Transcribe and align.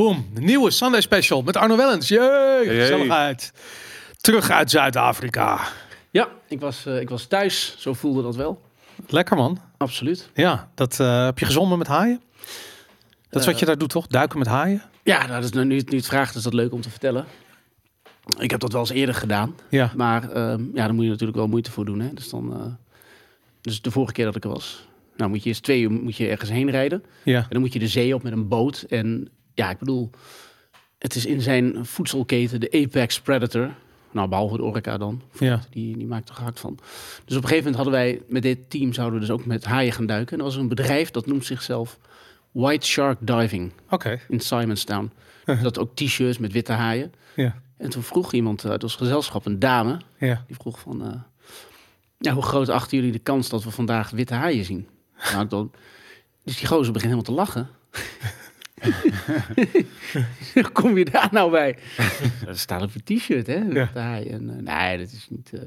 Boom, 0.00 0.26
de 0.34 0.40
nieuwe 0.40 0.70
Sunday 0.70 1.00
Special 1.00 1.42
met 1.42 1.56
Arno 1.56 1.76
Wellens. 1.76 2.08
Jee, 2.08 2.64
gezelligheid. 2.64 3.52
Terug 4.16 4.50
uit 4.50 4.70
Zuid-Afrika. 4.70 5.60
Ja, 6.10 6.28
ik 6.48 6.60
was, 6.60 6.86
eh, 6.86 7.00
ik 7.00 7.08
was 7.08 7.26
thuis. 7.26 7.74
Zo 7.78 7.92
voelde 7.92 8.22
dat 8.22 8.36
wel. 8.36 8.60
Lekker 9.06 9.36
man. 9.36 9.58
Absoluut. 9.76 10.30
Ja, 10.34 10.70
dat 10.74 11.00
eh, 11.00 11.24
heb 11.24 11.38
je 11.38 11.44
gezongen 11.44 11.78
met 11.78 11.86
haaien? 11.86 12.20
Dat 13.30 13.40
is 13.40 13.46
wat 13.46 13.58
je 13.58 13.66
daar 13.66 13.78
doet 13.78 13.88
toch? 13.88 14.06
Duiken 14.06 14.38
met 14.38 14.46
haaien? 14.46 14.82
Ja, 15.02 15.18
nou, 15.26 15.40
dat 15.40 15.44
is 15.44 15.50
nu, 15.50 15.64
nu 15.64 15.96
het 15.96 16.06
vraagt, 16.06 16.34
is 16.34 16.42
dat 16.42 16.54
leuk 16.54 16.72
om 16.72 16.80
te 16.80 16.90
vertellen. 16.90 17.24
Ik 18.38 18.50
heb 18.50 18.60
dat 18.60 18.72
wel 18.72 18.80
eens 18.80 18.90
eerder 18.90 19.14
gedaan. 19.14 19.54
Ja. 19.68 19.92
Maar 19.96 20.30
ehm, 20.30 20.64
ja, 20.74 20.84
daar 20.84 20.94
moet 20.94 21.04
je 21.04 21.10
natuurlijk 21.10 21.38
wel 21.38 21.48
moeite 21.48 21.70
voor 21.70 21.84
doen. 21.84 22.00
Hè? 22.00 22.14
Dus, 22.14 22.28
dan, 22.28 22.52
eh, 22.54 22.72
dus 23.60 23.82
de 23.82 23.90
vorige 23.90 24.12
keer 24.12 24.24
dat 24.24 24.36
ik 24.36 24.44
er 24.44 24.50
was, 24.50 24.86
nou 25.16 25.30
moet 25.30 25.42
je 25.42 25.48
eerst 25.48 25.62
twee 25.62 25.80
uur 25.80 25.90
moet 25.90 26.16
je 26.16 26.28
ergens 26.28 26.50
heen 26.50 26.70
rijden. 26.70 27.04
Ja. 27.24 27.38
En 27.38 27.48
dan 27.48 27.60
moet 27.60 27.72
je 27.72 27.78
de 27.78 27.88
zee 27.88 28.14
op 28.14 28.22
met 28.22 28.32
een 28.32 28.48
boot. 28.48 28.84
En 28.88 29.30
ja, 29.60 29.70
ik 29.70 29.78
bedoel, 29.78 30.10
het 30.98 31.14
is 31.14 31.26
in 31.26 31.40
zijn 31.40 31.86
voedselketen 31.86 32.60
de 32.60 32.70
apex 32.84 33.20
predator. 33.20 33.70
Nou, 34.10 34.28
behalve 34.28 34.56
de 34.56 34.62
orka 34.62 34.98
dan. 34.98 35.22
Ja. 35.38 35.60
Die, 35.70 35.96
die 35.96 36.06
maakt 36.06 36.28
er 36.28 36.34
gehakt 36.34 36.60
van. 36.60 36.78
Dus 37.24 37.36
op 37.36 37.42
een 37.42 37.48
gegeven 37.48 37.56
moment 37.56 37.74
hadden 37.74 37.92
wij 37.92 38.20
met 38.28 38.42
dit 38.42 38.70
team 38.70 38.92
zouden 38.92 39.20
we 39.20 39.26
dus 39.26 39.34
ook 39.34 39.46
met 39.46 39.64
haaien 39.64 39.92
gaan 39.92 40.06
duiken. 40.06 40.32
En 40.32 40.38
er 40.38 40.44
was 40.44 40.56
een 40.56 40.68
bedrijf 40.68 41.10
dat 41.10 41.26
noemt 41.26 41.44
zichzelf 41.46 41.98
White 42.50 42.86
Shark 42.86 43.18
Diving 43.20 43.72
Oké. 43.90 44.20
in 44.28 44.40
Simonstown. 44.40 45.10
dat 45.62 45.78
ook 45.78 45.94
t-shirts 45.94 46.38
met 46.38 46.52
witte 46.52 46.72
haaien. 46.72 47.12
Ja. 47.36 47.54
En 47.76 47.90
toen 47.90 48.02
vroeg 48.02 48.32
iemand 48.32 48.64
uit 48.64 48.82
ons 48.82 48.96
gezelschap, 48.96 49.46
een 49.46 49.58
dame, 49.58 50.00
Ja. 50.18 50.44
die 50.46 50.56
vroeg 50.56 50.78
van... 50.80 51.04
eh, 51.04 51.20
ja, 52.18 52.32
hoe 52.32 52.42
groot 52.42 52.68
achten 52.68 52.96
jullie 52.96 53.12
de 53.12 53.18
kans 53.18 53.48
dat 53.48 53.64
we 53.64 53.70
vandaag 53.70 54.10
witte 54.10 54.34
haaien 54.34 54.64
zien? 54.64 54.88
Nou, 55.32 55.46
dan, 55.46 55.70
dus 56.44 56.58
die 56.58 56.66
gozer 56.66 56.92
begint 56.92 57.12
helemaal 57.12 57.22
te 57.22 57.32
lachen. 57.52 57.68
Hoe 60.54 60.70
kom 60.72 60.98
je 60.98 61.04
daar 61.04 61.28
nou 61.32 61.50
bij? 61.50 61.76
Dat 62.44 62.58
staat 62.66 62.82
op 62.82 62.90
een 62.94 63.16
t-shirt, 63.16 63.46
hè? 63.46 63.84
Haaien. 63.94 64.32
En, 64.32 64.66
eh, 64.66 64.76
nee, 64.76 64.98
dat 64.98 65.12
is 65.12 65.26
niet... 65.30 65.50
eh. 65.52 65.60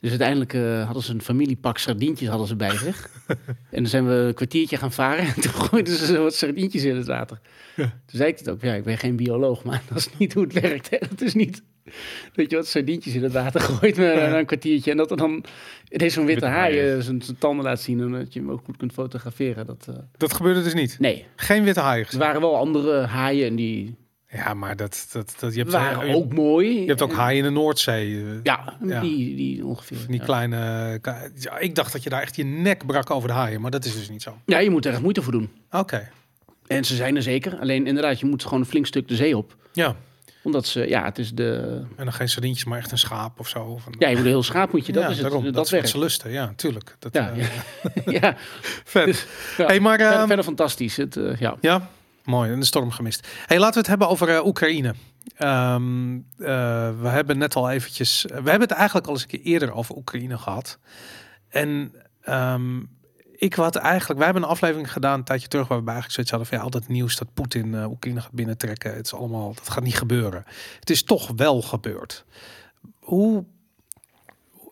Dus 0.00 0.10
uiteindelijk 0.10 0.54
eh, 0.54 0.84
hadden 0.84 1.02
ze 1.02 1.12
een 1.12 1.22
familiepak 1.22 1.78
sardientjes 1.78 2.28
hadden 2.28 2.46
ze 2.46 2.56
bij 2.56 2.76
zich. 2.76 3.10
en 3.70 3.82
dan 3.82 3.86
zijn 3.86 4.06
we 4.06 4.12
een 4.12 4.34
kwartiertje 4.34 4.76
gaan 4.76 4.92
varen. 4.92 5.26
En 5.26 5.40
toen 5.40 5.52
gooiden 5.52 5.96
ze 5.96 6.18
wat 6.18 6.34
sardientjes 6.34 6.84
in 6.84 6.96
het 6.96 7.06
water. 7.06 7.40
Toen 7.76 7.90
zei 8.06 8.30
ik 8.30 8.38
het 8.38 8.50
ook. 8.50 8.62
Ja, 8.62 8.74
ik 8.74 8.84
ben 8.84 8.98
geen 8.98 9.16
bioloog, 9.16 9.64
maar 9.64 9.82
dat 9.88 9.98
is 9.98 10.08
niet 10.18 10.34
hoe 10.34 10.42
het 10.42 10.52
werkt. 10.52 10.90
Hè? 10.90 10.98
Dat 10.98 11.20
is 11.20 11.34
niet... 11.34 11.62
Dat 12.32 12.50
je 12.50 12.56
wat 12.56 12.66
sardientjes 12.66 13.14
in 13.14 13.22
het 13.22 13.32
water 13.32 13.60
gooit 13.60 13.96
na, 13.96 14.14
na 14.14 14.38
een 14.38 14.46
kwartiertje. 14.46 14.90
En 14.90 14.96
dat 14.96 15.10
er 15.10 15.16
dan 15.16 15.44
ineens 15.90 16.14
zo'n 16.14 16.26
witte 16.26 16.46
haai 16.46 16.76
haaien. 16.78 16.96
eh, 16.98 17.02
zijn, 17.02 17.22
tanden 17.38 17.64
laat 17.64 17.80
zien. 17.80 18.00
En 18.00 18.10
dat 18.12 18.32
je 18.32 18.40
hem 18.40 18.50
ook 18.50 18.60
goed 18.64 18.76
kunt 18.76 18.92
fotograferen. 18.92 19.66
Dat, 19.66 19.86
eh, 19.88 19.94
Dat 20.16 20.32
gebeurde 20.34 20.62
dus 20.62 20.74
niet. 20.74 20.96
Nee, 20.98 21.24
Geen 21.36 21.64
witte 21.64 21.80
haaien 21.80 22.06
er 22.10 22.18
waren 22.18 22.40
wel 22.40 22.56
andere 22.56 23.00
haaien 23.06 23.46
en 23.46 23.56
die 23.56 23.94
Ja, 24.32 24.54
maar 24.54 24.76
dat, 24.76 25.08
dat, 25.12 25.34
dat, 25.40 25.52
je 25.54 25.58
hebt, 25.60 25.72
waren 25.72 26.06
je, 26.08 26.14
ook 26.14 26.32
mooi. 26.32 26.80
je 26.80 26.86
hebt 26.86 27.02
ook 27.02 27.10
En- 27.10 27.16
haaien 27.16 27.38
in 27.38 27.44
de 27.44 27.50
Noordzee. 27.60 28.16
eh, 28.16 28.24
Ja, 28.42 28.76
Ja. 28.84 29.00
Die, 29.00 29.36
die 29.36 29.64
ongeveer. 29.66 29.98
Die 30.06 30.18
ja. 30.18 30.24
kleine... 30.24 30.56
Ja, 31.34 31.58
ik 31.58 31.74
dacht 31.74 31.92
dat 31.92 32.02
je 32.02 32.10
daar 32.10 32.22
echt 32.22 32.36
je 32.36 32.44
nek 32.44 32.86
brak 32.86 33.10
over 33.10 33.28
de 33.28 33.34
haaien, 33.34 33.60
maar 33.60 33.70
dat 33.70 33.84
is 33.84 33.94
dus 33.94 34.10
niet 34.10 34.22
zo. 34.22 34.36
ja, 34.46 34.58
je 34.58 34.70
moet 34.70 34.84
er 34.86 34.92
echt 34.92 35.02
moeite 35.02 35.22
voor 35.22 35.32
doen. 35.32 35.50
Oké. 35.70 36.08
En 36.66 36.84
ze 36.84 36.94
zijn 36.96 37.16
er 37.16 37.22
zeker. 37.22 37.58
Alleen 37.60 37.86
inderdaad, 37.86 38.20
je 38.20 38.26
moet 38.26 38.44
gewoon 38.44 38.60
een 38.60 38.66
flink 38.66 38.86
stuk 38.86 39.08
de 39.08 39.16
zee 39.16 39.36
op. 39.36 39.56
Ja. 39.72 39.96
Omdat 40.48 40.66
ze, 40.66 40.88
ja, 40.88 41.04
het 41.04 41.18
is 41.18 41.30
de... 41.32 41.80
En 41.96 42.04
dan 42.04 42.12
geen 42.12 42.28
sardientjes, 42.28 42.64
maar 42.64 42.78
echt 42.78 42.92
een 42.92 42.98
schaap 42.98 43.40
of 43.40 43.48
zo. 43.48 43.62
Of 43.62 43.86
een... 43.86 43.94
Ja, 43.98 44.08
je 44.08 44.16
moet 44.16 44.24
een 44.24 44.30
heel 44.30 44.42
schaap 44.42 44.72
moet 44.72 44.86
je, 44.86 44.92
dat 44.92 45.02
Ja, 45.02 45.08
is 45.08 45.14
het. 45.14 45.24
daarom. 45.24 45.44
dat, 45.44 45.54
dat 45.54 45.68
werkt. 45.70 45.88
ze 45.88 45.98
lusten. 45.98 46.30
Ja, 46.30 46.52
tuurlijk. 46.56 46.96
Dat, 46.98 47.14
Ja, 47.14 47.30
eh, 47.30 47.46
ja. 48.04 48.12
ja. 48.20 48.34
Vet. 48.84 49.26
ja. 49.56 49.66
Hey, 49.66 49.80
maar, 49.80 49.98
verder, 49.98 50.16
ehm, 50.18 50.26
verder 50.26 50.44
fantastisch. 50.44 50.96
Het, 50.96 51.16
eh, 51.16 51.36
ja. 51.40 51.56
Ja, 51.60 51.88
mooi. 52.24 52.50
En 52.52 52.60
de 52.60 52.66
storm 52.66 52.90
gemist. 52.90 53.26
Hey, 53.46 53.56
laten 53.58 53.72
we 53.74 53.78
het 53.78 53.88
hebben 53.88 54.08
over 54.08 54.28
eh, 54.28 54.46
Oekraïne. 54.46 54.94
Ehm, 55.36 56.14
eh, 56.38 56.90
we 57.00 57.08
hebben 57.08 57.38
net 57.38 57.54
al 57.56 57.70
eventjes... 57.70 58.22
We 58.28 58.34
hebben 58.34 58.60
het 58.60 58.70
eigenlijk 58.70 59.06
al 59.06 59.12
eens 59.12 59.22
een 59.22 59.28
keer 59.28 59.40
eerder 59.40 59.72
over 59.72 59.96
Oekraïne 59.96 60.38
gehad. 60.38 60.78
En 61.48 61.92
ehm, 62.22 62.80
ik 63.40 63.54
had 63.54 63.76
eigenlijk... 63.76 64.16
Wij 64.16 64.24
hebben 64.24 64.42
een 64.42 64.48
aflevering 64.48 64.92
gedaan 64.92 65.18
een 65.18 65.24
tijdje 65.24 65.48
terug... 65.48 65.68
waar 65.68 65.78
we 65.78 65.90
eigenlijk 65.90 66.14
zoiets 66.14 66.30
hadden 66.32 66.48
van... 66.48 66.58
Ja, 66.58 66.64
al 66.64 66.70
dat 66.70 66.88
nieuws 66.88 67.16
dat 67.16 67.34
Poetin 67.34 67.74
eh, 67.74 67.90
Oekraïne 67.90 68.20
gaat 68.20 68.32
binnentrekken. 68.32 68.94
Het 68.94 69.06
is 69.06 69.14
allemaal... 69.14 69.54
Dat 69.54 69.68
gaat 69.68 69.84
niet 69.84 69.98
gebeuren. 69.98 70.44
Het 70.80 70.90
is 70.90 71.02
toch 71.02 71.30
wel 71.36 71.62
gebeurd. 71.62 72.24
Hoe... 72.98 73.44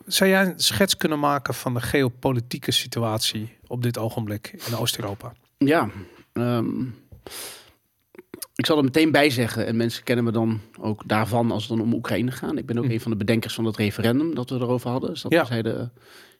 Zou 0.06 0.30
jij 0.30 0.42
een 0.46 0.58
schets 0.60 0.96
kunnen 0.96 1.18
maken 1.18 1.54
van 1.54 1.74
de 1.74 1.80
geopolitieke 1.80 2.72
situatie 2.72 3.56
op 3.66 3.82
dit 3.82 3.98
ogenblik 3.98 4.62
in 4.66 4.76
Oost-Europa? 4.76 5.32
Ja, 5.58 5.88
ehm, 6.32 6.80
ik 8.54 8.66
zal 8.66 8.78
er 8.78 8.84
meteen 8.84 9.10
bij 9.12 9.30
zeggen, 9.30 9.66
en 9.66 9.76
mensen 9.76 10.02
kennen 10.04 10.24
me 10.24 10.30
dan 10.32 10.60
ook 10.80 11.02
daarvan 11.08 11.50
als 11.50 11.68
het 11.68 11.76
dan 11.76 11.86
om 11.86 11.92
Oekraïne 11.94 12.30
gaat. 12.30 12.56
Ik 12.56 12.66
ben 12.66 12.78
ook 12.78 12.84
Hm. 12.84 12.90
een 12.90 13.00
van 13.00 13.10
de 13.10 13.16
bedenkers 13.16 13.54
van 13.54 13.64
het 13.64 13.76
referendum 13.76 14.34
dat 14.34 14.50
we 14.50 14.56
erover 14.56 14.90
hadden. 14.90 15.10
Dus 15.10 15.22
dat 15.22 15.32
Ja. 15.32 15.40
we 15.40 15.46
zeiden, 15.46 15.92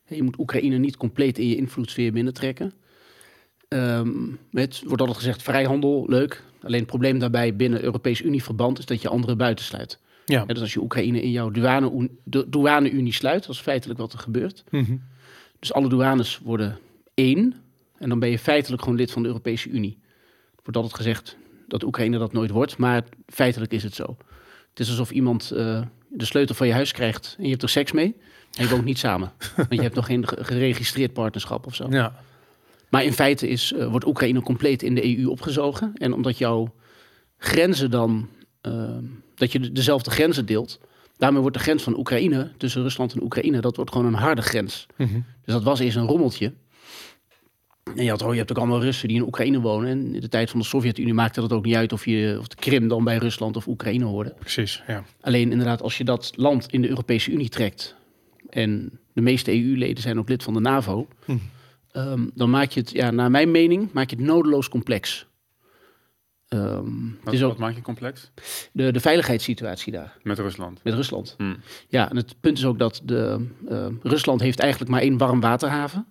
je 0.09 0.23
moet 0.23 0.39
Oekraïne 0.39 0.79
niet 0.79 0.97
compleet 0.97 1.39
in 1.39 1.49
je 1.49 1.57
invloedssfeer 1.57 2.13
binnentrekken. 2.13 2.73
Ehm 3.69 4.09
het 4.51 4.83
wordt 4.85 5.01
altijd 5.01 5.19
gezegd, 5.19 5.43
vrijhandel, 5.43 6.05
leuk. 6.09 6.45
Alleen 6.63 6.79
het 6.79 6.87
probleem 6.89 7.19
daarbij 7.19 7.57
binnen 7.57 7.83
Europese 7.83 8.25
Unie-verband 8.25 8.79
is 8.79 8.87
dat 8.87 9.03
je 9.03 9.09
anderen 9.09 9.37
buitensluit. 9.37 9.99
Ja. 10.25 10.45
Ja, 10.47 10.53
dus 10.55 10.61
als 10.61 10.73
je 10.73 10.81
Oekraïne 10.83 11.23
in 11.23 11.31
jouw 11.31 11.51
douane- 11.51 12.09
douane-unie 12.47 13.13
sluit, 13.13 13.47
dat 13.47 13.55
is 13.55 13.61
feitelijk 13.61 13.99
wat 13.99 14.13
er 14.13 14.19
gebeurt. 14.19 14.65
Mhm. 14.71 14.97
Dus 15.59 15.73
alle 15.73 15.89
douanes 15.89 16.39
worden 16.39 16.79
één. 17.15 17.55
En 17.99 18.09
dan 18.09 18.19
ben 18.19 18.29
je 18.29 18.39
feitelijk 18.39 18.83
gewoon 18.83 18.99
lid 18.99 19.11
van 19.11 19.23
de 19.23 19.29
Europese 19.29 19.69
Unie. 19.69 19.99
Er 20.57 20.63
wordt 20.63 20.77
altijd 20.77 20.95
gezegd 20.95 21.37
dat 21.69 21.83
Oekraïne 21.83 22.19
dat 22.19 22.33
nooit 22.33 22.51
wordt, 22.51 22.77
maar 22.77 23.03
feitelijk 23.27 23.73
is 23.73 23.83
het 23.83 23.95
zo. 23.95 24.17
Het 24.71 24.81
is 24.81 24.89
alsof 24.89 25.11
iemand 25.11 25.51
eh, 25.51 25.83
de 26.09 26.25
sleutel 26.25 26.55
van 26.55 26.67
je 26.67 26.73
huis 26.73 26.93
krijgt 26.93 27.35
en 27.39 27.45
je 27.45 27.51
hebt 27.51 27.63
er 27.63 27.69
seks 27.69 27.93
mee. 27.93 28.17
En 28.57 28.65
je 28.65 28.69
woont 28.71 28.85
niet 28.85 28.99
samen. 28.99 29.33
Want 29.57 29.69
je 29.75 29.81
hebt 29.81 29.95
nog 29.95 30.07
geen 30.07 30.29
ge- 30.29 30.45
geregistreerd 30.45 31.13
partnerschap 31.13 31.67
of 31.67 31.75
zo. 31.75 31.87
Ja. 31.91 32.15
Maar 32.91 33.05
in 33.05 33.13
feite 33.13 33.49
is, 33.49 33.73
eh, 33.73 33.87
wordt 33.87 34.07
Oekraïne 34.07 34.41
compleet 34.41 34.83
in 34.83 34.95
de 34.95 35.19
EU 35.19 35.27
opgezogen. 35.27 35.93
En 35.95 36.13
omdat 36.13 36.39
jouw 36.39 36.75
grenzen 37.39 37.91
dan, 37.91 38.29
eh, 38.61 38.97
dat 39.35 39.53
je 39.53 39.61
de- 39.61 39.73
dezelfde 39.73 40.11
grenzen 40.11 40.47
deelt. 40.47 40.81
Daarmee 41.17 41.41
wordt 41.41 41.57
de 41.57 41.63
grens 41.63 41.83
van 41.83 41.99
Oekraïne, 41.99 42.51
tussen 42.57 42.83
Rusland 42.83 43.13
en 43.13 43.23
Oekraïne, 43.23 43.61
dat 43.61 43.77
wordt 43.77 43.91
gewoon 43.93 44.07
een 44.07 44.15
harde 44.15 44.43
grens. 44.43 44.87
Mhm. 44.97 45.13
Dus 45.45 45.55
dat 45.55 45.63
was 45.63 45.81
eerst 45.81 45.97
een 45.97 46.07
rommeltje. 46.07 46.53
En 47.97 48.05
je, 48.05 48.11
had, 48.11 48.23
oh, 48.23 48.31
je 48.33 48.39
hebt 48.39 48.51
ook 48.51 48.59
allemaal 48.59 48.81
Russen 48.83 49.09
die 49.09 49.17
in 49.17 49.23
Oekraïne 49.27 49.61
wonen. 49.61 49.89
En 49.91 50.15
in 50.15 50.21
de 50.21 50.29
tijd 50.29 50.51
van 50.51 50.61
de 50.61 50.67
Sovjet-Unie 50.67 51.15
maakte 51.15 51.41
dat 51.41 51.53
ook 51.53 51.65
niet 51.65 51.75
uit 51.75 51.93
of, 51.93 52.05
je, 52.05 52.37
of 52.41 52.49
de 52.49 52.57
Krim 52.57 52.89
dan 52.89 53.05
bij 53.05 53.17
Rusland 53.17 53.57
of 53.57 53.67
Oekraïne 53.67 54.05
hoorde. 54.05 54.35
Precies, 54.39 54.83
ja. 54.87 55.05
Alleen 55.21 55.51
inderdaad, 55.51 55.83
als 55.83 55.99
je 55.99 56.05
dat 56.05 56.33
land 56.35 56.67
in 56.73 56.83
de 56.83 56.89
Europese 56.89 57.31
Unie 57.31 57.49
trekt. 57.49 57.95
En 58.49 59.01
de 59.13 59.21
meeste 59.21 59.53
EU-leden 59.53 60.03
zijn 60.03 60.19
ook 60.19 60.29
lid 60.29 60.43
van 60.43 60.55
de 60.55 60.61
NAVO. 60.61 61.09
Hm. 61.25 61.37
ehm, 61.91 62.27
dan 62.35 62.51
maak 62.51 62.71
je 62.71 62.81
het, 62.81 62.91
ja, 62.91 63.11
naar 63.11 63.31
mijn 63.31 63.51
mening, 63.51 63.93
maak 63.93 64.11
je 64.11 64.17
het 64.17 64.25
nodeloos 64.25 64.69
complex. 64.69 65.27
Ehm, 66.49 66.85
het 67.07 67.25
Wat, 67.25 67.35
is 67.35 67.43
ook 67.43 67.49
wat 67.51 67.59
maak 67.59 67.75
je 67.75 67.83
complex? 67.83 68.31
de, 68.73 68.93
de 68.93 69.01
veiligheidssituatie 69.01 69.93
daar 69.93 70.17
Met 70.23 70.39
Rusland. 70.39 70.81
met 70.85 70.95
Rusland. 70.95 71.35
Hmm. 71.39 71.57
Ja, 71.89 72.11
en 72.11 72.17
het 72.17 72.35
punt 72.41 72.59
is 72.59 72.65
ook 72.65 72.79
dat 72.79 73.01
de, 73.05 73.47
eh, 73.69 73.87
Rusland 74.03 74.41
heeft 74.41 74.59
eigenlijk 74.59 74.91
maar 74.91 75.01
één 75.01 75.19
warmwaterhaven. 75.19 76.07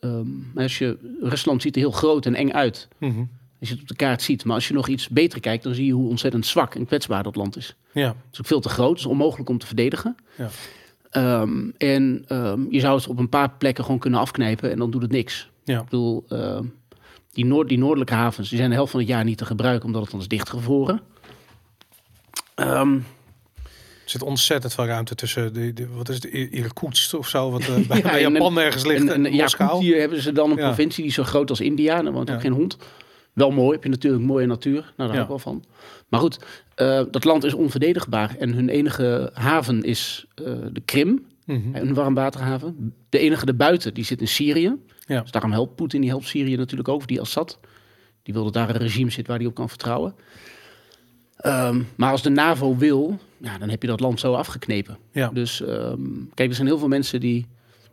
Ehm 0.00 0.26
maar 0.54 0.62
als 0.62 0.78
je, 0.78 1.16
Rusland 1.20 1.62
ziet 1.62 1.74
er 1.74 1.80
heel 1.80 1.90
groot 1.90 2.26
en 2.26 2.34
eng 2.34 2.50
uit 2.52 2.88
Mhm. 2.98 3.18
als 3.60 3.68
je 3.68 3.74
het 3.74 3.80
op 3.82 3.88
de 3.88 3.96
kaart 3.96 4.22
ziet. 4.22 4.44
Maar 4.44 4.54
als 4.54 4.68
je 4.68 4.74
nog 4.74 4.88
iets 4.88 5.08
beter 5.08 5.40
kijkt, 5.40 5.62
dan 5.64 5.74
zie 5.74 5.86
je 5.86 5.92
hoe 5.92 6.08
ontzettend 6.08 6.46
zwak 6.46 6.74
en 6.74 6.86
kwetsbaar 6.86 7.22
dat 7.22 7.36
land 7.36 7.56
is. 7.56 7.76
Ja, 7.92 8.06
Het 8.08 8.16
is 8.32 8.38
ook 8.40 8.46
veel 8.46 8.60
te 8.60 8.68
groot, 8.68 8.90
het 8.90 8.98
is 8.98 9.06
onmogelijk 9.06 9.48
om 9.48 9.58
te 9.58 9.66
verdedigen. 9.66 10.16
Ja. 10.38 10.48
Ehm, 11.10 11.68
en 11.78 12.24
ehm, 12.28 12.60
je 12.70 12.80
zou 12.80 12.96
het 12.96 13.06
op 13.08 13.18
een 13.18 13.28
paar 13.28 13.50
plekken 13.58 13.84
gewoon 13.84 13.98
kunnen 14.00 14.20
afknijpen 14.20 14.70
en 14.70 14.78
dan 14.78 14.90
doet 14.90 15.02
het 15.02 15.10
niks. 15.10 15.50
ja. 15.64 15.78
Ik 15.78 15.84
bedoel, 15.84 16.24
ehm, 16.28 16.64
die, 17.32 17.44
noord, 17.44 17.68
die 17.68 17.78
noordelijke 17.78 18.14
havens 18.14 18.48
die 18.48 18.58
zijn 18.58 18.70
de 18.70 18.76
helft 18.76 18.90
van 18.90 19.00
het 19.00 19.08
jaar 19.08 19.24
niet 19.24 19.38
te 19.38 19.44
gebruiken 19.44 19.86
omdat 19.86 20.02
het 20.02 20.10
dan 20.10 20.20
is 20.20 20.28
dichtgevroren. 20.28 21.00
Ehm, 22.54 22.94
Er 22.94 24.12
zit 24.12 24.22
ontzettend 24.22 24.74
veel 24.74 24.86
ruimte 24.86 25.14
tussen 25.14 25.52
de, 25.52 25.72
de 25.72 25.88
wat 25.88 26.08
is 26.08 26.14
het, 26.14 26.24
Irkutsk 26.24 27.14
of 27.14 27.28
zo, 27.28 27.50
wat 27.50 27.60
eh, 27.60 27.66
bij, 27.88 27.96
Ja, 27.96 28.02
bij 28.02 28.24
en- 28.24 28.32
Japan 28.32 28.58
ergens 28.58 28.84
ligt 28.84 29.00
en, 29.02 29.08
En, 29.08 29.26
en 29.26 29.32
Moskou. 29.32 29.82
hier 29.82 30.00
hebben 30.00 30.22
ze 30.22 30.32
dan 30.32 30.50
een 30.50 30.56
Ja. 30.56 30.66
provincie 30.66 31.02
die 31.02 31.12
zo 31.12 31.22
groot 31.24 31.50
als 31.50 31.60
India. 31.60 31.96
En 31.98 32.04
daar 32.04 32.12
woont 32.12 32.28
Ja. 32.28 32.34
ook 32.34 32.40
geen 32.40 32.52
hond. 32.52 32.76
Wel 33.36 33.50
mooi, 33.50 33.72
heb 33.72 33.82
je 33.82 33.88
natuurlijk 33.88 34.24
mooie 34.24 34.46
natuur. 34.46 34.72
Nou, 34.80 34.92
daar 34.96 35.06
Ja. 35.06 35.12
hou 35.12 35.22
ik 35.22 35.28
wel 35.28 35.38
van. 35.38 35.64
Maar 36.08 36.20
goed, 36.20 36.38
eh, 36.74 37.02
dat 37.10 37.24
land 37.24 37.44
is 37.44 37.54
onverdedigbaar. 37.54 38.36
En 38.38 38.52
hun 38.54 38.68
enige 38.68 39.30
haven 39.34 39.82
is 39.82 40.26
eh, 40.34 40.44
de 40.72 40.80
Krim, 40.84 41.26
Mhm. 41.44 41.74
een 41.74 41.94
warmwaterhaven. 41.94 42.94
De 43.08 43.18
enige 43.18 43.46
erbuiten, 43.46 43.94
die 43.94 44.04
zit 44.04 44.20
in 44.20 44.28
Syrië. 44.28 44.76
Ja. 45.06 45.20
Dus 45.20 45.30
daarom 45.30 45.52
helpt 45.52 45.74
Poetin, 45.76 46.00
die 46.00 46.10
helpt 46.10 46.26
Syrië 46.26 46.56
natuurlijk 46.56 46.88
ook. 46.88 47.06
Die 47.06 47.20
Assad, 47.20 47.58
die 48.22 48.34
wil 48.34 48.44
dat 48.44 48.52
daar 48.52 48.68
een 48.70 48.76
regime 48.76 49.10
zit 49.10 49.26
waar 49.26 49.36
hij 49.38 49.46
op 49.46 49.54
kan 49.54 49.68
vertrouwen. 49.68 50.14
Ehm, 51.36 51.82
maar 51.96 52.10
als 52.10 52.22
de 52.22 52.30
NAVO 52.30 52.76
wil, 52.76 53.18
ja, 53.36 53.58
dan 53.58 53.68
heb 53.68 53.82
je 53.82 53.88
dat 53.88 54.00
land 54.00 54.20
zo 54.20 54.32
afgeknepen. 54.34 54.98
Ja. 55.12 55.28
Dus 55.28 55.62
ehm, 55.62 56.00
kijk, 56.34 56.48
er 56.48 56.54
zijn 56.54 56.66
heel 56.66 56.78
veel 56.78 56.88
mensen 56.88 57.20
die, 57.20 57.46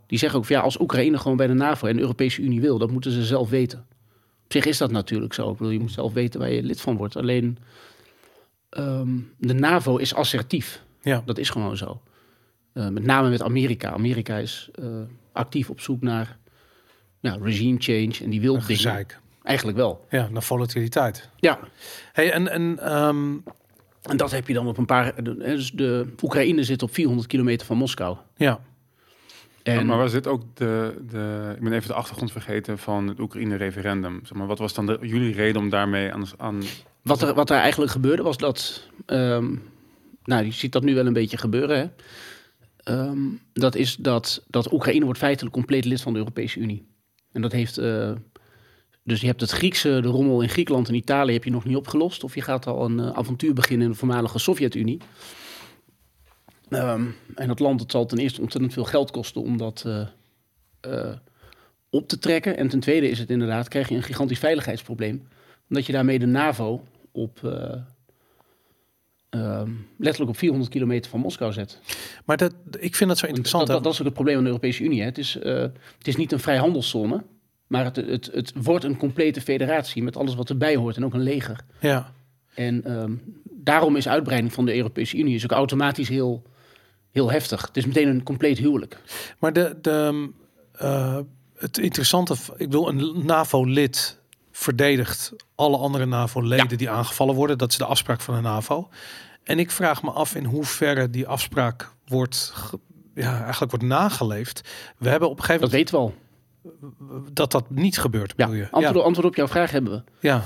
die 0.07 0.18
zeggen 0.18 0.39
ook... 0.39 0.46
Van, 0.46 0.56
ja, 0.56 0.62
als 0.62 0.80
Oekraïne 0.80 1.18
gewoon 1.18 1.38
bij 1.38 1.48
de 1.48 1.54
NAVO 1.54 1.88
en 1.88 1.96
de 1.96 2.01
Europese 2.01 2.42
Unie 2.42 2.62
wil... 2.62 2.78
dat 2.78 2.92
moeten 2.92 3.12
ze 3.12 3.24
zelf 3.25 3.50
weten. 3.50 3.86
Op 4.44 4.51
zich 4.51 4.66
is 4.66 4.78
dat 4.78 4.92
natuurlijk 4.92 5.34
zo. 5.34 5.51
Ik 5.51 5.57
bedoel, 5.57 5.74
je 5.74 5.80
moet 5.80 5.92
zelf 5.92 6.13
weten 6.13 6.40
waar 6.40 6.51
je 6.51 6.63
lid 6.63 6.81
van 6.81 6.98
wordt. 6.98 7.16
Alleen 7.16 7.57
ehm, 8.69 9.10
de 9.38 9.54
NAVO 9.54 9.98
is 9.98 10.16
assertief. 10.16 10.84
Ja. 11.01 11.24
Dat 11.25 11.38
is 11.38 11.50
gewoon 11.50 11.78
zo. 11.78 12.01
Uh, 12.74 12.88
met 12.88 13.04
name 13.04 13.30
met 13.30 13.42
Amerika. 13.42 13.92
Amerika 13.92 14.38
is 14.38 14.69
uh, 14.80 14.86
actief 15.31 15.69
op 15.69 15.80
zoek 15.80 16.01
naar 16.01 16.38
ja, 17.19 17.38
regime 17.42 17.78
change 17.80 18.13
en 18.24 18.30
die 18.30 18.42
wil 18.42 18.66
dingen. 18.66 19.06
Eigenlijk 19.44 19.78
wel. 19.78 20.06
Ja, 20.10 20.30
naar 20.31 20.44
volatiliteit. 20.44 21.30
Ja. 21.36 21.60
Hey, 22.12 22.31
en, 22.31 22.48
en, 22.48 22.94
um... 22.98 23.44
en 24.01 24.18
dat 24.18 24.31
heb 24.31 24.48
je 24.48 24.54
dan 24.54 24.68
op 24.68 24.78
een 24.78 24.86
paar... 24.86 25.24
Dus 25.24 25.72
de 25.72 26.13
Oekraïne 26.22 26.63
zit 26.63 26.84
op 26.84 26.94
400 26.94 27.28
kilometer 27.28 27.68
van 27.68 27.78
Moskou. 27.78 28.18
Ja. 28.36 28.60
En... 29.63 29.86
Maar 29.86 29.98
was 29.98 30.12
dit 30.12 30.27
ook 30.27 30.44
de, 30.54 31.01
de... 31.10 31.54
Ik 31.56 31.63
ben 31.63 31.74
even 31.74 31.88
de 31.88 31.94
achtergrond 31.94 32.31
vergeten 32.31 32.77
van 32.77 33.07
het 33.07 33.19
Oekraïne-referendum. 33.19 34.19
Zeg 34.24 34.38
maar, 34.38 34.48
wat 34.48 34.60
was 34.60 34.74
dan 34.74 34.86
de, 34.86 34.98
jullie 35.01 35.33
reden 35.33 35.62
om 35.62 35.69
daarmee 35.69 36.13
aan... 36.13 36.25
aan... 36.38 36.62
Wat, 37.01 37.21
er, 37.21 37.33
wat 37.33 37.50
er 37.50 37.57
eigenlijk 37.57 37.92
gebeurde 37.92 38.24
was 38.24 38.38
dat... 38.38 38.88
Um, 39.06 39.63
nou, 40.24 40.45
je 40.45 40.51
ziet 40.51 40.71
dat 40.71 40.83
nu 40.83 40.95
wel 40.95 41.06
een 41.06 41.13
beetje 41.13 41.38
gebeuren, 41.38 41.77
hè. 41.77 41.88
Um, 42.94 43.39
dat 43.54 43.75
is 43.75 43.95
dat, 43.95 44.44
dat 44.48 44.71
Oekraïne 44.71 45.06
wordt 45.06 45.19
feitelijk 45.19 45.56
compleet 45.56 45.86
lid 45.86 46.01
van 46.01 46.13
de 46.13 46.19
Europese 46.19 46.60
Unie. 46.60 46.88
En 47.31 47.42
dat 47.42 47.51
heeft... 47.51 47.80
Uh, 47.80 48.12
dus 49.04 49.21
je 49.21 49.27
hebt 49.27 49.42
het 49.42 49.51
Griekse, 49.51 50.00
de 50.01 50.07
rommel 50.07 50.42
in 50.42 50.50
Griekenland 50.50 50.88
en 50.88 50.94
Italië 50.94 51.33
heb 51.33 51.44
je 51.44 51.51
nog 51.51 51.65
niet 51.65 51.75
opgelost. 51.75 52.24
Of 52.24 52.36
je 52.36 52.42
gaat 52.42 52.68
al 52.68 52.86
een 52.86 53.00
uh, 53.00 53.10
avontuur 53.10 53.54
beginnen 53.54 53.86
in 53.86 53.92
de 53.92 53.98
voormalige 53.98 54.39
Sovjet-Unie. 54.39 55.01
Um, 56.75 57.16
en 57.36 57.48
dat 57.48 57.60
land 57.60 57.80
het 57.80 57.92
zal 57.92 58.06
ten 58.06 58.18
eerste 58.18 58.42
ontzettend 58.42 58.74
veel 58.74 58.84
geld 58.84 59.12
kosten 59.12 59.42
om 59.42 59.58
dat 59.58 59.84
uh, 59.88 61.14
op 61.90 62.08
te 62.08 62.20
trekken. 62.20 62.58
En 62.58 62.68
ten 62.68 62.80
tweede 62.80 63.10
is 63.10 63.20
het 63.20 63.30
inderdaad, 63.30 63.68
krijg 63.68 63.90
je 63.90 63.96
een 63.96 64.04
gigantisch 64.04 64.40
veiligheidsprobleem. 64.40 65.28
Omdat 65.70 65.86
je 65.86 65.92
daarmee 65.92 66.20
de 66.20 66.25
NAVO 66.25 66.84
op 67.12 67.40
uh, 69.36 69.62
letterlijk 69.98 70.31
op 70.31 70.38
400 70.38 70.72
kilometer 70.72 71.12
van 71.12 71.20
Moskou 71.20 71.54
zet. 71.54 71.80
Maar 72.25 72.38
dat, 72.38 72.54
ik 72.80 72.96
vind 72.96 73.10
dat 73.10 73.20
zo 73.20 73.25
interessant. 73.25 73.68
Dat, 73.68 73.75
dat, 73.75 73.84
dat, 73.84 73.94
is 73.94 74.00
ook 74.00 74.06
het 74.06 74.14
probleem 74.14 74.36
van 74.36 74.44
de 74.44 74.50
Europese 74.50 74.84
Unie. 74.84 75.00
Hè. 75.00 75.06
Het, 75.06 75.18
is, 75.18 75.38
uh, 75.44 75.54
het 75.98 76.08
is 76.08 76.16
niet 76.16 76.31
een 76.31 76.40
vrijhandelszone, 76.40 77.24
maar 77.68 77.84
het, 77.84 77.96
het, 77.96 78.30
het 78.34 78.54
wordt 78.56 78.84
een 78.84 78.98
complete 78.98 79.42
federatie 79.42 80.04
met 80.04 80.18
alles 80.18 80.36
wat 80.36 80.50
erbij 80.50 80.75
hoort 80.75 80.96
en 80.96 81.06
ook 81.06 81.14
een 81.14 81.24
leger. 81.24 81.66
Ja. 81.80 82.14
En 82.54 82.92
um, 82.92 83.22
daarom 83.44 83.96
is 83.96 84.08
uitbreiding 84.08 84.54
van 84.54 84.66
de 84.66 84.75
Europese 84.75 85.18
Unie 85.18 85.36
is 85.36 85.44
ook 85.44 85.52
automatisch 85.52 86.10
heel, 86.10 86.44
heel 87.13 87.31
heftig. 87.31 87.62
Het 87.62 87.77
is 87.77 87.86
meteen 87.86 88.07
een 88.07 88.24
compleet 88.24 88.57
huwelijk. 88.57 88.98
Maar 89.39 89.54
de, 89.54 89.77
de, 89.81 90.30
uh, 90.81 91.18
het 91.56 91.77
interessante, 91.77 92.36
ik 92.57 92.71
wil 92.71 92.88
een 92.88 93.25
NAVO-lid 93.25 94.21
verdedigt 94.51 95.33
alle 95.56 95.77
andere 95.77 96.06
NAVO-leden 96.06 96.69
ja. 96.69 96.77
die 96.77 96.89
aangevallen 96.89 97.36
worden. 97.36 97.57
Dat 97.57 97.71
is 97.71 97.77
de 97.77 97.86
afspraak 97.86 98.21
van 98.21 98.36
de 98.36 98.42
NAVO. 98.42 98.89
En 99.44 99.60
ik 99.60 99.71
vraag 99.71 100.04
me 100.04 100.12
af 100.12 100.36
in 100.36 100.45
hoeverre 100.45 101.10
die 101.10 101.27
afspraak 101.27 101.94
wordt, 102.07 102.54
ja, 103.15 103.42
eigenlijk 103.42 103.71
wordt 103.71 103.86
nageleefd. 103.86 104.69
We 104.98 105.10
hebben 105.10 105.30
op 105.30 105.38
een 105.38 105.44
gegeven 105.44 105.69
moment... 105.69 105.89
Dat 105.89 106.00
weten 106.00 106.21
we 107.00 107.19
al. 107.19 107.31
Dat 107.33 107.51
dat 107.51 107.69
niet 107.69 108.00
gebeurt, 108.00 108.33
ja, 108.38 108.48
je? 108.48 108.68
Antwoord, 108.71 108.95
ja. 108.95 109.01
antwoord 109.01 109.27
op 109.27 109.36
jouw 109.36 109.48
vraag 109.48 109.71
hebben 109.71 109.92
we. 109.92 110.27
Ja. 110.27 110.44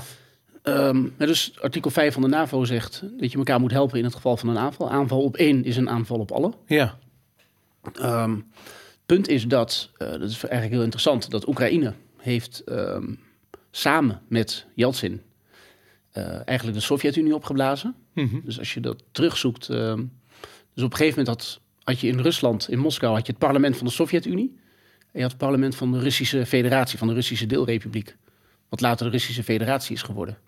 Um, 0.68 1.14
dus 1.16 1.60
artikel 1.60 1.90
5 1.90 2.12
van 2.12 2.22
de 2.22 2.28
NAVO 2.28 2.64
zegt 2.64 3.02
dat 3.18 3.32
je 3.32 3.38
elkaar 3.38 3.60
moet 3.60 3.70
helpen 3.70 3.98
in 3.98 4.04
het 4.04 4.14
geval 4.14 4.36
van 4.36 4.48
een 4.48 4.58
aanval. 4.58 4.90
Aanval 4.90 5.22
op 5.22 5.36
één 5.36 5.64
is 5.64 5.76
een 5.76 5.88
aanval 5.88 6.18
op 6.18 6.30
alle. 6.32 6.52
Ja. 6.66 6.98
Um, 8.02 8.46
punt 9.06 9.28
is 9.28 9.46
dat, 9.46 9.90
uh, 9.92 10.10
dat 10.10 10.22
is 10.22 10.42
eigenlijk 10.42 10.72
heel 10.72 10.82
interessant, 10.82 11.30
dat 11.30 11.48
Oekraïne 11.48 11.94
heeft... 12.16 12.62
Um, 12.66 13.18
samen 13.70 14.20
met 14.28 14.66
Yeltsin 14.74 15.22
uh, 16.14 16.40
eigenlijk 16.44 16.78
de 16.78 16.84
Sovjet-Unie 16.84 17.34
opgeblazen. 17.34 17.94
Mm 18.14 18.28
-hmm. 18.28 18.40
Dus 18.44 18.58
als 18.58 18.74
je 18.74 18.80
dat 18.80 19.04
terugzoekt. 19.12 19.66
Dus 19.66 20.84
op 20.84 20.90
een 20.90 20.96
gegeven 20.96 21.18
moment 21.18 21.26
had, 21.26 21.60
had 21.82 22.00
je 22.00 22.06
in 22.08 22.20
Rusland, 22.20 22.70
in 22.70 22.78
Moskou, 22.78 23.14
had 23.14 23.26
je 23.26 23.32
het 23.32 23.40
parlement 23.40 23.76
van 23.76 23.86
de 23.86 23.92
Sovjet-Unie. 23.92 24.56
En 24.98 25.12
je 25.12 25.20
had 25.20 25.30
het 25.30 25.40
parlement 25.40 25.76
van 25.76 25.92
de 25.92 25.98
Russische 25.98 26.46
Federatie, 26.46 26.98
van 26.98 27.08
de 27.08 27.14
Russische 27.14 27.46
Deelrepubliek. 27.46 28.16
Wat 28.68 28.80
later 28.80 29.06
de 29.06 29.12
Russische 29.12 29.42
Federatie 29.42 29.94
is 29.94 30.02
geworden. 30.02 30.38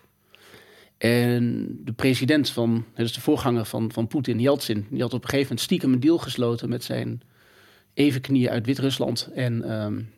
En 1.01 1.67
de 1.83 1.91
president 1.91 2.49
van, 2.49 2.85
dus 2.95 3.13
de 3.13 3.21
voorganger 3.21 3.65
van, 3.65 3.91
van 3.91 4.07
Poetin, 4.07 4.39
Yeltsin, 4.39 4.85
die 4.89 5.01
had 5.01 5.13
op 5.13 5.23
een 5.23 5.29
gegeven 5.29 5.47
moment 5.47 5.61
stiekem 5.61 5.93
een 5.93 5.99
deal 5.99 6.17
gesloten 6.17 6.69
met 6.69 6.83
zijn 6.83 7.21
evenknieën 7.93 8.49
uit 8.49 8.65
Wit-Rusland 8.65 9.29
en, 9.35 9.71
um, 9.71 10.09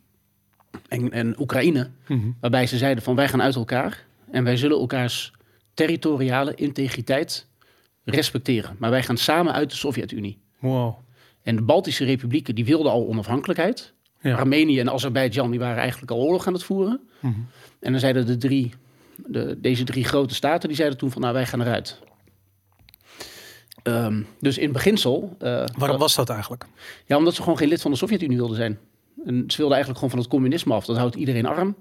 en, 0.88 1.12
en 1.12 1.40
Oekraïne. 1.40 1.90
Mm 2.08 2.20
-hmm. 2.20 2.36
Waarbij 2.40 2.68
ze 2.68 2.78
zeiden 2.78 3.04
van 3.04 3.16
wij 3.16 3.28
gaan 3.28 3.42
uit 3.42 3.56
elkaar 3.56 4.06
en 4.32 4.44
wij 4.44 4.58
zullen 4.58 4.80
elkaars 4.80 5.34
territoriale 5.74 6.56
integriteit 6.56 7.48
respecteren. 8.04 8.76
Maar 8.80 8.90
wij 8.90 9.04
gaan 9.04 9.18
samen 9.18 9.54
uit 9.54 9.70
de 9.70 9.76
Sovjet-Unie. 9.76 10.38
Wow. 10.60 10.98
En 11.42 11.56
de 11.56 11.62
Baltische 11.62 12.06
republieken 12.06 12.56
die 12.56 12.66
wilden 12.66 12.92
al 12.92 13.08
onafhankelijkheid. 13.08 13.94
Ja. 14.22 14.36
Armenië 14.36 14.80
en 14.80 14.92
Azerbeidzjan 14.92 15.52
die 15.52 15.60
waren 15.60 15.82
eigenlijk 15.82 16.12
al 16.12 16.18
oorlog 16.18 16.48
aan 16.48 16.54
het 16.54 16.64
voeren. 16.64 17.02
Mm 17.20 17.34
-hmm. 17.34 17.48
En 17.80 17.92
dan 17.92 18.00
zeiden 18.00 18.26
de 18.26 18.38
drie, 18.38 18.74
de, 19.16 19.58
deze 19.62 19.84
drie 19.84 20.04
grote 20.04 20.34
staten, 20.34 20.68
die 20.68 20.78
zeiden 20.78 20.98
toen 20.98 21.12
van 21.12 21.22
nou 21.22 21.34
wij 21.34 21.46
gaan 21.46 21.62
eruit. 21.62 22.00
Um, 23.84 24.28
dus 24.40 24.58
in 24.58 24.72
beginsel... 24.72 25.38
Uh, 25.42 25.66
Waarom 25.78 25.98
was 25.98 26.16
dat 26.16 26.30
eigenlijk? 26.30 26.66
Ja, 27.06 27.18
omdat 27.18 27.34
ze 27.34 27.42
gewoon 27.42 27.58
geen 27.58 27.68
lid 27.68 27.82
van 27.82 27.92
de 27.92 27.98
Sovjet-Unie 27.98 28.38
wilden 28.38 28.56
zijn. 28.56 28.80
En 29.26 29.44
ze 29.48 29.58
wilden 29.58 29.76
eigenlijk 29.76 29.96
gewoon 29.96 30.10
van 30.10 30.20
het 30.20 30.28
communisme 30.28 30.74
af. 30.74 30.86
Dat 30.86 30.98
houdt 30.98 31.16
iedereen 31.16 31.46
arm. 31.46 31.76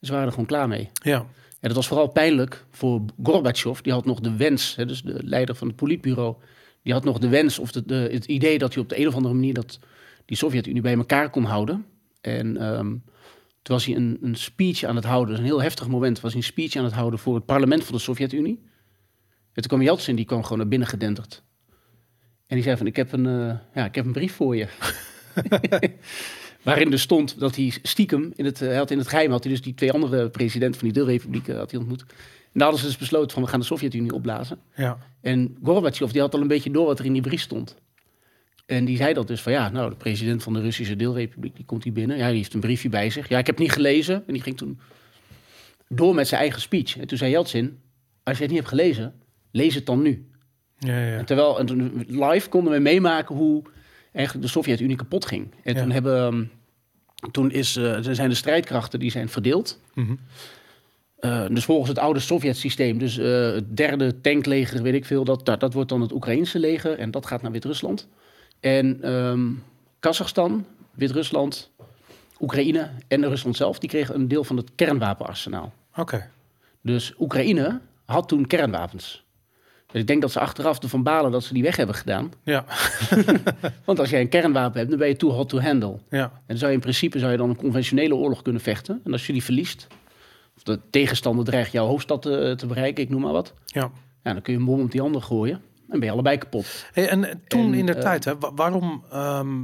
Ze 0.00 0.10
waren 0.10 0.26
er 0.26 0.32
gewoon 0.32 0.46
klaar 0.46 0.68
mee. 0.68 0.90
Ja. 0.92 1.26
Ja, 1.60 1.68
dat 1.68 1.76
was 1.76 1.86
vooral 1.86 2.08
pijnlijk 2.08 2.64
voor 2.70 3.00
Gorbachev. 3.22 3.80
Die 3.80 3.92
had 3.92 4.04
nog 4.04 4.20
de 4.20 4.36
wens, 4.36 4.76
hè, 4.76 4.86
dus 4.86 5.02
de 5.02 5.18
leider 5.24 5.54
van 5.54 5.66
het 5.66 5.76
politbureau... 5.76 6.34
die 6.82 6.92
had 6.92 7.04
nog 7.04 7.18
de 7.18 7.28
wens 7.28 7.58
of 7.58 7.72
de, 7.72 7.82
de, 7.86 8.08
het 8.12 8.24
idee 8.24 8.58
dat 8.58 8.74
hij 8.74 8.82
op 8.82 8.88
de 8.88 9.00
een 9.00 9.08
of 9.08 9.14
andere 9.14 9.34
manier... 9.34 9.54
dat 9.54 9.78
die 10.24 10.36
Sovjet-Unie 10.36 10.82
bij 10.82 10.96
elkaar 10.96 11.30
kon 11.30 11.44
houden. 11.44 11.86
En 12.20 12.64
um, 12.78 13.02
toen 13.62 13.76
was 13.76 13.84
hij 13.84 13.96
een, 13.96 14.18
een, 14.22 14.34
speech 14.34 14.84
aan 14.84 14.96
het 14.96 15.04
houden. 15.04 15.28
Dus 15.30 15.38
een 15.38 15.50
heel 15.50 15.62
heftig 15.62 15.88
moment 15.88 16.20
was 16.20 16.32
hij 16.32 16.40
een 16.40 16.46
speech 16.46 16.76
aan 16.76 16.84
het 16.84 16.92
houden... 16.92 17.18
voor 17.18 17.34
het 17.34 17.44
parlement 17.44 17.84
van 17.84 17.94
de 17.94 18.00
Sovjet-Unie. 18.00 18.60
En 19.52 19.62
toen 19.62 19.66
kwam 19.66 19.82
Yeltsin, 19.82 20.16
die 20.16 20.24
kwam 20.24 20.42
gewoon 20.42 20.58
naar 20.58 20.68
binnen 20.68 20.88
gedenterd. 20.88 21.42
En 22.46 22.58
die 22.58 22.62
zei 22.62 22.76
van, 22.76 22.86
ik 22.86 22.96
heb 22.96 23.12
een, 23.12 23.24
uh, 23.24 23.54
ja, 23.74 23.84
ik 23.84 23.94
heb 23.94 24.04
een 24.04 24.12
brief 24.12 24.34
voor 24.34 24.56
je. 24.56 24.68
Waarin 26.62 26.92
er 26.92 26.98
stond 26.98 27.38
dat 27.38 27.56
hij 27.56 27.72
stiekem, 27.82 28.32
in 28.34 28.44
het, 28.44 28.58
hij 28.58 28.76
had 28.76 28.90
in 28.90 28.98
het 28.98 29.08
geheim, 29.08 29.30
had 29.30 29.42
hij 29.44 29.52
dus 29.52 29.62
die 29.62 29.74
twee 29.74 29.92
andere 29.92 30.30
presidenten 30.30 30.80
van 30.80 30.88
die 30.88 31.02
deelrepublieken 31.02 31.56
had 31.56 31.70
hij 31.70 31.80
ontmoet. 31.80 32.00
En 32.00 32.58
daar 32.58 32.62
hadden 32.62 32.80
ze 32.80 32.86
dus 32.86 32.96
besloten 32.96 33.30
van, 33.30 33.42
we 33.42 33.48
gaan 33.48 33.60
de 33.60 33.66
Sovjet-Unie 33.66 34.14
opblazen. 34.14 34.58
Ja. 34.76 34.98
En 35.20 35.56
Gorbachev, 35.62 36.10
die 36.10 36.20
had 36.20 36.34
al 36.34 36.40
een 36.40 36.48
beetje 36.48 36.70
door 36.70 36.86
wat 36.86 36.98
er 36.98 37.04
in 37.04 37.12
die 37.12 37.22
brief 37.22 37.40
stond. 37.40 37.76
En 38.66 38.84
die 38.84 38.96
zei 38.96 39.14
dat 39.14 39.26
dus 39.26 39.40
van, 39.40 39.52
ja, 39.52 39.68
nou, 39.68 39.90
de 39.90 39.96
president 39.96 40.42
van 40.42 40.52
de 40.52 40.60
Russische 40.60 40.96
deelrepubliek, 40.96 41.56
die 41.56 41.64
komt 41.64 41.84
hier 41.84 41.92
binnen. 41.92 42.16
Ja, 42.16 42.28
die 42.28 42.36
heeft 42.36 42.54
een 42.54 42.60
briefje 42.60 42.88
bij 42.88 43.10
zich. 43.10 43.28
Ja, 43.28 43.38
ik 43.38 43.46
heb 43.46 43.54
het 43.54 43.64
niet 43.64 43.74
gelezen. 43.74 44.22
En 44.26 44.32
die 44.32 44.42
ging 44.42 44.56
toen 44.56 44.80
door 45.88 46.14
met 46.14 46.28
zijn 46.28 46.40
eigen 46.40 46.60
speech. 46.60 46.98
En 46.98 47.06
toen 47.06 47.18
zei 47.18 47.30
Yeltsin, 47.30 47.78
als 48.22 48.36
je 48.36 48.42
het 48.42 48.52
niet 48.52 48.60
hebt 48.60 48.72
gelezen, 48.72 49.14
lees 49.50 49.74
het 49.74 49.86
dan 49.86 50.02
nu. 50.02 50.26
Ja, 50.78 50.98
ja. 50.98 51.18
En 51.18 51.24
terwijl 51.24 51.58
en 51.58 51.66
toen, 51.66 52.04
live 52.08 52.48
konden 52.48 52.72
we 52.72 52.78
meemaken 52.78 53.36
hoe 53.36 53.62
eigenlijk 54.12 54.46
de 54.46 54.52
Sovjet-Unie 54.52 54.96
kapot 54.96 55.24
ging. 55.26 55.54
En 55.62 55.74
Ja. 55.74 55.80
toen 55.80 55.90
hebben, 55.90 56.22
um, 56.24 56.50
toen 57.30 57.50
is, 57.50 57.76
uh, 57.76 57.98
zijn 58.00 58.28
de 58.28 58.34
strijdkrachten 58.34 58.98
die 58.98 59.10
zijn 59.10 59.28
verdeeld. 59.28 59.80
Mhm. 59.94 60.14
Uh, 61.20 61.46
dus 61.48 61.64
volgens 61.64 61.88
het 61.88 61.98
oude 61.98 62.20
Sovjet-systeem, 62.20 62.98
dus 62.98 63.18
uh, 63.18 63.52
het 63.52 63.76
derde 63.76 64.20
tankleger, 64.20 64.82
weet 64.82 64.94
ik 64.94 65.04
veel, 65.04 65.24
dat, 65.24 65.46
dat, 65.46 65.60
dat 65.60 65.72
wordt 65.72 65.88
dan 65.88 66.00
het 66.00 66.12
Oekraïnse 66.12 66.58
leger 66.58 66.98
en 66.98 67.10
dat 67.10 67.26
gaat 67.26 67.42
naar 67.42 67.52
Wit-Rusland. 67.52 68.08
En 68.62 69.10
um, 69.10 69.62
Kazachstan, 69.98 70.66
Wit-Rusland, 70.90 71.70
Oekraïne 72.40 72.90
en 73.08 73.28
Rusland 73.28 73.56
zelf, 73.56 73.78
die 73.78 73.88
kregen 73.88 74.14
een 74.14 74.28
deel 74.28 74.44
van 74.44 74.56
het 74.56 74.70
kernwapenarsenaal. 74.74 75.72
Oké. 75.96 76.30
Dus 76.80 77.14
Oekraïne 77.18 77.80
had 78.04 78.28
toen 78.28 78.46
kernwapens. 78.46 79.24
Dus 79.86 80.00
ik 80.00 80.06
denk 80.06 80.20
dat 80.20 80.32
ze 80.32 80.40
achteraf 80.40 80.82
ervan 80.82 81.02
balen 81.02 81.30
dat 81.30 81.44
ze 81.44 81.52
die 81.52 81.62
weg 81.62 81.76
hebben 81.76 81.94
gedaan. 81.94 82.32
Ja. 82.42 82.64
Want 83.84 83.98
als 83.98 84.10
jij 84.10 84.20
een 84.20 84.28
kernwapen 84.28 84.78
hebt, 84.78 84.90
dan 84.90 84.98
ben 84.98 85.08
je 85.08 85.16
too 85.16 85.30
hot 85.30 85.48
to 85.48 85.60
handle. 85.60 85.98
Ja. 86.08 86.22
En 86.22 86.42
dan 86.46 86.56
zou 86.56 86.70
je 86.70 86.76
in 86.76 86.82
principe 86.82 87.18
zou 87.18 87.30
je 87.30 87.36
dan 87.36 87.48
een 87.48 87.56
conventionele 87.56 88.14
oorlog 88.14 88.42
kunnen 88.42 88.62
vechten. 88.62 89.00
En 89.04 89.12
als 89.12 89.26
je 89.26 89.32
die 89.32 89.44
verliest, 89.44 89.86
of 90.56 90.62
de 90.62 90.78
tegenstander 90.90 91.44
dreigt 91.44 91.72
jouw 91.72 91.86
hoofdstad 91.86 92.22
te, 92.22 92.54
te 92.56 92.66
bereiken, 92.66 93.04
ik 93.04 93.10
noem 93.10 93.20
maar 93.20 93.32
wat. 93.32 93.54
Ja. 93.66 93.90
Ja, 94.22 94.32
dan 94.32 94.42
kun 94.42 94.52
je 94.52 94.58
een 94.58 94.64
bom 94.64 94.80
op 94.80 94.90
die 94.90 95.00
ander 95.00 95.22
gooien. 95.22 95.62
En 95.92 95.98
ben 95.98 96.08
je 96.08 96.10
allebei 96.12 96.38
kapot. 96.38 96.86
Hey, 96.92 97.08
en 97.08 97.42
toen 97.48 97.72
En, 97.72 97.74
in 97.74 97.86
de 97.86 97.94
eh, 97.94 98.00
tijd, 98.00 98.24
hè, 98.24 98.38
wa- 98.38 98.52
waarom, 98.54 99.04
ehm, 99.10 99.58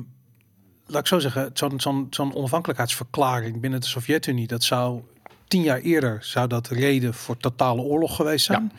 laat 0.87 1.01
ik 1.01 1.07
zo 1.07 1.19
zeggen, 1.19 1.51
zo'n 1.55 1.81
zo'n 1.81 2.07
zo'n 2.11 2.35
onafhankelijkheidsverklaring 2.35 3.61
binnen 3.61 3.81
de 3.81 3.87
Sovjet-Unie, 3.87 4.47
dat 4.47 4.63
zou 4.63 5.01
tien 5.49 5.63
jaar 5.63 5.79
eerder 5.81 6.19
zou 6.21 6.47
dat 6.49 6.69
reden 6.69 7.15
voor 7.15 7.37
totale 7.37 7.83
oorlog 7.83 8.17
geweest 8.17 8.45
zijn. 8.45 8.73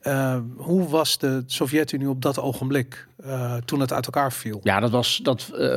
Eh, 0.00 0.38
hoe 0.56 0.88
was 0.88 1.18
de 1.18 1.42
Sovjet-Unie 1.46 2.08
op 2.08 2.22
dat 2.22 2.38
ogenblik 2.38 3.08
eh, 3.24 3.56
toen 3.56 3.80
het 3.80 3.92
uit 3.92 4.04
elkaar 4.04 4.32
viel? 4.32 4.60
Ja, 4.62 4.80
dat 4.80 4.90
was. 4.90 5.20
Dat, 5.22 5.50
eh, 5.58 5.68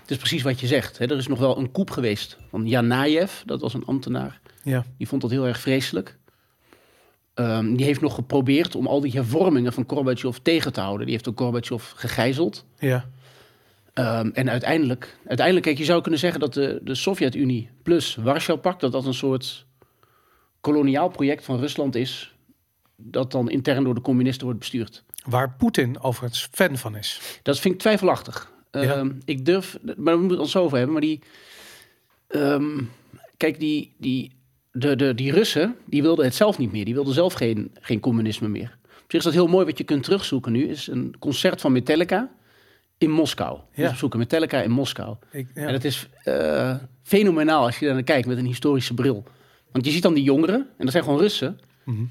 het 0.00 0.10
is 0.10 0.16
precies 0.16 0.42
wat 0.42 0.60
je 0.60 0.66
zegt. 0.66 0.98
Hè. 0.98 1.04
Er 1.10 1.16
is 1.16 1.26
nog 1.26 1.38
wel 1.38 1.58
een 1.58 1.72
coup 1.72 1.90
geweest 1.90 2.36
van 2.50 2.66
Janajev. 2.66 3.32
Dat 3.44 3.60
was 3.60 3.74
een 3.74 3.84
ambtenaar. 3.84 4.40
Ja. 4.62 4.84
Die 4.98 5.08
vond 5.08 5.22
dat 5.22 5.30
heel 5.30 5.46
erg 5.46 5.60
vreselijk. 5.60 6.18
Ehm, 7.34 7.74
die 7.74 7.86
heeft 7.86 8.00
nog 8.00 8.14
geprobeerd 8.14 8.74
om 8.74 8.86
al 8.86 9.00
die 9.00 9.12
hervormingen 9.12 9.72
van 9.72 9.84
Gorbachev 9.86 10.36
tegen 10.36 10.72
te 10.72 10.80
houden. 10.80 11.06
Die 11.06 11.14
heeft 11.14 11.28
ook 11.28 11.38
Gorbachev 11.38 11.92
gegijzeld. 11.94 12.64
Ja. 12.78 13.04
Ehm, 13.92 14.30
en 14.32 14.50
uiteindelijk, 14.50 15.18
uiteindelijk, 15.26 15.66
kijk, 15.66 15.78
je 15.78 15.84
zou 15.84 16.00
kunnen 16.00 16.20
zeggen 16.20 16.40
dat 16.40 16.54
de, 16.54 16.80
de 16.82 16.94
Sovjet-Unie 16.94 17.70
plus 17.82 18.14
Warschau-pact, 18.14 18.80
dat 18.80 18.92
dat 18.92 19.06
een 19.06 19.14
soort 19.14 19.66
koloniaal 20.60 21.08
project 21.08 21.44
van 21.44 21.58
Rusland 21.58 21.94
is, 21.94 22.34
dat 22.96 23.32
dan 23.32 23.50
intern 23.50 23.84
door 23.84 23.94
de 23.94 24.00
communisten 24.00 24.44
wordt 24.44 24.58
bestuurd. 24.58 25.04
Waar 25.24 25.54
Poetin 25.58 26.02
overigens 26.02 26.48
fan 26.52 26.76
van 26.76 26.96
is. 26.96 27.38
Dat 27.42 27.58
vind 27.58 27.74
ik 27.74 27.80
twijfelachtig. 27.80 28.52
Ja. 28.70 28.80
Ehm, 28.80 29.12
ik 29.24 29.44
durf, 29.44 29.78
maar 29.82 30.14
we 30.14 30.20
moeten 30.20 30.30
het 30.30 30.46
ons 30.46 30.56
over 30.56 30.76
hebben, 30.76 30.92
maar 30.92 31.02
die, 31.02 31.20
kijk, 33.36 33.60
die, 33.60 33.94
die, 33.98 34.32
de, 34.72 34.96
de, 34.96 35.14
die 35.14 35.32
Russen, 35.32 35.76
die 35.86 36.02
wilden 36.02 36.24
het 36.24 36.34
zelf 36.34 36.58
niet 36.58 36.72
meer. 36.72 36.84
Die 36.84 36.94
wilden 36.94 37.14
zelf 37.14 37.32
geen, 37.32 37.70
geen 37.80 38.00
communisme 38.00 38.48
meer. 38.48 38.78
Op 38.84 39.16
zich 39.16 39.18
is 39.18 39.24
dat 39.24 39.32
heel 39.32 39.46
mooi 39.46 39.66
wat 39.66 39.78
je 39.78 39.84
kunt 39.84 40.02
terugzoeken 40.02 40.52
nu, 40.52 40.68
is 40.68 40.86
een 40.86 41.14
concert 41.18 41.60
van 41.60 41.72
Metallica 41.72 42.30
in 42.98 43.10
Moskou. 43.10 43.58
Ja. 43.74 43.84
Ja. 43.84 43.94
zoeken 43.94 44.18
Metallica 44.18 44.62
in 44.62 44.70
Moskou. 44.70 45.16
Ik, 45.30 45.48
ja. 45.54 45.66
En 45.66 45.72
het 45.72 45.84
is 45.84 46.08
eh, 46.22 46.74
fenomenaal 47.02 47.64
als 47.64 47.78
je 47.78 47.84
daar 47.84 47.94
naar 47.94 48.02
kijkt 48.02 48.26
met 48.26 48.38
een 48.38 48.46
historische 48.46 48.94
bril. 48.94 49.24
Want 49.72 49.84
je 49.84 49.90
ziet 49.90 50.02
dan 50.02 50.14
die 50.14 50.22
jongeren, 50.22 50.54
en 50.54 50.84
dat 50.84 50.90
zijn 50.90 51.04
gewoon 51.04 51.18
Russen. 51.18 51.58
Mhm. 51.84 52.04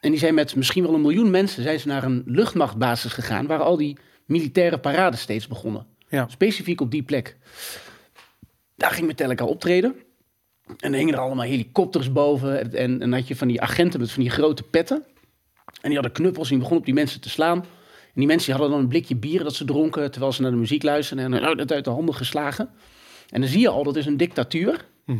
En 0.00 0.10
die 0.10 0.18
zijn 0.18 0.34
met 0.34 0.56
misschien 0.56 0.82
wel 0.82 0.94
een 0.94 1.00
miljoen 1.00 1.30
mensen 1.30 1.62
zijn 1.62 1.80
ze 1.80 1.88
naar 1.88 2.04
een 2.04 2.22
luchtmachtbasis 2.26 3.12
gegaan, 3.12 3.46
waar 3.46 3.62
al 3.62 3.76
die 3.76 3.96
militaire 4.24 4.78
parades 4.78 5.20
steeds 5.20 5.46
begonnen. 5.46 5.86
Ja. 6.08 6.28
Specifiek 6.28 6.80
op 6.80 6.90
die 6.90 7.02
plek. 7.02 7.36
Daar 8.76 8.90
ging 8.90 9.06
Metallica 9.06 9.44
optreden. 9.44 9.94
En 10.80 10.92
er 10.92 10.98
hingen 10.98 11.14
er 11.14 11.20
allemaal 11.20 11.44
helikopters 11.44 12.12
boven. 12.12 12.60
En, 12.60 12.72
en, 12.78 12.98
dan 12.98 13.12
had 13.12 13.28
je 13.28 13.36
van 13.36 13.48
die 13.48 13.60
agenten 13.60 14.00
met 14.00 14.10
van 14.10 14.22
die 14.22 14.30
grote 14.32 14.62
petten. 14.62 15.04
En 15.80 15.90
die 15.90 15.94
hadden 15.94 16.12
knuppels 16.12 16.44
en 16.44 16.48
die 16.50 16.58
begonnen 16.58 16.80
op 16.80 16.84
die 16.84 16.94
mensen 16.94 17.20
te 17.20 17.28
slaan. 17.28 17.58
En 17.58 18.20
die 18.20 18.26
mensen 18.26 18.46
die 18.46 18.54
hadden 18.54 18.72
dan 18.72 18.80
een 18.84 18.88
blikje 18.90 19.16
bier 19.16 19.42
dat 19.42 19.54
ze 19.54 19.64
dronken 19.64 20.10
terwijl 20.10 20.32
ze 20.32 20.42
naar 20.42 20.50
de 20.50 20.56
muziek 20.56 20.82
luisterden. 20.82 21.24
En 21.24 21.30
dan 21.56 21.70
uit 21.70 21.84
de 21.84 21.90
handen 21.90 22.14
geslagen. 22.14 22.68
En 23.30 23.40
dan 23.40 23.50
zie 23.50 23.60
je 23.60 23.68
al, 23.68 23.84
dat 23.84 23.96
is 23.96 24.06
een 24.06 24.16
dictatuur. 24.16 24.84
Mhm. 25.06 25.18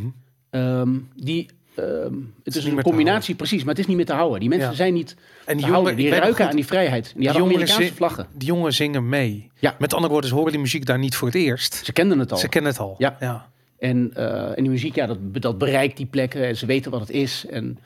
Ehm, 0.49 0.93
die, 1.15 1.49
ehm, 1.75 2.13
het 2.43 2.55
is, 2.55 2.65
een 2.65 2.81
combinatie, 2.81 3.35
precies, 3.35 3.59
maar 3.59 3.69
het 3.69 3.79
is 3.79 3.87
niet 3.87 3.95
meer 3.95 4.05
te 4.05 4.13
houden. 4.13 4.39
Die 4.39 4.49
mensen 4.49 4.69
Ja. 4.69 4.75
zijn 4.75 4.93
niet 4.93 5.15
En 5.45 5.57
die 5.57 5.65
jongeren, 5.65 5.95
Die 5.95 6.09
ruiken 6.09 6.35
goed, 6.35 6.45
aan 6.45 6.55
die 6.55 6.65
vrijheid. 6.65 7.05
En 7.05 7.11
die 7.11 7.19
die 7.19 7.29
hadden 7.29 7.47
Amerikaanse 7.47 7.93
vlaggen. 7.93 8.27
die 8.33 8.47
jongen 8.47 8.73
zingen 8.73 9.09
mee. 9.09 9.51
Ja. 9.59 9.75
Met 9.79 9.93
andere 9.93 10.11
woorden, 10.11 10.29
ze 10.29 10.35
horen 10.35 10.51
die 10.51 10.61
muziek 10.61 10.85
daar 10.85 10.99
niet 10.99 11.15
voor 11.15 11.27
het 11.27 11.37
eerst. 11.37 11.81
Ze 11.85 11.93
kenden 11.93 12.19
het 12.19 12.31
al. 12.31 12.37
Ze 12.37 12.49
kennen 12.49 12.71
het 12.71 12.79
al. 12.79 12.95
Ja. 12.97 13.17
ja. 13.19 13.49
En, 13.77 14.11
eh, 14.13 14.47
en 14.47 14.63
die 14.63 14.69
muziek, 14.69 14.95
ja, 14.95 15.05
dat, 15.05 15.17
dat 15.31 15.57
bereikt 15.57 15.97
die 15.97 16.05
plekken 16.05 16.45
en 16.45 16.57
ze 16.57 16.65
weten 16.65 16.91
wat 16.91 16.99
het 16.99 17.09
is. 17.09 17.45
En, 17.49 17.77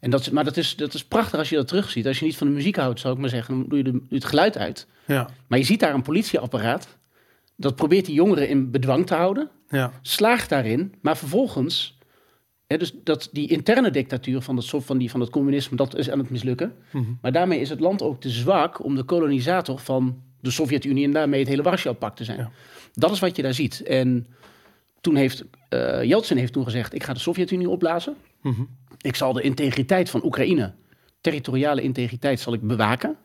en 0.00 0.10
dat, 0.10 0.30
maar 0.30 0.44
dat 0.44 0.56
is, 0.56 0.76
dat 0.76 0.94
is 0.94 1.04
prachtig 1.04 1.38
als 1.38 1.48
je 1.48 1.56
dat 1.56 1.68
terugziet. 1.68 2.06
Als 2.06 2.18
je 2.18 2.24
niet 2.24 2.36
van 2.36 2.46
de 2.46 2.52
muziek 2.52 2.76
houdt, 2.76 3.00
zou 3.00 3.14
ik 3.14 3.20
maar 3.20 3.28
zeggen, 3.28 3.54
dan 3.54 3.68
doe 3.68 3.78
je, 3.78 3.84
de, 3.84 3.90
doe 3.90 4.02
je 4.08 4.14
het 4.14 4.24
geluid 4.24 4.58
uit. 4.58 4.86
Ja. 5.04 5.28
Maar 5.46 5.58
je 5.58 5.64
ziet 5.64 5.80
daar 5.80 5.94
een 5.94 6.02
politieapparaat. 6.02 6.88
Dat 7.56 7.76
probeert 7.76 8.06
die 8.06 8.14
jongeren 8.14 8.48
in 8.48 8.70
bedwang 8.70 9.06
te 9.06 9.14
houden. 9.14 9.48
Ja. 9.68 9.92
Slaagt 10.02 10.48
daarin. 10.48 10.94
Maar 11.00 11.16
vervolgens, 11.16 11.98
hè, 12.66 12.76
dus 12.76 12.92
dat 13.04 13.28
die 13.32 13.48
interne 13.48 13.90
dictatuur 13.90 14.40
van, 14.40 14.56
dat, 14.56 14.66
van, 14.68 14.98
die, 14.98 15.10
van 15.10 15.20
het 15.20 15.30
communisme, 15.30 15.76
dat 15.76 15.96
is 15.96 16.10
aan 16.10 16.18
het 16.18 16.30
mislukken. 16.30 16.74
Mhm. 16.90 17.04
Maar 17.20 17.32
daarmee 17.32 17.60
is 17.60 17.68
het 17.68 17.80
land 17.80 18.02
ook 18.02 18.20
te 18.20 18.30
zwak 18.30 18.84
om 18.84 18.94
de 18.94 19.02
kolonisator 19.02 19.78
van 19.78 20.22
de 20.40 20.50
Sovjet-Unie 20.50 21.04
en 21.04 21.12
daarmee 21.12 21.40
het 21.40 21.48
hele 21.48 21.62
Warschau-pact 21.62 22.16
te 22.16 22.24
zijn. 22.24 22.38
Ja. 22.38 22.50
Dat 22.94 23.12
is 23.12 23.18
wat 23.18 23.36
je 23.36 23.42
daar 23.42 23.54
ziet. 23.54 23.82
En 23.82 24.26
toen 25.02 25.16
heeft 25.16 25.44
Yeltsin 26.02 26.36
heeft 26.36 26.52
toen 26.52 26.64
gezegd: 26.64 26.94
ik 26.94 27.02
ga 27.02 27.12
de 27.12 27.18
Sovjet-Unie 27.18 27.68
opblazen. 27.68 28.16
Mhm. 28.42 28.62
Ik 29.00 29.16
zal 29.16 29.32
de 29.32 29.42
integriteit 29.42 30.10
van 30.10 30.24
Oekraïne, 30.24 30.72
territoriale 31.20 31.82
integriteit, 31.82 32.40
zal 32.40 32.52
ik 32.52 32.60
bewaken. 32.60 33.16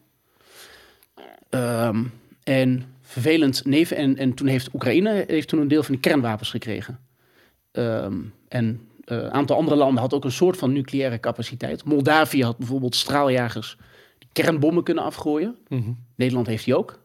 Ehm, 1.49 2.03
en 2.43 2.83
vervelend 3.01 3.65
neven. 3.65 3.97
En, 3.97 4.17
en 4.17 4.33
toen 4.33 4.47
heeft 4.47 4.73
Oekraïne 4.73 5.23
heeft 5.27 5.47
toen 5.47 5.59
een 5.59 5.67
deel 5.67 5.83
van 5.83 5.93
die 5.93 6.01
kernwapens 6.03 6.49
gekregen. 6.49 6.99
Ehm, 7.71 8.15
en 8.47 8.87
eh, 9.03 9.17
een 9.17 9.31
aantal 9.31 9.57
andere 9.57 9.75
landen 9.75 10.01
had 10.01 10.13
ook 10.13 10.23
een 10.23 10.31
soort 10.31 10.57
van 10.57 10.73
nucleaire 10.73 11.19
capaciteit. 11.19 11.83
Moldavië 11.83 12.43
had 12.43 12.57
bijvoorbeeld 12.57 12.95
straaljagers 12.95 13.77
die 14.17 14.29
kernbommen 14.31 14.83
kunnen 14.83 15.03
afgooien. 15.03 15.57
Mhm. 15.67 15.91
Nederland 16.15 16.47
heeft 16.47 16.65
die 16.65 16.77
ook. 16.77 16.99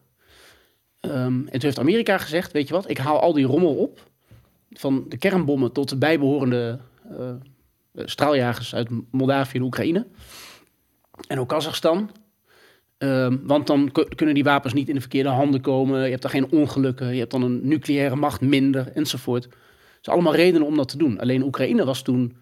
Ehm, 0.99 1.15
en 1.15 1.51
toen 1.51 1.61
heeft 1.61 1.79
Amerika 1.79 2.17
gezegd, 2.17 2.51
weet 2.51 2.67
je 2.67 2.73
wat, 2.73 2.89
ik 2.89 2.97
haal 2.97 3.19
al 3.19 3.33
die 3.33 3.45
rommel 3.45 3.75
op. 3.75 4.11
Van 4.73 5.05
de 5.09 5.17
kernbommen 5.17 5.71
tot 5.71 5.89
de 5.89 5.97
bijbehorende 5.97 6.79
eh, 7.09 7.29
eh, 7.29 7.35
straaljagers 7.95 8.75
uit 8.75 8.89
Moldavië 9.11 9.57
en 9.57 9.63
Oekraïne. 9.63 10.07
En 11.27 11.39
ook 11.39 11.49
Kazachstan. 11.49 12.09
Ehm, 12.97 13.37
want 13.43 13.67
dan 13.67 13.91
ku- 13.91 14.07
kunnen 14.15 14.35
die 14.35 14.43
wapens 14.43 14.73
niet 14.73 14.87
in 14.89 14.93
de 14.95 15.01
verkeerde 15.01 15.29
handen 15.29 15.61
komen. 15.61 16.03
Je 16.03 16.09
hebt 16.09 16.21
dan 16.21 16.31
geen 16.31 16.51
ongelukken. 16.51 17.13
Je 17.13 17.19
hebt 17.19 17.31
dan 17.31 17.41
een 17.43 17.67
nucleaire 17.67 18.15
macht 18.15 18.41
minder 18.41 18.91
enzovoort. 18.93 19.43
Het 19.43 19.53
zijn 20.01 20.15
allemaal 20.15 20.35
redenen 20.35 20.67
om 20.67 20.75
dat 20.77 20.87
te 20.89 20.97
doen. 20.97 21.19
Alleen 21.19 21.43
Oekraïne 21.43 21.85
was 21.85 22.01
toen 22.01 22.35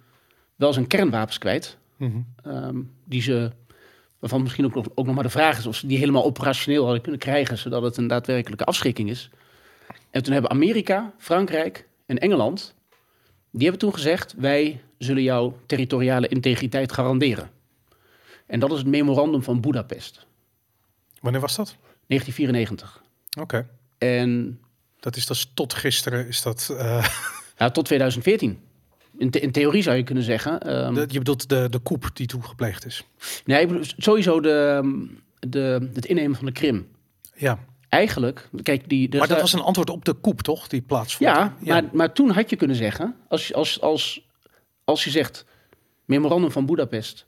wel 0.56 0.74
zijn 0.74 0.88
kernwapens 0.88 1.38
kwijt. 1.38 1.78
Mhm. 1.98 2.18
Ehm, 2.44 2.78
die 3.06 3.22
ze, 3.22 3.52
waarvan 4.20 4.42
misschien 4.42 4.66
ook 4.66 4.76
nog, 4.76 4.86
ook 4.96 5.06
nog 5.06 5.16
maar 5.16 5.24
de 5.24 5.30
vraag 5.30 5.58
is 5.58 5.66
of 5.66 5.76
ze 5.76 5.88
die 5.88 5.98
helemaal 5.98 6.26
operationeel 6.26 6.84
hadden 6.84 7.02
kunnen 7.02 7.20
krijgen, 7.20 7.58
zodat 7.58 7.82
het 7.82 7.98
een 7.98 8.08
daadwerkelijke 8.08 8.66
afschrikking 8.66 9.10
is. 9.10 9.30
En 10.10 10.24
toen 10.24 10.34
hebben 10.34 10.52
Amerika, 10.52 11.14
Frankrijk 11.18 11.88
en 12.12 12.18
Engeland, 12.18 12.74
die 13.52 13.62
hebben 13.62 13.80
toen 13.80 13.94
gezegd, 13.94 14.34
wij 14.38 14.82
zullen 14.98 15.24
jouw 15.24 15.58
territoriale 15.66 16.28
integriteit 16.28 16.92
garanderen. 16.92 17.50
En 18.46 18.60
dat 18.60 18.72
is 18.72 18.78
het 18.78 18.88
memorandum 18.88 19.44
van 19.44 19.62
Budapest, 19.62 20.26
Wanneer 21.22 21.42
was 21.42 21.56
dat? 21.56 21.76
1994. 22.08 23.02
Oké. 23.40 23.68
En 23.98 24.60
Dat 25.00 25.16
is 25.16 25.26
dus 25.26 25.52
tot 25.54 25.74
gisteren 25.74 26.28
is 26.28 26.42
dat... 26.42 26.76
eh, 26.78 27.08
ja, 27.58 27.70
tot 27.72 27.86
2014. 27.86 28.60
In, 29.18 29.30
the- 29.30 29.40
in 29.40 29.52
theorie 29.52 29.82
zou 29.84 29.96
je 29.98 30.04
kunnen 30.04 30.24
zeggen. 30.24 30.60
de- 30.60 31.06
je 31.08 31.18
bedoelt 31.18 31.50
de, 31.50 31.68
de 31.70 31.82
coup 31.84 32.10
die 32.14 32.28
toen 32.28 32.46
gepleegd 32.46 32.86
is. 32.86 33.04
nee, 33.46 33.62
ik 33.62 33.68
bedoel, 33.68 33.84
sowieso 33.98 34.40
de, 34.42 34.80
ehm, 34.84 34.92
de, 35.50 35.90
het 35.94 36.06
innemen 36.06 36.36
van 36.38 36.46
de 36.46 36.52
Krim. 36.52 36.88
Ja. 37.36 37.60
Eigenlijk, 37.92 38.50
kijk, 38.64 38.90
die, 38.90 39.18
Maar 39.18 39.28
dat 39.28 39.42
was 39.42 39.54
een 39.54 39.60
antwoord 39.62 39.90
op 39.90 40.06
de 40.06 40.20
coup, 40.22 40.42
toch? 40.42 40.68
Die 40.68 40.82
plaatsvond. 40.82 41.30
Ja, 41.30 41.56
Maar, 41.60 41.84
maar 41.94 42.14
toen 42.14 42.30
had 42.30 42.50
je 42.50 42.56
kunnen 42.56 42.76
zeggen, 42.76 43.16
als, 43.28 43.48
je- 43.48 43.54
als, 43.54 43.82
als, 43.82 44.28
als 44.84 45.04
je 45.04 45.10
zegt, 45.10 45.46
memorandum 46.06 46.52
van 46.52 46.66
Budapest 46.66 47.26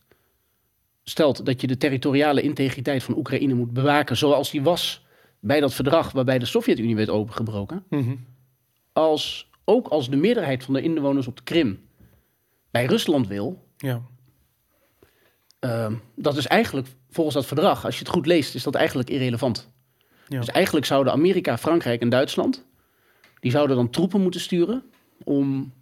stelt 1.04 1.46
dat 1.46 1.62
je 1.62 1.68
de 1.68 1.78
territoriale 1.78 2.42
integriteit 2.42 3.04
van 3.04 3.18
Oekraïne 3.18 3.54
moet 3.54 3.74
bewaken 3.74 4.18
zoals 4.18 4.52
die 4.52 4.62
was 4.62 5.06
bij 5.40 5.60
dat 5.60 5.74
verdrag 5.74 6.12
waarbij 6.12 6.40
de 6.40 6.46
Sovjet-Unie 6.46 6.96
werd 6.96 7.10
opengebroken, 7.10 7.84
Mhm. 7.90 8.16
als, 8.94 9.50
ook 9.66 9.88
als 9.88 10.10
de 10.10 10.16
meerderheid 10.16 10.64
van 10.64 10.74
de 10.74 10.82
inwoners 10.82 11.28
op 11.28 11.38
de 11.38 11.44
Krim 11.44 11.82
bij 12.72 12.86
Rusland 12.86 13.28
wil, 13.28 13.68
Ja. 13.78 14.02
ehm, 15.60 15.94
dat 16.16 16.38
is 16.38 16.48
eigenlijk 16.48 16.88
volgens 17.10 17.36
dat 17.36 17.46
verdrag, 17.46 17.86
als 17.86 17.94
je 17.94 18.00
het 18.04 18.14
goed 18.14 18.26
leest, 18.26 18.56
is 18.56 18.64
dat 18.64 18.76
eigenlijk 18.76 19.10
irrelevant. 19.10 19.72
Ja. 20.28 20.40
Dus 20.40 20.48
eigenlijk 20.48 20.86
zouden 20.86 21.14
Amerika, 21.14 21.58
Frankrijk 21.58 22.02
en 22.02 22.10
Duitsland, 22.10 22.66
die 23.40 23.52
zouden 23.52 23.76
dan 23.76 23.90
troepen 23.90 24.22
moeten 24.22 24.42
sturen 24.42 24.84
om 25.24 25.74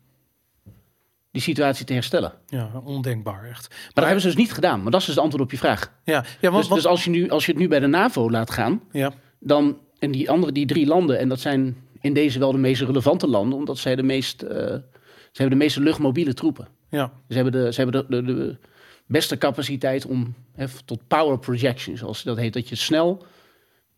die 1.32 1.42
situatie 1.42 1.86
te 1.86 1.94
herstellen. 1.94 2.34
Maar 2.50 2.60
ja, 2.60 2.82
ondenkbaar 2.84 3.44
echt. 3.44 3.76
dat 3.94 4.04
hebben 4.04 4.22
ze 4.22 4.28
dus 4.28 4.38
niet 4.38 4.54
gedaan. 4.54 4.82
Maar 4.82 4.92
dat 4.92 5.00
is 5.00 5.06
dus 5.06 5.16
het 5.16 5.24
antwoord 5.24 5.44
op 5.44 5.52
je 5.52 5.58
vraag. 5.58 5.94
Ja, 6.04 6.26
ja 6.40 6.52
want, 6.52 6.64
Dus, 6.64 6.74
dus 6.74 6.86
als, 6.86 7.04
je 7.04 7.10
nu, 7.10 7.30
als 7.30 7.46
je 7.46 7.52
het 7.52 7.62
nu 7.62 7.68
bij 7.68 7.80
de 7.80 7.88
NAVO 7.88 8.30
laat 8.30 8.52
gaan, 8.52 8.82
ja. 8.92 9.14
dan 9.40 9.78
en 10.00 10.12
die 10.12 10.30
andere 10.30 10.52
die 10.52 10.66
drie 10.66 10.86
landen, 10.86 11.20
en 11.20 11.30
dat 11.30 11.40
zijn 11.40 11.78
in 12.00 12.14
deze 12.14 12.40
wel 12.40 12.52
de 12.52 12.58
meest 12.58 12.82
relevante 12.82 13.28
landen, 13.28 13.58
omdat 13.58 13.78
zij 13.78 13.96
de 13.96 14.04
meest, 14.04 14.42
eh, 14.42 14.56
ze 14.58 14.82
hebben 15.32 15.58
de 15.58 15.64
meeste 15.64 15.82
luchtmobiele 15.82 16.34
troepen. 16.34 16.68
Ja. 16.90 17.12
Ze 17.28 17.36
hebben 17.36 17.52
de, 17.52 17.74
ze 17.74 17.82
hebben 17.82 18.06
de, 18.10 18.24
de, 18.24 18.34
de 18.34 18.58
beste 19.06 19.38
capaciteit 19.38 20.06
om 20.06 20.36
hè, 20.54 20.66
tot 20.86 21.08
power 21.08 21.40
projection, 21.40 21.98
zoals 21.98 22.24
dat 22.24 22.38
heet, 22.38 22.54
dat 22.54 22.70
je 22.70 22.76
snel 22.76 23.26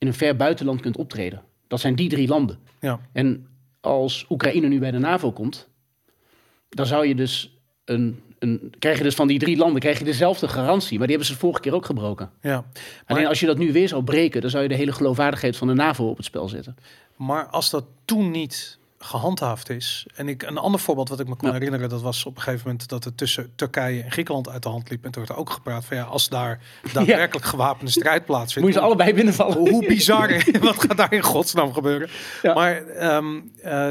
in 0.04 0.10
een 0.10 0.18
ver 0.18 0.36
buitenland 0.36 0.82
kunt 0.82 0.98
optreden. 0.98 1.42
Dat 1.68 1.80
zijn 1.80 1.96
die 1.96 2.10
drie 2.10 2.28
landen. 2.28 2.60
Ja. 2.80 3.00
En 3.14 3.48
als 3.82 4.26
Oekraïne 4.30 4.68
nu 4.68 4.80
bij 4.80 4.92
de 4.92 5.00
NAVO 5.00 5.32
komt, 5.32 5.70
dan 6.70 6.86
zou 6.86 7.08
je 7.08 7.16
dus 7.16 7.58
een, 7.86 8.22
een 8.40 8.74
krijg 8.80 8.98
je 8.98 9.04
dus 9.04 9.16
van 9.16 9.28
die 9.28 9.40
drie 9.40 9.58
landen 9.58 9.82
krijg 9.82 10.00
je 10.00 10.06
dezelfde 10.06 10.48
garantie, 10.48 10.98
maar 10.98 11.08
die 11.08 11.16
hebben 11.16 11.36
ze 11.36 11.40
vorige 11.42 11.62
keer 11.62 11.74
ook 11.74 11.86
gebroken. 11.86 12.32
ja. 12.42 12.66
Alleen 13.06 13.28
als 13.28 13.40
je 13.40 13.46
dat 13.46 13.58
nu 13.58 13.72
weer 13.72 13.88
zou 13.88 14.04
breken, 14.04 14.42
dan 14.42 14.50
zou 14.50 14.64
je 14.64 14.70
de 14.70 14.76
hele 14.76 14.92
geloofwaardigheid 14.92 15.58
van 15.58 15.68
de 15.68 15.74
NAVO 15.74 16.10
op 16.10 16.18
het 16.18 16.26
spel 16.26 16.50
zetten. 16.50 16.76
Maar 17.16 17.46
als 17.46 17.70
dat 17.70 17.86
toen 18.06 18.32
niet 18.32 18.80
gehandhaafd 19.04 19.70
is. 19.70 20.06
En 20.16 20.28
ik, 20.28 20.44
een 20.44 20.58
ander 20.58 20.80
voorbeeld 20.80 21.10
wat 21.10 21.20
ik 21.20 21.28
me 21.28 21.36
kan 21.36 21.48
Ja. 21.50 21.54
herinneren, 21.56 21.90
dat 21.90 22.02
was 22.02 22.26
op 22.26 22.36
een 22.36 22.42
gegeven 22.42 22.66
moment 22.68 22.90
dat 22.90 23.04
het 23.04 23.18
tussen 23.18 23.52
Turkije 23.56 24.02
en 24.04 24.12
Griekenland 24.12 24.50
uit 24.50 24.64
de 24.64 24.70
hand 24.70 24.90
liep. 24.90 25.06
En 25.06 25.12
toen 25.12 25.22
werd 25.24 25.36
er 25.36 25.42
ook 25.42 25.50
gepraat 25.50 25.86
van 25.86 25.98
ja, 25.98 26.04
als 26.04 26.30
daar 26.30 26.60
daadwerkelijk 26.94 27.46
gewapende 27.46 27.92
strijd 27.92 28.26
plaatsvindt. 28.26 28.68
Moet 28.68 28.74
je 28.74 28.80
ze 28.80 28.86
allebei 28.86 29.14
binnenvallen. 29.14 29.58
hoe, 29.58 29.70
hoe 29.70 29.86
bizar, 29.88 30.44
wat 30.60 30.82
gaat 30.84 30.98
daar 30.98 31.14
in 31.14 31.22
godsnaam 31.24 31.74
gebeuren? 31.74 32.10
Ja. 32.42 32.54
Maar 32.54 32.86
ehm, 32.88 33.40
eh, 33.62 33.90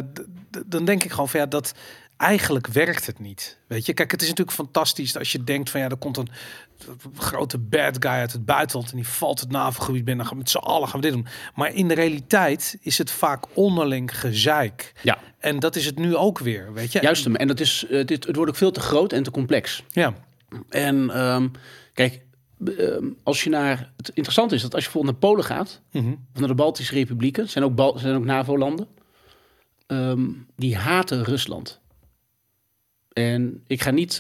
dan 0.67 0.85
denk 0.85 1.05
ik 1.05 1.11
gewoon 1.11 1.29
van 1.29 1.41
ja, 1.41 1.47
dat 1.47 1.75
eigenlijk 2.23 2.67
werkt 2.67 3.07
het 3.07 3.19
niet. 3.19 3.59
Weet 3.67 3.87
je, 3.87 3.93
kijk, 3.93 4.11
het 4.11 4.23
is 4.23 4.29
natuurlijk 4.29 4.57
fantastisch 4.57 5.17
als 5.17 5.33
je 5.33 5.45
denkt 5.45 5.71
van 5.71 5.81
ja, 5.81 5.89
er 5.89 5.97
komt 5.97 6.17
een 6.17 6.29
grote 7.17 7.59
bad 7.59 7.97
guy 7.99 8.11
uit 8.11 8.33
het 8.33 8.45
buitenland 8.45 8.91
en 8.91 8.97
die 8.97 9.09
valt 9.09 9.41
het 9.41 9.51
navelgebied 9.51 10.05
binnen. 10.05 10.27
Gaan 10.27 10.37
met 10.37 10.51
z'n 10.51 10.57
allen 10.57 10.89
gaan 10.89 11.01
we 11.01 11.07
dit 11.07 11.15
doen. 11.15 11.27
Maar 11.55 11.75
in 11.75 11.89
de 11.89 11.95
realiteit 11.95 12.79
is 12.81 12.99
het 12.99 13.11
vaak 13.11 13.45
onderling 13.55 14.19
gezeik. 14.19 14.93
Ja. 15.03 15.19
En 15.39 15.59
dat 15.59 15.77
is 15.77 15.87
het 15.87 15.99
nu 15.99 16.17
ook 16.17 16.39
weer, 16.39 16.73
weet 16.73 16.93
je. 16.93 17.01
Juist 17.01 17.25
hem. 17.25 17.37
En 17.37 17.47
dat 17.47 17.61
is, 17.61 17.85
uh, 17.91 18.05
dit, 18.05 18.27
het 18.27 18.37
wordt 18.37 18.51
ook 18.51 18.57
veel 18.57 18.71
te 18.71 18.81
groot 18.81 19.13
en 19.13 19.23
te 19.23 19.31
complex. 19.31 19.85
Ja. 19.89 20.15
En 20.69 21.25
um, 21.25 21.51
kijk, 21.95 22.23
um, 22.65 23.17
als 23.23 23.45
je 23.45 23.51
naar. 23.51 23.93
Het 23.97 24.09
interessante 24.09 24.55
is 24.55 24.63
dat 24.63 24.75
als 24.75 24.85
je 24.85 24.91
bijvoorbeeld 24.91 25.21
naar 25.21 25.31
Polen 25.31 25.45
gaat, 25.45 25.81
mm 25.91 26.03
-hmm. 26.03 26.27
of 26.35 26.41
naar 26.41 26.49
de 26.49 26.55
Baltische 26.55 26.95
Republieken, 26.95 27.49
zijn 27.49 27.65
ook, 27.65 27.75
Bal, 27.75 27.99
zijn 27.99 28.17
ook 28.17 28.25
NAVO-landen, 28.25 28.89
um, 29.87 30.47
die 30.57 30.77
haten 30.77 31.25
Rusland. 31.25 31.81
En 33.13 33.63
ik 33.67 33.83
ga 33.83 33.91
niet. 33.91 34.13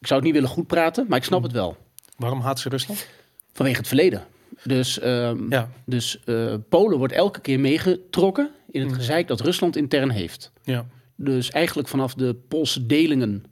ik 0.00 0.06
zou 0.06 0.20
het 0.20 0.22
niet 0.22 0.32
willen 0.32 0.48
goed 0.48 0.66
praten, 0.66 1.06
maar 1.08 1.18
ik 1.18 1.24
snap 1.24 1.42
het 1.42 1.52
wel. 1.52 1.76
Waarom 2.16 2.40
haat 2.40 2.60
ze 2.60 2.68
Rusland? 2.68 3.06
Vanwege 3.52 3.78
het 3.78 3.88
verleden. 3.88 4.26
Dus, 4.62 5.04
um, 5.04 5.46
ja. 5.50 5.70
dus 5.84 6.22
uh, 6.24 6.54
Polen 6.68 6.98
wordt 6.98 7.12
elke 7.12 7.40
keer 7.40 7.60
meegetrokken 7.60 8.50
in 8.70 8.82
het 8.82 8.92
gezeik 8.92 9.28
dat 9.28 9.40
Rusland 9.40 9.76
intern 9.76 10.10
heeft. 10.10 10.52
Ja. 10.62 10.86
Dus 11.16 11.50
eigenlijk 11.50 11.88
vanaf 11.88 12.14
de 12.14 12.34
Poolse 12.34 12.86
delingen, 12.86 13.44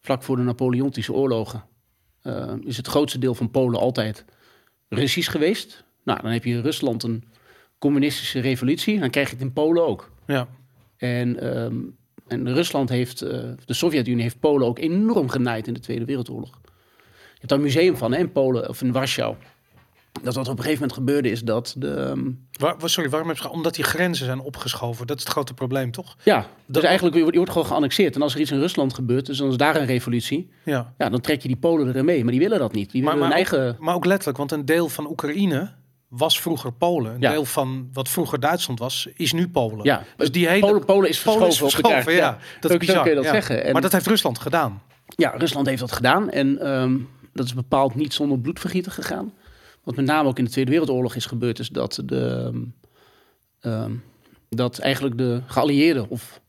vlak 0.00 0.22
voor 0.22 0.36
de 0.36 0.42
Napoleontische 0.42 1.12
oorlogen, 1.12 1.64
uh, 2.22 2.52
is 2.60 2.76
het 2.76 2.86
grootste 2.86 3.18
deel 3.18 3.34
van 3.34 3.50
Polen 3.50 3.80
altijd 3.80 4.24
Russisch 4.88 5.30
geweest. 5.30 5.84
Nou, 6.04 6.22
dan 6.22 6.30
heb 6.30 6.44
je 6.44 6.54
in 6.54 6.60
Rusland 6.60 7.02
een 7.02 7.24
communistische 7.78 8.40
revolutie, 8.40 8.98
dan 8.98 9.10
krijg 9.10 9.28
je 9.28 9.34
het 9.34 9.44
in 9.44 9.52
Polen 9.52 9.86
ook. 9.86 10.10
Ja. 10.26 10.48
En, 10.96 11.56
um, 11.58 11.96
en 12.30 12.54
Rusland 12.54 12.88
heeft, 12.88 13.22
uh, 13.22 13.30
de 13.64 13.74
Sovjet-Unie 13.74 14.22
heeft 14.22 14.40
Polen 14.40 14.66
ook 14.66 14.78
enorm 14.78 15.28
genaaid 15.28 15.66
in 15.66 15.74
de 15.74 15.80
Tweede 15.80 16.04
Wereldoorlog. 16.04 16.58
Je 16.62 17.46
hebt 17.46 17.48
daar 17.48 17.58
een 17.58 17.64
museum 17.64 17.96
van 17.96 18.12
hè, 18.12 18.18
in 18.18 18.32
Polen, 18.32 18.68
of 18.68 18.82
in 18.82 18.92
Warschau 18.92 19.36
dat 20.22 20.34
wat 20.34 20.48
op 20.48 20.58
een 20.58 20.64
gegeven 20.64 20.80
moment 20.80 20.98
gebeurde 20.98 21.30
is 21.30 21.42
dat 21.42 21.74
de... 21.78 21.88
Um... 21.88 22.46
Waar, 22.52 22.76
sorry, 22.84 23.10
waarom 23.10 23.28
heb 23.28 23.38
je... 23.38 23.50
Omdat 23.50 23.74
die 23.74 23.84
grenzen 23.84 24.26
zijn 24.26 24.40
opgeschoven. 24.40 25.06
Dat 25.06 25.16
is 25.16 25.22
het 25.22 25.32
grote 25.32 25.54
probleem, 25.54 25.90
toch? 25.90 26.16
Ja, 26.22 26.36
dat... 26.36 26.46
dus 26.66 26.82
eigenlijk 26.82 27.14
je 27.14 27.20
wordt, 27.20 27.36
je 27.36 27.42
wordt 27.42 27.52
gewoon 27.52 27.68
geannexeerd. 27.68 28.14
En 28.14 28.22
als 28.22 28.34
er 28.34 28.40
iets 28.40 28.50
in 28.50 28.58
Rusland 28.58 28.94
gebeurt, 28.94 29.26
dus 29.26 29.38
dan 29.38 29.48
is 29.48 29.56
daar 29.56 29.76
een 29.76 29.86
revolutie. 29.86 30.50
Ja. 30.64 30.94
ja, 30.98 31.08
dan 31.08 31.20
trek 31.20 31.42
je 31.42 31.48
die 31.48 31.56
Polen 31.56 31.88
erin 31.88 32.04
mee. 32.04 32.22
Maar 32.22 32.32
die 32.32 32.40
willen 32.40 32.58
dat 32.58 32.72
niet. 32.72 32.90
Die 32.90 33.02
maar, 33.02 33.14
willen 33.14 33.28
maar, 33.28 33.38
hun 33.38 33.46
eigen... 33.46 33.76
maar 33.78 33.94
ook 33.94 34.04
letterlijk, 34.04 34.38
want 34.38 34.52
een 34.52 34.64
deel 34.64 34.88
van 34.88 35.10
Oekraïne 35.10 35.72
was 36.10 36.40
vroeger 36.40 36.72
Polen. 36.72 37.14
Een 37.14 37.20
Ja. 37.20 37.30
deel 37.30 37.44
van 37.44 37.88
wat 37.92 38.08
vroeger 38.08 38.40
Duitsland 38.40 38.78
was, 38.78 39.08
is 39.14 39.32
nu 39.32 39.48
Polen. 39.48 39.84
Ja, 39.84 40.04
Dus 40.16 40.32
die 40.32 40.48
hele... 40.48 40.60
Polen, 40.66 40.84
Polen 40.84 41.08
is 41.08 41.18
verschoven, 41.18 41.40
Polen 41.48 41.66
is 41.66 41.74
op 41.74 41.84
elkaar. 41.84 42.02
verschoven, 42.02 42.20
ja. 42.22 42.38
Dat 42.60 42.70
is 42.82 42.88
Zo- 42.88 43.00
kun 43.02 43.08
je 43.10 43.16
dat 43.16 43.24
zeggen. 43.24 43.64
En- 43.64 43.72
Maar 43.72 43.82
dat 43.82 43.92
heeft 43.92 44.06
Rusland 44.06 44.38
gedaan. 44.38 44.82
Ja, 45.06 45.30
Rusland 45.30 45.66
heeft 45.66 45.80
dat 45.80 45.92
gedaan. 45.92 46.30
En 46.30 46.58
ehm, 46.58 46.96
dat 47.32 47.46
is 47.46 47.54
bepaald 47.54 47.94
niet 47.94 48.14
zonder 48.14 48.38
bloedvergieten 48.38 48.92
gegaan. 48.92 49.32
Wat 49.84 49.96
met 49.96 50.04
name 50.04 50.28
ook 50.28 50.38
in 50.38 50.44
de 50.44 50.50
Tweede 50.50 50.70
Wereldoorlog 50.70 51.14
is 51.14 51.26
gebeurd, 51.26 51.58
is 51.58 51.68
dat, 51.68 52.02
de, 52.04 52.52
ehm, 53.60 53.92
dat 54.48 54.78
eigenlijk 54.78 55.18
de 55.18 55.40
geallieerden 55.46 56.08
of 56.08 56.40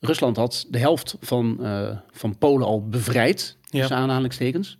Rusland 0.00 0.36
had 0.36 0.66
de 0.68 0.78
helft 0.78 1.16
van, 1.20 1.64
eh, 1.64 1.96
van 2.10 2.38
Polen 2.38 2.66
al 2.66 2.88
bevrijd, 2.88 3.56
Ja. 3.62 3.78
tussen 3.78 3.96
aanhalingstekens. 3.96 4.78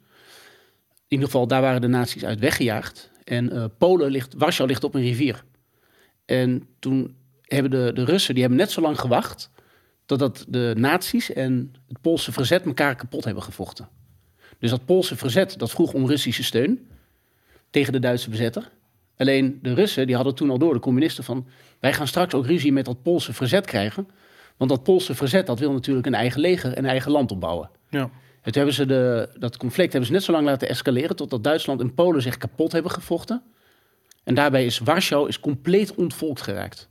In 0.91 1.17
ieder 1.17 1.27
geval, 1.27 1.47
daar 1.47 1.61
waren 1.61 1.81
de 1.81 1.87
nazi's 1.89 2.25
uit 2.25 2.39
weggejaagd. 2.41 3.10
En 3.31 3.53
eh, 3.53 3.65
Polen 3.79 4.11
ligt, 4.11 4.35
Warschau 4.35 4.69
ligt 4.69 4.85
op 4.85 4.95
een 4.95 5.03
rivier. 5.03 5.45
En 6.25 6.69
toen 6.79 7.17
hebben 7.43 7.71
de, 7.71 7.91
de 7.95 8.05
Russen, 8.05 8.35
die 8.35 8.43
hebben 8.43 8.61
net 8.61 8.71
zo 8.71 8.81
lang 8.81 9.01
gewacht... 9.01 9.51
totdat 10.07 10.45
de 10.49 10.75
nazi's 10.77 11.33
en 11.33 11.75
het 11.89 12.01
Poolse 12.01 12.33
verzet 12.33 12.65
elkaar 12.65 12.97
kapot 12.97 13.25
hebben 13.25 13.43
gevochten. 13.43 13.89
Dus 14.59 14.71
dat 14.71 14.85
Poolse 14.85 15.17
verzet, 15.17 15.59
dat 15.59 15.71
vroeg 15.71 15.93
om 15.93 16.07
Russische 16.07 16.43
steun 16.43 16.89
tegen 17.71 17.93
de 17.93 17.99
Duitse 17.99 18.31
bezetter. 18.31 18.71
Alleen 19.17 19.59
de 19.63 19.75
Russen, 19.75 20.07
die 20.07 20.17
hadden 20.17 20.35
toen 20.35 20.51
al 20.51 20.59
door, 20.59 20.75
de 20.75 20.81
communisten, 20.81 21.25
van... 21.25 21.47
wij 21.81 21.93
gaan 21.93 22.07
straks 22.07 22.35
ook 22.35 22.47
ruzie 22.47 22.73
met 22.73 22.85
dat 22.85 23.03
Poolse 23.03 23.33
verzet 23.33 23.67
krijgen. 23.67 24.09
Want 24.57 24.71
dat 24.71 24.83
Poolse 24.83 25.15
verzet, 25.15 25.47
dat 25.47 25.59
wil 25.59 25.73
natuurlijk 25.73 26.07
een 26.07 26.15
eigen 26.15 26.41
leger 26.41 26.73
en 26.73 26.85
eigen 26.85 27.11
land 27.11 27.31
opbouwen. 27.31 27.71
Ja. 27.91 28.11
Toen 28.43 28.53
hebben 28.53 28.75
ze 28.75 28.87
de, 28.87 29.29
dat 29.39 29.57
conflict 29.57 29.91
hebben 29.93 30.07
ze 30.07 30.15
net 30.15 30.25
zo 30.25 30.33
lang 30.33 30.45
laten 30.45 30.69
escaleren... 30.69 31.17
totdat 31.17 31.45
Duitsland 31.45 31.81
en 31.81 31.95
Polen 31.95 32.23
zich 32.23 32.37
kapot 32.37 32.73
hebben 32.73 32.91
gevochten. 32.91 33.43
En 34.25 34.35
daarbij 34.35 34.65
is 34.65 34.79
Warschau 34.79 35.29
is 35.29 35.41
compleet 35.41 35.95
ontvolkt 35.95 36.43
geraakt. 36.43 36.89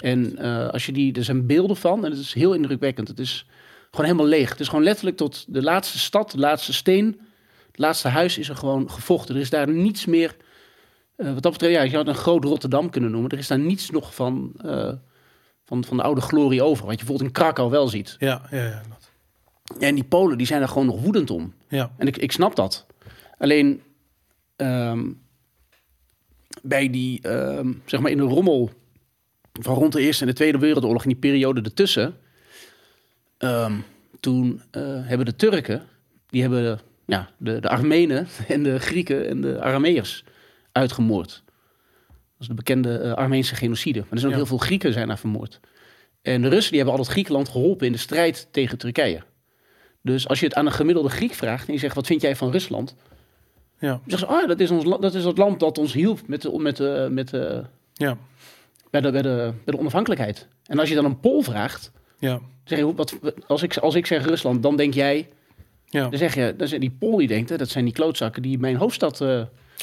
En 0.00 0.38
eh, 0.38 0.68
als 0.68 0.86
je 0.86 0.92
die, 0.92 1.12
er 1.14 1.24
zijn 1.24 1.46
beelden 1.46 1.76
van, 1.76 2.04
en 2.04 2.10
het 2.10 2.20
is 2.20 2.32
heel 2.34 2.52
indrukwekkend. 2.54 3.08
Het 3.08 3.18
is 3.18 3.46
gewoon 3.90 4.06
helemaal 4.06 4.26
leeg. 4.26 4.50
Het 4.50 4.60
is 4.60 4.68
gewoon 4.68 4.84
letterlijk 4.84 5.16
tot 5.16 5.44
de 5.48 5.62
laatste 5.62 5.98
stad, 5.98 6.30
de 6.30 6.38
laatste 6.38 6.72
steen, 6.72 7.20
het 7.66 7.78
laatste 7.78 8.08
huis 8.08 8.38
is 8.38 8.48
er 8.48 8.56
gewoon 8.56 8.90
gevochten. 8.90 9.34
Er 9.34 9.40
is 9.40 9.50
daar 9.50 9.68
niets 9.68 10.06
meer. 10.06 10.36
eh, 11.16 11.32
wat 11.32 11.42
dat 11.42 11.52
betreft, 11.52 11.74
ja, 11.74 11.82
je 11.82 11.90
zou 11.90 12.06
het 12.06 12.16
een 12.16 12.22
groot 12.22 12.44
Rotterdam 12.44 12.90
kunnen 12.90 13.10
noemen. 13.10 13.30
Er 13.30 13.38
is 13.38 13.46
daar 13.46 13.58
niets 13.58 13.90
nog 13.90 14.14
van, 14.14 14.52
eh, 14.64 14.92
van, 15.64 15.84
van 15.84 15.96
de 15.96 16.02
oude 16.02 16.20
glorie 16.20 16.62
over. 16.62 16.86
Wat 16.86 16.98
je 16.98 17.04
bijvoorbeeld 17.04 17.28
in 17.28 17.42
Krakau 17.42 17.70
wel 17.70 17.88
ziet. 17.88 18.16
Ja, 18.18 18.42
ja, 18.50 18.64
ja. 18.64 18.82
En 19.80 19.94
die 19.94 20.04
Polen 20.04 20.38
die 20.38 20.46
zijn 20.46 20.62
er 20.62 20.68
gewoon 20.68 20.86
nog 20.86 21.00
woedend 21.02 21.30
om. 21.30 21.54
ja. 21.68 21.92
En 21.96 22.06
ik, 22.06 22.16
ik 22.16 22.32
snap 22.32 22.56
dat. 22.56 22.86
Alleen 23.38 23.82
ehm, 24.56 25.10
bij 26.62 26.90
die, 26.90 27.20
ehm, 27.22 27.72
zeg 27.84 28.00
maar 28.00 28.10
in 28.10 28.16
de 28.16 28.22
rommel 28.22 28.70
van 29.60 29.74
rond 29.74 29.92
de 29.92 30.00
Eerste 30.00 30.22
en 30.22 30.28
de 30.28 30.34
Tweede 30.36 30.58
Wereldoorlog, 30.58 31.02
in 31.02 31.08
die 31.08 31.18
periode 31.18 31.60
ertussen, 31.62 32.16
ehm, 33.38 33.72
toen 34.20 34.62
eh, 34.70 34.82
hebben 35.06 35.26
de 35.26 35.36
Turken, 35.36 35.82
die 36.26 36.40
hebben 36.40 36.80
ja, 37.06 37.30
de, 37.36 37.60
de 37.60 37.68
Armenen 37.68 38.26
en 38.48 38.62
de 38.62 38.78
Grieken 38.78 39.28
en 39.28 39.40
de 39.40 39.60
Arameërs 39.60 40.24
uitgemoord. 40.72 41.42
Dat 42.06 42.40
is 42.40 42.46
de 42.48 42.54
bekende 42.54 42.98
eh, 42.98 43.12
Armeense 43.12 43.54
genocide. 43.54 43.98
Maar 44.00 44.08
er 44.10 44.18
zijn 44.18 44.32
ook 44.32 44.38
Ja. 44.38 44.44
heel 44.46 44.56
veel 44.56 44.66
Grieken 44.66 44.92
zijn 44.92 45.08
daar 45.08 45.18
vermoord. 45.18 45.60
En 46.22 46.42
de 46.42 46.48
Russen 46.48 46.68
die 46.72 46.76
hebben 46.80 46.96
altijd 46.96 47.12
Griekenland 47.14 47.48
geholpen 47.48 47.86
in 47.86 47.92
de 47.92 47.98
strijd 47.98 48.48
tegen 48.50 48.78
Turkije. 48.78 49.22
Dus 50.02 50.28
als 50.28 50.40
je 50.40 50.46
het 50.46 50.54
aan 50.54 50.66
een 50.66 50.72
gemiddelde 50.72 51.08
Griek 51.08 51.34
vraagt 51.34 51.66
en 51.66 51.72
je 51.72 51.78
zegt, 51.78 51.94
wat 51.94 52.06
vind 52.06 52.20
jij 52.22 52.36
van 52.36 52.50
Rusland? 52.50 52.94
Ja. 53.78 53.88
Dan 53.90 54.00
zeggen 54.06 54.28
ze, 54.28 54.34
oh, 54.42 54.48
dat 54.48 54.60
is, 54.60 54.70
ons, 54.70 54.84
dat 55.00 55.14
is 55.14 55.24
het 55.24 55.38
land 55.38 55.60
dat 55.60 55.78
ons 55.78 55.92
hielp 55.92 56.20
met 56.26 56.42
de, 56.42 56.58
met 56.58 56.76
de, 56.76 57.08
met 57.10 57.28
de, 57.28 57.64
Ja. 57.94 58.16
bij, 58.90 59.00
de, 59.00 59.10
bij, 59.10 59.22
de, 59.22 59.52
bij 59.64 59.74
de 59.74 59.78
onafhankelijkheid. 59.80 60.48
En 60.66 60.78
als 60.78 60.88
je 60.88 60.94
dan 60.94 61.04
een 61.04 61.20
Pool 61.20 61.42
vraagt, 61.42 61.92
Ja. 62.18 62.40
zeg 62.64 62.78
je, 62.78 62.94
wat, 62.94 63.18
als, 63.46 63.62
ik, 63.62 63.76
als 63.76 63.94
ik 63.94 64.06
zeg 64.06 64.24
Rusland, 64.26 64.62
dan 64.62 64.76
denk 64.76 64.94
jij... 64.94 65.28
Ja. 65.90 66.08
Dan 66.08 66.18
zeg 66.18 66.34
je, 66.34 66.54
dan 66.56 66.68
zijn 66.68 66.80
die 66.80 66.96
Pool 66.98 67.16
die 67.16 67.28
denkt, 67.28 67.48
hè, 67.50 67.56
dat 67.56 67.68
zijn 67.68 67.84
die 67.84 67.94
klootzakken 67.94 68.42
die 68.42 68.58
mijn 68.58 68.76
hoofdstad 68.76 69.20
eh, 69.20 69.42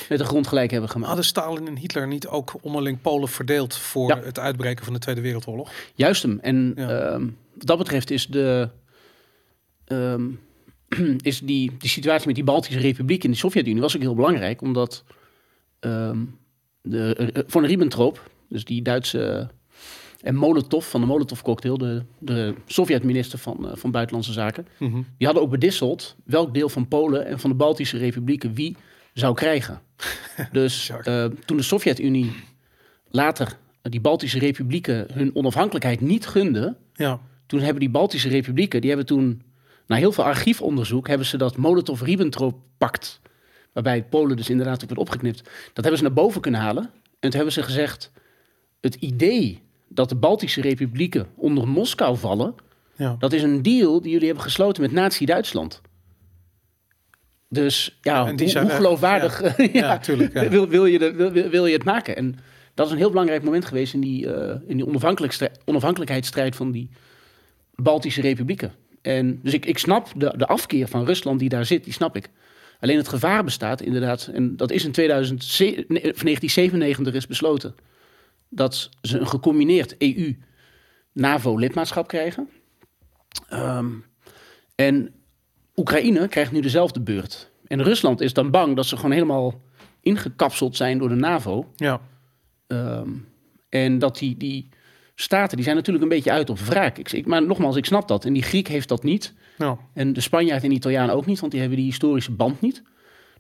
met 0.10 0.18
de 0.18 0.26
grond 0.26 0.48
gelijk 0.48 0.72
hebben 0.72 0.90
gemaakt. 0.90 1.08
Hadden 1.08 1.26
Stalin 1.26 1.68
en 1.68 1.78
Hitler 1.78 2.08
niet 2.08 2.28
ook 2.28 2.54
onderling 2.62 3.02
Polen 3.02 3.30
verdeeld 3.30 3.76
voor 3.78 4.08
Ja. 4.10 4.20
het 4.20 4.40
uitbreken 4.40 4.86
van 4.86 4.94
de 4.94 5.00
Tweede 5.00 5.22
Wereldoorlog? 5.22 5.72
Juist 5.96 6.22
hem. 6.24 6.40
En 6.42 6.74
Ja. 6.76 6.90
ehm, 6.90 7.22
wat 7.54 7.68
dat 7.68 7.78
betreft 7.78 8.12
is 8.12 8.28
de... 8.28 8.70
ehm, 9.86 10.24
is 11.22 11.40
die, 11.40 11.72
die 11.78 11.90
situatie 11.90 12.26
met 12.28 12.36
die 12.36 12.44
Baltische 12.44 12.80
Republiek 12.80 13.24
in 13.24 13.32
de 13.32 13.38
Sovjet-Unie 13.38 13.82
was 13.82 13.96
ook 13.96 14.02
heel 14.02 14.16
belangrijk, 14.16 14.62
omdat 14.62 15.04
ehm, 15.80 16.20
de, 16.82 17.16
eh, 17.16 17.44
von 17.48 17.66
Ribbentrop, 17.66 18.30
dus 18.50 18.66
die 18.66 18.82
Duitse 18.82 19.50
en 20.22 20.36
Molotov 20.36 20.90
van 20.90 21.02
de 21.02 21.08
Molotov-cocktail, 21.08 21.78
de, 21.78 22.04
de 22.20 22.54
Sovjet-minister 22.66 23.40
van, 23.40 23.70
eh, 23.70 23.76
van 23.76 23.92
Buitenlandse 23.92 24.34
Zaken, 24.34 24.68
Mhm. 24.80 25.02
die 25.18 25.26
hadden 25.28 25.44
ook 25.44 25.50
bedisseld 25.52 26.16
welk 26.24 26.54
deel 26.54 26.70
van 26.70 26.88
Polen 26.88 27.26
en 27.26 27.40
van 27.40 27.50
de 27.50 27.56
Baltische 27.56 27.98
Republieken 27.98 28.54
wie 28.54 28.76
zou 29.14 29.36
krijgen. 29.36 29.82
Dus 30.52 30.90
eh, 31.04 31.26
toen 31.46 31.58
de 31.58 31.64
Sovjet-Unie 31.64 32.32
later 33.10 33.58
die 33.82 34.02
Baltische 34.02 34.40
Republieken 34.40 35.06
hun 35.14 35.36
onafhankelijkheid 35.36 36.02
niet 36.02 36.28
gunde, 36.28 36.76
Ja. 36.94 37.20
toen 37.46 37.60
hebben 37.60 37.80
die 37.80 37.90
Baltische 37.90 38.30
Republieken, 38.30 38.80
die 38.82 38.90
hebben 38.90 39.08
toen, 39.08 39.42
na 39.88 39.96
heel 39.96 40.12
veel 40.12 40.24
archiefonderzoek, 40.24 41.08
hebben 41.08 41.28
ze 41.28 41.38
dat 41.38 41.58
Molotov-Ribbentrop-pact, 41.58 43.22
waarbij 43.74 44.04
Polen 44.04 44.38
dus 44.38 44.50
inderdaad 44.50 44.84
ook 44.84 44.90
werd 44.90 45.02
opgeknipt, 45.02 45.42
dat 45.74 45.84
hebben 45.84 45.98
ze 45.98 46.04
naar 46.04 46.14
boven 46.14 46.42
kunnen 46.42 46.62
halen. 46.62 46.84
En 46.84 47.30
toen 47.30 47.32
hebben 47.32 47.54
ze 47.54 47.64
gezegd, 47.64 48.12
het 48.82 48.96
idee 48.96 49.62
dat 49.88 50.10
de 50.10 50.16
Baltische 50.16 50.62
Republieken 50.62 51.28
onder 51.36 51.68
Moskou 51.68 52.18
vallen, 52.18 52.56
Ja. 52.96 53.16
dat 53.20 53.34
is 53.34 53.44
een 53.44 53.62
deal 53.62 54.02
die 54.02 54.12
jullie 54.12 54.26
hebben 54.26 54.44
gesloten 54.44 54.82
met 54.82 54.92
Nazi-Duitsland. 54.92 55.82
Dus 57.50 57.98
ja, 58.02 58.28
En 58.28 58.36
die 58.36 58.60
hoe, 58.60 58.70
geloofwaardig 58.70 59.42
ja, 59.58 59.68
Ja, 59.74 59.98
tuurlijk, 59.98 60.34
ja. 60.34 60.50
Wil, 60.50 60.68
wil, 60.68 60.86
je 60.86 61.00
de, 61.00 61.12
wil, 61.14 61.50
wil 61.50 61.66
je 61.66 61.74
het 61.74 61.84
maken? 61.84 62.16
En 62.16 62.36
dat 62.74 62.86
is 62.86 62.92
een 62.92 62.98
heel 62.98 63.10
belangrijk 63.10 63.44
moment 63.44 63.66
geweest 63.66 63.94
in 63.94 64.02
die, 64.02 64.34
eh, 64.34 64.56
in 64.68 64.78
die 64.78 64.86
onafhankelijkheidsstrijd 65.66 66.56
van 66.56 66.72
die 66.72 66.90
Baltische 67.76 68.22
republieken. 68.22 68.74
En 69.06 69.40
dus 69.44 69.54
ik, 69.54 69.66
ik 69.66 69.78
snap 69.78 70.12
de, 70.16 70.34
de 70.38 70.48
afkeer 70.48 70.88
van 70.88 71.06
Rusland 71.06 71.40
die 71.40 71.50
daar 71.50 71.66
zit, 71.66 71.84
die 71.84 71.94
snap 71.94 72.16
ik. 72.16 72.30
Alleen 72.80 72.98
het 72.98 73.08
gevaar 73.08 73.44
bestaat 73.44 73.82
inderdaad, 73.82 74.30
en 74.34 74.56
dat 74.56 74.72
is 74.72 74.86
in 74.86 74.92
2007, 74.92 75.86
nee, 75.88 76.14
of 76.14 76.22
1997 76.22 77.14
is 77.14 77.28
besloten, 77.28 77.76
dat 78.50 78.90
ze 79.02 79.20
een 79.20 79.28
gecombineerd 79.28 79.96
EU-NAVO-lidmaatschap 79.98 82.08
krijgen. 82.08 82.50
Ehm, 83.50 83.92
en 84.76 85.14
Oekraïne 85.76 86.28
krijgt 86.28 86.52
nu 86.52 86.62
dezelfde 86.62 87.02
beurt. 87.02 87.52
En 87.68 87.84
Rusland 87.84 88.22
is 88.22 88.34
dan 88.34 88.52
bang 88.52 88.76
dat 88.76 88.86
ze 88.86 88.96
gewoon 88.96 89.12
helemaal 89.12 89.62
ingekapseld 90.02 90.76
zijn 90.76 90.98
door 90.98 91.10
de 91.10 91.16
NAVO. 91.16 91.72
Ja. 91.76 92.02
Ehm, 92.68 93.10
en 93.70 94.00
dat 94.00 94.18
die, 94.18 94.38
die 94.38 94.70
staten, 95.16 95.56
die 95.56 95.64
zijn 95.64 95.76
natuurlijk 95.76 96.04
een 96.04 96.10
beetje 96.10 96.32
uit 96.32 96.50
op 96.50 96.60
wraak. 96.60 96.98
Ik, 96.98 97.12
ik, 97.12 97.26
maar 97.26 97.46
nogmaals, 97.46 97.76
ik 97.76 97.86
snap 97.86 98.08
dat. 98.08 98.26
En 98.26 98.34
die 98.34 98.44
Griek 98.44 98.68
heeft 98.68 98.88
dat 98.88 99.04
niet. 99.04 99.34
Ja. 99.58 99.78
En 99.94 100.14
de 100.14 100.22
Spanjaard 100.22 100.64
en 100.64 100.70
de 100.70 100.76
Italiaan 100.76 101.10
ook 101.10 101.26
niet, 101.26 101.40
want 101.40 101.52
die 101.52 101.62
hebben 101.62 101.80
die 101.80 101.88
historische 101.90 102.32
band 102.32 102.62
niet. 102.62 102.84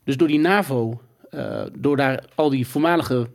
Dus 0.03 0.17
door 0.17 0.27
die 0.27 0.39
NAVO, 0.39 1.01
eh, 1.29 1.63
door 1.77 1.97
daar 1.97 2.25
al 2.35 2.49
die 2.49 2.67
voormalige 2.67 3.29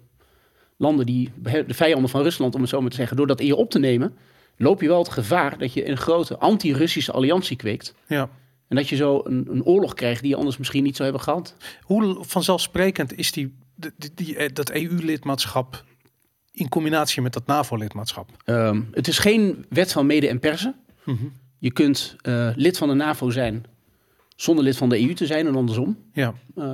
landen, 0.76 1.06
die, 1.06 1.32
de 1.66 1.74
vijanden 1.74 2.10
van 2.10 2.22
Rusland, 2.22 2.54
om 2.54 2.60
het 2.60 2.70
zo 2.70 2.80
maar 2.80 2.90
te 2.90 2.96
zeggen, 2.96 3.16
door 3.16 3.26
dat 3.26 3.40
in 3.40 3.46
je 3.46 3.56
op 3.56 3.70
te 3.70 3.78
nemen, 3.78 4.14
loop 4.56 4.80
je 4.80 4.88
wel 4.88 4.98
het 4.98 5.08
gevaar 5.08 5.58
dat 5.58 5.72
je 5.72 5.88
een 5.88 5.96
grote 5.96 6.38
anti-Russische 6.38 7.12
alliantie 7.12 7.56
kweekt. 7.56 7.94
ja. 8.06 8.28
En 8.68 8.76
dat 8.76 8.88
je 8.88 8.96
zo 8.96 9.20
een, 9.24 9.46
een 9.50 9.64
oorlog 9.64 9.94
krijgt 9.94 10.20
die 10.20 10.30
je 10.30 10.36
anders 10.36 10.56
misschien 10.56 10.82
niet 10.82 10.96
zou 10.96 11.08
hebben 11.08 11.28
gehad. 11.28 11.56
Hoe 11.82 12.16
vanzelfsprekend 12.20 13.18
is 13.18 13.32
die, 13.32 13.54
die, 13.74 14.10
die, 14.14 14.36
eh, 14.36 14.48
dat 14.52 14.70
EU-lidmaatschap 14.70 15.84
in 16.60 16.68
combinatie 16.68 17.22
met 17.22 17.32
dat 17.32 17.46
NAVO-lidmaatschap? 17.46 18.30
Ehm, 18.44 18.80
het 18.92 19.08
is 19.08 19.18
geen 19.18 19.64
wet 19.68 19.92
van 19.92 20.06
mede 20.06 20.28
en 20.28 20.38
persen. 20.40 20.74
Mhm. 21.04 21.24
Je 21.58 21.72
kunt 21.72 22.16
eh, 22.20 22.50
lid 22.54 22.78
van 22.78 22.88
de 22.88 22.94
NAVO 22.94 23.30
zijn 23.30 23.64
zonder 24.36 24.64
lid 24.64 24.76
van 24.76 24.88
de 24.88 25.00
EU 25.00 25.14
te 25.14 25.26
zijn 25.26 25.46
en 25.46 25.54
andersom. 25.56 25.98
Ja, 26.12 26.34
Ehm, 26.56 26.66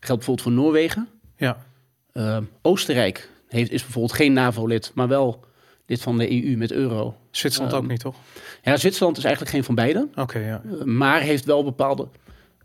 geldt 0.00 0.24
bijvoorbeeld 0.26 0.42
voor 0.42 0.52
Noorwegen. 0.52 1.08
ja, 1.36 1.64
Ehm, 2.12 2.42
Oostenrijk 2.62 3.30
heeft, 3.48 3.70
is 3.70 3.82
bijvoorbeeld 3.82 4.14
geen 4.14 4.32
NAVO-lid, 4.32 4.92
maar 4.94 5.08
wel 5.08 5.44
lid 5.86 6.02
van 6.02 6.18
de 6.18 6.30
EU 6.32 6.56
met 6.56 6.72
euro. 6.72 7.16
Zwitserland 7.30 7.74
ook 7.74 7.86
niet, 7.86 8.00
toch? 8.00 8.16
Ja, 8.62 8.76
Zwitserland 8.76 9.16
is 9.16 9.24
eigenlijk 9.24 9.54
geen 9.54 9.64
van 9.64 9.74
beide, 9.74 10.08
Oké, 10.14 10.38
ja. 10.38 10.62
eh, 10.78 10.84
maar 10.84 11.20
heeft 11.20 11.44
wel 11.44 11.64
bepaalde 11.64 12.08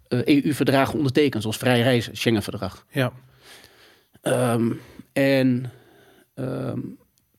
eh, 0.08 0.20
EU-verdragen 0.26 0.98
ondertekend, 0.98 1.42
zoals 1.42 1.58
vrij 1.58 1.82
reizen, 1.82 2.18
Schengen-verdrag. 2.18 2.86
Ja, 2.92 3.12
en 5.14 5.72
ehm, 6.38 6.80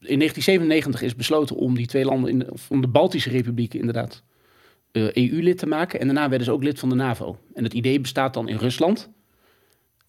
in 0.00 0.18
1997 0.18 1.02
is 1.02 1.14
besloten 1.16 1.56
om 1.56 1.74
die 1.74 1.86
twee 1.86 2.04
landen, 2.04 2.30
in 2.30 2.38
de, 2.38 2.52
om 2.68 2.80
de 2.80 2.88
Baltische 2.88 3.30
republieken 3.30 3.78
inderdaad, 3.78 4.22
eh, 4.92 5.12
EU-lid 5.14 5.58
te 5.58 5.66
maken. 5.66 6.00
En 6.00 6.06
daarna 6.06 6.28
werden 6.28 6.46
ze 6.46 6.52
ook 6.52 6.62
lid 6.62 6.78
van 6.78 6.88
de 6.88 6.94
NAVO. 6.94 7.38
En 7.54 7.64
het 7.64 7.72
idee 7.74 8.00
bestaat 8.00 8.34
dan 8.34 8.48
in 8.48 8.56
Rusland 8.56 9.10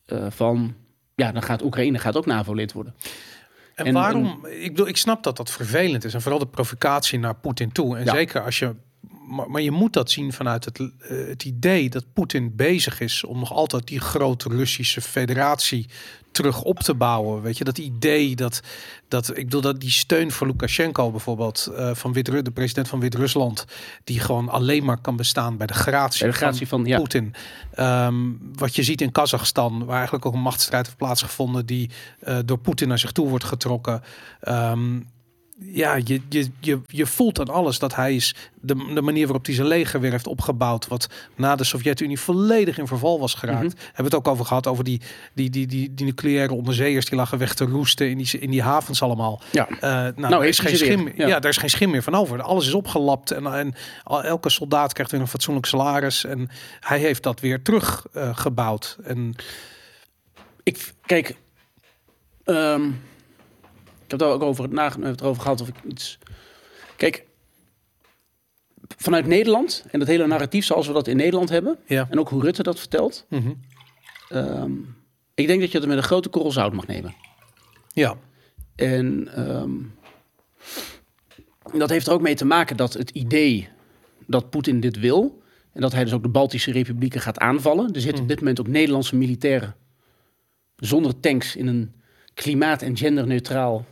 eh, 0.05 0.25
van, 0.29 0.75
ja, 1.15 1.31
dan 1.31 1.41
gaat 1.41 1.63
Oekraïne 1.63 1.99
gaat 1.99 2.17
ook 2.17 2.25
NAVO-lid 2.25 2.71
worden. 2.73 2.95
En, 3.75 3.85
En- 3.85 3.93
waarom? 3.93 4.45
ik 4.45 4.69
bedoel, 4.71 4.87
ik 4.87 4.97
snap 4.97 5.23
dat 5.23 5.37
dat 5.37 5.51
vervelend 5.51 6.03
is. 6.03 6.13
En 6.13 6.21
vooral 6.21 6.39
de 6.39 6.47
provocatie 6.47 7.19
naar 7.19 7.35
Poetin 7.35 7.71
toe. 7.71 7.97
En 7.97 8.05
Ja. 8.05 8.13
zeker 8.13 8.43
als 8.43 8.59
je. 8.59 8.75
Maar, 9.29 9.49
maar 9.49 9.61
je 9.61 9.71
moet 9.71 9.93
dat 9.93 10.11
zien 10.11 10.33
vanuit 10.33 10.65
het, 10.65 10.79
eh, 10.79 10.87
het 11.27 11.45
idee 11.45 11.89
dat 11.89 12.05
Poetin 12.13 12.55
bezig 12.55 12.99
is 12.99 13.23
om 13.23 13.39
nog 13.39 13.53
altijd 13.53 13.87
die 13.87 13.99
grote 13.99 14.49
Russische 14.49 15.01
federatie 15.01 15.89
terug 16.31 16.61
op 16.61 16.79
te 16.79 16.93
bouwen. 16.93 17.41
Weet 17.41 17.57
je, 17.57 17.63
dat 17.63 17.77
idee 17.77 18.35
dat, 18.35 18.61
dat 19.07 19.37
ik 19.37 19.43
bedoel 19.43 19.61
dat 19.61 19.79
die 19.79 19.91
steun 19.91 20.31
voor 20.31 20.47
Lukashenko 20.47 21.11
bijvoorbeeld 21.11 21.71
eh, 21.75 21.93
van 21.93 22.13
Wit 22.13 22.25
de 22.25 22.51
president 22.53 22.87
van 22.87 22.99
Wit-Rusland, 22.99 23.65
die 24.03 24.19
gewoon 24.19 24.49
alleen 24.49 24.83
maar 24.83 24.97
kan 24.97 25.15
bestaan 25.15 25.57
bij 25.57 25.67
de 25.67 25.73
gratie, 25.73 26.21
Bij 26.21 26.31
de 26.31 26.37
gratie 26.37 26.67
van, 26.67 26.85
ja. 26.85 26.97
Poetin. 26.97 27.33
Ehm, 27.71 28.15
wat 28.53 28.75
je 28.75 28.83
ziet 28.83 29.01
in 29.01 29.11
Kazachstan, 29.11 29.85
waar 29.85 29.95
eigenlijk 29.95 30.25
ook 30.25 30.33
een 30.33 30.41
machtsstrijd 30.41 30.85
heeft 30.85 30.97
plaatsgevonden, 30.97 31.65
die 31.65 31.89
eh, 32.19 32.37
door 32.45 32.57
Poetin 32.57 32.87
naar 32.87 32.99
zich 32.99 33.11
toe 33.11 33.29
wordt 33.29 33.43
getrokken. 33.43 34.01
Ehm, 34.39 34.99
ja, 35.61 35.95
je, 36.03 36.21
je, 36.29 36.49
je, 36.59 36.81
je 36.87 37.05
voelt 37.05 37.39
aan 37.39 37.49
alles 37.49 37.79
dat 37.79 37.95
hij 37.95 38.15
is 38.15 38.35
de, 38.61 38.91
de 38.93 39.01
manier 39.01 39.25
waarop 39.25 39.45
hij 39.45 39.55
zijn 39.55 39.67
leger 39.67 39.99
weer 39.99 40.11
heeft 40.11 40.27
opgebouwd, 40.27 40.87
wat 40.87 41.09
na 41.35 41.55
de 41.55 41.63
Sovjet-Unie 41.63 42.19
volledig 42.19 42.77
in 42.77 42.87
verval 42.87 43.19
was 43.19 43.33
geraakt. 43.33 43.73
Mhm. 43.73 43.77
Hebben 43.77 43.95
we 43.95 44.03
het 44.03 44.15
ook 44.15 44.27
over 44.27 44.45
gehad, 44.45 44.67
over 44.67 44.83
die, 44.83 45.01
die, 45.33 45.49
die, 45.49 45.67
die, 45.67 45.93
die 45.93 46.05
nucleaire 46.05 46.53
onderzeeërs 46.53 47.05
die 47.05 47.17
lagen 47.17 47.37
weg 47.37 47.53
te 47.53 47.65
roesten 47.65 48.09
in 48.09 48.17
die, 48.17 48.39
in 48.39 48.49
die 48.49 48.61
havens 48.61 49.01
allemaal. 49.01 49.41
Ja. 49.51 49.67
Eh, 49.69 49.79
nou, 49.81 50.13
Nou, 50.15 50.47
is 50.47 50.59
geen 50.59 50.77
schim, 50.77 51.11
ja. 51.15 51.27
ja. 51.27 51.39
daar 51.39 51.51
is 51.51 51.57
geen 51.57 51.69
schim 51.69 51.89
meer 51.89 52.03
van 52.03 52.15
over. 52.15 52.41
Alles 52.41 52.67
is 52.67 52.73
opgelapt 52.73 53.31
en, 53.31 53.53
en 53.53 53.73
elke 54.03 54.49
soldaat 54.49 54.93
krijgt 54.93 55.11
weer 55.11 55.21
een 55.21 55.27
fatsoenlijk 55.27 55.65
salaris. 55.65 56.25
En 56.25 56.49
hij 56.79 56.99
heeft 56.99 57.23
dat 57.23 57.39
weer 57.39 57.61
teruggebouwd. 57.61 58.37
gebouwd. 58.39 58.97
en 59.03 59.35
Ik, 60.63 60.93
kijk, 61.05 61.35
ehm, 62.43 62.89
ik 64.13 64.19
heb 64.19 64.29
het 64.29 64.41
ook 64.41 64.49
over, 64.49 64.69
na, 64.69 64.99
het 64.99 65.21
erover 65.21 65.41
gehad 65.41 65.61
of 65.61 65.67
ik 65.67 65.75
iets... 65.87 66.17
Kijk, 66.95 67.25
vanuit 68.97 69.25
Nederland 69.25 69.85
en 69.91 69.99
het 69.99 70.09
hele 70.09 70.27
narratief 70.27 70.65
zoals 70.65 70.87
we 70.87 70.93
dat 70.93 71.07
in 71.07 71.17
Nederland 71.17 71.49
hebben... 71.49 71.77
ja. 71.85 72.07
en 72.09 72.19
ook 72.19 72.29
hoe 72.29 72.41
Rutte 72.41 72.63
dat 72.63 72.79
vertelt... 72.79 73.25
Mhm. 73.29 73.51
ehm, 74.29 74.71
ik 75.33 75.47
denk 75.47 75.61
dat 75.61 75.71
je 75.71 75.77
het 75.77 75.87
met 75.87 75.97
een 75.97 76.03
grote 76.03 76.29
korrel 76.29 76.51
zout 76.51 76.73
mag 76.73 76.87
nemen. 76.87 77.15
ja, 77.93 78.17
En 78.75 79.29
ehm, 79.35 79.71
dat 81.77 81.89
heeft 81.89 82.07
er 82.07 82.13
ook 82.13 82.21
mee 82.21 82.35
te 82.35 82.45
maken 82.45 82.77
dat 82.77 82.93
het 82.93 83.09
idee 83.09 83.69
dat 84.25 84.49
Poetin 84.49 84.79
dit 84.79 84.99
wil... 84.99 85.41
en 85.73 85.81
dat 85.81 85.91
hij 85.91 86.03
dus 86.03 86.13
ook 86.13 86.23
de 86.23 86.29
Baltische 86.29 86.71
republieken 86.71 87.21
gaat 87.21 87.39
aanvallen... 87.39 87.93
er 87.93 88.01
zitten 88.01 88.21
op 88.21 88.27
dit 88.27 88.39
moment 88.39 88.59
ook 88.59 88.67
Nederlandse 88.67 89.15
militairen... 89.15 89.75
zonder 90.75 91.19
tanks 91.19 91.55
in 91.55 91.67
een 91.67 91.93
klimaat- 92.33 92.81
en 92.81 92.97
genderneutraal 92.97 93.85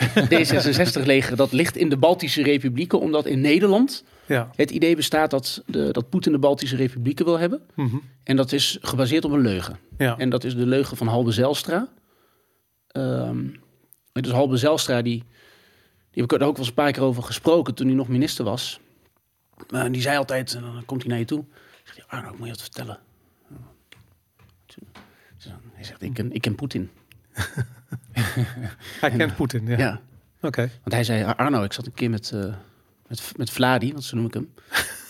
D66-leger... 0.00 1.36
dat 1.36 1.52
ligt 1.52 1.76
in 1.76 1.88
de 1.88 1.96
Baltische 1.96 2.42
republieken, 2.42 3.00
omdat 3.00 3.26
in 3.26 3.40
Nederland... 3.40 4.04
ja. 4.26 4.50
het 4.56 4.70
idee 4.70 4.96
bestaat 4.96 5.30
dat, 5.30 5.62
de, 5.66 5.88
dat 5.92 6.08
Poetin 6.08 6.32
de 6.32 6.38
Baltische 6.38 6.76
republieken 6.76 7.24
wil 7.24 7.38
hebben... 7.38 7.60
Mhm. 7.74 7.96
En 8.24 8.36
dat 8.36 8.52
is 8.52 8.78
gebaseerd 8.80 9.24
op 9.24 9.32
een 9.32 9.40
leugen. 9.40 9.78
ja. 9.98 10.18
En 10.18 10.30
dat 10.30 10.44
is 10.44 10.54
de 10.54 10.66
leugen 10.66 10.96
van 10.96 11.06
Halbe 11.06 11.32
Zijlstra. 11.32 11.88
Ehm 12.86 13.46
dus 14.12 14.32
Halbe 14.32 14.56
Zijlstra, 14.56 15.02
die, 15.02 15.18
die 16.10 16.22
heb 16.22 16.24
ik 16.24 16.32
er 16.32 16.46
ook 16.46 16.56
wel 16.56 16.58
eens 16.58 16.68
een 16.68 16.74
paar 16.74 16.92
keer 16.92 17.02
over 17.02 17.22
gesproken 17.22 17.74
toen 17.74 17.86
hij 17.86 17.96
nog 17.96 18.08
minister 18.08 18.44
was. 18.44 18.80
Maar 19.70 19.92
die 19.92 20.02
zei 20.02 20.18
altijd, 20.18 20.54
en 20.54 20.60
dan 20.60 20.84
komt 20.84 21.00
hij 21.00 21.10
naar 21.10 21.18
je 21.18 21.24
toe. 21.24 21.44
Zegt 21.84 21.96
hij, 21.96 22.04
Arno, 22.06 22.32
ik 22.32 22.38
moet 22.38 22.46
je 22.46 22.52
wat 22.52 22.62
vertellen. 22.62 22.98
Hij 25.72 25.84
zegt, 25.84 26.02
ik 26.02 26.14
ken, 26.14 26.32
ik 26.32 26.40
ken 26.40 26.54
Poetin. 26.54 26.90
Hij 29.00 29.10
kent 29.16 29.36
Poetin, 29.36 29.66
ja. 29.66 29.78
Ja. 29.78 30.00
Oké. 30.42 30.60
Want 30.60 30.92
hij 30.94 31.04
zei, 31.04 31.24
Arno, 31.36 31.62
ik 31.62 31.72
zat 31.72 31.86
een 31.86 31.94
keer 31.94 32.10
met, 32.10 32.30
eh 32.34 32.44
met, 33.08 33.32
met 33.36 33.50
Vladi, 33.50 33.92
want 33.92 34.04
zo 34.04 34.16
noem 34.16 34.26
ik 34.26 34.34
hem. 34.34 34.52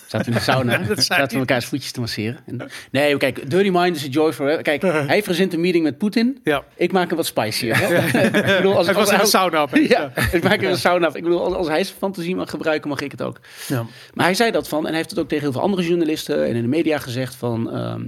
Zaten 0.06 0.26
in 0.26 0.33
de 0.33 0.40
sauna. 0.40 0.78
Dat 0.94 1.02
zaten 1.04 1.33
we 1.33 1.38
elkaars 1.38 1.64
voetjes 1.64 1.92
te 1.92 2.00
masseren. 2.00 2.38
En, 2.46 2.68
nee, 2.90 3.16
kijk, 3.16 3.50
Dirty 3.50 3.70
Mind 3.72 3.96
is 3.96 4.04
a 4.04 4.09
joy 4.09 4.33
for... 4.33 4.62
Kijk, 4.62 4.83
hij 5.12 5.22
verzint 5.22 5.52
een 5.52 5.61
meeting 5.61 5.85
met 5.85 5.98
Poetin. 5.98 6.40
Ja. 6.44 6.64
Ik 6.76 6.92
maak 6.92 7.09
hem 7.09 7.16
wat 7.16 7.26
spicier. 7.26 7.76
Hè? 7.78 7.96
ik 8.26 8.56
bedoel, 8.56 8.76
als, 8.76 8.87
Hij 8.87 8.94
was 8.94 9.11
als- 9.11 9.20
als- 9.20 9.30
sauna. 9.30 9.66
Ja, 9.72 10.12
ik 10.33 10.42
maak 10.42 10.61
hem 10.61 10.70
een 10.70 10.76
sauna 10.76 11.06
af. 11.06 11.14
Ik 11.14 11.22
bedoel, 11.22 11.44
als, 11.44 11.54
als 11.54 11.68
hij 11.68 11.85
zijn 11.85 11.98
fantasie 11.98 12.37
mag 12.37 12.50
gebruiken, 12.50 12.88
mag 12.88 13.00
ik 13.00 13.11
het 13.11 13.22
ook. 13.22 13.40
Ja. 13.68 13.87
Maar 14.14 14.24
hij 14.24 14.35
zei 14.35 14.50
dat 14.50 14.68
van, 14.68 14.78
en 14.80 14.87
hij 14.87 14.96
heeft 14.96 15.11
het 15.11 15.18
ook 15.18 15.28
tegen 15.28 15.44
heel 15.44 15.52
veel 15.52 15.61
andere 15.62 15.83
journalisten 15.83 16.46
en 16.46 16.54
in 16.54 16.62
de 16.62 16.68
media 16.68 16.98
gezegd 16.98 17.35
van... 17.35 17.70
ehm, 17.72 18.02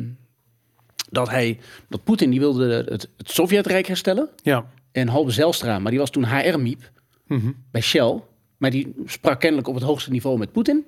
dat 1.12 1.28
hij, 1.30 1.58
dat 1.88 2.04
Poetin, 2.04 2.30
die 2.30 2.40
wilde 2.40 2.84
het, 2.88 3.08
het 3.16 3.30
Sovjetrijk 3.30 3.86
herstellen. 3.86 4.28
Ja. 4.42 4.66
En 4.92 5.08
Halbe 5.08 5.30
Zijlstra, 5.30 5.78
maar 5.78 5.90
die 5.90 6.00
was 6.00 6.10
toen 6.10 6.24
HR-miep 6.26 6.90
Mhm. 7.26 7.50
bij 7.70 7.80
Shell. 7.80 8.20
Maar 8.56 8.70
die 8.70 8.94
sprak 9.06 9.40
kennelijk 9.40 9.68
op 9.68 9.74
het 9.74 9.82
hoogste 9.84 10.10
niveau 10.10 10.38
met 10.38 10.52
Poetin. 10.52 10.86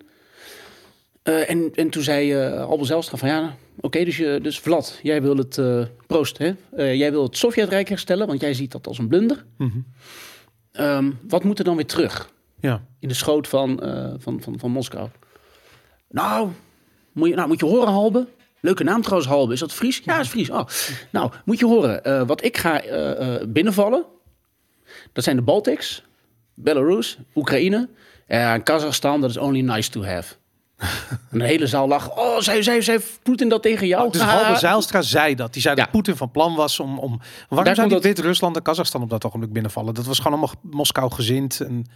Eh, 1.22 1.50
en, 1.50 1.70
en 1.74 1.90
toen 1.90 2.02
zei 2.02 2.32
eh 2.32 2.60
Albert 2.64 2.88
Zijlstra 2.88 3.16
van 3.16 3.28
ja, 3.28 3.56
oké, 3.80 4.04
dus, 4.04 4.16
je, 4.16 4.38
dus 4.42 4.58
Vlad, 4.60 4.98
jij 5.02 5.22
wil 5.22 5.36
het, 5.36 5.58
eh 5.58 5.84
proost, 6.06 6.38
hè? 6.38 6.52
Jij 6.92 7.10
wil 7.10 7.22
het 7.22 7.36
Sovjetrijk 7.36 7.88
herstellen, 7.88 8.26
want 8.26 8.40
jij 8.40 8.54
ziet 8.54 8.72
dat 8.72 8.86
als 8.86 8.98
een 8.98 9.08
blunder. 9.08 9.44
Mhm. 9.58 9.78
Ehm, 10.72 11.10
wat 11.28 11.44
moet 11.44 11.58
er 11.58 11.64
dan 11.64 11.76
weer 11.76 11.86
terug 11.86 12.30
Ja. 12.60 12.84
in 12.98 13.08
de 13.08 13.14
schoot 13.14 13.48
van, 13.48 13.80
van, 14.18 14.40
van, 14.42 14.58
van 14.58 14.70
Moskou? 14.70 15.08
Nou 16.08 16.48
moet, 17.12 17.28
je, 17.28 17.34
nou, 17.34 17.48
moet 17.48 17.60
je 17.60 17.66
horen, 17.66 17.92
Halbe. 17.92 18.26
Leuke 18.64 18.84
naam 18.84 19.02
trouwens, 19.02 19.28
Halbe. 19.30 19.52
Is 19.52 19.60
dat 19.60 19.72
Fries? 19.72 20.00
Ja, 20.04 20.20
is 20.20 20.28
Fries. 20.28 20.50
Oh. 20.50 20.66
Nou, 21.10 21.30
moet 21.44 21.58
je 21.58 21.66
horen. 21.66 22.04
eh, 22.04 22.22
wat 22.26 22.44
ik 22.44 22.56
ga 22.56 22.80
eh, 22.82 23.34
eh, 23.34 23.48
binnenvallen, 23.48 24.04
dat 25.12 25.24
zijn 25.24 25.36
de 25.36 25.42
Baltics, 25.42 26.02
Belarus, 26.54 27.18
Oekraïne 27.34 27.88
en 28.26 28.62
Kazachstan. 28.62 29.20
Dat 29.20 29.30
is 29.30 29.36
only 29.36 29.60
nice 29.60 29.90
to 29.90 30.04
have. 30.04 30.34
en 31.30 31.38
de 31.38 31.44
hele 31.44 31.66
zaal 31.66 31.88
lag. 31.88 32.16
Oh, 32.16 32.38
zei, 32.38 32.62
zei, 32.62 32.82
zei 32.82 32.98
Poetin 33.22 33.48
dat 33.48 33.62
tegen 33.62 33.86
jou? 33.86 34.10
Dus 34.12 34.20
Ah. 34.20 34.28
Halbe 34.42 34.58
Zijlstra 34.58 35.02
zei 35.02 35.34
dat. 35.34 35.52
Die 35.52 35.62
zei 35.62 35.76
Ja. 35.76 35.82
dat 35.82 35.90
Poetin 35.92 36.16
van 36.16 36.30
plan 36.30 36.54
was 36.54 36.80
om... 36.80 36.98
om 36.98 37.18
waarom 37.18 37.18
Daar 37.48 37.64
zou 37.64 37.76
komt 37.76 37.88
die 37.88 37.88
dat- 37.88 38.02
Wit-Rusland 38.02 38.56
en 38.56 38.62
Kazachstan 38.62 39.02
op 39.02 39.10
dat 39.10 39.24
ogenblik 39.24 39.52
binnenvallen? 39.52 39.94
Dat 39.94 40.06
was 40.06 40.16
gewoon 40.18 40.32
allemaal 40.38 40.54
Moskou 40.62 41.12
gezind. 41.12 41.60
En, 41.60 41.86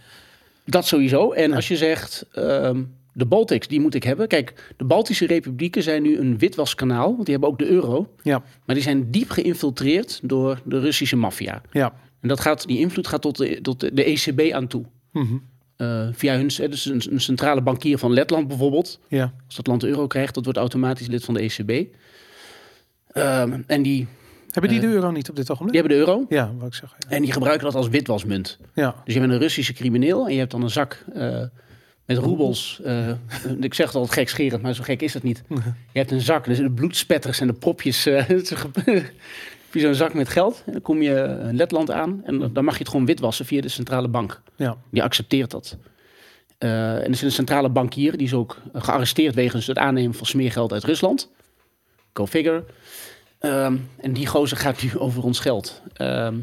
Dat 0.65 0.85
sowieso. 0.87 1.31
En 1.31 1.53
als 1.53 1.67
je 1.67 1.77
zegt, 1.77 2.25
ehm, 2.31 2.83
de 3.19 3.25
Baltics, 3.25 3.67
die 3.67 3.79
moet 3.79 3.93
ik 3.95 4.03
hebben. 4.03 4.27
Kijk, 4.27 4.73
de 4.77 4.83
Baltische 4.83 5.25
republieken 5.25 5.83
zijn 5.83 6.01
nu 6.01 6.17
een 6.17 6.37
witwaskanaal. 6.37 7.11
Want 7.13 7.25
die 7.25 7.31
hebben 7.31 7.49
ook 7.49 7.59
de 7.59 7.67
euro. 7.67 8.13
ja, 8.21 8.43
Maar 8.65 8.75
die 8.75 8.83
zijn 8.83 9.11
diep 9.11 9.29
geïnfiltreerd 9.29 10.19
door 10.23 10.61
de 10.65 10.79
Russische 10.79 11.15
maffia. 11.15 11.61
ja. 11.71 11.93
En 12.21 12.27
dat 12.27 12.39
gaat, 12.39 12.67
die 12.67 12.79
invloed 12.79 13.07
gaat 13.07 13.21
tot 13.21 13.37
de, 13.37 13.61
tot 13.61 13.79
de, 13.95 14.03
ECB 14.03 14.53
aan 14.53 14.67
toe. 14.67 14.83
Mhm. 15.11 15.25
eh, 15.75 16.07
via 16.11 16.35
hun, 16.35 16.47
dus 16.47 16.85
een, 16.85 17.01
een, 17.09 17.21
centrale 17.21 17.61
bankier 17.61 17.97
van 17.97 18.13
Letland 18.13 18.47
bijvoorbeeld. 18.47 18.99
Ja. 19.07 19.33
Als 19.45 19.55
dat 19.55 19.67
land 19.67 19.81
de 19.81 19.87
euro 19.87 20.07
krijgt, 20.07 20.33
dat 20.33 20.43
wordt 20.43 20.59
automatisch 20.59 21.07
lid 21.07 21.25
van 21.25 21.33
de 21.33 21.39
ECB. 21.41 21.87
Ehm, 23.11 23.61
en 23.67 23.81
die, 23.81 24.07
Hebben 24.51 24.71
die 24.71 24.79
Eh, 24.79 24.87
de 24.87 24.93
euro 24.93 25.11
niet 25.11 25.29
op 25.29 25.35
dit 25.35 25.51
ogenblik? 25.51 25.71
die 25.71 25.81
hebben 25.81 25.99
de 25.99 26.05
euro. 26.05 26.25
Ja, 26.29 26.51
wat 26.57 26.67
ik 26.67 26.73
zeg. 26.73 26.95
Ja. 26.99 27.09
En 27.09 27.21
die 27.21 27.31
gebruiken 27.31 27.65
dat 27.65 27.75
als 27.75 27.87
witwasmunt. 27.89 28.59
ja. 28.73 28.95
Dus 29.05 29.13
je 29.13 29.19
bent 29.19 29.31
een 29.31 29.39
Russische 29.39 29.73
crimineel 29.73 30.25
en 30.27 30.33
je 30.33 30.39
hebt 30.39 30.51
dan 30.51 30.61
een 30.63 30.69
zak 30.69 31.03
eh, 31.13 31.43
met 32.15 32.17
roebels. 32.17 32.79
eh, 32.83 33.09
ik 33.59 33.73
zeg 33.73 33.85
het 33.85 33.95
altijd 33.95 34.13
gekscherend, 34.13 34.61
maar 34.61 34.73
zo 34.73 34.83
gek 34.83 35.01
is 35.01 35.13
het 35.13 35.23
niet. 35.23 35.43
Je 35.91 35.99
hebt 35.99 36.11
een 36.11 36.21
zak, 36.21 36.45
er 36.47 36.55
zitten 36.55 36.73
bloedspetters 36.73 37.39
en 37.39 37.47
de 37.47 37.53
propjes. 37.53 38.05
eh, 38.05 38.25
het 38.27 38.51
is 38.51 38.57
ge- 38.57 38.69
heb 39.65 39.73
je 39.73 39.79
zo'n 39.79 39.93
zak 39.93 40.13
met 40.13 40.29
geld. 40.29 40.63
En 40.65 40.71
dan 40.71 40.81
kom 40.81 41.01
je 41.01 41.45
in 41.49 41.55
Letland 41.55 41.91
aan 41.91 42.21
en 42.25 42.53
dan 42.53 42.63
mag 42.63 42.73
je 42.73 42.79
het 42.79 42.89
gewoon 42.89 43.05
witwassen 43.05 43.45
via 43.45 43.61
de 43.61 43.69
centrale 43.69 44.07
bank. 44.07 44.41
Ja. 44.55 44.77
Die 44.91 45.03
accepteert 45.03 45.51
dat. 45.51 45.77
Eh, 46.57 46.93
en 46.95 47.01
er 47.03 47.09
is 47.09 47.21
een 47.21 47.31
centrale 47.31 47.69
bankier, 47.69 48.17
die 48.17 48.27
is 48.27 48.33
ook 48.33 48.57
gearresteerd 48.73 49.35
wegens 49.35 49.67
het 49.67 49.77
aannemen 49.77 50.13
van 50.13 50.25
smeergeld 50.25 50.73
uit 50.73 50.83
Rusland. 50.83 51.29
Go 52.13 52.25
figure. 52.27 52.63
Ehm, 53.39 53.75
en 53.97 54.13
die 54.13 54.27
gozer 54.27 54.57
gaat 54.57 54.81
nu 54.83 54.97
over 55.05 55.23
ons 55.23 55.39
geld. 55.39 55.81
Ehm, 55.93 56.35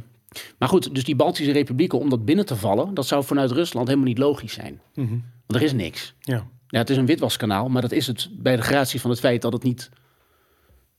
maar 0.58 0.68
goed, 0.68 0.94
dus 0.94 1.04
die 1.04 1.16
Baltische 1.16 1.52
republieken, 1.52 1.98
om 1.98 2.10
dat 2.10 2.24
binnen 2.24 2.46
te 2.46 2.56
vallen, 2.56 2.94
dat 2.94 3.06
zou 3.06 3.24
vanuit 3.24 3.50
Rusland 3.50 3.86
helemaal 3.86 4.08
niet 4.08 4.18
logisch 4.18 4.52
zijn. 4.52 4.80
Mhm. 4.94 5.14
Want 5.46 5.60
er 5.60 5.66
is 5.66 5.72
niks. 5.72 6.14
ja. 6.20 6.46
Ja, 6.68 6.78
het 6.78 6.90
is 6.90 6.96
een 6.96 7.06
witwaskanaal, 7.06 7.68
maar 7.68 7.82
dat 7.82 7.92
is 7.92 8.06
het 8.06 8.28
bij 8.32 8.56
de 8.56 8.62
gratie 8.62 9.00
van 9.00 9.10
het 9.10 9.18
feit 9.20 9.42
dat 9.42 9.52
het 9.52 9.62
niet, 9.62 9.90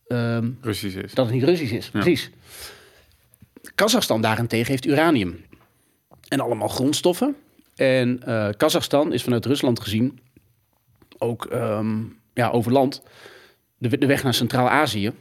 ehm, 0.07 0.51
Russisch 0.61 0.95
is. 0.97 1.13
dat 1.13 1.25
het 1.25 1.33
niet 1.33 1.43
Russisch 1.43 1.73
is. 1.73 1.89
Precies. 1.89 2.29
Kazachstan 3.75 4.21
daarentegen 4.21 4.71
heeft 4.71 4.85
uranium 4.85 5.45
en 6.27 6.39
allemaal 6.39 6.67
grondstoffen. 6.67 7.35
En 7.75 8.23
eh 8.23 8.49
Kazachstan 8.57 9.13
is 9.13 9.23
vanuit 9.23 9.45
Rusland 9.45 9.79
gezien 9.79 10.19
ook 11.17 11.45
ehm, 11.45 12.03
ja, 12.33 12.49
over 12.49 12.71
land 12.71 13.01
de, 13.77 13.97
de 13.97 14.05
weg 14.05 14.23
naar 14.23 14.33
Centraal-Azië, 14.33 15.11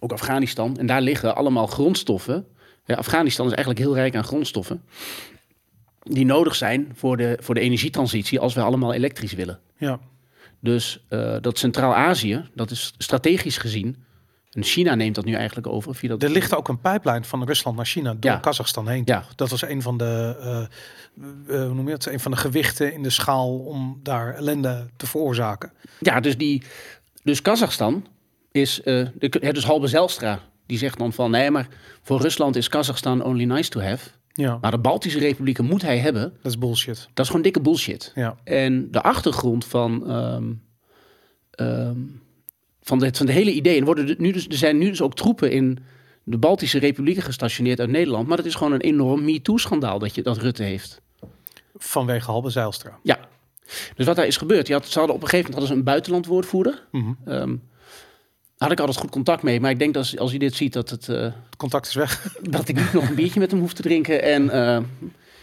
ook 0.00 0.12
Afghanistan. 0.12 0.76
En 0.76 0.86
daar 0.86 1.02
liggen 1.02 1.36
allemaal 1.36 1.66
grondstoffen. 1.66 2.46
Ja, 2.84 2.94
Afghanistan 2.94 3.46
is 3.46 3.52
eigenlijk 3.52 3.84
heel 3.84 3.94
rijk 3.94 4.16
aan 4.16 4.24
grondstoffen. 4.24 4.82
Die 6.08 6.24
nodig 6.24 6.54
zijn 6.54 6.92
voor 6.94 7.16
de, 7.16 7.38
voor 7.40 7.54
de 7.54 7.60
energietransitie 7.60 8.40
als 8.40 8.54
we 8.54 8.60
allemaal 8.60 8.92
elektrisch 8.92 9.32
willen. 9.32 9.60
ja. 9.76 10.00
Dus 10.60 11.04
eh, 11.08 11.36
dat 11.40 11.58
Centraal-Azië, 11.58 12.48
dat 12.54 12.70
is 12.70 12.94
strategisch 12.98 13.58
gezien. 13.58 13.96
En 14.52 14.62
China 14.62 14.94
neemt 14.94 15.14
dat 15.14 15.24
nu 15.24 15.34
eigenlijk 15.34 15.66
over. 15.66 15.94
Via 15.94 16.08
dat, 16.08 16.22
Er 16.22 16.30
ligt 16.30 16.54
ook 16.54 16.68
een 16.68 16.80
pijplijn 16.80 17.24
van 17.24 17.44
Rusland 17.44 17.76
naar 17.76 17.86
China 17.86 18.14
door 18.14 18.30
Ja. 18.30 18.36
Kazachstan 18.38 18.88
heen. 18.88 19.02
Ja. 19.04 19.24
Dat 19.36 19.50
was 19.50 19.62
een 19.62 19.82
van 19.82 19.96
de, 19.96 20.36
eh, 20.40 20.60
eh, 21.56 21.66
hoe 21.66 21.74
noem 21.74 21.86
je 21.86 21.92
het? 21.92 22.06
Een 22.06 22.20
van 22.20 22.30
de 22.30 22.36
gewichten 22.36 22.92
in 22.92 23.02
de 23.02 23.10
schaal 23.10 23.58
om 23.58 24.00
daar 24.02 24.34
ellende 24.34 24.86
te 24.96 25.06
veroorzaken. 25.06 25.72
Ja, 26.00 26.20
dus, 26.20 26.36
die, 26.36 26.62
dus 27.22 27.42
Kazachstan 27.42 28.06
is. 28.52 28.80
de, 28.84 29.12
dus 29.52 29.64
Halbe 29.64 29.86
Zelstra, 29.86 30.40
die 30.66 30.78
zegt 30.78 30.98
dan 30.98 31.12
van 31.12 31.30
nee, 31.30 31.50
maar 31.50 31.68
voor 32.02 32.20
Rusland 32.20 32.56
is 32.56 32.68
Kazachstan 32.68 33.24
only 33.24 33.44
nice 33.44 33.70
to 33.70 33.80
have. 33.80 34.10
Ja, 34.38 34.58
Maar 34.60 34.70
de 34.70 34.78
Baltische 34.78 35.18
republieken 35.18 35.64
moet 35.64 35.82
hij 35.82 35.98
hebben. 35.98 36.22
dat 36.42 36.52
is 36.52 36.58
bullshit. 36.58 37.08
Dat 37.14 37.24
is 37.24 37.26
gewoon 37.26 37.42
dikke 37.42 37.60
bullshit. 37.60 38.12
Ja, 38.14 38.36
En 38.44 38.90
de 38.90 39.02
achtergrond 39.02 39.64
van, 39.64 40.08
ehm, 40.10 40.52
ehm, 41.50 41.96
van, 42.82 42.98
de, 42.98 43.10
van 43.12 43.26
de 43.26 43.32
hele 43.32 43.52
idee. 43.52 43.78
En 43.78 43.84
worden 43.84 44.08
er 44.08 44.14
nu 44.18 44.32
dus, 44.32 44.46
er 44.48 44.54
zijn 44.56 44.78
nu 44.78 44.88
dus 44.88 45.02
ook 45.02 45.14
troepen 45.14 45.50
in 45.50 45.78
de 46.24 46.38
Baltische 46.38 46.78
republieken 46.78 47.22
gestationeerd 47.22 47.80
uit 47.80 47.90
Nederland. 47.90 48.28
Maar 48.28 48.36
dat 48.36 48.46
is 48.46 48.54
gewoon 48.54 48.72
een 48.72 48.80
enorm 48.80 49.24
MeToo-schandaal 49.24 49.98
dat, 49.98 50.14
je, 50.14 50.22
dat 50.22 50.36
Rutte 50.38 50.62
heeft. 50.62 51.00
vanwege 51.76 52.30
Halbe 52.30 52.50
Zijlstra. 52.50 52.98
Ja. 53.02 53.18
Dus 53.96 54.06
wat 54.06 54.16
daar 54.16 54.26
is 54.26 54.36
gebeurd. 54.36 54.66
Je 54.66 54.72
had, 54.72 54.86
ze 54.86 54.98
hadden 54.98 55.16
op 55.16 55.22
een 55.22 55.28
gegeven 55.28 55.50
moment 55.50 55.68
hadden 55.68 55.68
ze 55.68 55.74
een 55.74 55.92
buitenlandwoordvoerder. 55.94 56.86
Mhm. 56.92 57.12
Ehm, 57.24 57.56
had 58.58 58.72
ik 58.72 58.80
altijd 58.80 58.98
goed 58.98 59.10
contact 59.10 59.42
mee. 59.42 59.60
Maar 59.60 59.70
ik 59.70 59.78
denk 59.78 59.94
dat 59.94 60.02
als, 60.02 60.18
als 60.18 60.30
hij 60.30 60.38
dit 60.38 60.54
ziet, 60.54 60.72
dat, 60.72 60.90
het, 60.90 61.08
eh, 61.08 61.20
Het 61.20 61.56
contact 61.56 61.86
is 61.86 61.94
weg. 61.94 62.36
dat 62.42 62.68
ik 62.68 62.76
niet 62.76 62.92
nog 62.92 63.08
een 63.08 63.14
biertje 63.14 63.40
met 63.40 63.50
hem 63.50 63.60
hoef 63.60 63.72
te 63.72 63.82
drinken. 63.82 64.22
En 64.22 64.50
eh, 64.50 64.80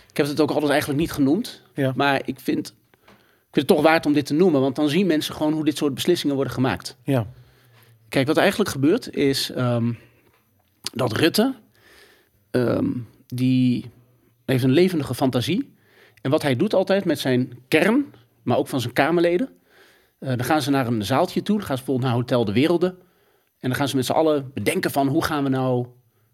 ik 0.09 0.17
heb 0.17 0.27
het 0.27 0.39
ook 0.39 0.51
altijd 0.51 0.71
eigenlijk 0.71 0.99
niet 0.99 1.11
genoemd. 1.11 1.61
Ja. 1.73 1.93
Maar 1.95 2.21
ik 2.25 2.39
vind, 2.39 2.67
ik 2.67 3.51
vind 3.51 3.67
het 3.67 3.67
toch 3.67 3.81
waard 3.81 4.05
om 4.05 4.13
dit 4.13 4.25
te 4.25 4.33
noemen. 4.33 4.61
Want 4.61 4.75
dan 4.75 4.89
zien 4.89 5.07
mensen 5.07 5.35
gewoon 5.35 5.53
hoe 5.53 5.65
dit 5.65 5.77
soort 5.77 5.93
beslissingen 5.93 6.35
worden 6.35 6.53
gemaakt. 6.53 6.97
Ja, 7.03 7.27
Kijk, 8.09 8.27
wat 8.27 8.35
er 8.35 8.41
eigenlijk 8.41 8.71
gebeurt 8.71 9.15
is 9.15 9.51
ehm, 9.51 9.93
dat 10.93 11.11
Rutte, 11.11 11.55
ehm, 12.51 12.87
die 13.27 13.85
heeft 14.45 14.63
een 14.63 14.71
levendige 14.71 15.15
fantasie. 15.15 15.73
En 16.21 16.31
wat 16.31 16.41
hij 16.41 16.55
doet 16.55 16.73
altijd 16.73 17.05
met 17.05 17.19
zijn 17.19 17.57
kern, 17.67 18.05
maar 18.43 18.57
ook 18.57 18.67
van 18.67 18.81
zijn 18.81 18.93
Kamerleden. 18.93 19.49
Eh, 20.19 20.27
dan 20.27 20.43
gaan 20.43 20.61
ze 20.61 20.69
naar 20.69 20.87
een 20.87 21.05
zaaltje 21.05 21.41
toe, 21.41 21.57
dan 21.57 21.65
gaan 21.65 21.77
ze 21.77 21.83
bijvoorbeeld 21.83 22.13
naar 22.13 22.21
Hotel 22.21 22.45
de 22.45 22.53
Werelden. 22.53 22.89
En 23.59 23.69
dan 23.71 23.75
gaan 23.75 23.87
ze 23.87 23.95
met 23.95 24.05
z'n 24.05 24.11
allen 24.11 24.51
bedenken 24.53 24.91
van 24.91 25.07
hoe 25.07 25.23
gaan 25.23 25.43
we 25.43 25.49
nou 25.49 25.85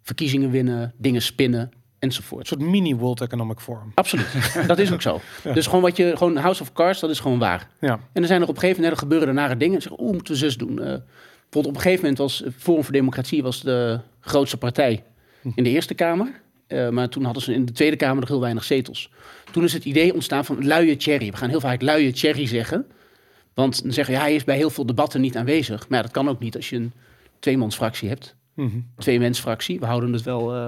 verkiezingen 0.02 0.52
winnen, 0.52 0.94
dingen 0.98 1.22
spinnen 1.22 1.62
een 1.62 2.10
enzovoort. 2.10 2.48
soort 2.48 2.62
mini-World 2.62 3.22
Economic 3.22 3.60
Forum. 3.60 3.92
Absoluut, 3.96 4.28
dat 4.68 4.80
is 4.80 4.92
ook 4.92 5.02
zo. 5.02 5.20
Dus 5.54 5.66
gewoon 5.66 5.82
wat 5.82 5.98
je, 5.98 6.18
gewoon 6.18 6.38
House 6.38 6.62
of 6.62 6.74
Cards, 6.74 7.00
dat 7.00 7.10
is 7.10 7.20
gewoon 7.20 7.40
waar. 7.40 7.70
Ja, 7.80 8.00
En 8.14 8.22
er 8.22 8.28
zijn 8.28 8.42
er 8.42 8.48
op 8.48 8.54
een 8.54 8.60
gegeven 8.60 8.82
moment 8.82 9.00
er 9.00 9.04
gebeuren 9.08 9.28
er 9.28 9.34
nare 9.34 9.58
dingen. 9.58 9.76
En 9.76 9.82
zeggen, 9.82 10.02
oeh, 10.02 10.14
moeten 10.14 10.34
we 10.34 10.40
zus 10.40 10.58
doen. 10.58 10.70
Eh, 10.70 10.86
bijvoorbeeld 10.86 11.66
op 11.66 11.76
een 11.76 11.82
gegeven 11.82 12.02
moment 12.02 12.18
was 12.18 12.44
Forum 12.58 12.84
voor 12.84 12.94
Democratie 12.94 13.44
was 13.44 13.62
de 13.62 14.00
grootste 14.20 14.58
partij 14.58 15.04
in 15.56 15.64
de 15.64 15.70
Eerste 15.70 15.94
Kamer. 15.94 16.42
Eh, 16.68 16.90
maar 16.90 17.10
toen 17.10 17.24
hadden 17.24 17.44
ze 17.44 17.54
in 17.54 17.66
de 17.66 17.72
Tweede 17.72 17.96
Kamer 17.96 18.20
nog 18.20 18.30
heel 18.30 18.40
weinig 18.42 18.64
zetels. 18.64 19.12
Toen 19.52 19.64
is 19.64 19.74
het 19.74 19.86
idee 19.86 20.14
ontstaan 20.14 20.46
van 20.46 20.66
luie 20.66 20.98
Thierry. 20.98 21.32
We 21.32 21.38
gaan 21.38 21.50
heel 21.50 21.60
vaak 21.60 21.82
luie 21.82 22.12
Thierry 22.12 22.48
zeggen. 22.48 22.86
Want 23.54 23.84
dan 23.84 23.92
zeggen 23.94 24.14
ja, 24.14 24.20
hij 24.20 24.36
is 24.36 24.44
bij 24.44 24.56
heel 24.56 24.70
veel 24.70 24.86
debatten 24.86 25.22
niet 25.22 25.38
aanwezig. 25.38 25.88
Maar 25.90 25.98
ja, 25.98 26.04
dat 26.04 26.14
kan 26.14 26.30
ook 26.30 26.40
niet 26.40 26.56
als 26.56 26.70
je 26.70 26.76
een 26.76 26.92
tweemansfractie 27.40 28.10
hebt. 28.10 28.36
Mhm. 28.54 28.80
Twee-mensfractie. 28.98 29.80
We 29.80 29.86
houden 29.86 30.14
het 30.14 30.24
wel 30.24 30.56
eh 30.56 30.68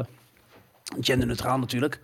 genderneutraal 0.99 1.59
natuurlijk. 1.59 1.99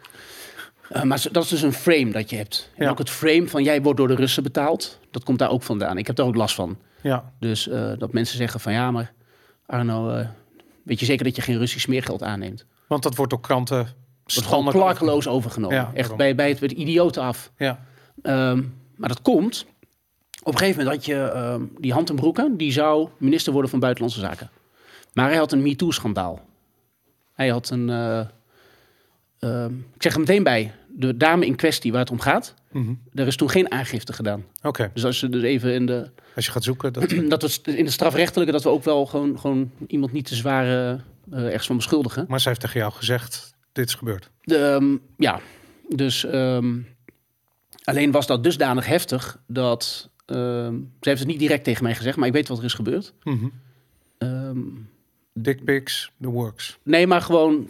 Eh, 0.89 1.03
maar 1.03 1.25
dat 1.31 1.43
is 1.43 1.49
dus 1.49 1.61
een 1.61 1.73
frame 1.73 2.11
dat 2.11 2.29
je 2.29 2.35
hebt. 2.35 2.71
En 2.75 2.85
Ja. 2.85 2.91
ook 2.91 2.97
het 2.97 3.09
frame 3.09 3.47
van 3.47 3.63
jij 3.63 3.81
wordt 3.81 3.97
door 3.97 4.07
de 4.07 4.15
Russen 4.15 4.43
betaald. 4.43 4.99
Dat 5.11 5.23
komt 5.23 5.39
daar 5.39 5.49
ook 5.49 5.63
vandaan. 5.63 5.97
Ik 5.97 6.07
heb 6.07 6.15
daar 6.15 6.25
ook 6.25 6.35
last 6.35 6.55
van. 6.55 6.77
ja, 7.01 7.33
Dus 7.39 7.67
eh, 7.67 7.91
dat 7.97 8.13
mensen 8.13 8.37
zeggen 8.37 8.59
van 8.59 8.73
ja, 8.73 8.91
maar 8.91 9.13
Arno, 9.65 10.25
weet 10.83 10.99
je 10.99 11.05
zeker 11.05 11.23
dat 11.25 11.35
je 11.35 11.41
geen 11.41 11.57
Russisch 11.57 11.83
smeergeld 11.85 12.23
aanneemt? 12.23 12.65
want 12.87 13.03
dat 13.03 13.15
wordt 13.15 13.31
door 13.31 13.41
kranten 13.41 13.87
gewoon 14.25 14.69
klakkeloos 14.69 15.27
overgenomen. 15.27 15.75
Ja, 15.77 15.91
Echt 15.93 16.15
bij, 16.15 16.35
bij 16.35 16.49
het, 16.49 16.59
het 16.59 16.71
idioten 16.71 17.21
af. 17.21 17.51
Ja, 17.57 17.85
Ehm, 18.21 18.61
maar 18.95 19.09
dat 19.09 19.21
komt. 19.21 19.65
Op 20.43 20.53
een 20.53 20.57
gegeven 20.59 20.83
moment 20.83 20.95
had 20.97 21.05
je 21.05 21.15
ehm, 21.21 21.63
die 21.77 21.93
Hand 21.93 22.09
en 22.09 22.57
die 22.57 22.71
zou 22.71 23.09
minister 23.17 23.53
worden 23.53 23.69
van 23.71 23.79
Buitenlandse 23.79 24.19
Zaken. 24.19 24.49
Maar 25.13 25.29
hij 25.29 25.37
had 25.37 25.51
een 25.51 25.61
MeToo-schandaal. 25.61 26.47
Hij 27.33 27.49
had 27.49 27.69
een. 27.69 27.89
eh, 27.89 28.19
ehm, 29.39 29.73
ik 29.95 30.01
zeg 30.01 30.13
er 30.13 30.19
meteen 30.19 30.43
bij, 30.43 30.73
de 30.95 31.17
dame 31.17 31.45
in 31.45 31.55
kwestie 31.55 31.91
waar 31.91 32.01
het 32.01 32.11
om 32.11 32.19
gaat, 32.19 32.53
Mhm. 32.71 32.93
er 33.13 33.27
is 33.27 33.35
toen 33.35 33.49
geen 33.49 33.71
aangifte 33.71 34.13
gedaan. 34.13 34.45
oké. 34.61 34.91
Dus 34.93 35.05
als 35.05 35.19
je 35.19 35.29
dus 35.29 35.43
even 35.43 35.73
in 35.73 35.85
de, 35.85 36.09
Als 36.35 36.45
je 36.45 36.51
gaat 36.51 36.63
zoeken, 36.63 36.93
dat... 36.93 37.09
dat 37.29 37.61
we 37.63 37.77
in 37.77 37.85
de 37.85 37.91
strafrechtelijke, 37.91 38.51
dat 38.53 38.63
we 38.63 38.69
ook 38.69 38.83
wel 38.83 39.05
gewoon, 39.05 39.39
gewoon 39.39 39.71
iemand 39.87 40.11
niet 40.11 40.25
te 40.25 40.35
zware 40.35 40.99
eh 41.31 41.45
ergens 41.45 41.67
van 41.67 41.75
beschuldigen. 41.75 42.25
maar 42.27 42.39
ze 42.41 42.47
heeft 42.47 42.61
tegen 42.61 42.79
jou 42.79 42.91
gezegd, 42.93 43.53
dit 43.71 43.87
is 43.87 43.93
gebeurd. 43.95 44.29
De, 44.43 44.57
ehm, 44.57 44.95
ja, 45.17 45.39
dus 45.89 46.25
alleen 47.83 48.11
was 48.11 48.27
dat 48.27 48.43
dusdanig 48.43 48.85
heftig 48.85 49.39
dat 49.47 50.08
ehm, 50.29 50.73
ze 51.01 51.09
heeft 51.09 51.19
het 51.19 51.27
niet 51.27 51.39
direct 51.39 51.63
tegen 51.63 51.83
mij 51.83 51.95
gezegd, 51.95 52.17
maar 52.17 52.27
ik 52.27 52.33
weet 52.33 52.47
wat 52.47 52.57
er 52.57 52.63
is 52.63 52.73
gebeurd. 52.73 53.13
Mhm. 53.23 53.47
Ehm, 54.17 54.59
Dick 55.33 55.63
pics, 55.63 56.11
the 56.21 56.27
works. 56.29 56.77
nee, 56.83 57.07
maar 57.07 57.21
gewoon 57.21 57.67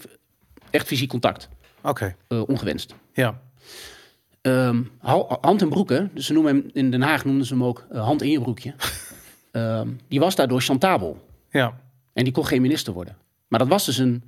echt 0.70 0.88
fysiek 0.88 1.10
contact, 1.10 1.50
Oké, 1.82 2.16
eh, 2.28 2.42
ongewenst. 2.48 2.96
ja. 3.14 3.42
Ha- 5.00 5.38
hand 5.42 5.62
en 5.62 5.70
broeken, 5.70 6.12
dus 6.14 6.26
ze 6.26 6.34
noemen 6.34 6.56
hem 6.56 6.70
in 6.74 6.92
Den 6.92 7.02
Haag 7.02 7.26
noemden 7.26 7.46
ze 7.46 7.54
hem 7.54 7.64
ook 7.64 7.86
eh, 7.92 8.04
hand 8.04 8.22
in 8.22 8.30
je 8.30 8.42
broekje. 8.42 8.74
Ehm, 9.52 9.90
die 10.08 10.20
was 10.20 10.36
daardoor 10.36 10.62
chantabel 10.62 11.26
Ja. 11.52 11.80
en 12.14 12.24
die 12.24 12.34
kon 12.34 12.46
geen 12.46 12.62
minister 12.62 12.94
worden. 12.94 13.18
Maar 13.48 13.60
dat 13.60 13.68
was 13.68 13.86
dus 13.86 13.98
een, 13.98 14.24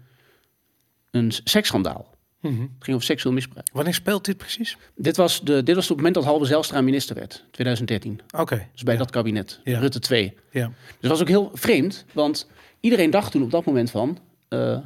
een 1.11 1.31
seksschandaal. 1.43 2.07
Mhm. 2.41 2.61
Het 2.61 2.69
ging 2.79 2.95
over 2.95 3.03
seksueel 3.07 3.33
misbruik. 3.33 3.67
Wanneer 3.73 3.93
speelt 3.93 4.25
dit 4.25 4.37
precies? 4.37 4.77
Dit 4.95 5.17
was, 5.17 5.41
de, 5.41 5.63
dit 5.63 5.75
was 5.75 5.87
het 5.87 5.97
moment 5.97 6.15
dat 6.15 6.23
Halbe 6.23 6.45
Zijlstra 6.45 6.81
minister 6.81 7.15
werd, 7.15 7.45
2013. 7.51 8.19
Oké, 8.37 8.67
Dus 8.73 8.83
bij 8.83 8.93
Ja. 8.93 8.99
dat 8.99 9.09
kabinet, 9.11 9.59
Ja. 9.63 9.79
Rutte 9.79 9.99
2. 9.99 10.33
ja. 10.51 10.65
Dus 10.67 10.73
dat 10.99 11.11
was 11.11 11.21
ook 11.21 11.27
heel 11.27 11.51
vreemd, 11.53 12.05
want 12.13 12.47
iedereen 12.79 13.09
dacht 13.09 13.31
toen 13.31 13.43
op 13.43 13.51
dat 13.51 13.65
moment 13.65 13.91
van... 13.91 14.17
eh 14.47 14.77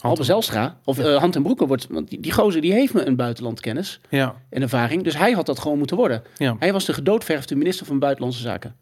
Halbe 0.00 0.22
Zijlstra, 0.24 0.78
of 0.84 0.98
eh 0.98 1.16
Hand 1.18 1.36
en 1.36 1.42
Broeke 1.42 1.66
wordt... 1.66 1.86
Want 1.90 2.10
die, 2.10 2.20
die 2.20 2.32
gozer 2.32 2.60
die 2.60 2.72
heeft 2.72 2.94
me 2.94 3.04
een 3.06 3.16
buitenlandkennis 3.16 4.00
Ja, 4.10 4.36
en 4.50 4.62
ervaring. 4.62 5.02
Dus 5.04 5.16
hij 5.16 5.32
had 5.32 5.46
dat 5.46 5.58
gewoon 5.58 5.78
moeten 5.78 5.96
worden. 5.96 6.22
ja. 6.36 6.56
Hij 6.58 6.72
was 6.72 6.84
de 6.84 6.92
gedoodverfde 6.92 7.54
minister 7.56 7.86
van 7.86 7.98
Buitenlandse 7.98 8.40
Zaken. 8.40 8.76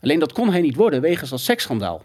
Alleen 0.00 0.18
dat 0.18 0.32
kon 0.32 0.50
hij 0.50 0.60
niet 0.60 0.74
worden 0.76 1.00
wegens 1.00 1.30
dat 1.30 1.40
seksschandaal. 1.40 2.02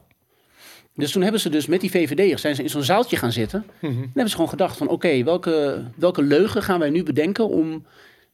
Dus 0.94 1.12
toen 1.12 1.22
hebben 1.22 1.42
ze 1.42 1.50
dus 1.50 1.66
met 1.66 1.82
die 1.82 1.92
VVD'ers 1.92 2.42
zijn 2.42 2.56
ze 2.56 2.64
in 2.64 2.70
zo'n 2.70 2.84
zaaltje 2.84 3.18
gaan 3.18 3.32
zitten. 3.32 3.66
Mhm. 3.80 3.92
En 3.92 4.02
hebben 4.04 4.30
ze 4.30 4.36
gewoon 4.36 4.50
gedacht 4.50 4.78
van 4.78 4.88
oké, 4.88 5.24
welke, 5.24 5.84
welke 5.96 6.22
leugen 6.24 6.64
gaan 6.64 6.80
wij 6.80 6.90
nu 6.90 7.04
bedenken 7.04 7.48
om 7.50 7.86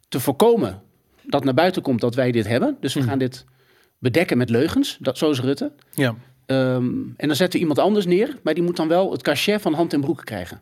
te 0.10 0.20
voorkomen 0.20 0.82
dat 1.24 1.44
naar 1.44 1.54
buiten 1.54 1.82
komt 1.82 2.02
dat 2.02 2.16
wij 2.16 2.32
dit 2.32 2.48
hebben. 2.48 2.78
Dus 2.80 2.94
we 2.94 3.00
Mhm. 3.00 3.10
gaan 3.10 3.18
dit 3.20 3.46
bedekken 4.00 4.38
met 4.38 4.50
leugens. 4.50 4.98
Dat, 5.00 5.18
zo 5.18 5.30
is 5.32 5.40
Rutte. 5.40 5.72
Ja. 5.94 6.16
Ehm, 6.46 6.86
en 7.18 7.28
dan 7.28 7.36
zetten 7.36 7.52
we 7.60 7.60
iemand 7.60 7.80
anders 7.80 8.06
neer, 8.06 8.38
maar 8.44 8.54
die 8.54 8.64
moet 8.64 8.76
dan 8.76 8.88
wel 8.88 9.12
het 9.12 9.22
cachet 9.22 9.62
van 9.62 9.74
hand 9.74 9.94
en 9.94 10.02
broek 10.02 10.22
krijgen. 10.26 10.62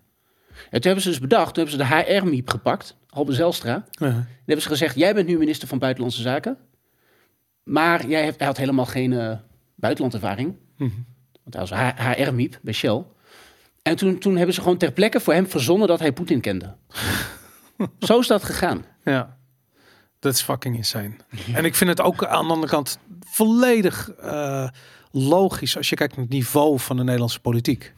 En 0.49 0.69
toen 0.71 0.81
hebben 0.81 1.01
ze 1.01 1.09
dus 1.09 1.19
bedacht, 1.19 1.53
toen 1.53 1.67
hebben 1.67 1.85
ze 1.87 1.95
de 1.95 2.13
HR-miep 2.13 2.49
gepakt, 2.49 2.97
Halbe 3.09 3.33
Zelstra. 3.33 3.85
Dan 3.91 4.09
hebben 4.45 4.61
ze 4.61 4.67
gezegd, 4.67 4.95
jij 4.95 5.13
bent 5.13 5.27
nu 5.27 5.37
minister 5.37 5.67
van 5.67 5.79
Buitenlandse 5.79 6.21
Zaken. 6.21 6.57
Maar 7.63 8.07
jij 8.07 8.23
hebt, 8.23 8.37
hij 8.37 8.47
had 8.47 8.57
helemaal 8.57 8.85
geen 8.85 9.13
eh 9.13 9.37
buitenlandervaring. 9.75 10.55
Mhm. 10.77 10.89
Want 11.45 11.69
hij 11.71 11.77
was 11.77 11.95
H- 11.97 12.11
HR-miep 12.13 12.59
bij 12.61 12.73
Shell. 12.73 13.03
En 13.81 13.95
toen, 13.95 14.17
toen 14.19 14.35
hebben 14.35 14.55
ze 14.55 14.61
gewoon 14.61 14.77
ter 14.77 14.91
plekke 14.91 15.19
voor 15.19 15.33
hem 15.33 15.47
verzonnen 15.49 15.87
dat 15.87 15.99
hij 15.99 16.11
Poetin 16.13 16.41
kende. 16.41 16.75
Zo 17.99 18.19
is 18.19 18.27
dat 18.27 18.43
gegaan. 18.43 18.85
Ja, 19.03 19.37
dat 20.19 20.33
is 20.33 20.41
fucking 20.41 20.75
insane. 20.75 21.11
En 21.53 21.65
ik 21.65 21.75
vind 21.75 21.89
het 21.89 22.01
ook 22.01 22.25
aan 22.25 22.47
de 22.47 22.53
andere 22.53 22.71
kant 22.71 22.99
volledig 23.27 24.09
eh, 24.11 24.67
logisch 25.11 25.77
als 25.77 25.89
je 25.89 25.95
kijkt 25.95 26.15
naar 26.15 26.25
het 26.25 26.33
niveau 26.33 26.79
van 26.79 26.97
de 26.97 27.03
Nederlandse 27.03 27.39
politiek. 27.39 27.93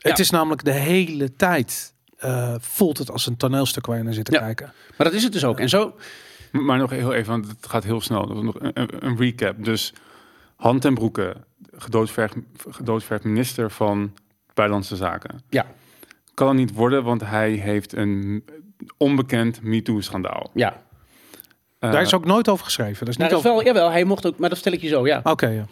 Het 0.00 0.18
is 0.18 0.30
namelijk 0.30 0.64
de 0.64 0.72
hele 0.72 1.32
tijd 1.36 1.94
eh, 2.18 2.54
voelt 2.58 2.98
het 2.98 3.10
als 3.10 3.26
een 3.26 3.36
toneelstuk 3.36 3.86
waar 3.86 3.96
je 3.96 4.02
naar 4.02 4.14
zit 4.14 4.24
te 4.24 4.32
Ja. 4.32 4.38
kijken. 4.38 4.72
Maar 4.96 5.06
dat 5.06 5.16
is 5.16 5.22
het 5.22 5.32
dus 5.32 5.44
ook. 5.44 5.60
En 5.60 5.68
zo, 5.68 5.94
Maar 6.52 6.78
nog 6.78 6.90
heel 6.90 7.12
even, 7.12 7.32
want 7.32 7.46
het 7.48 7.66
gaat 7.68 7.84
heel 7.84 8.00
snel. 8.00 8.26
Nog 8.42 8.54
een, 8.60 8.70
een, 8.80 9.06
een 9.06 9.16
recap. 9.16 9.64
Dus 9.64 9.92
Hand 10.56 10.84
en 10.84 10.94
Broeken, 10.94 11.44
gedoodverfd, 11.76 12.34
gedoodverfd 12.68 13.24
minister 13.24 13.70
van 13.70 14.12
Buitenlandse 14.54 14.96
Zaken. 14.96 15.42
ja, 15.48 15.66
Kan 16.34 16.48
het 16.48 16.56
niet 16.56 16.72
worden, 16.72 17.04
want 17.04 17.20
hij 17.24 17.50
heeft 17.50 17.92
een 17.92 18.44
onbekend 18.96 19.62
MeToo-schandaal. 19.62 20.50
ja. 20.54 20.84
Eh, 21.78 21.92
Daar 21.92 22.02
is 22.02 22.14
ook 22.14 22.24
nooit 22.24 22.48
over 22.48 22.64
geschreven. 22.64 22.98
Dat 22.98 23.08
is 23.08 23.16
Nou, 23.16 23.32
niet 23.32 23.42
dat 23.42 23.52
is 23.52 23.56
over... 23.58 23.64
wel, 23.64 23.74
jawel, 23.74 23.90
hij 23.94 24.04
mocht 24.04 24.26
ook, 24.26 24.38
maar 24.38 24.48
dat 24.48 24.58
stel 24.58 24.72
ik 24.72 24.80
je 24.80 24.88
zo, 24.88 25.06
ja. 25.06 25.20
Oké, 25.22 25.46
ja. 25.48 25.64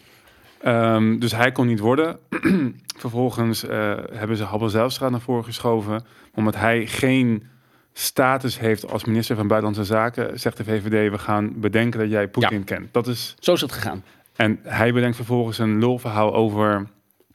Ehm, 0.61 1.19
dus 1.19 1.31
hij 1.31 1.51
kon 1.51 1.67
niet 1.67 1.79
worden. 1.79 2.19
Vervolgens 2.97 3.65
eh, 3.65 3.93
hebben 4.11 4.37
ze 4.37 4.43
Habbel 4.43 4.69
Zijlstra 4.69 5.09
naar 5.09 5.19
voren 5.21 5.43
geschoven. 5.43 6.05
Omdat 6.33 6.55
hij 6.55 6.87
geen 6.87 7.43
status 7.93 8.59
heeft 8.59 8.91
als 8.91 9.05
minister 9.05 9.35
van 9.35 9.47
Buitenlandse 9.47 9.93
Zaken, 9.93 10.39
zegt 10.39 10.57
de 10.57 10.63
VVD, 10.63 11.11
we 11.11 11.17
gaan 11.17 11.59
bedenken 11.59 11.99
dat 11.99 12.09
jij 12.09 12.27
Poetin 12.27 12.63
kent. 12.63 12.93
Dat 12.93 13.07
is, 13.07 13.35
Zo 13.39 13.53
is 13.53 13.61
het 13.61 13.71
gegaan. 13.71 14.03
En 14.35 14.59
hij 14.63 14.93
bedenkt 14.93 15.15
vervolgens 15.15 15.57
een 15.57 15.79
lulverhaal 15.79 16.33
over 16.33 16.87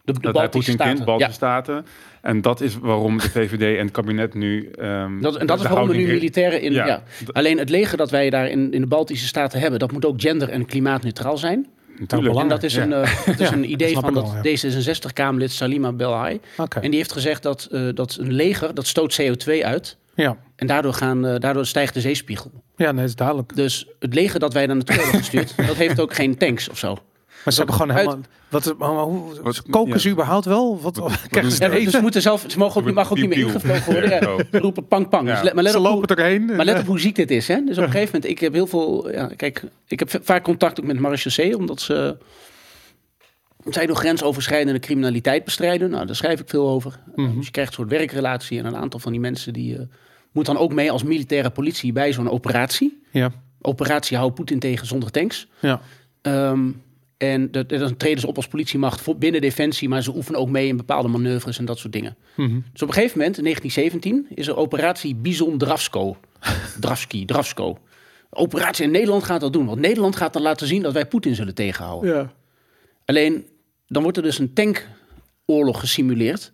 De, 0.05 0.13
de 0.13 0.21
dat 0.21 0.37
hij 0.37 0.49
Poetin 0.49 0.73
Staten. 0.73 1.05
Baltische 1.05 1.31
Ja, 1.31 1.37
Staten. 1.37 1.87
En 2.21 2.41
dat 2.41 2.61
is 2.61 2.79
waarom 2.79 3.19
de 3.19 3.31
VVD 3.31 3.79
en 3.79 3.85
het 3.85 3.91
kabinet 3.91 4.35
nu... 4.35 4.71
ehm, 4.71 5.21
dat, 5.21 5.37
en 5.37 5.47
dat 5.47 5.61
is 5.61 5.67
waarom 5.67 5.89
we 5.89 5.97
nu 5.97 6.07
militairen 6.07 6.61
in... 6.61 6.73
Ja. 6.73 6.87
Ja. 6.87 7.03
Alleen 7.33 7.59
het 7.59 7.71
leger 7.71 7.97
dat 7.97 8.11
wij 8.11 8.31
daar 8.31 8.49
in, 8.49 8.73
in 8.73 8.81
de 8.81 8.87
Baltische 8.87 9.27
Staten 9.27 9.61
hebben... 9.61 9.79
dat 9.79 9.93
moet 9.93 10.05
ook 10.05 10.21
gender- 10.21 10.49
en 10.49 10.67
klimaatneutraal 10.67 11.39
zijn. 11.39 11.67
Natuurlijk. 11.99 12.39
En 12.39 12.49
dat 12.49 12.63
is 12.63 12.77
een, 12.77 12.93
eh, 12.93 13.27
dat 13.27 13.41
is 13.41 13.49
Ja, 13.49 13.53
een 13.53 13.71
idee 13.71 13.99
van 13.99 14.15
dat 14.15 14.33
wel, 14.33 14.57
D66-Kamerlid 14.57 15.51
Salima 15.51 15.93
Belhai. 15.93 16.41
En 16.81 16.91
die 16.91 16.95
heeft 16.95 17.13
gezegd 17.13 17.43
dat, 17.43 17.69
eh, 17.73 17.89
dat 17.95 18.17
een 18.21 18.33
leger, 18.33 18.75
dat 18.75 18.87
stoot 18.87 19.21
CO2 19.21 19.65
uit... 19.65 19.97
Ja. 20.15 20.37
En 20.57 20.67
daardoor, 20.67 20.93
gaan, 20.93 21.27
eh, 21.27 21.39
daardoor 21.39 21.67
stijgt 21.67 21.95
de 21.95 22.01
zeespiegel. 22.01 22.51
Ja, 22.87 22.93
nee, 22.93 23.01
dat 23.01 23.09
is 23.09 23.15
duidelijk. 23.15 23.57
Dus 23.57 23.87
het 23.99 24.15
leger 24.15 24.41
dat 24.41 24.53
wij 24.53 24.67
daar 24.67 24.77
naartoe 24.77 24.95
hebben 24.97 25.15
gestuurd... 25.19 25.57
dat 25.67 25.77
heeft 25.77 26.01
ook 26.01 26.15
geen 26.15 26.37
tanks 26.39 26.69
of 26.69 26.79
zo. 26.79 26.99
Maar 27.45 27.53
ze 27.53 27.59
hebben 27.59 27.77
gewoon 27.77 27.93
uit- 27.93 28.01
helemaal... 28.07 28.25
Wat, 28.49 28.75
maar 28.79 28.89
hoe, 28.89 29.41
Wat- 29.43 29.63
koken 29.71 29.93
ja. 29.93 29.99
ze 29.99 30.11
überhaupt 30.11 30.45
wel? 30.45 30.81
Wat, 30.81 30.95
krijgen 31.31 31.53
ze 31.53 31.63
Ja, 31.63 31.69
dus 31.69 31.91
ze, 31.93 32.01
moeten 32.01 32.23
zelf, 32.23 32.45
ze 32.49 32.59
mogen 32.59 32.81
ook, 32.81 32.87
niet- 32.87 32.95
mag 32.95 33.11
ook 33.11 33.17
niet 33.19 33.29
meer 33.29 33.39
ingevlogen 33.39 33.93
worden. 33.93 34.11
Ja, 34.11 34.23
Zo. 34.23 34.39
ze 34.51 34.59
roepen 34.59 34.87
pang 34.87 35.09
pang. 35.09 35.29
Ja. 35.29 35.35
Dus 35.35 35.43
let, 35.43 35.55
maar, 35.55 35.63
let 35.63 35.73
Ze 35.73 35.79
op 35.79 35.85
hoe, 35.87 35.95
lopen 35.95 36.17
erheen. 36.17 36.45
maar 36.45 36.65
let 36.65 36.79
op 36.81 36.87
hoe 36.87 37.01
ziek 37.01 37.15
dit 37.15 37.31
is. 37.31 37.49
Hè? 37.49 37.61
Dus 37.65 37.77
op 37.79 37.85
een 37.85 37.91
gegeven 37.91 38.15
moment, 38.15 38.31
ik 38.33 38.39
heb 38.39 38.53
heel 38.53 38.67
veel... 38.67 39.11
Ja, 39.13 39.27
kijk, 39.37 39.63
ik 39.87 39.99
heb 39.99 40.19
vaak 40.23 40.43
contact 40.45 40.81
ook 40.81 40.87
met 40.87 40.99
Marechaussee, 40.99 41.57
omdat 41.57 41.81
ze... 41.81 42.17
Zij 43.71 43.87
door 43.87 43.97
grensoverschrijdende 43.97 44.81
criminaliteit 44.81 45.45
bestrijden. 45.45 45.91
Nou, 45.91 46.07
daar 46.07 46.17
schrijf 46.17 46.41
ik 46.41 46.49
veel 46.49 46.69
over. 46.69 46.99
Mhm. 47.15 47.37
Dus 47.37 47.45
je 47.45 47.51
krijgt 47.53 47.71
een 47.71 47.77
soort 47.77 47.91
werkrelatie. 47.91 48.59
En 48.59 48.65
een 48.65 48.77
aantal 48.77 49.01
van 49.01 49.13
die 49.13 49.21
mensen 49.21 49.53
die 49.53 49.77
eh 49.77 49.83
moet 50.33 50.47
dan 50.47 50.57
ook 50.59 50.73
mee 50.73 50.91
als 50.91 51.03
militaire 51.03 51.51
politie 51.51 51.93
bij 51.93 52.13
zo'n 52.13 52.31
operatie. 52.31 53.03
Ja, 53.11 53.33
Operatie 53.63 54.17
Hou 54.17 54.31
Poetin 54.33 54.59
tegen 54.59 54.87
zonder 54.87 55.11
tanks. 55.11 55.47
ja. 55.61 55.81
Ehm, 56.23 56.71
en 57.17 57.51
dat, 57.51 57.69
dan 57.69 57.97
treden 57.97 58.21
ze 58.21 58.27
op 58.27 58.37
als 58.37 58.49
politiemacht 58.49 59.01
voor, 59.01 59.17
binnen 59.17 59.41
Defensie, 59.41 59.89
maar 59.89 60.03
ze 60.03 60.15
oefenen 60.17 60.41
ook 60.41 60.49
mee 60.49 60.67
in 60.67 60.77
bepaalde 60.77 61.09
manoeuvres 61.09 61.59
en 61.59 61.65
dat 61.65 61.79
soort 61.79 61.93
dingen. 61.93 62.17
Mhm. 62.37 62.61
Dus 62.73 62.83
op 62.83 62.89
een 62.89 62.95
gegeven 62.95 63.19
moment, 63.19 63.39
in 63.39 63.45
1917, 63.45 64.27
is 64.39 64.47
er 64.47 64.57
operatie 64.57 65.15
Bison 65.15 65.59
Dravsko. 65.59 66.17
Dravski, 66.81 67.25
Dravsko. 67.25 67.79
Operatie 68.31 68.85
in 68.85 68.91
Nederland 68.91 69.25
gaat 69.25 69.41
dat 69.41 69.53
doen, 69.53 69.67
want 69.67 69.81
Nederland 69.81 70.17
gaat 70.17 70.33
dan 70.33 70.43
laten 70.43 70.67
zien 70.67 70.83
dat 70.83 70.93
wij 70.93 71.07
Poetin 71.07 71.35
zullen 71.35 71.55
tegenhouden. 71.55 72.15
ja. 72.15 72.33
Alleen, 73.05 73.47
dan 73.87 74.03
wordt 74.03 74.17
er 74.17 74.23
dus 74.23 74.39
een 74.39 74.53
tankoorlog 74.53 75.81
gesimuleerd. 75.81 76.53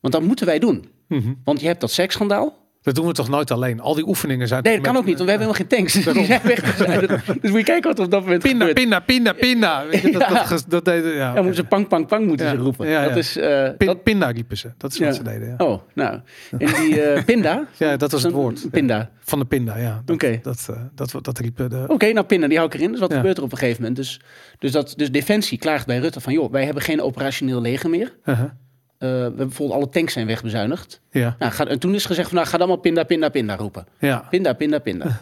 Want 0.00 0.14
dat 0.14 0.22
moeten 0.22 0.46
wij 0.46 0.58
doen. 0.58 0.88
Mhm. 1.08 1.32
Want 1.44 1.60
je 1.60 1.66
hebt 1.66 1.80
dat 1.80 1.90
seksschandaal. 1.90 2.65
Dat 2.86 2.94
doen 2.94 3.06
we 3.06 3.12
toch 3.12 3.28
nooit 3.28 3.50
alleen? 3.50 3.80
Al 3.80 3.94
die 3.94 4.06
oefeningen 4.08 4.48
zijn... 4.48 4.62
Nee, 4.62 4.74
dat 4.76 4.84
kan 4.86 4.96
ook 4.96 5.04
niet, 5.04 5.18
want 5.18 5.30
we 5.30 5.36
hebben 5.36 5.54
helemaal 5.54 5.68
geen 5.68 5.78
tanks. 5.78 6.14
Die 6.14 6.24
zijn. 6.24 7.06
Dus 7.40 7.50
moet 7.50 7.58
je 7.58 7.64
kijken 7.64 7.88
wat 7.88 7.98
er 7.98 8.04
op 8.04 8.10
dat 8.10 8.22
moment 8.22 8.42
Pinda, 8.42 8.58
gebeurt. 8.66 8.74
pinda, 8.74 9.00
pinda, 9.00 9.32
pinda. 9.32 9.86
Weet 9.86 10.00
je, 10.02 10.10
dat, 10.12 10.28
dat, 10.48 10.64
dat 10.68 10.84
deden... 10.84 11.12
Ja, 11.14 11.18
Ja, 11.34 11.34
moeten 11.34 11.54
ze 11.54 11.64
pang, 11.64 11.88
pang, 11.88 12.06
pang 12.06 12.26
moeten 12.26 12.46
Ja. 12.46 12.52
ze 12.52 12.58
roepen. 12.58 12.88
Ja. 12.88 13.08
Dat 13.08 13.16
is... 13.16 13.36
eh, 13.36 13.68
Pin- 13.78 13.86
dat, 13.86 14.02
pinda 14.02 14.30
riepen 14.30 14.56
ze. 14.56 14.70
Dat 14.76 14.92
is 14.92 14.98
wat 14.98 15.14
ze 15.14 15.22
deden, 15.22 15.48
ja. 15.58 15.64
oh, 15.66 15.80
nou. 15.94 16.20
En 16.58 16.66
die 16.82 17.02
eh, 17.02 17.24
pinda? 17.24 17.66
Ja, 17.78 17.96
dat 17.96 18.12
was 18.12 18.22
het 18.22 18.32
woord. 18.32 18.70
Pinda. 18.70 19.10
Van 19.20 19.38
de 19.38 19.44
pinda, 19.44 19.76
ja. 19.78 20.02
Oké. 20.12 20.38
dat, 20.42 20.66
eh, 20.70 20.76
dat, 20.94 21.10
dat, 21.10 21.24
dat 21.24 21.38
riepen 21.38 21.70
de... 21.70 21.84
Oké, 21.88 22.12
nou 22.12 22.26
pinda, 22.26 22.46
die 22.48 22.56
hou 22.58 22.68
ik 22.70 22.74
erin. 22.76 22.90
Dus 22.90 23.00
wat 23.00 23.12
gebeurt 23.14 23.36
er 23.38 23.42
op 23.42 23.52
een 23.52 23.58
gegeven 23.58 23.80
moment? 23.80 23.98
Dus, 23.98 24.20
dus, 24.58 24.72
dat, 24.72 24.92
dus 24.96 25.10
Defensie 25.10 25.58
klaagt 25.58 25.86
bij 25.86 25.98
Rutte 25.98 26.20
van... 26.20 26.32
joh, 26.32 26.52
wij 26.52 26.64
hebben 26.64 26.82
geen 26.82 27.00
operationeel 27.02 27.60
leger 27.60 27.90
meer. 27.90 28.16
Uh-huh. 28.24 28.50
Eh, 28.98 29.08
we 29.08 29.14
hebben 29.14 29.36
bijvoorbeeld 29.36 29.78
alle 29.78 29.88
tanks 29.88 30.12
zijn 30.12 30.26
wegbezuinigd. 30.26 31.00
Ja, 31.10 31.36
Nou, 31.38 31.52
ga, 31.52 31.66
en 31.66 31.78
toen 31.78 31.94
is 31.94 32.04
gezegd 32.04 32.28
van, 32.28 32.36
nou, 32.36 32.48
ga 32.48 32.58
dan 32.58 32.68
maar 32.68 32.78
pinda, 32.78 33.04
pinda, 33.04 33.28
pinda 33.28 33.56
roepen. 33.56 33.86
ja. 33.98 34.26
Pinda, 34.30 34.52
pinda, 34.52 34.78
pinda. 34.78 35.06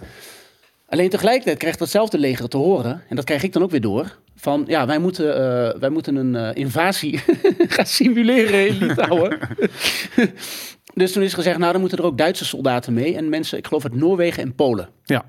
Alleen 0.88 1.10
tegelijkertijd 1.10 1.58
krijgt 1.58 1.78
datzelfde 1.78 2.18
leger 2.18 2.48
te 2.48 2.56
horen... 2.56 3.02
en 3.08 3.16
dat 3.16 3.24
krijg 3.24 3.42
ik 3.42 3.52
dan 3.52 3.62
ook 3.62 3.70
weer 3.70 3.80
door... 3.80 4.18
van 4.36 4.64
ja, 4.66 4.86
wij 4.86 4.98
moeten, 4.98 5.34
eh, 5.34 5.80
wij 5.80 5.88
moeten 5.90 6.16
een 6.16 6.36
eh, 6.36 6.50
invasie 6.62 7.18
gaan 7.74 7.86
simuleren 7.86 8.66
in 8.68 8.78
Litouwen. 8.78 9.38
dus 10.94 11.12
toen 11.12 11.22
is 11.22 11.34
gezegd, 11.34 11.58
nou, 11.58 11.72
dan 11.72 11.80
moeten 11.80 11.98
er 11.98 12.04
ook 12.04 12.18
Duitse 12.18 12.44
soldaten 12.44 12.94
mee... 12.94 13.16
en 13.16 13.28
mensen, 13.28 13.58
ik 13.58 13.66
geloof 13.66 13.84
uit 13.84 13.94
Noorwegen 13.94 14.42
en 14.42 14.54
Polen. 14.54 14.88
Ja. 15.04 15.24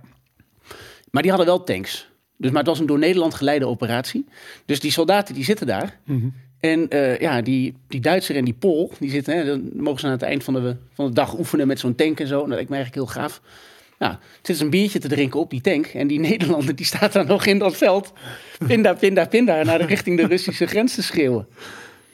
Maar 1.11 1.21
die 1.21 1.31
hadden 1.31 1.49
wel 1.49 1.63
tanks. 1.63 2.09
Dus, 2.37 2.49
maar 2.51 2.59
het 2.59 2.69
was 2.69 2.79
een 2.79 2.85
door 2.85 2.99
Nederland 2.99 3.33
geleide 3.33 3.67
operatie. 3.67 4.27
Dus 4.65 4.79
die 4.79 4.91
soldaten 4.91 5.33
die 5.33 5.43
zitten 5.43 5.67
daar. 5.67 5.99
Mhm. 6.03 6.27
En 6.65 6.89
eh, 6.89 7.19
ja, 7.19 7.41
die, 7.41 7.75
die 7.87 7.99
Duitser 7.99 8.35
en 8.35 8.45
die 8.45 8.53
Pool, 8.53 8.91
die 8.99 9.09
zitten, 9.09 9.37
hè, 9.37 9.45
dan 9.45 9.69
mogen 9.73 9.99
ze 9.99 10.05
aan 10.05 10.11
het 10.11 10.21
eind 10.21 10.43
van 10.43 10.53
de, 10.53 10.75
van 10.93 11.05
de 11.05 11.13
dag 11.13 11.37
oefenen 11.37 11.67
met 11.67 11.79
zo'n 11.79 11.95
tank 11.95 12.19
en 12.19 12.27
zo. 12.27 12.35
Nou, 12.35 12.47
dat 12.47 12.55
lijkt 12.55 12.69
me 12.69 12.75
eigenlijk 12.75 13.05
heel 13.05 13.21
gaaf. 13.21 13.41
Nou, 13.99 14.15
zitten 14.33 14.55
ze 14.55 14.63
een 14.63 14.69
biertje 14.69 14.99
te 14.99 15.07
drinken 15.07 15.39
op 15.39 15.49
die 15.49 15.61
tank. 15.61 15.85
En 15.85 16.07
die 16.07 16.19
Nederlander 16.29 16.75
die 16.75 16.85
staat 16.85 17.13
daar 17.13 17.25
nog 17.25 17.45
in 17.45 17.59
dat 17.59 17.77
veld. 17.77 18.13
Pinda, 18.67 18.93
pinda, 18.93 19.25
pinda. 19.25 19.63
Naar 19.63 19.77
de 19.77 19.85
richting 19.85 20.17
de 20.17 20.27
Russische 20.27 20.65
grens 20.65 20.95
te 20.95 21.03
schreeuwen. 21.03 21.47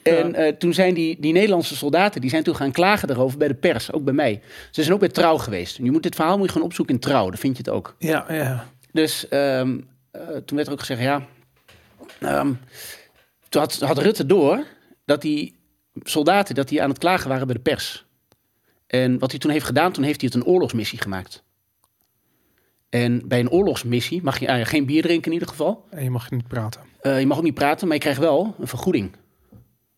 En 0.03 0.35
eh, 0.35 0.53
toen 0.53 0.73
zijn 0.73 0.93
die, 0.93 1.17
die 1.19 1.33
Nederlandse 1.33 1.75
soldaten, 1.75 2.21
die 2.21 2.29
zijn 2.29 2.43
toen 2.43 2.55
gaan 2.55 2.71
klagen 2.71 3.07
daarover 3.07 3.37
bij 3.37 3.47
de 3.47 3.53
pers. 3.53 3.91
Ook 3.91 4.03
bij 4.03 4.13
mij. 4.13 4.41
Ze 4.71 4.81
zijn 4.81 4.93
ook 4.93 4.99
bij 4.99 5.09
Trouw 5.09 5.37
geweest. 5.37 5.77
En 5.77 5.83
je 5.83 5.91
moet 5.91 6.03
dit 6.03 6.15
verhaal 6.15 6.37
moet 6.37 6.45
je 6.45 6.51
gewoon 6.51 6.67
opzoeken 6.67 6.95
in 6.95 7.01
Trouw. 7.01 7.29
Dan 7.29 7.39
vind 7.39 7.57
je 7.57 7.63
het 7.63 7.71
ook. 7.71 7.95
Ja, 7.97 8.25
ja. 8.29 8.67
Dus 8.91 9.27
ehm, 9.27 9.77
eh, 10.11 10.21
toen 10.45 10.55
werd 10.55 10.67
er 10.67 10.73
ook 10.73 10.79
gezegd, 10.79 11.01
ja... 11.01 11.25
ehm, 12.19 12.51
toen 13.51 13.61
had, 13.61 13.79
had 13.79 13.97
Rutte 13.97 14.25
door 14.25 14.65
dat 15.05 15.21
die 15.21 15.59
soldaten 16.03 16.55
dat 16.55 16.67
die 16.67 16.81
aan 16.81 16.89
het 16.89 16.97
klagen 16.97 17.29
waren 17.29 17.47
bij 17.47 17.55
de 17.55 17.61
pers. 17.61 18.05
En 18.87 19.19
wat 19.19 19.31
hij 19.31 19.39
toen 19.39 19.51
heeft 19.51 19.65
gedaan, 19.65 19.91
toen 19.91 20.03
heeft 20.03 20.21
hij 20.21 20.29
het 20.33 20.41
een 20.41 20.51
oorlogsmissie 20.51 21.01
gemaakt. 21.01 21.43
En 22.89 23.27
bij 23.27 23.39
een 23.39 23.49
oorlogsmissie 23.49 24.23
mag 24.23 24.39
je 24.39 24.47
eh, 24.47 24.65
geen 24.65 24.85
bier 24.85 25.01
drinken 25.01 25.25
in 25.25 25.33
ieder 25.33 25.47
geval. 25.47 25.85
En 25.89 26.03
je 26.03 26.09
mag 26.09 26.31
niet 26.31 26.47
praten. 26.47 26.81
Eh, 27.01 27.19
je 27.19 27.25
mag 27.25 27.37
ook 27.37 27.43
niet 27.43 27.53
praten, 27.53 27.87
maar 27.87 27.95
je 27.95 28.01
krijgt 28.01 28.19
wel 28.19 28.55
een 28.59 28.67
vergoeding. 28.67 29.11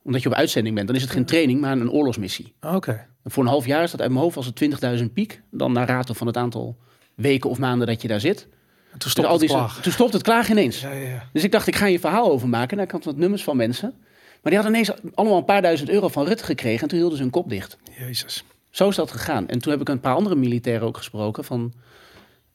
Omdat 0.04 0.22
je 0.22 0.30
op 0.30 0.36
uitzending 0.36 0.76
bent. 0.76 0.88
Dan 0.88 0.96
is 0.96 1.02
het 1.02 1.12
geen 1.12 1.26
training, 1.26 1.62
maar 1.62 1.72
een 1.72 1.92
oorlogsmissie. 1.92 2.54
Oké. 2.62 3.08
En 3.24 3.32
voor 3.32 3.44
een 3.44 3.50
half 3.50 3.66
jaar 3.66 3.84
is 3.84 3.92
dat 3.92 4.02
uit 4.02 4.10
mijn 4.10 4.22
hoofd 4.22 4.36
was 4.36 4.46
het 4.46 5.00
20.000 5.00 5.14
piek. 5.14 5.42
Dan 5.52 5.72
naar 5.72 5.88
rato 5.88 6.14
van 6.14 6.28
het 6.28 6.38
aantal 6.38 6.78
weken 7.16 7.50
of 7.50 7.58
maanden 7.58 7.88
dat 7.88 8.02
je 8.02 8.08
daar 8.08 8.20
zit. 8.20 8.48
En 8.94 9.00
Toen 9.00 9.12
Dus 9.12 9.12
stopte 9.12 9.30
al 9.32 9.38
het 9.38 9.48
die, 9.48 9.56
klagen. 9.58 9.82
toen 9.84 9.92
stopt 9.92 10.14
het 10.14 10.22
klagen 10.22 10.52
ineens. 10.52 10.82
Ja, 10.82 10.92
ja, 10.92 11.08
ja. 11.10 11.24
Dus 11.34 11.44
ik 11.44 11.52
dacht, 11.52 11.68
ik 11.68 11.76
ga 11.76 11.86
je 11.86 12.00
verhaal 12.00 12.32
overmaken. 12.32 12.78
En 12.78 12.84
ik 12.84 12.92
had 12.92 13.04
wat 13.04 13.16
nummers 13.18 13.44
van 13.44 13.58
mensen. 13.58 13.94
Maar 14.42 14.52
die 14.52 14.62
hadden 14.62 14.72
ineens 14.72 14.92
allemaal 15.14 15.38
een 15.38 15.46
paar 15.46 15.62
duizend 15.62 15.90
euro 15.90 16.08
van 16.08 16.26
Rutte 16.26 16.44
gekregen. 16.44 16.82
En 16.82 16.88
toen 16.88 16.98
hielden 16.98 17.18
ze 17.18 17.24
hun 17.24 17.32
kop 17.32 17.50
dicht. 17.50 17.78
Jezus. 17.98 18.44
Zo 18.70 18.90
is 18.90 18.96
dat 18.96 19.12
gegaan. 19.12 19.48
En 19.48 19.60
toen 19.60 19.72
heb 19.72 19.82
ik 19.82 19.90
een 19.90 20.00
paar 20.00 20.16
andere 20.16 20.36
militairen 20.36 20.88
ook 20.88 20.98
gesproken. 20.98 21.44
Van, 21.44 21.74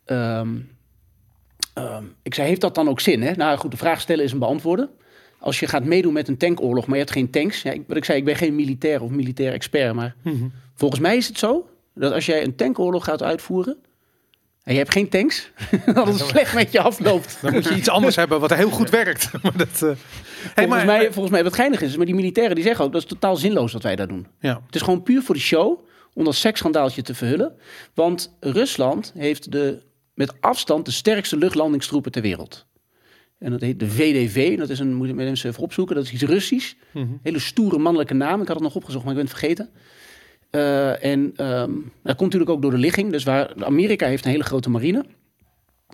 ehm, 0.04 0.48
ik 2.22 2.34
zei, 2.34 2.48
heeft 2.48 2.60
dat 2.60 2.74
dan 2.74 2.88
ook 2.88 3.00
zin? 3.00 3.22
Hè? 3.22 3.32
Nou 3.32 3.58
goed, 3.58 3.70
de 3.70 3.76
vraag 3.76 4.00
stellen 4.00 4.24
is 4.24 4.32
een 4.32 4.38
beantwoorden. 4.38 4.88
Als 5.38 5.60
je 5.60 5.66
gaat 5.66 5.84
meedoen 5.84 6.12
met 6.12 6.28
een 6.28 6.36
tankoorlog, 6.36 6.86
maar 6.86 6.94
je 6.96 7.02
hebt 7.02 7.14
geen 7.14 7.30
tanks. 7.30 7.62
Ja, 7.62 7.70
ik, 7.72 7.82
wat 7.86 7.96
ik 7.96 8.04
zei, 8.04 8.18
ik 8.18 8.24
ben 8.24 8.36
geen 8.36 8.54
militair 8.54 9.02
of 9.02 9.10
militair 9.10 9.52
expert. 9.52 9.94
Maar 9.94 10.14
Mhm. 10.22 10.46
volgens 10.74 11.00
mij 11.00 11.16
is 11.16 11.28
het 11.28 11.38
zo 11.38 11.68
dat 11.94 12.12
als 12.12 12.26
jij 12.26 12.44
een 12.44 12.54
tankoorlog 12.56 13.04
gaat 13.04 13.22
uitvoeren... 13.22 13.76
en 14.68 14.74
je 14.74 14.80
hebt 14.80 14.92
geen 14.92 15.08
tanks, 15.08 15.50
dat 15.94 16.06
het 16.06 16.18
slecht 16.18 16.54
met 16.54 16.72
je 16.72 16.80
afloopt. 16.80 17.38
Dan 17.42 17.52
moet 17.52 17.64
je 17.64 17.74
iets 17.74 17.88
anders 17.88 18.16
hebben 18.22 18.40
wat 18.40 18.54
heel 18.54 18.70
goed 18.70 18.90
werkt. 18.90 19.30
maar 19.42 19.56
dat, 19.56 19.80
hey, 19.80 19.96
volgens, 20.54 20.76
maar, 20.76 20.86
mij, 20.86 21.12
volgens 21.12 21.30
mij, 21.30 21.44
wat 21.44 21.54
geinig 21.54 21.80
is, 21.80 21.96
maar 21.96 22.06
die 22.06 22.14
militairen 22.14 22.54
die 22.54 22.64
zeggen 22.64 22.84
ook, 22.84 22.92
dat 22.92 23.02
is 23.02 23.08
totaal 23.08 23.36
zinloos 23.36 23.72
wat 23.72 23.82
wij 23.82 23.96
daar 23.96 24.08
doen. 24.08 24.26
ja. 24.40 24.62
Het 24.66 24.74
is 24.74 24.82
gewoon 24.82 25.02
puur 25.02 25.22
voor 25.22 25.34
de 25.34 25.40
show, 25.40 25.86
om 26.14 26.24
dat 26.24 26.34
seksschandaaltje 26.34 27.02
te 27.02 27.14
verhullen. 27.14 27.52
Want 27.94 28.36
Rusland 28.40 29.12
heeft 29.16 29.52
de, 29.52 29.82
met 30.14 30.32
afstand 30.40 30.84
de 30.84 30.90
sterkste 30.90 31.36
luchtlandingstroepen 31.36 32.12
ter 32.12 32.22
wereld. 32.22 32.66
En 33.38 33.50
dat 33.50 33.60
heet 33.60 33.80
de 33.80 33.90
VDV, 33.90 34.58
dat 34.58 34.68
is 34.68 34.78
een, 34.78 34.94
moet 34.94 35.06
je 35.06 35.14
mensen 35.14 35.50
even 35.50 35.62
opzoeken, 35.62 35.94
dat 35.94 36.04
is 36.04 36.12
iets 36.12 36.22
Russisch. 36.22 36.74
Mhm. 36.92 37.06
Hele 37.22 37.38
stoere 37.38 37.78
mannelijke 37.78 38.14
naam, 38.14 38.40
ik 38.40 38.46
had 38.46 38.56
het 38.56 38.64
nog 38.64 38.74
opgezocht, 38.74 39.04
maar 39.04 39.12
ik 39.12 39.18
ben 39.18 39.28
het 39.28 39.38
vergeten. 39.38 39.70
Eh, 40.50 41.04
en 41.04 41.32
ehm, 41.36 41.70
dat 42.02 42.16
komt 42.16 42.20
natuurlijk 42.20 42.50
ook 42.50 42.62
door 42.62 42.70
de 42.70 42.78
ligging. 42.78 43.12
Dus 43.12 43.24
waar 43.24 43.64
Amerika 43.64 44.06
heeft 44.06 44.24
een 44.24 44.30
hele 44.30 44.44
grote 44.44 44.70
marine. 44.70 45.04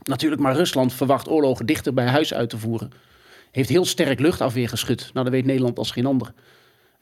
Natuurlijk, 0.03 0.43
maar 0.43 0.57
Rusland 0.57 0.93
verwacht 0.93 1.29
oorlogen 1.29 1.67
dichter 1.67 1.95
bij 1.95 2.07
huis 2.07 2.35
uit 2.35 2.51
te 2.51 2.59
voeren. 2.59 2.91
Heeft 3.51 3.69
heel 3.69 3.85
sterk 3.85 4.21
luchtafweergeschut. 4.21 5.11
Nou, 5.13 5.25
dat 5.25 5.35
weet 5.35 5.45
Nederland 5.45 5.79
als 5.79 5.91
geen 5.91 6.07
ander. 6.07 6.33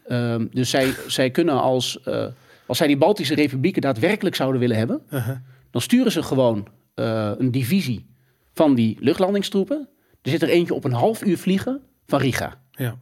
Ehm, 0.07 0.46
dus 0.50 0.70
zij, 0.70 0.94
zij 1.07 1.30
kunnen 1.30 1.62
als, 1.62 2.03
eh, 2.03 2.26
als 2.66 2.78
zij 2.78 2.86
die 2.86 2.96
Baltische 2.96 3.34
republieken 3.34 3.82
daadwerkelijk 3.82 4.34
zouden 4.34 4.61
willen 4.61 4.76
hebben, 4.76 5.03
Uh-huh. 5.11 5.36
dan 5.70 5.80
sturen 5.80 6.12
ze 6.12 6.22
gewoon 6.22 6.68
eh, 6.94 7.30
een 7.38 7.50
divisie 7.50 8.07
van 8.53 8.74
die 8.74 8.96
luchtlandingstroepen. 9.00 9.88
Er 10.22 10.30
zit 10.30 10.42
er 10.42 10.48
eentje 10.48 10.74
op 10.74 10.84
een 10.84 10.92
half 10.92 11.24
uur 11.24 11.38
vliegen 11.38 11.80
van 12.07 12.20
Riga 12.20 12.61
ja. 12.70 12.98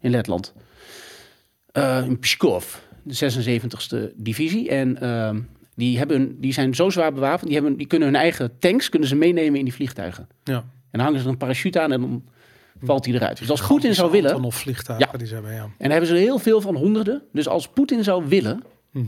in 0.00 0.10
Letland. 0.10 0.54
In 2.04 2.18
Pskov, 2.18 2.80
de 3.02 3.14
76e 3.14 4.12
divisie. 4.16 4.68
En 4.68 5.00
ehm, 5.00 5.40
die, 5.74 5.98
hebben, 5.98 6.40
die 6.40 6.52
zijn 6.52 6.74
zo 6.74 6.90
zwaar 6.90 7.12
bewapend, 7.12 7.44
die, 7.50 7.54
hebben, 7.54 7.76
die 7.76 7.86
kunnen 7.86 8.08
hun 8.08 8.16
eigen 8.16 8.58
tanks 8.58 8.88
kunnen 8.88 9.08
ze 9.08 9.14
meenemen 9.14 9.58
in 9.58 9.64
die 9.64 9.74
vliegtuigen. 9.74 10.28
ja. 10.44 10.56
En 10.90 10.98
dan 10.98 11.00
hangen 11.06 11.18
ze 11.20 11.24
er 11.26 11.32
een 11.32 11.38
parachute 11.38 11.80
aan 11.80 11.92
en 11.92 12.00
dan 12.00 12.24
valt 12.82 13.04
hij 13.04 13.14
eruit. 13.14 13.38
Dus 13.38 13.50
als 13.50 13.66
Poetin 13.66 13.94
zou 13.94 14.10
willen, 14.10 14.44
Of 14.44 14.54
vliegtuigen 14.54 15.08
Ja. 15.12 15.18
die 15.18 15.26
ze 15.26 15.34
hebben, 15.34 15.52
ja. 15.52 15.62
en 15.62 15.70
daar 15.78 15.90
hebben 15.90 16.08
ze 16.08 16.14
er 16.14 16.20
heel 16.20 16.38
veel 16.38 16.60
van 16.60 16.74
honderden. 16.76 17.22
Dus 17.32 17.48
als 17.48 17.68
Poetin 17.68 18.04
zou 18.04 18.24
willen, 18.28 18.62
Mhm. 18.90 19.06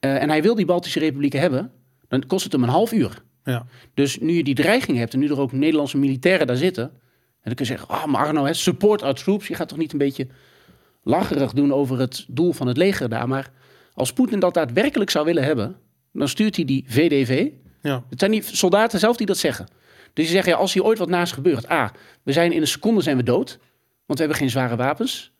eh, 0.00 0.22
en 0.22 0.28
hij 0.28 0.42
wil 0.42 0.54
die 0.54 0.64
Baltische 0.66 0.98
republieken 0.98 1.40
hebben, 1.40 1.70
dan 2.08 2.26
kost 2.26 2.44
het 2.44 2.52
hem 2.52 2.62
een 2.62 2.68
half 2.68 2.92
uur. 2.92 3.22
ja. 3.44 3.66
Dus 3.94 4.18
nu 4.18 4.32
je 4.32 4.44
die 4.44 4.54
dreiging 4.54 4.98
hebt 4.98 5.12
en 5.12 5.18
nu 5.18 5.28
er 5.28 5.40
ook 5.40 5.52
Nederlandse 5.52 5.98
militairen 5.98 6.46
daar 6.46 6.56
zitten, 6.56 6.84
en 6.84 6.90
dan 7.42 7.54
kun 7.54 7.64
je 7.64 7.70
zeggen, 7.70 7.88
ah, 7.88 8.04
maar 8.06 8.26
Arno, 8.26 8.44
hè, 8.44 8.52
support 8.54 9.02
our 9.02 9.14
troops. 9.14 9.48
Je 9.48 9.54
gaat 9.54 9.68
toch 9.68 9.78
niet 9.78 9.92
een 9.92 9.98
beetje 9.98 10.26
lacherig 11.08 11.52
doen 11.52 11.72
over 11.72 11.98
het 11.98 12.24
doel 12.28 12.52
van 12.52 12.66
het 12.66 12.76
leger 12.76 13.08
daar. 13.08 13.28
Maar 13.28 13.50
als 13.94 14.12
Poetin 14.12 14.38
dat 14.40 14.54
daadwerkelijk 14.54 15.10
zou 15.10 15.24
willen 15.24 15.44
hebben, 15.44 15.76
dan 16.12 16.28
stuurt 16.28 16.56
hij 16.56 16.64
die 16.64 16.84
VDV. 16.88 17.50
ja. 17.82 18.04
Het 18.10 18.18
zijn 18.18 18.30
die 18.30 18.42
soldaten 18.42 18.98
zelf 18.98 19.16
die 19.16 19.26
dat 19.26 19.36
zeggen. 19.38 19.66
Dus 20.12 20.24
die 20.26 20.34
zeggen, 20.34 20.52
ja, 20.52 20.58
als 20.58 20.72
hier 20.72 20.84
ooit 20.84 20.98
wat 20.98 21.08
naast 21.08 21.32
gebeurt, 21.32 21.70
A, 21.70 21.92
we 22.22 22.32
zijn 22.32 22.52
in 22.52 22.60
een 22.60 22.66
seconde 22.66 23.00
zijn 23.00 23.16
we 23.16 23.22
dood, 23.22 23.58
want 24.06 24.18
we 24.18 24.24
hebben 24.24 24.36
geen 24.36 24.50
zware 24.50 24.76
wapens. 24.76 25.32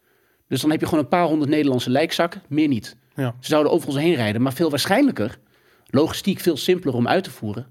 Dus 0.49 0.61
dan 0.61 0.71
heb 0.71 0.81
je 0.81 0.87
gewoon 0.87 1.03
een 1.05 1.09
paar 1.11 1.27
honderd 1.27 1.51
Nederlandse 1.51 1.91
lijkzakken, 1.91 2.43
meer 2.49 2.69
niet. 2.69 2.97
Ja. 3.14 3.35
Ze 3.41 3.49
zouden 3.49 3.73
over 3.73 3.89
ons 3.89 3.97
heen 3.97 4.14
rijden, 4.14 4.43
maar 4.43 4.53
veel 4.53 4.71
waarschijnlijker, 4.71 5.39
logistiek 5.87 6.41
veel 6.41 6.57
simpeler 6.57 6.95
om 6.95 7.09
uit 7.09 7.25
te 7.25 7.31
voeren. 7.31 7.66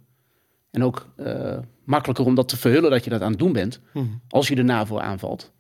En 0.72 0.84
ook 0.84 1.08
eh, 1.16 1.58
makkelijker 1.84 2.26
om 2.26 2.36
dat 2.36 2.48
te 2.50 2.58
verhullen 2.58 2.92
dat 2.92 3.04
je 3.04 3.10
dat 3.10 3.22
aan 3.22 3.30
het 3.30 3.40
doen 3.40 3.54
bent, 3.54 3.80
Mhm. 3.94 4.06
als 4.30 4.48
je 4.48 4.56
de 4.56 4.64
NAVO 4.64 5.00
aanvalt, 5.00 5.52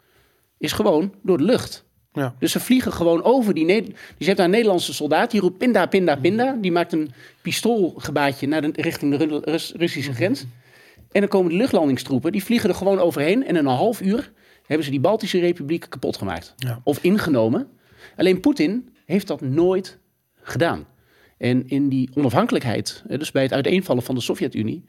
is 0.58 0.72
gewoon 0.72 1.14
door 1.24 1.38
de 1.38 1.44
lucht. 1.44 1.86
Ja. 2.18 2.36
Dus 2.39 2.51
ze 2.51 2.59
vliegen 2.59 2.93
gewoon 2.93 3.24
over 3.24 3.53
die... 3.53 3.65
Ne- 3.65 3.82
dus 3.82 3.93
je 4.18 4.26
hebt 4.26 4.38
daar 4.38 4.45
een 4.45 4.51
Nederlandse 4.51 4.93
soldaat, 4.93 5.32
die 5.32 5.41
roept 5.41 5.57
pinda, 5.57 5.86
pinda, 5.86 6.15
pinda. 6.15 6.57
Die 6.61 6.72
maakt 6.72 6.93
een 6.93 7.11
pistoolgebaatje 7.41 8.47
naar 8.47 8.61
de, 8.61 8.70
richting 8.74 9.18
de 9.18 9.26
Ru- 9.26 9.39
Rus- 9.43 9.74
Russische 9.76 10.13
grens. 10.13 10.45
En 11.11 11.20
dan 11.22 11.30
komen 11.30 11.51
de 11.51 11.57
luchtlandingstroepen, 11.57 12.32
die 12.32 12.43
vliegen 12.43 12.70
er 12.70 12.76
gewoon 12.76 12.99
overheen. 12.99 13.43
En 13.43 13.49
in 13.55 13.65
een 13.65 13.65
half 13.76 14.01
uur 14.01 14.32
hebben 14.65 14.86
ze 14.86 14.91
die 14.91 14.99
Baltische 14.99 15.39
Republiek 15.39 15.86
kapot 15.89 16.18
gemaakt. 16.18 16.53
Ja. 16.57 16.82
Of 16.84 17.03
ingenomen. 17.03 17.68
Alleen 18.15 18.39
Poetin 18.39 18.89
heeft 19.05 19.28
dat 19.28 19.41
nooit 19.41 19.97
gedaan. 20.41 20.86
En 21.38 21.68
in 21.70 21.89
die 21.89 22.09
onafhankelijkheid, 22.13 23.03
dus 23.07 23.32
bij 23.32 23.43
het 23.43 23.53
uiteenvallen 23.53 24.03
van 24.03 24.15
de 24.15 24.22
Sovjet-Unie, 24.22 24.84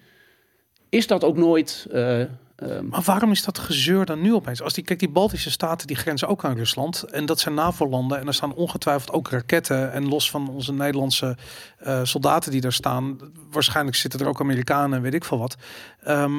is 0.88 1.06
dat 1.06 1.24
ook 1.24 1.36
nooit. 1.36 1.86
eh, 1.92 2.20
ehm, 2.58 2.88
Maar 2.88 3.02
waarom 3.04 3.30
is 3.30 3.44
dat 3.44 3.58
gezeur 3.58 4.04
dan 4.04 4.20
nu 4.20 4.34
opeens? 4.34 4.62
Als 4.62 4.72
die, 4.74 4.84
kijk, 4.84 4.98
die 4.98 5.08
Baltische 5.10 5.50
staten 5.50 5.86
die 5.86 5.96
grenzen 5.96 6.28
ook 6.28 6.44
aan 6.44 6.56
Rusland. 6.56 7.02
En 7.02 7.26
dat 7.26 7.40
zijn 7.40 7.54
NAVO-landen. 7.54 8.18
En 8.20 8.26
er 8.26 8.34
staan 8.34 8.54
ongetwijfeld 8.54 9.12
ook 9.12 9.28
raketten. 9.30 9.92
En 9.92 10.08
los 10.08 10.30
van 10.30 10.48
onze 10.50 10.72
Nederlandse 10.72 11.36
eh, 11.78 12.00
soldaten 12.02 12.50
die 12.50 12.60
daar 12.60 12.72
staan. 12.72 13.18
Waarschijnlijk 13.50 13.96
zitten 13.96 14.20
er 14.20 14.26
ook 14.28 14.40
Amerikanen 14.40 14.96
en 14.96 15.02
weet 15.02 15.14
ik 15.14 15.24
veel 15.24 15.38
wat. 15.38 15.56
Ehm, 16.02 16.32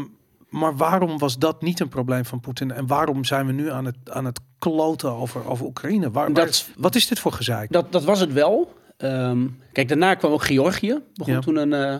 maar 0.49 0.75
waarom 0.75 1.17
was 1.17 1.37
dat 1.37 1.61
niet 1.61 1.79
een 1.79 1.89
probleem 1.89 2.25
van 2.25 2.39
Poetin? 2.39 2.71
En 2.71 2.87
waarom 2.87 3.23
zijn 3.25 3.45
we 3.45 3.51
nu 3.51 3.71
aan 3.71 3.85
het, 3.85 3.95
aan 4.09 4.25
het 4.25 4.39
kloten 4.59 5.11
over, 5.11 5.47
over 5.47 5.65
Oekraïne? 5.65 6.11
Waar, 6.11 6.33
waar- 6.33 6.45
Dat- 6.45 6.69
wat 6.77 6.95
is 6.95 7.07
dit 7.07 7.19
voor 7.19 7.31
gezeik? 7.31 7.71
dat, 7.71 7.91
dat 7.91 8.03
was 8.03 8.19
het 8.19 8.33
wel. 8.33 8.73
Ehm, 8.97 9.47
kijk, 9.71 9.87
daarna 9.87 10.13
kwam 10.15 10.31
ook 10.31 10.43
Georgië. 10.43 10.99
Begon 11.13 11.33
Ja. 11.33 11.39
toen 11.39 11.55
een 11.55 11.73
eh 11.73 11.95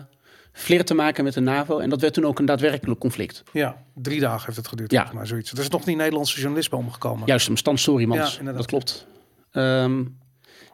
flirt 0.52 0.86
te 0.86 0.94
maken 0.94 1.24
met 1.24 1.34
de 1.34 1.40
NAVO. 1.40 1.78
En 1.78 1.90
dat 1.90 2.00
werd 2.00 2.14
toen 2.14 2.24
ook 2.24 2.38
een 2.38 2.44
daadwerkelijk 2.44 3.00
conflict. 3.00 3.42
Ja, 3.52 3.84
drie 3.94 4.20
dagen 4.20 4.44
heeft 4.44 4.56
het 4.56 4.68
geduurd. 4.68 4.90
Ja. 4.90 5.10
mij 5.14 5.26
zoiets. 5.26 5.52
Er 5.52 5.58
is 5.58 5.68
nog 5.68 5.84
die 5.84 5.96
Nederlandse 5.96 6.38
journalist 6.38 6.70
bij 6.70 6.78
omgekomen. 6.78 7.26
Juist, 7.26 7.48
een 7.48 7.56
stand 7.56 7.80
sorry 7.80 8.12
Ja, 8.12 8.52
dat 8.52 8.66
klopt. 8.66 9.06
Ehm, 9.50 10.04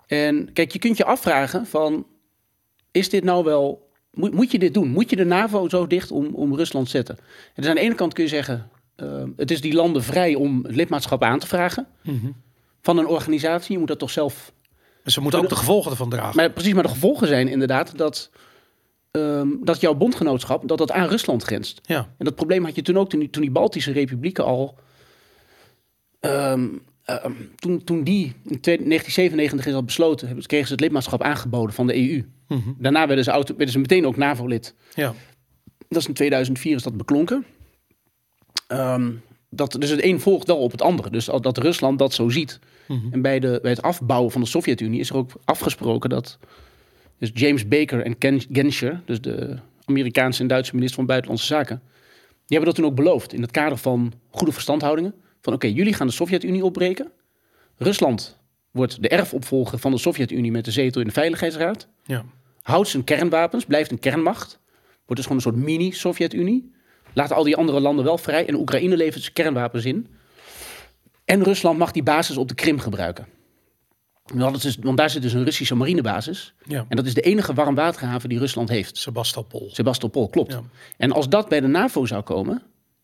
en 0.07 0.53
kijk, 0.53 0.73
je 0.73 0.79
kunt 0.79 0.97
je 0.97 1.05
afvragen 1.05 1.67
van... 1.67 2.07
Is 2.91 3.09
dit 3.09 3.25
nou 3.25 3.45
wel... 3.45 3.91
Moet, 4.11 4.33
moet 4.33 4.51
je 4.51 4.59
dit 4.59 4.75
doen? 4.75 4.89
Moet 4.89 5.11
je 5.11 5.17
de 5.17 5.25
NAVO 5.25 5.69
zo 5.69 5.87
dicht 5.87 6.11
om, 6.11 6.35
om 6.35 6.55
Rusland 6.55 6.89
zetten? 6.89 7.19
En 7.19 7.25
dus 7.55 7.67
aan 7.67 7.75
de 7.75 7.81
ene 7.81 7.95
kant 7.95 8.13
kun 8.13 8.25
je 8.25 8.31
zeggen... 8.31 8.71
ehm, 8.97 9.31
het 9.37 9.51
is 9.51 9.61
die 9.61 9.75
landen 9.75 10.03
vrij 10.03 10.35
om 10.35 10.65
het 10.65 10.77
lidmaatschap 10.77 11.23
aan 11.23 11.39
te 11.39 11.47
vragen... 11.47 11.87
Mhm. 12.03 12.31
van 12.83 12.99
een 12.99 13.07
organisatie. 13.07 13.73
Je 13.73 13.79
moet 13.79 13.89
dat 13.89 13.99
toch 13.99 14.11
zelf 14.11 14.53
En 15.05 15.13
ze 15.13 15.21
moeten 15.21 15.41
ook 15.41 15.49
de 15.49 15.57
gevolgen 15.57 15.91
ervan 15.91 16.11
dragen. 16.11 16.37
Maar 16.37 16.51
precies, 16.51 16.73
maar 16.73 16.83
de 16.83 16.89
gevolgen 16.89 17.27
zijn 17.27 17.49
inderdaad 17.49 17.99
dat, 17.99 18.31
ehm, 19.17 19.49
dat 19.61 19.81
jouw 19.81 19.95
bondgenootschap 19.95 20.69
dat 20.69 20.79
dat 20.79 20.93
aan 20.93 21.09
Rusland 21.09 21.43
grenst. 21.43 21.81
Ja, 21.87 22.15
En 22.19 22.25
dat 22.25 22.35
probleem 22.35 22.65
had 22.65 22.75
je 22.75 22.83
toen 22.83 22.99
ook 22.99 23.09
toen 23.11 23.21
die, 23.21 23.31
toen 23.31 23.43
die 23.43 23.51
Baltische 23.51 23.93
republieken 23.93 24.45
al. 24.45 24.79
ehm, 26.21 26.67
ehm, 27.05 27.33
toen, 27.57 27.85
toen 27.85 28.05
die 28.05 28.25
in 28.45 28.61
twee- 28.61 28.77
1997 28.87 29.67
is 29.67 29.75
al 29.75 29.85
besloten, 29.85 30.47
kregen 30.47 30.67
ze 30.67 30.73
het 30.73 30.81
lidmaatschap 30.83 31.23
aangeboden 31.23 31.75
van 31.75 31.87
de 31.87 31.97
EU. 31.97 32.25
Mhm. 32.49 32.73
Daarna 32.79 33.07
werden 33.07 33.25
ze, 33.25 33.31
auto, 33.31 33.55
werden 33.57 33.73
ze 33.73 33.79
meteen 33.79 34.07
ook 34.07 34.17
NAVO-lid. 34.17 34.75
ja. 34.95 35.15
Dat 35.89 36.01
is 36.01 36.09
in 36.09 36.15
2004 36.15 36.77
is 36.77 36.83
dat 36.83 36.97
beklonken. 36.97 37.45
Dat, 39.51 39.77
dus 39.79 39.91
het 39.91 40.03
een 40.05 40.21
volgt 40.21 40.47
wel 40.47 40.57
op 40.59 40.71
het 40.71 40.83
andere. 40.83 41.11
Dus 41.11 41.25
dat 41.25 41.59
Rusland 41.59 41.99
dat 41.99 42.13
zo 42.15 42.29
ziet. 42.29 42.59
Mhm. 42.89 43.13
En 43.13 43.23
bij, 43.23 43.41
de, 43.41 43.59
bij 43.63 43.71
het 43.71 43.83
afbouwen 43.83 44.33
van 44.33 44.41
de 44.41 44.47
Sovjet-Unie 44.47 45.01
is 45.01 45.11
er 45.11 45.17
ook 45.17 45.31
afgesproken 45.45 46.11
dat 46.11 46.39
dus 47.19 47.31
James 47.35 47.69
Baker 47.69 48.03
en 48.03 48.19
Ken 48.19 48.43
Genscher, 48.53 49.03
dus 49.05 49.21
de 49.21 49.59
Amerikaanse 49.85 50.41
en 50.43 50.47
Duitse 50.47 50.75
minister 50.75 50.97
van 50.97 51.07
Buitenlandse 51.07 51.47
Zaken, 51.47 51.83
die 52.47 52.57
hebben 52.57 52.65
dat 52.65 52.75
toen 52.75 52.85
ook 52.85 52.95
beloofd 52.97 53.33
in 53.33 53.43
het 53.43 53.51
kader 53.51 53.79
van 53.79 54.13
goede 54.31 54.53
verstandhoudingen. 54.53 55.15
Van 55.41 55.53
oké, 55.53 55.67
jullie 55.67 55.95
gaan 55.95 56.07
de 56.07 56.13
Sovjet-Unie 56.13 56.65
opbreken. 56.65 57.11
Rusland 57.77 58.39
wordt 58.71 59.03
de 59.03 59.09
erfopvolger 59.09 59.79
van 59.79 59.91
de 59.91 59.99
Sovjet-Unie 59.99 60.51
met 60.51 60.65
de 60.65 60.71
zetel 60.71 61.01
in 61.01 61.07
de 61.07 61.13
Veiligheidsraad. 61.13 61.89
ja. 62.05 62.25
Houdt 62.63 62.89
zijn 62.89 63.05
kernwapens, 63.05 63.65
blijft 63.65 63.91
een 63.91 63.99
kernmacht. 63.99 64.59
Wordt 65.07 65.17
dus 65.17 65.23
gewoon 65.23 65.37
een 65.37 65.43
soort 65.43 65.57
mini-Sovjet-Unie. 65.57 66.73
Laat 67.13 67.33
al 67.33 67.45
die 67.45 67.57
andere 67.57 67.81
landen 67.81 68.05
wel 68.05 68.19
vrij. 68.19 68.47
En 68.47 68.55
Oekraïne 68.55 68.97
levert 68.97 69.23
zijn 69.23 69.35
kernwapens 69.35 69.85
in. 69.85 70.07
En 71.25 71.43
Rusland 71.43 71.79
mag 71.79 71.93
die 71.93 72.03
basis 72.03 72.37
op 72.37 72.49
de 72.49 72.55
Krim 72.55 72.79
gebruiken. 72.79 73.27
Want, 74.35 74.65
is, 74.65 74.77
want 74.81 74.97
daar 74.97 75.11
zit 75.11 75.23
dus 75.23 75.33
een 75.33 75.45
Russische 75.45 75.75
marinebasis. 75.75 76.55
ja. 76.67 76.85
En 76.89 76.97
dat 76.97 77.07
is 77.07 77.15
de 77.15 77.21
enige 77.21 77.55
warmwaterhaven 77.55 78.29
die 78.29 78.39
Rusland 78.39 78.69
heeft. 78.69 78.97
Sebastopol. 78.99 79.69
Sebastopol, 79.73 80.29
klopt. 80.29 80.53
Ja. 80.53 80.61
En 80.97 81.13
als 81.13 81.29
dat 81.29 81.49
bij 81.49 81.61
de 81.61 81.67
NAVO 81.67 82.07
zou 82.07 82.23
komen, 82.23 82.63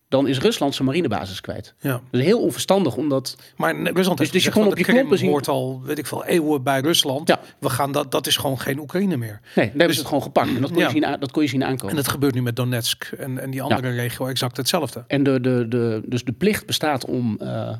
dan 0.08 0.26
is 0.28 0.38
Rusland 0.38 0.74
zijn 0.74 0.86
marinebasis 0.88 1.40
kwijt. 1.40 1.74
Ja. 1.80 1.90
Dat 2.10 2.20
is 2.20 2.26
heel 2.26 2.40
onverstandig, 2.40 2.96
omdat... 2.96 3.36
Maar 3.56 3.76
Rusland 3.92 4.18
heeft 4.18 4.32
dus 4.32 4.44
je 4.44 4.50
kon 4.50 4.66
op 4.66 4.78
je 4.78 4.84
klompen 4.84 5.18
zien- 5.18 5.28
hoort 5.30 5.48
al, 5.48 5.80
weet 5.84 5.98
ik 5.98 6.06
veel, 6.06 6.24
eeuwen 6.24 6.62
bij 6.62 6.80
Rusland. 6.80 7.28
Ja. 7.28 7.40
We 7.58 7.70
gaan 7.70 7.92
dat, 7.92 8.10
dat 8.10 8.26
is 8.26 8.36
gewoon 8.36 8.60
geen 8.60 8.78
Oekraïne 8.78 9.16
meer. 9.16 9.40
Nee, 9.54 9.66
daar 9.66 9.76
hebben 9.76 9.92
ze 9.92 9.98
het 9.98 10.08
gewoon 10.08 10.22
gepakt. 10.22 10.48
En 10.54 10.60
dat 10.60 10.70
kon, 10.70 10.78
Ja. 10.78 10.84
je, 10.86 10.90
zien, 10.92 11.16
dat 11.20 11.30
kon 11.30 11.42
je 11.42 11.48
zien 11.48 11.64
aankomen. 11.64 11.90
En 11.90 11.96
dat 11.96 12.08
gebeurt 12.08 12.34
nu 12.34 12.42
met 12.42 12.56
Donetsk 12.56 13.04
en, 13.18 13.38
en 13.38 13.50
die 13.50 13.62
andere 13.62 13.90
regio 13.90 14.26
exact 14.26 14.56
hetzelfde. 14.56 15.04
En 15.06 15.22
de, 15.22 15.40
de, 15.40 15.66
de, 15.68 16.02
dus 16.06 16.24
de 16.24 16.32
plicht 16.32 16.66
bestaat 16.66 17.04
om. 17.04 17.36
eh, 17.40 17.70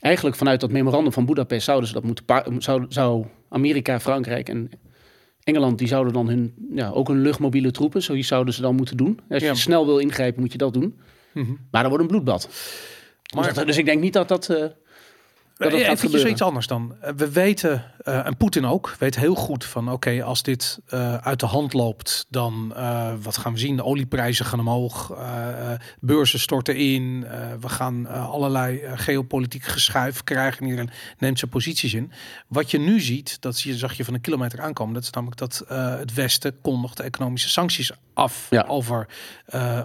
eigenlijk 0.00 0.36
vanuit 0.36 0.60
dat 0.60 0.70
memorandum 0.70 1.12
van 1.12 1.26
Budapest 1.26 1.64
zouden 1.64 1.88
ze 1.88 1.94
dat 1.94 2.04
moeten. 2.04 2.24
Zou, 2.62 2.84
zou 2.88 3.26
Amerika, 3.48 4.00
Frankrijk 4.00 4.48
en 4.48 4.70
Engeland. 5.44 5.78
die 5.78 5.88
zouden 5.88 6.12
dan 6.12 6.28
hun. 6.28 6.54
Ja, 6.74 6.90
ook 6.90 7.08
hun 7.08 7.20
luchtmobiele 7.22 7.70
troepen. 7.70 8.02
Zoiets 8.02 8.28
zouden 8.28 8.54
ze 8.54 8.60
dan 8.62 8.74
moeten 8.74 8.96
doen. 8.96 9.20
Als 9.28 9.42
je 9.42 9.48
Ja. 9.48 9.54
snel 9.54 9.86
wil 9.86 9.98
ingrijpen, 9.98 10.40
moet 10.40 10.52
je 10.52 10.58
dat 10.58 10.72
doen. 10.74 10.98
Mhm. 11.32 11.50
Maar 11.70 11.80
dan 11.80 11.90
wordt 11.90 12.04
een 12.04 12.10
bloedbad. 12.10 12.48
Maar- 13.34 13.44
dus, 13.44 13.54
dat- 13.54 13.66
dus 13.66 13.76
ik 13.76 13.84
denk 13.84 14.00
niet 14.00 14.12
dat 14.12 14.28
dat. 14.28 14.48
eh, 14.50 14.64
dat 15.56 15.72
het 15.72 15.80
gaat 15.80 15.90
Even 15.90 15.98
gebeuren. 15.98 16.30
iets 16.30 16.42
anders 16.42 16.66
dan. 16.66 16.94
Eh, 17.00 17.12
We 17.16 17.30
weten, 17.30 17.84
eh, 17.98 18.26
en 18.26 18.36
Poetin 18.36 18.64
ook, 18.66 18.94
weet 18.98 19.16
heel 19.16 19.34
goed 19.34 19.64
van 19.64 19.90
oké, 19.92 20.22
als 20.22 20.42
dit 20.42 20.78
eh, 20.86 21.16
uit 21.16 21.40
de 21.40 21.46
hand 21.46 21.72
loopt, 21.72 22.26
dan 22.28 22.74
wat 23.22 23.36
gaan 23.36 23.52
we 23.52 23.58
zien? 23.58 23.76
De 23.76 23.84
olieprijzen 23.84 24.44
gaan 24.44 24.60
omhoog, 24.60 25.12
beurzen 26.00 26.40
storten 26.40 26.76
in, 26.76 27.26
we 27.60 27.68
gaan 27.68 28.06
allerlei 28.06 28.80
geopolitiek 28.94 29.64
geschuif 29.64 30.24
krijgen. 30.24 30.64
Iedereen 30.64 30.90
neemt 31.18 31.38
zijn 31.38 31.50
posities 31.50 31.94
in. 31.94 32.12
Wat 32.48 32.70
je 32.70 32.78
nu 32.78 33.00
ziet, 33.00 33.40
dat 33.40 33.56
zie 33.56 33.72
je, 33.72 33.78
zag 33.78 33.92
je 33.94 34.04
van 34.04 34.14
een 34.14 34.20
kilometer 34.20 34.60
aankomen, 34.60 34.94
dat 34.94 35.02
is 35.02 35.10
namelijk 35.10 35.38
dat 35.38 35.64
het 35.98 36.14
Westen 36.14 36.60
kondigt 36.60 37.00
economische 37.00 37.48
sancties 37.48 37.92
af 38.14 38.46
Ja. 38.50 38.64
over, 38.68 39.08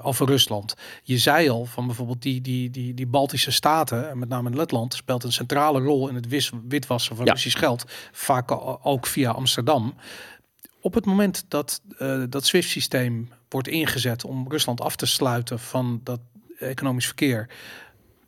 over 0.02 0.28
Rusland. 0.28 0.74
Je 1.04 1.18
zei 1.18 1.50
al 1.50 1.66
van 1.66 1.86
bijvoorbeeld 1.86 2.22
die, 2.22 2.42
die, 2.42 2.70
die, 2.70 2.94
die 2.94 3.08
Baltische 3.08 3.52
staten, 3.52 4.10
en 4.10 4.20
met 4.20 4.30
name 4.30 4.50
Letland, 4.50 4.94
speelt 4.94 5.24
een 5.24 5.32
centrale 5.62 5.86
rol 5.86 6.07
in 6.09 6.16
het 6.16 6.28
wis- 6.28 6.51
witwassen 6.68 7.16
van 7.16 7.26
Ja. 7.26 7.32
Russisch 7.32 7.57
geld, 7.59 7.84
vaak 8.12 8.51
ook 8.88 9.05
via 9.07 9.32
Amsterdam. 9.32 9.93
Op 10.82 10.93
het 10.93 11.05
moment 11.05 11.45
dat 11.47 11.82
eh, 11.97 12.22
dat 12.30 12.45
SWIFT-systeem 12.45 13.30
wordt 13.49 13.68
ingezet 13.68 14.26
om 14.26 14.45
Rusland 14.49 14.82
af 14.82 14.95
te 14.95 15.05
sluiten 15.05 15.59
van 15.59 16.01
dat 16.03 16.20
economisch 16.59 17.05
verkeer, 17.05 17.49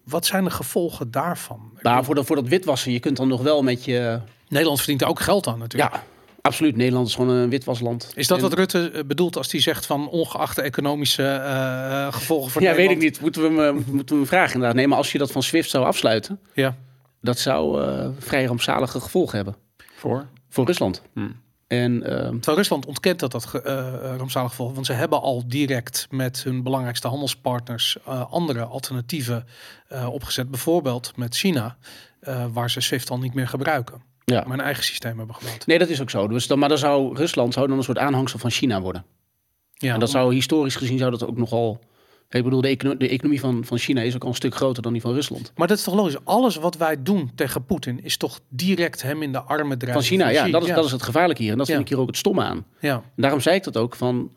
wat 0.03 0.25
zijn 0.25 0.43
de 0.43 0.49
gevolgen 0.49 1.11
daarvan? 1.11 1.71
Maar 1.81 2.03
voor, 2.03 2.15
dat 2.15 2.25
voor 2.25 2.35
dat 2.35 2.47
witwassen, 2.47 2.91
je 2.91 2.99
kunt 2.99 3.17
dan 3.17 3.27
nog 3.27 3.41
wel 3.41 3.63
met 3.63 3.85
je... 3.85 4.19
Nederland 4.47 4.77
verdient 4.79 5.01
er 5.01 5.07
ook 5.07 5.19
geld 5.19 5.47
aan 5.47 5.59
natuurlijk. 5.59 5.93
Ja, 5.93 6.03
absoluut. 6.41 6.75
Nederland 6.75 7.07
is 7.07 7.15
gewoon 7.15 7.29
een 7.35 7.49
witwasland. 7.49 8.11
Is 8.15 8.27
dat 8.27 8.37
En- 8.37 8.43
wat 8.43 8.53
Rutte 8.53 8.91
eh, 8.91 9.03
bedoelt 9.05 9.37
als 9.37 9.51
hij 9.51 9.61
zegt 9.61 9.85
van 9.85 10.09
ongeacht 10.09 10.55
de 10.55 10.61
economische 10.61 11.23
eh, 11.27 12.13
gevolgen 12.13 12.51
voor 12.51 12.61
Ja, 12.61 12.67
weet 12.67 12.77
Nederland? 12.77 13.03
ik 13.03 13.09
niet. 13.11 13.21
Moeten 13.21 13.41
we 13.55 13.61
hem, 13.61 13.83
moeten 13.87 14.15
we 14.15 14.21
hem 14.21 14.25
vragen 14.29 14.53
inderdaad. 14.53 14.75
Nee, 14.75 14.87
maar 14.87 14.97
als 14.97 15.11
je 15.11 15.17
dat 15.17 15.31
van 15.31 15.43
SWIFT 15.43 15.69
zou 15.69 15.85
afsluiten, 15.85 16.39
Ja. 16.53 16.75
Dat 17.23 17.39
zou 17.39 17.83
eh, 17.83 18.07
vrij 18.17 18.45
rampzalige 18.45 18.99
gevolgen 18.99 19.35
hebben. 19.35 19.55
Voor? 19.95 20.27
Voor 20.49 20.65
Rusland. 20.65 21.01
Hmm. 21.13 21.41
En 21.67 22.03
ehm, 22.03 22.31
Terwijl 22.31 22.57
Rusland 22.57 22.85
ontkent 22.85 23.19
dat 23.19 23.31
dat 23.31 23.61
eh, 23.63 23.77
eh, 23.77 24.17
rampzalig 24.17 24.49
gevolg, 24.49 24.73
want 24.73 24.85
ze 24.85 24.93
hebben 24.93 25.21
al 25.21 25.43
direct 25.47 26.07
met 26.09 26.43
hun 26.43 26.63
belangrijkste 26.63 27.07
handelspartners 27.07 27.97
eh, 28.05 28.31
andere 28.31 28.63
alternatieven 28.63 29.45
eh, 29.87 30.13
opgezet. 30.13 30.49
Bijvoorbeeld 30.49 31.11
met 31.15 31.35
China, 31.35 31.77
eh, 32.19 32.45
waar 32.51 32.69
ze 32.69 32.81
SWIFT 32.81 33.09
al 33.09 33.19
niet 33.19 33.33
meer 33.33 33.47
gebruiken, 33.47 34.01
ja. 34.25 34.43
maar 34.47 34.57
een 34.57 34.65
eigen 34.65 34.83
systeem 34.83 35.17
hebben 35.17 35.35
gebouwd. 35.35 35.65
Nee, 35.65 35.79
dat 35.79 35.89
is 35.89 36.01
ook 36.01 36.09
zo. 36.09 36.27
Dus 36.27 36.47
dan, 36.47 36.59
maar 36.59 36.69
dan 36.69 36.77
zou 36.77 37.15
Rusland 37.15 37.53
zou 37.53 37.67
dan 37.67 37.77
een 37.77 37.83
soort 37.83 37.97
aanhangsel 37.97 38.39
van 38.39 38.51
China 38.51 38.81
worden. 38.81 39.05
Ja, 39.73 39.93
en 39.93 39.99
dat 39.99 40.09
zou 40.09 40.33
historisch 40.33 40.75
gezien 40.75 40.97
zou 40.97 41.11
dat 41.11 41.25
ook 41.27 41.37
nogal. 41.37 41.79
Ik 42.39 42.43
bedoel, 42.43 42.61
de, 42.61 42.67
econo- 42.67 42.97
de 42.97 43.09
economie 43.09 43.39
van, 43.39 43.65
van 43.65 43.77
China 43.77 44.01
is 44.01 44.15
ook 44.15 44.23
al 44.23 44.29
een 44.29 44.35
stuk 44.35 44.55
groter 44.55 44.83
dan 44.83 44.91
die 44.91 45.01
van 45.01 45.13
Rusland. 45.13 45.51
Maar 45.55 45.67
dat 45.67 45.77
is 45.77 45.83
toch 45.83 45.95
logisch? 45.95 46.17
Alles 46.23 46.55
wat 46.55 46.77
wij 46.77 47.03
doen 47.03 47.31
tegen 47.35 47.65
Poetin 47.65 48.03
is 48.03 48.17
toch 48.17 48.39
direct 48.49 49.01
hem 49.01 49.21
in 49.21 49.31
de 49.31 49.41
armen 49.41 49.77
drijven. 49.77 50.01
Van 50.01 50.09
China, 50.09 50.29
ja, 50.29 50.47
dat 50.49 50.61
is, 50.61 50.67
ja. 50.67 50.75
dat 50.75 50.85
is 50.85 50.91
het 50.91 51.03
gevaarlijke 51.03 51.41
hier. 51.41 51.51
En 51.51 51.57
dat 51.57 51.67
vind 51.67 51.79
ik 51.79 51.87
hier 51.89 51.99
ook 51.99 52.07
het 52.07 52.17
stomme 52.17 52.41
aan. 52.43 52.65
Ja, 52.79 52.95
En 52.95 53.21
daarom 53.21 53.39
zei 53.39 53.55
ik 53.55 53.63
dat 53.63 53.77
ook 53.77 53.95
van. 53.95 54.31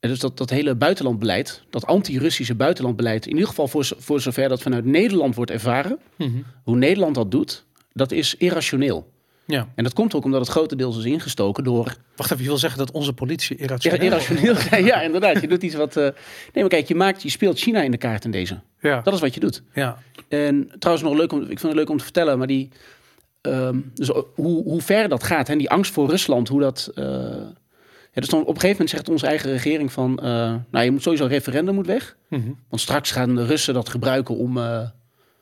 eh, 0.00 0.10
Dus 0.10 0.18
dat, 0.18 0.36
dat 0.38 0.50
hele 0.50 0.74
buitenlandbeleid, 0.74 1.62
dat 1.70 1.86
anti-Russische 1.86 2.54
buitenlandbeleid, 2.54 3.26
in 3.26 3.32
ieder 3.32 3.48
geval 3.48 3.68
voor 3.98 4.20
zover 4.20 4.48
dat 4.48 4.62
vanuit 4.62 4.84
Nederland 4.84 5.34
wordt 5.34 5.50
ervaren, 5.50 5.98
Mhm. 6.16 6.30
hoe 6.64 6.76
Nederland 6.76 7.14
dat 7.14 7.30
doet, 7.30 7.64
dat 7.92 8.12
is 8.12 8.34
irrationeel. 8.36 9.10
Ja. 9.50 9.68
En 9.74 9.84
dat 9.84 9.92
komt 9.92 10.14
ook 10.14 10.24
omdat 10.24 10.40
het 10.40 10.48
grotendeels 10.48 10.98
is 10.98 11.04
ingestoken 11.04 11.64
door 11.64 11.96
Wacht 12.16 12.30
even, 12.30 12.42
je 12.44 12.48
wil 12.50 12.58
zeggen 12.58 12.78
dat 12.78 12.90
onze 12.90 13.12
politie 13.12 13.56
irrationeel 13.56 14.00
irrationeel 14.00 14.54
zijn. 14.54 14.84
Ja, 14.90 15.00
inderdaad. 15.02 15.40
Je 15.40 15.48
doet 15.48 15.62
iets 15.62 15.74
wat. 15.74 15.96
eh, 15.96 16.02
Nee, 16.04 16.12
maar 16.52 16.68
kijk, 16.68 16.88
je, 16.88 16.94
maakt, 16.94 17.22
je 17.22 17.30
speelt 17.30 17.58
China 17.58 17.82
in 17.82 17.90
de 17.90 17.96
kaart 17.96 18.24
in 18.24 18.30
deze. 18.30 18.60
Ja, 18.80 19.00
Dat 19.00 19.14
is 19.14 19.20
wat 19.20 19.34
je 19.34 19.40
doet. 19.40 19.62
ja. 19.74 19.98
En 20.28 20.70
trouwens, 20.78 21.08
nog 21.08 21.16
leuk 21.18 21.32
om, 21.32 21.40
ik 21.40 21.46
vind 21.46 21.62
het 21.62 21.74
leuk 21.74 21.90
om 21.90 21.96
te 21.96 22.04
vertellen, 22.04 22.38
maar 22.38 22.46
die. 22.46 22.68
ehm, 23.40 23.78
dus 23.94 24.08
hoe, 24.34 24.62
hoe 24.62 24.80
ver 24.80 25.08
dat 25.08 25.22
gaat, 25.22 25.48
hè, 25.48 25.56
die 25.56 25.70
angst 25.70 25.92
voor 25.92 26.08
Rusland, 26.10 26.48
hoe 26.48 26.60
dat. 26.60 26.90
eh, 26.94 27.04
ja, 28.12 28.20
dus 28.20 28.28
dan 28.28 28.40
op 28.40 28.46
een 28.48 28.54
gegeven 28.54 28.70
moment 28.72 28.90
zegt 28.90 29.08
onze 29.08 29.26
eigen 29.26 29.50
regering 29.50 29.92
van. 29.92 30.18
eh, 30.18 30.54
nou, 30.70 30.84
je 30.84 30.90
moet 30.90 31.02
sowieso 31.02 31.24
een 31.24 31.30
referendum 31.30 31.74
moet 31.74 31.86
weg. 31.86 32.16
Mhm. 32.28 32.50
Want 32.68 32.82
straks 32.82 33.10
gaan 33.10 33.34
de 33.34 33.44
Russen 33.46 33.74
dat 33.74 33.88
gebruiken 33.88 34.36
om. 34.36 34.58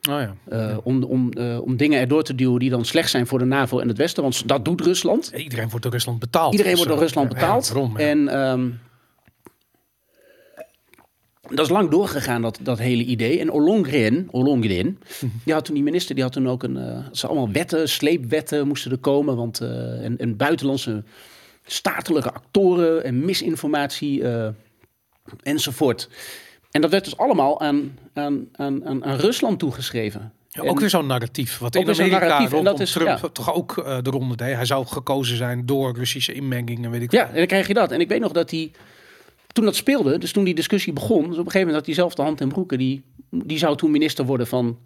Oh 0.09 0.21
ja. 0.21 0.35
eh, 0.49 0.77
om, 0.83 1.03
om, 1.05 1.33
eh, 1.33 1.61
om 1.61 1.77
dingen 1.77 2.01
erdoor 2.01 2.23
te 2.23 2.35
duwen 2.35 2.59
die 2.59 2.71
dan 2.71 2.85
slecht 2.85 3.11
zijn 3.11 3.27
voor 3.27 3.39
de 3.39 3.45
NAVO 3.45 3.79
en 3.79 3.89
het 3.89 3.97
Westen. 3.97 4.23
Want 4.23 4.49
dat 4.49 4.65
doet 4.65 4.81
Rusland. 4.81 5.33
Iedereen 5.37 5.69
wordt 5.69 5.83
door 5.83 5.93
Rusland 5.93 6.19
betaald. 6.19 6.53
Iedereen 6.53 6.75
wordt 6.75 6.91
door 6.91 6.99
Rusland 6.99 7.29
betaald. 7.29 7.69
Waarom. 7.69 7.97
En 7.97 8.29
ehm, 8.29 8.71
dat 11.49 11.67
is 11.67 11.69
lang 11.69 11.91
doorgegaan, 11.91 12.43
dat, 12.43 12.59
dat 12.63 12.79
hele 12.79 13.05
idee. 13.05 13.41
En 13.41 13.51
Ollongren, 13.51 14.29
Ollongren 14.31 14.99
die 15.45 15.55
had 15.55 15.65
toen 15.65 15.75
die 15.75 15.85
minister, 15.85 16.15
die 16.15 16.25
had 16.25 16.33
toen 16.33 16.49
ook 16.49 16.63
een... 16.63 16.77
eh 16.77 16.99
ze 17.13 17.27
allemaal 17.27 17.51
wetten, 17.53 17.89
sleepwetten 17.89 18.67
moesten 18.67 18.91
er 18.91 18.99
komen. 18.99 19.37
Want, 19.37 19.61
en, 19.61 20.19
en 20.19 20.37
buitenlandse 20.37 21.05
statelijke 21.67 22.33
actoren 22.33 23.05
en 23.05 23.25
misinformatie 23.25 24.23
enzovoort. 25.43 26.09
En 26.71 26.81
dat 26.81 26.91
werd 26.91 27.05
dus 27.05 27.17
allemaal 27.17 27.61
aan, 27.61 27.99
aan, 28.15 28.49
aan, 28.53 28.85
aan, 28.85 29.03
Rusland 29.17 29.59
toegeschreven. 29.59 30.33
Ja, 30.49 30.63
En- 30.63 30.69
ook 30.71 30.81
weer 30.81 30.91
zo'n 30.91 31.07
narratief. 31.07 31.59
Wat 31.59 31.77
Ook 31.77 31.83
in 31.83 31.91
Amerika 31.95 32.19
narratief, 32.19 32.53
en 32.53 32.65
dat 32.65 32.81
is- 32.81 32.93
Trump 32.93 33.07
ja. 33.23 33.29
toch 33.29 33.55
ook 33.55 33.79
eh, 33.79 33.99
de 34.03 34.11
ronde 34.11 34.37
deed. 34.37 34.55
Hij 34.55 34.65
zou 34.65 34.87
gekozen 34.87 35.37
zijn 35.37 35.67
door 35.67 35.97
Russische 35.97 36.33
inmenging 36.33 36.85
en 36.85 36.91
weet 36.91 37.03
ik 37.03 37.13
Ja, 37.13 37.29
en 37.29 37.35
dan 37.37 37.47
krijg 37.47 37.67
je 37.67 37.75
dat. 37.75 37.91
En 37.93 38.01
ik 38.01 38.09
weet 38.09 38.21
nog 38.21 38.33
dat 38.33 38.51
hij, 38.51 38.71
toen 39.53 39.65
dat 39.65 39.77
speelde, 39.77 40.19
dus 40.19 40.33
toen 40.33 40.45
die 40.45 40.55
discussie 40.55 40.93
begon, 40.93 41.17
dus 41.17 41.25
op 41.25 41.31
een 41.31 41.37
gegeven 41.37 41.59
moment 41.61 41.77
had 41.77 41.87
hij 41.87 41.95
zelf 41.95 42.15
de 42.15 42.23
hand 42.23 42.41
in 42.41 42.49
broeken, 42.49 42.79
die, 42.79 43.03
die 43.31 43.59
zou 43.59 43.77
toen 43.77 43.91
minister 43.91 44.25
worden 44.25 44.47
van 44.47 44.79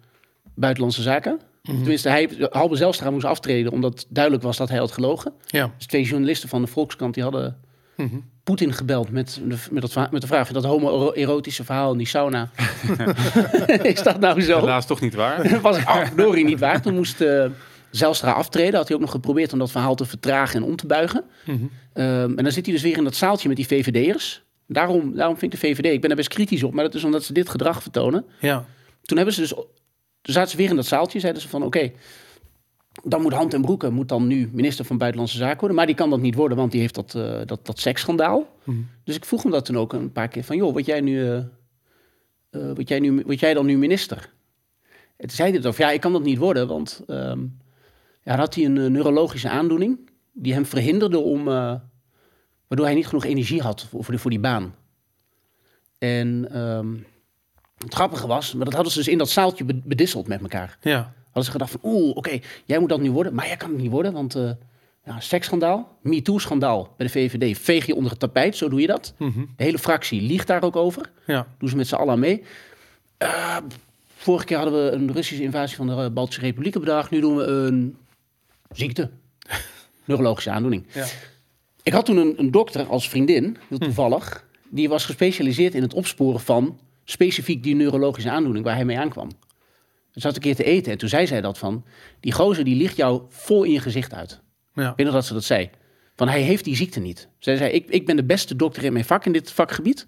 Buitenlandse 0.55 1.01
Zaken. 1.01 1.39
Mhm. 1.63 1.77
Tenminste, 1.77 2.09
hij, 2.09 2.29
Halbe 2.49 2.75
Zijlstra 2.75 3.11
moest 3.11 3.25
aftreden, 3.25 3.71
omdat 3.71 4.05
duidelijk 4.09 4.43
was 4.43 4.57
dat 4.57 4.69
hij 4.69 4.77
had 4.77 4.91
gelogen. 4.91 5.33
Ja. 5.45 5.71
Dus 5.77 5.85
twee 5.87 6.03
journalisten 6.03 6.49
van 6.49 6.61
de 6.61 6.67
Volkskrant, 6.67 7.13
die 7.13 7.23
hadden 7.23 7.57
Mhm. 7.97 8.15
Poetin 8.43 8.73
gebeld 8.73 9.09
met, 9.09 9.41
de, 9.47 9.55
met, 9.71 9.93
dat, 9.93 10.11
met 10.11 10.21
de 10.21 10.27
vraag, 10.27 10.51
dat 10.51 10.63
homoerotische 10.63 11.63
verhaal 11.63 11.91
in 11.91 11.97
die 11.97 12.07
sauna, 12.07 12.49
is 13.81 14.03
dat 14.03 14.19
nou 14.19 14.41
zo? 14.41 14.59
Helaas 14.59 14.85
toch 14.85 15.01
niet 15.01 15.13
waar. 15.13 15.49
Dat 15.49 15.61
was 15.71 15.77
verdorie 15.77 16.45
niet 16.45 16.59
waar. 16.59 16.81
Toen 16.81 16.95
moest 16.95 17.21
eh 17.21 17.45
Zijlstra 17.95 18.31
aftreden. 18.31 18.75
Had 18.75 18.87
hij 18.87 18.95
ook 18.95 19.01
nog 19.01 19.11
geprobeerd 19.11 19.53
om 19.53 19.59
dat 19.59 19.71
verhaal 19.71 19.95
te 19.95 20.05
vertragen 20.05 20.61
en 20.61 20.67
om 20.67 20.75
te 20.75 20.87
buigen. 20.87 21.23
Mhm. 21.45 21.57
Ehm, 21.93 22.37
en 22.37 22.43
dan 22.43 22.51
zit 22.51 22.65
hij 22.65 22.73
dus 22.73 22.83
weer 22.83 22.97
in 22.97 23.03
dat 23.03 23.15
zaaltje 23.15 23.47
met 23.47 23.57
die 23.57 23.67
VVD'ers. 23.67 24.43
Daarom, 24.67 25.15
daarom 25.15 25.37
vind 25.37 25.53
ik 25.53 25.59
de 25.61 25.67
VVD, 25.67 25.85
ik 25.85 26.01
ben 26.01 26.09
er 26.09 26.15
best 26.15 26.29
kritisch 26.29 26.63
op, 26.63 26.73
maar 26.73 26.83
dat 26.83 26.95
is 26.95 27.03
omdat 27.03 27.23
ze 27.23 27.33
dit 27.33 27.49
gedrag 27.49 27.81
vertonen. 27.81 28.25
ja. 28.39 28.65
Toen 29.03 29.17
hebben 29.17 29.35
ze 29.35 29.41
dus, 29.41 29.49
toen 30.21 30.33
zaten 30.33 30.51
ze 30.51 30.57
weer 30.57 30.69
in 30.69 30.75
dat 30.75 30.85
zaaltje, 30.85 31.19
zeiden 31.19 31.41
ze 31.41 31.49
van 31.49 31.63
oké, 31.63 31.91
dan 33.03 33.21
moet 33.21 33.33
Hand 33.33 33.53
en 33.53 33.61
Broeke 33.61 33.89
moet 33.89 34.09
dan 34.09 34.27
nu 34.27 34.49
minister 34.51 34.85
van 34.85 34.97
Buitenlandse 34.97 35.37
Zaken 35.37 35.59
worden. 35.59 35.77
Maar 35.77 35.85
die 35.85 35.95
kan 35.95 36.09
dat 36.09 36.21
niet 36.21 36.35
worden, 36.35 36.57
want 36.57 36.71
die 36.71 36.81
heeft 36.81 36.95
dat, 36.95 37.15
eh 37.15 37.41
dat, 37.45 37.65
dat 37.65 37.79
seksschandaal. 37.79 38.57
Mhm. 38.63 38.77
Dus 39.03 39.15
ik 39.15 39.25
vroeg 39.25 39.43
hem 39.43 39.51
dat 39.51 39.65
toen 39.65 39.77
ook 39.77 39.93
een 39.93 40.11
paar 40.11 40.27
keer 40.27 40.43
van, 40.43 40.57
joh, 40.57 40.71
word 40.71 40.85
jij 40.85 41.01
nu, 41.01 41.43
word 42.51 42.87
jij, 42.87 42.99
nu 42.99 43.23
word 43.25 43.39
jij 43.39 43.53
dan 43.53 43.65
nu 43.65 43.77
minister? 43.77 44.33
En 45.17 45.27
toen 45.27 45.35
zei 45.35 45.51
hij 45.51 45.59
dat, 45.59 45.77
ja, 45.77 45.91
ik 45.91 46.01
kan 46.01 46.11
dat 46.11 46.23
niet 46.23 46.37
worden, 46.37 46.67
want 46.67 47.01
ehm, 47.07 47.39
ja, 48.23 48.35
had 48.35 48.55
hij 48.55 48.65
een 48.65 48.91
neurologische 48.91 49.49
aandoening 49.49 50.09
die 50.31 50.53
hem 50.53 50.65
verhinderde 50.65 51.19
om, 51.19 51.43
waardoor 52.67 52.85
hij 52.85 52.93
niet 52.93 53.07
genoeg 53.07 53.25
energie 53.25 53.61
had 53.61 53.81
voor, 53.83 54.03
voor, 54.03 54.11
die, 54.11 54.21
voor 54.21 54.31
die 54.31 54.39
baan. 54.39 54.75
En 55.97 56.47
ehm, 56.51 56.95
het 57.77 57.93
grappige 57.93 58.27
was, 58.27 58.53
maar 58.53 58.65
dat 58.65 58.73
hadden 58.73 58.91
ze 58.91 58.97
dus 58.97 59.07
in 59.07 59.17
dat 59.17 59.29
zaaltje 59.29 59.63
be- 59.63 59.81
bedisseld 59.83 60.27
met 60.27 60.41
elkaar. 60.41 60.77
Ja. 60.81 61.13
Hadden 61.33 61.43
ze 61.43 61.51
gedacht 61.51 61.71
van, 61.71 61.79
oeh, 61.83 62.15
oké, 62.15 62.39
jij 62.65 62.79
moet 62.79 62.89
dat 62.89 63.01
nu 63.01 63.11
worden, 63.11 63.33
maar 63.33 63.47
jij 63.47 63.57
kan 63.57 63.69
het 63.69 63.81
niet 63.81 63.91
worden, 63.91 64.13
want 64.13 64.35
eh 64.35 64.51
ja, 65.05 65.19
seksschandaal, 65.19 65.97
MeToo-schandaal 66.01 66.93
bij 66.97 67.05
de 67.07 67.11
VVD, 67.11 67.57
veeg 67.57 67.85
je 67.85 67.95
onder 67.95 68.11
het 68.11 68.19
tapijt, 68.19 68.55
zo 68.55 68.69
doe 68.69 68.81
je 68.81 68.87
dat. 68.87 69.13
Mhm. 69.17 69.39
De 69.39 69.63
hele 69.63 69.79
fractie 69.79 70.21
liegt 70.21 70.47
daar 70.47 70.63
ook 70.63 70.75
over. 70.75 71.11
Ja. 71.27 71.47
Doen 71.57 71.69
ze 71.69 71.75
met 71.75 71.87
z'n 71.87 71.95
allen 71.95 72.19
mee. 72.19 72.43
Eh, 73.17 73.57
vorige 74.15 74.45
keer 74.45 74.57
hadden 74.57 74.85
we 74.85 74.91
een 74.91 75.11
Russische 75.11 75.43
invasie 75.43 75.77
van 75.77 75.87
de 75.87 75.93
eh, 75.93 76.09
Baltische 76.09 76.41
Republiek 76.41 76.79
bedacht. 76.79 77.09
Nu 77.09 77.19
doen 77.19 77.35
we 77.35 77.43
een 77.43 77.97
ziekte. 78.71 79.09
Neurologische 80.05 80.49
aandoening. 80.49 80.85
Ja. 80.93 81.05
Ik 81.83 81.93
had 81.93 82.05
toen 82.05 82.17
een, 82.17 82.33
een 82.37 82.51
dokter 82.51 82.85
als 82.87 83.09
vriendin, 83.09 83.57
heel 83.69 83.77
toevallig. 83.77 84.45
Die 84.69 84.89
was 84.89 85.05
gespecialiseerd 85.05 85.75
in 85.75 85.81
het 85.81 85.93
opsporen 85.93 86.39
van 86.39 86.79
specifiek 87.03 87.63
die 87.63 87.75
neurologische 87.75 88.29
aandoening 88.29 88.65
waar 88.65 88.75
hij 88.75 88.85
mee 88.85 88.99
aankwam. 88.99 89.29
Ze 90.13 90.19
zat 90.19 90.35
een 90.35 90.41
keer 90.41 90.55
te 90.55 90.63
eten 90.63 90.91
en 90.91 90.97
toen 90.97 91.09
zei 91.09 91.27
zij 91.27 91.41
dat 91.41 91.57
van... 91.57 91.85
Die 92.19 92.31
gozer 92.31 92.63
die 92.63 92.75
ligt 92.75 92.95
jou 92.95 93.21
vol 93.29 93.63
in 93.63 93.71
je 93.71 93.79
gezicht 93.79 94.13
uit. 94.13 94.41
Ja. 94.73 94.89
Ik 94.89 94.95
weet 94.95 95.05
nog 95.05 95.15
dat 95.15 95.25
ze 95.25 95.33
dat 95.33 95.43
zei. 95.43 95.69
Van 96.15 96.27
hij 96.27 96.41
heeft 96.41 96.63
die 96.63 96.75
ziekte 96.75 96.99
niet. 96.99 97.27
Zij 97.39 97.57
zei, 97.57 97.71
ik, 97.71 97.85
ik 97.89 98.05
ben 98.05 98.15
de 98.15 98.23
beste 98.23 98.55
dokter 98.55 98.83
in 98.83 98.93
mijn 98.93 99.05
vak, 99.05 99.25
in 99.25 99.31
dit 99.31 99.51
vakgebied. 99.51 100.07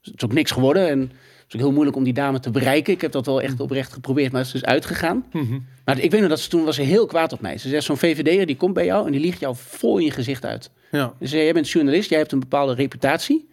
Het 0.00 0.14
is 0.16 0.24
ook 0.24 0.32
niks 0.32 0.50
geworden 0.50 0.88
en 0.88 1.00
het 1.00 1.48
is 1.48 1.54
ook 1.54 1.60
heel 1.60 1.72
moeilijk 1.72 1.96
om 1.96 2.04
die 2.04 2.12
dame 2.12 2.40
te 2.40 2.50
bereiken. 2.50 2.92
Ik 2.92 3.00
heb 3.00 3.12
dat 3.12 3.26
wel 3.26 3.42
echt 3.42 3.60
oprecht 3.60 3.92
geprobeerd, 3.92 4.32
maar 4.32 4.40
het 4.40 4.54
is 4.54 4.60
dus 4.60 4.70
uitgegaan. 4.70 5.26
Mhm. 5.32 5.58
Maar 5.84 5.98
ik 5.98 6.10
weet 6.10 6.20
nog 6.20 6.30
dat 6.30 6.40
ze 6.40 6.48
toen 6.48 6.64
was 6.64 6.74
ze 6.74 6.82
heel 6.82 7.06
kwaad 7.06 7.32
op 7.32 7.40
mij. 7.40 7.58
Ze 7.58 7.68
zegt, 7.68 7.84
zo'n 7.84 7.96
VVD'er 7.96 8.46
die 8.46 8.56
komt 8.56 8.74
bij 8.74 8.84
jou 8.84 9.06
en 9.06 9.12
die 9.12 9.20
liegt 9.20 9.40
jou 9.40 9.54
vol 9.58 9.98
in 9.98 10.04
je 10.04 10.10
gezicht 10.10 10.44
uit. 10.44 10.70
Ja. 10.90 11.14
Ze 11.20 11.26
zei, 11.26 11.42
jij 11.42 11.52
bent 11.52 11.70
journalist, 11.70 12.10
jij 12.10 12.18
hebt 12.18 12.32
een 12.32 12.40
bepaalde 12.40 12.74
reputatie. 12.74 13.48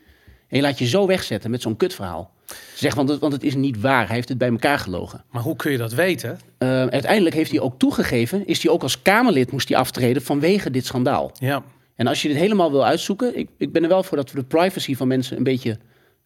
En 0.48 0.58
je 0.58 0.62
laat 0.62 0.80
je 0.80 0.88
zo 0.88 1.08
wegzetten 1.08 1.52
met 1.52 1.62
zo'n 1.62 1.78
kutverhaal. 1.78 2.32
Ze 2.48 2.56
zegt, 2.76 2.96
want 2.96 3.10
het, 3.10 3.20
want 3.20 3.34
het 3.34 3.44
is 3.44 3.56
niet 3.56 3.82
waar. 3.82 4.06
Hij 4.06 4.16
heeft 4.16 4.30
het 4.30 4.38
bij 4.38 4.50
elkaar 4.50 4.80
gelogen. 4.80 5.24
Maar 5.32 5.42
hoe 5.42 5.56
kun 5.56 5.72
je 5.72 5.78
dat 5.78 5.94
weten? 5.94 6.40
Uh, 6.60 6.70
uiteindelijk 6.70 7.36
heeft 7.36 7.52
hij 7.52 7.60
ook 7.60 7.80
toegegeven, 7.80 8.48
is 8.48 8.64
hij 8.64 8.72
ook 8.72 8.82
als 8.82 9.02
Kamerlid 9.02 9.52
moest 9.52 9.70
hij 9.70 9.78
aftreden 9.78 10.22
vanwege 10.22 10.72
dit 10.72 10.86
schandaal. 10.86 11.32
Ja. 11.40 11.64
En 11.96 12.08
als 12.08 12.22
je 12.22 12.28
dit 12.28 12.38
helemaal 12.38 12.72
wil 12.72 12.86
uitzoeken, 12.86 13.38
ik, 13.38 13.50
ik 13.58 13.72
ben 13.72 13.84
er 13.84 13.90
wel 13.90 14.04
voor 14.04 14.18
dat 14.18 14.32
we 14.32 14.40
de 14.40 14.46
privacy 14.46 14.96
van 14.96 15.08
mensen 15.08 15.38
een 15.38 15.44
beetje 15.44 15.78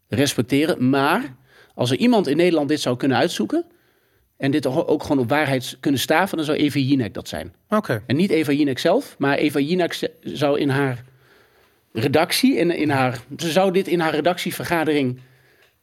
respecteren. 0.08 0.90
Maar 0.90 1.36
als 1.74 1.92
er 1.92 1.98
iemand 1.98 2.28
in 2.28 2.38
Nederland 2.38 2.70
dit 2.70 2.82
zou 2.82 2.98
kunnen 2.98 3.18
uitzoeken 3.18 3.66
en 4.38 4.52
dit 4.52 4.66
ook 4.66 5.02
gewoon 5.02 5.20
op 5.20 5.30
waarheid 5.30 5.78
kunnen 5.80 6.00
staven, 6.00 6.38
dan 6.38 6.46
zou 6.46 6.58
Eva 6.58 6.80
Jinek 6.80 7.14
dat 7.14 7.28
zijn. 7.28 7.54
Oké. 7.70 8.04
En 8.08 8.16
niet 8.16 8.30
Eva 8.30 8.52
Jinek 8.52 8.80
zelf, 8.80 9.16
maar 9.18 9.38
Eva 9.38 9.60
Jinek 9.60 10.12
zou 10.22 10.60
in 10.60 10.70
haar 10.70 11.04
redactie, 12.00 12.56
in, 12.56 12.72
in 12.72 12.90
haar, 12.90 13.20
ze 13.38 13.52
zou 13.52 13.72
dit 13.72 13.88
in 13.88 14.00
haar 14.00 14.16
redactievergadering 14.16 15.20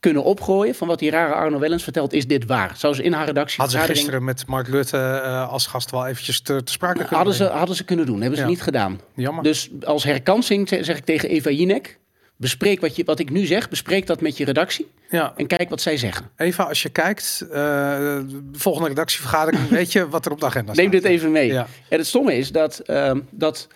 kunnen 0.00 0.24
opgooien 0.24 0.74
van 0.74 0.88
wat 0.88 0.98
die 0.98 1.10
rare 1.10 1.34
Arno 1.34 1.58
Wellens 1.58 1.82
vertelt, 1.82 2.12
is 2.12 2.26
dit 2.26 2.44
waar? 2.46 2.72
Zou 2.76 2.94
ze 2.94 3.02
in 3.02 3.12
haar 3.12 3.26
redactie 3.26 3.60
Hadden 3.60 3.80
ze 3.80 3.86
gisteren 3.86 4.24
met 4.24 4.46
Mark 4.46 4.68
Rutte 4.68 4.96
uh, 4.96 5.48
als 5.52 5.66
gast 5.66 5.90
wel 5.90 6.06
eventjes 6.06 6.40
te, 6.40 6.62
te 6.62 6.72
sprake 6.72 6.98
kunnen 6.98 7.14
hadden 7.14 7.34
ze, 7.34 7.44
hadden 7.44 7.76
ze 7.76 7.84
kunnen 7.84 8.06
doen, 8.06 8.20
hebben 8.20 8.38
ze 8.38 8.44
niet 8.44 8.62
gedaan. 8.62 9.00
Jammer. 9.14 9.42
Dus 9.42 9.70
als 9.84 10.04
herkansing 10.04 10.68
zeg 10.68 10.96
ik 10.96 11.04
tegen 11.04 11.28
Eva 11.28 11.50
Jinek, 11.50 11.98
bespreek 12.36 12.80
wat, 12.80 12.96
je, 12.96 13.04
wat 13.04 13.18
ik 13.18 13.30
nu 13.30 13.46
zeg, 13.46 13.68
bespreek 13.68 14.06
dat 14.06 14.20
met 14.20 14.36
je 14.36 14.44
redactie. 14.44 14.90
Ja. 15.10 15.32
En 15.36 15.46
kijk 15.46 15.70
wat 15.70 15.80
zij 15.80 15.96
zeggen. 15.96 16.30
Eva, 16.36 16.62
als 16.62 16.82
je 16.82 16.88
kijkt, 16.88 17.38
uh, 17.42 17.50
de 17.50 18.42
volgende 18.52 18.88
redactievergadering, 18.88 19.68
weet 19.68 19.92
je 19.92 20.08
wat 20.08 20.26
er 20.26 20.32
op 20.32 20.40
de 20.40 20.46
agenda 20.46 20.72
staat. 20.72 20.82
Neem 20.82 20.90
dit 21.00 21.04
even 21.04 21.32
mee. 21.32 21.46
Ja. 21.46 21.66
En 21.88 21.98
het 21.98 22.06
stomme 22.06 22.36
is 22.36 22.52
dat, 22.52 22.82
uh, 22.86 23.10
dat 23.30 23.68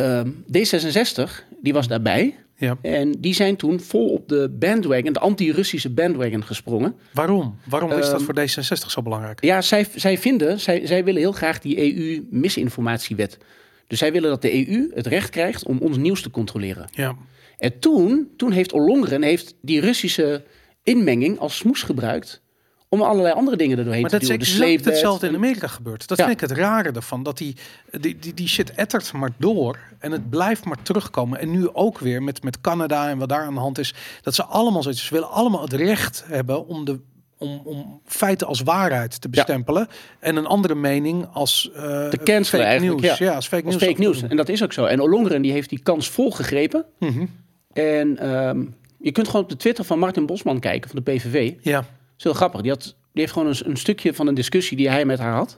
uh, 0.00 0.20
D66, 0.24 1.30
die 1.60 1.72
was 1.72 1.88
daarbij. 1.88 2.36
Ja. 2.58 2.78
En 2.82 3.12
die 3.12 3.34
zijn 3.34 3.56
toen 3.56 3.80
vol 3.80 4.08
op 4.08 4.28
de 4.28 4.56
bandwagon, 4.58 5.12
de 5.12 5.20
anti-Russische 5.20 5.90
bandwagon 5.90 6.44
gesprongen. 6.44 6.94
Waarom? 7.12 7.58
Waarom 7.68 7.92
is 7.92 8.10
dat 8.10 8.14
Ehm, 8.14 8.24
voor 8.24 8.34
D66 8.34 8.90
zo 8.90 9.02
belangrijk? 9.02 9.44
Ja, 9.44 9.62
zij, 9.62 9.86
zij 9.94 10.18
vinden, 10.18 10.60
zij, 10.60 10.86
zij 10.86 11.04
willen 11.04 11.20
heel 11.20 11.32
graag 11.32 11.58
die 11.60 11.78
EU-misinformatiewet. 11.78 13.38
Dus 13.86 13.98
zij 13.98 14.12
willen 14.12 14.30
dat 14.30 14.42
de 14.42 14.68
EU 14.68 14.90
het 14.94 15.06
recht 15.06 15.30
krijgt 15.30 15.66
om 15.66 15.78
ons 15.78 15.96
nieuws 15.96 16.22
te 16.22 16.30
controleren. 16.30 16.88
Ja. 16.92 17.16
En 17.58 17.78
toen, 17.78 18.30
toen 18.36 18.52
heeft 18.52 18.72
Ollongren 18.72 19.22
heeft 19.22 19.54
die 19.60 19.80
Russische 19.80 20.44
inmenging 20.82 21.38
als 21.38 21.56
smoes 21.56 21.82
gebruikt 21.82 22.42
om 22.88 23.02
allerlei 23.02 23.34
andere 23.34 23.56
dingen 23.56 23.78
er 23.78 23.84
doorheen 23.84 24.02
Maar 24.02 24.10
te 24.10 24.18
dat 24.18 24.28
is 24.40 24.46
duwen. 24.46 24.58
De 24.60 24.64
exact 24.72 24.84
hetzelfde 24.84 25.26
in 25.28 25.34
Amerika 25.34 25.66
gebeurt. 25.66 26.08
Dat 26.08 26.18
Ja. 26.18 26.24
vind 26.26 26.42
ik 26.42 26.48
het 26.48 26.58
rare 26.58 26.90
ervan. 26.92 27.22
Dat 27.22 27.38
die, 27.38 27.56
die, 28.00 28.18
die, 28.18 28.34
die 28.34 28.48
shit 28.48 28.74
ettert 28.74 29.12
maar 29.12 29.30
door. 29.38 29.78
En 29.98 30.12
het 30.12 30.30
blijft 30.30 30.64
maar 30.64 30.82
terugkomen. 30.82 31.38
En 31.40 31.50
nu 31.50 31.68
ook 31.72 31.98
weer 31.98 32.22
met, 32.22 32.42
met 32.42 32.60
Canada 32.60 33.08
en 33.08 33.18
wat 33.18 33.28
daar 33.28 33.44
aan 33.44 33.54
de 33.54 33.60
hand 33.60 33.78
is. 33.78 33.94
Dat 34.22 34.34
ze 34.34 34.44
allemaal 34.44 34.82
zoiets 34.82 35.06
ze 35.06 35.14
willen 35.14 35.30
allemaal 35.30 35.62
het 35.62 35.72
recht 35.72 36.24
hebben 36.26 36.66
om 36.66 36.84
de 36.84 37.00
om, 37.38 37.60
om 37.64 38.00
feiten 38.06 38.46
als 38.46 38.60
waarheid 38.60 39.20
te 39.20 39.28
bestempelen. 39.28 39.88
En 40.18 40.36
een 40.36 40.46
andere 40.46 40.74
mening 40.74 41.26
als 41.32 41.70
eh 41.74 42.08
Te 42.08 42.18
cancelen 42.24 42.66
fake 42.66 42.80
nieuws. 42.80 43.18
ja. 43.18 43.34
als 43.34 43.46
fake 43.48 43.64
als 43.66 43.76
nieuws. 43.98 44.16
fake. 44.18 44.30
En 44.30 44.36
dat 44.36 44.48
is 44.48 44.62
ook 44.62 44.72
zo. 44.72 44.84
En 44.84 45.00
Ollongren 45.00 45.42
die 45.42 45.52
heeft 45.52 45.68
die 45.68 45.80
kans 45.82 46.08
vol 46.10 46.30
gegrepen. 46.30 46.84
Mhm. 46.98 47.26
En 47.72 48.18
ehm, 48.18 48.64
je 49.00 49.12
kunt 49.12 49.26
gewoon 49.26 49.42
op 49.42 49.48
de 49.48 49.56
Twitter 49.56 49.84
van 49.84 49.98
Martin 49.98 50.26
Bosman 50.26 50.60
kijken, 50.60 50.90
van 50.90 51.02
de 51.04 51.12
PVV. 51.12 51.50
Dat 51.54 51.64
Ja, 51.64 51.84
is 52.16 52.22
heel 52.24 52.32
grappig. 52.34 52.60
Die, 52.60 52.70
had, 52.70 52.82
die 52.82 52.94
heeft 53.12 53.32
gewoon 53.32 53.48
een, 53.48 53.56
een 53.64 53.76
stukje 53.76 54.14
van 54.14 54.26
een 54.26 54.34
discussie 54.34 54.76
die 54.76 54.88
hij 54.90 55.04
met 55.04 55.18
haar 55.18 55.34
had. 55.34 55.56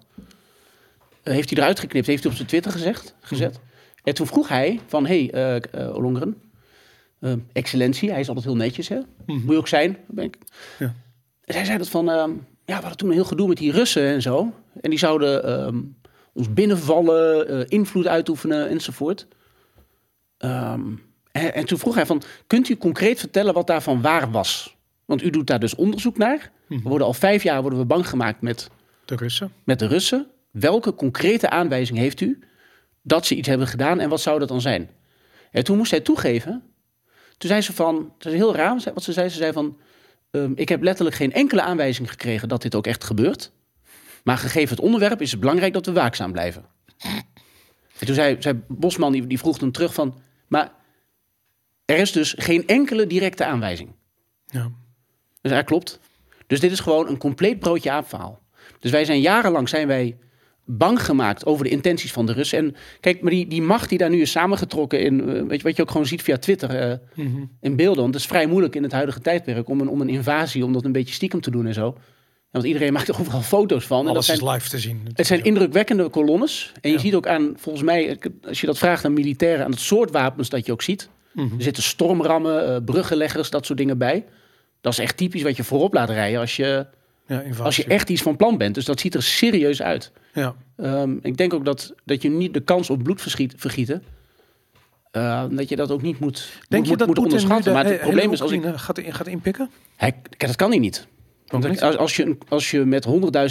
eh, 1.23 1.33
heeft 1.35 1.51
hij 1.51 1.59
eruit 1.59 1.79
geknipt, 1.81 2.07
heeft 2.07 2.21
hij 2.23 2.31
op 2.31 2.37
zijn 2.37 2.49
Twitter 2.49 2.73
gezegd, 2.73 3.15
gezet. 3.21 3.61
En 4.05 4.15
toen 4.15 4.27
vroeg 4.27 4.49
hij 4.49 4.81
van, 4.87 5.07
hé, 5.07 5.27
hey, 5.31 5.61
eh, 5.73 5.87
eh, 5.87 5.95
Ollongren, 5.95 6.43
eh, 7.21 7.33
excellentie, 7.53 8.11
hij 8.11 8.21
is 8.21 8.29
altijd 8.29 8.47
heel 8.47 8.57
netjes, 8.57 8.89
hè? 8.89 8.99
Mhm. 9.27 9.39
Moet 9.39 9.51
je 9.51 9.57
ook 9.57 9.69
zijn. 9.69 9.99
Ben 10.07 10.25
ik. 10.25 10.39
Ja. 10.79 10.95
En 11.45 11.55
zij 11.55 11.65
zei 11.65 11.79
dat 11.79 11.89
van, 11.89 12.11
ehm, 12.11 12.31
ja, 12.65 12.75
we 12.77 12.81
hadden 12.81 12.97
toen 12.97 13.09
een 13.09 13.15
heel 13.15 13.25
gedoe 13.25 13.49
met 13.49 13.57
die 13.57 13.73
Russen 13.73 14.03
en 14.07 14.23
zo. 14.23 14.53
En 14.81 14.91
die 14.91 14.99
zouden 14.99 15.45
ehm, 15.45 15.81
ons 16.33 16.53
binnenvallen, 16.53 17.69
invloed 17.69 18.07
uitoefenen 18.07 18.69
enzovoort. 18.69 19.27
Ehm, 20.39 20.83
en, 21.33 21.55
en 21.55 21.65
toen 21.67 21.79
vroeg 21.79 21.95
hij 21.95 22.07
van, 22.07 22.23
kunt 22.47 22.69
u 22.69 22.77
concreet 22.77 23.19
vertellen 23.19 23.55
wat 23.55 23.67
daarvan 23.67 24.01
waar 24.01 24.31
was? 24.31 24.77
Want 25.09 25.23
u 25.23 25.31
doet 25.31 25.47
daar 25.47 25.61
dus 25.61 25.75
onderzoek 25.75 26.17
naar. 26.17 26.51
Mhm. 26.67 26.83
We 26.83 26.89
worden 26.89 27.07
al 27.07 27.13
vijf 27.13 27.43
jaar 27.43 27.61
worden 27.61 27.79
we 27.79 27.85
bang 27.85 28.09
gemaakt 28.09 28.41
met, 28.41 28.71
de 29.05 29.17
Russen. 29.17 29.53
met 29.65 29.79
de 29.79 29.87
Russen. 29.87 30.27
Welke 30.51 30.95
concrete 30.95 31.51
aanwijzing 31.51 31.99
heeft 31.99 32.21
u 32.21 32.39
dat 33.03 33.27
ze 33.27 33.35
iets 33.35 33.49
hebben 33.49 33.67
gedaan 33.67 34.01
en 34.01 34.09
wat 34.09 34.21
zou 34.21 34.39
dat 34.39 34.49
dan 34.49 34.61
zijn? 34.61 34.91
En 35.51 35.65
toen 35.65 35.77
moest 35.77 35.91
hij 35.91 36.01
toegeven. 36.01 36.63
Toen 37.39 37.51
zei 37.51 37.61
ze 37.61 37.73
van, 37.73 38.13
het 38.19 38.27
is 38.27 38.33
heel 38.33 38.55
raar 38.55 38.81
wat 38.95 39.03
ze 39.03 39.13
zei. 39.13 39.29
Ze 39.29 39.37
zei 39.37 39.53
van, 39.53 39.77
ehm, 40.31 40.53
ik 40.55 40.69
heb 40.69 40.83
letterlijk 40.83 41.17
geen 41.17 41.33
enkele 41.33 41.63
aanwijzing 41.63 42.11
gekregen 42.11 42.49
dat 42.49 42.63
dit 42.63 42.75
ook 42.75 42.87
echt 42.87 43.05
gebeurt. 43.05 43.53
Maar 44.25 44.39
gegeven 44.39 44.77
het 44.77 44.85
onderwerp 44.85 45.21
is 45.21 45.31
het 45.31 45.41
belangrijk 45.41 45.73
dat 45.73 45.87
we 45.87 45.93
waakzaam 45.93 46.33
blijven. 46.33 46.65
En 47.99 48.07
toen 48.07 48.15
zei, 48.15 48.37
zei 48.39 48.61
Bosman, 48.69 49.13
die, 49.13 49.27
die 49.27 49.39
vroeg 49.39 49.61
hem 49.61 49.73
terug 49.73 49.95
van, 49.95 50.21
maar 50.49 50.73
er 51.85 51.97
is 51.97 52.13
dus 52.13 52.35
geen 52.39 52.67
enkele 52.67 53.07
directe 53.07 53.45
aanwijzing. 53.45 53.91
Ja. 54.47 54.71
Dus 55.41 55.53
ja, 55.53 55.63
klopt. 55.63 56.01
Dus 56.47 56.61
dit 56.61 56.71
is 56.73 56.81
gewoon 56.81 57.09
een 57.09 57.19
compleet 57.19 57.59
broodje 57.59 57.91
aap 57.91 58.09
verhaal. 58.09 58.41
Dus 58.81 58.91
wij 58.91 59.05
zijn 59.05 59.21
jarenlang 59.21 59.69
zijn 59.69 59.87
wij 59.87 60.17
bang 60.65 61.03
gemaakt 61.05 61.47
over 61.47 61.65
de 61.65 61.71
intenties 61.71 62.13
van 62.13 62.27
de 62.27 62.33
Russen. 62.33 62.59
En 62.59 62.75
kijk, 63.01 63.21
maar 63.21 63.31
die, 63.31 63.47
die 63.47 63.63
macht 63.63 63.89
die 63.89 63.99
daar 63.99 64.11
nu 64.11 64.21
is 64.21 64.31
samengetrokken 64.31 65.01
in, 65.01 65.21
eh, 65.21 65.43
weet 65.43 65.57
je, 65.61 65.63
wat 65.67 65.77
je 65.77 65.83
ook 65.83 65.91
gewoon 65.91 66.07
ziet 66.07 66.23
via 66.23 66.39
Twitter 66.39 66.71
eh, 66.71 66.97
Mhm. 67.15 67.43
in 67.61 67.77
beelden. 67.77 68.03
Want 68.03 68.15
het 68.15 68.23
is 68.23 68.29
vrij 68.29 68.47
moeilijk 68.47 68.75
in 68.77 68.83
het 68.83 68.93
huidige 68.93 69.21
tijdperk 69.21 69.69
om 69.69 69.81
een, 69.81 69.89
om 69.89 70.01
een 70.01 70.09
invasie, 70.09 70.65
om 70.65 70.73
dat 70.73 70.85
een 70.85 70.93
beetje 70.93 71.15
stiekem 71.15 71.41
te 71.41 71.51
doen 71.51 71.67
en 71.67 71.75
zo. 71.75 71.95
Ja, 71.97 72.03
want 72.51 72.65
iedereen 72.65 72.93
maakt 72.97 73.09
er 73.09 73.21
overal 73.21 73.41
foto's 73.43 73.87
van. 73.87 73.99
En 73.99 74.05
dat 74.05 74.13
Alles 74.15 74.27
zijn, 74.27 74.39
is 74.41 74.53
live 74.53 74.69
te 74.69 74.79
zien. 74.79 75.01
het 75.13 75.27
zijn 75.27 75.45
indrukwekkende 75.45 76.09
kolonnes. 76.09 76.73
En 76.81 76.91
je 76.91 76.97
Ja. 76.97 77.03
ziet 77.03 77.15
ook 77.15 77.27
aan, 77.27 77.53
volgens 77.57 77.85
mij, 77.85 78.19
als 78.49 78.61
je 78.61 78.67
dat 78.67 78.79
vraagt 78.79 79.05
aan 79.05 79.13
militairen, 79.13 79.65
aan 79.65 79.71
het 79.71 79.81
soort 79.81 80.11
wapens 80.11 80.49
dat 80.49 80.67
je 80.67 80.73
ook 80.73 80.83
ziet. 80.83 81.09
Mhm. 81.33 81.55
Er 81.57 81.63
zitten 81.63 81.83
stormrammen, 81.83 82.75
eh, 82.75 82.77
bruggenleggers, 82.85 83.51
dat 83.51 83.67
soort 83.67 83.79
dingen 83.79 83.99
bij. 83.99 84.25
Dat 84.81 84.93
is 84.93 84.99
echt 84.99 85.17
typisch 85.17 85.43
wat 85.43 85.57
je 85.57 85.65
voorop 85.65 85.95
laat 85.95 86.11
rijden 86.11 86.41
als 86.41 86.57
je, 86.57 86.87
Ja, 87.27 87.43
als 87.63 87.77
je 87.77 87.85
echt 87.85 88.11
iets 88.11 88.23
van 88.23 88.37
plan 88.37 88.59
bent. 88.59 88.75
Dus 88.75 88.85
dat 88.85 89.01
ziet 89.01 89.15
er 89.15 89.23
serieus 89.23 89.83
uit. 89.83 90.13
Ja. 90.33 90.55
Ehm, 90.77 91.17
ik 91.23 91.37
denk 91.37 91.55
ook 91.55 91.65
dat, 91.65 91.95
dat 92.05 92.23
je 92.23 92.31
niet 92.31 92.55
de 92.55 92.61
kans 92.61 92.91
op 92.91 93.03
bloed 93.03 93.21
verschiet, 93.23 93.55
vergieten, 93.57 94.03
eh, 95.11 95.45
dat 95.51 95.69
je 95.69 95.77
dat 95.77 95.91
ook 95.91 96.03
niet 96.03 96.19
moet, 96.21 96.53
Denk 96.69 96.83
moet, 96.83 96.91
je 96.93 96.97
dat 96.97 97.07
moet 97.07 97.19
onderschatten. 97.19 97.65
de 97.65 97.71
Maar 97.71 97.85
het 97.85 97.93
he- 97.95 98.01
probleem 98.01 98.33
is, 98.33 98.43
als 98.43 98.51
ik, 98.51 98.57
Oekraïne 98.57 98.79
gaat, 98.79 99.01
gaat 99.09 99.27
inpikken? 99.27 99.71
hij, 99.97 100.15
dat 100.37 100.57
kan 100.57 100.71
hij 100.71 100.79
niet. 100.79 101.07
Want 101.47 101.81
als, 101.83 101.97
als, 101.97 102.17
je, 102.17 102.37
als 102.49 102.71
je 102.71 102.85
met 102.85 103.05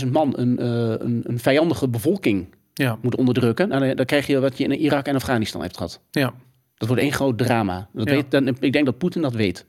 100.000 0.06 0.12
man 0.12 0.34
een, 0.38 0.60
eh, 0.60 0.68
een, 1.08 1.22
een 1.24 1.40
vijandige 1.40 1.88
bevolking 1.88 2.56
Ja. 2.74 2.98
moet 3.02 3.16
onderdrukken, 3.16 3.70
dan, 3.70 3.96
dan 3.96 4.06
krijg 4.06 4.28
je 4.28 4.40
wat 4.40 4.58
je 4.58 4.64
in 4.64 4.72
Irak 4.72 5.06
en 5.08 5.16
Afghanistan 5.16 5.62
hebt 5.62 5.76
gehad. 5.78 6.00
Ja. 6.12 6.34
Dat 6.78 6.88
wordt 6.88 7.04
één 7.04 7.12
groot 7.14 7.38
drama. 7.38 7.90
Dat 7.94 8.08
Ja. 8.08 8.14
weet, 8.14 8.32
dan, 8.32 8.48
ik 8.60 8.74
denk 8.74 8.86
dat 8.86 8.98
Poetin 8.98 9.22
dat 9.22 9.34
weet. 9.34 9.66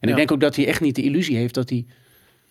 En 0.00 0.08
ik 0.08 0.16
denk 0.16 0.32
ook 0.32 0.40
dat 0.40 0.56
hij 0.56 0.66
echt 0.66 0.80
niet 0.80 0.94
de 0.94 1.02
illusie 1.02 1.36
heeft 1.36 1.54
dat 1.54 1.68
hij 1.70 1.84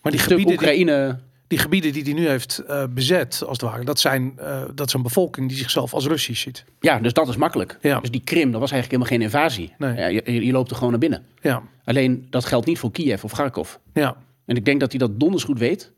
Maar 0.02 0.12
die 0.12 0.20
stuk 0.20 0.38
gebieden, 0.38 0.58
die, 0.58 0.66
Oekraïne... 0.68 1.18
die 1.46 1.58
gebieden 1.58 1.92
die 1.92 2.02
hij 2.02 2.12
nu 2.12 2.28
heeft 2.28 2.58
eh, 2.58 2.84
bezet, 2.90 3.42
als 3.46 3.60
het 3.60 3.70
ware, 3.70 3.84
dat, 3.84 4.00
zijn, 4.00 4.32
eh, 4.38 4.62
dat 4.74 4.86
is 4.86 4.92
een 4.92 5.02
bevolking 5.02 5.48
die 5.48 5.56
zichzelf 5.56 5.94
als 5.94 6.06
Russisch 6.06 6.42
ziet. 6.42 6.64
Ja, 6.80 6.98
dus 6.98 7.12
dat 7.12 7.28
is 7.28 7.36
makkelijk. 7.36 7.78
Ja. 7.80 8.00
Dus 8.00 8.10
die 8.10 8.22
Krim, 8.24 8.50
dat 8.50 8.60
was 8.60 8.70
eigenlijk 8.70 9.02
helemaal 9.02 9.32
geen 9.32 9.42
invasie. 9.42 9.74
Nee. 9.78 9.96
Ja, 9.96 10.06
je, 10.06 10.44
je 10.44 10.52
loopt 10.52 10.70
er 10.70 10.76
gewoon 10.76 10.90
naar 10.90 11.00
binnen. 11.00 11.24
Ja. 11.42 11.62
Alleen, 11.84 12.26
dat 12.30 12.44
geldt 12.44 12.66
niet 12.66 12.78
voor 12.78 12.92
Kiev 12.92 13.24
of 13.24 13.32
Kharkov. 13.32 13.74
Ja. 13.94 14.16
En 14.46 14.56
ik 14.56 14.64
denk 14.64 14.80
dat 14.80 14.90
hij 14.90 14.98
dat 14.98 15.20
donders 15.20 15.44
goed 15.44 15.58
weet. 15.58 15.92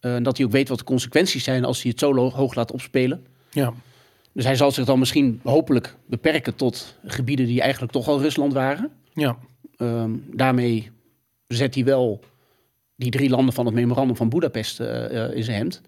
Eh, 0.00 0.14
En 0.14 0.22
dat 0.22 0.36
hij 0.36 0.46
ook 0.46 0.52
weet 0.52 0.68
wat 0.68 0.78
de 0.78 0.84
consequenties 0.84 1.44
zijn 1.44 1.64
als 1.64 1.82
hij 1.82 1.90
het 1.90 2.00
zo 2.00 2.30
hoog 2.30 2.54
laat 2.54 2.72
opspelen. 2.72 3.26
Ja. 3.50 3.72
Dus 4.32 4.44
hij 4.44 4.56
zal 4.56 4.70
zich 4.70 4.84
dan 4.84 4.98
misschien 4.98 5.40
hopelijk 5.44 5.96
beperken 6.06 6.54
tot 6.54 6.96
gebieden 7.06 7.46
die 7.46 7.60
eigenlijk 7.60 7.92
toch 7.92 8.08
al 8.08 8.20
Rusland 8.20 8.52
waren. 8.52 8.90
Ja. 9.12 9.36
Ehm, 9.82 10.10
daarmee 10.32 10.90
zet 11.46 11.74
hij 11.74 11.84
wel 11.84 12.20
die 12.96 13.10
drie 13.10 13.30
landen 13.30 13.54
van 13.54 13.66
het 13.66 13.74
memorandum 13.74 14.16
van 14.16 14.28
Budapest 14.28 14.80
eh, 14.80 15.24
eh, 15.24 15.36
in 15.36 15.44
zijn 15.44 15.56
hemd. 15.56 15.80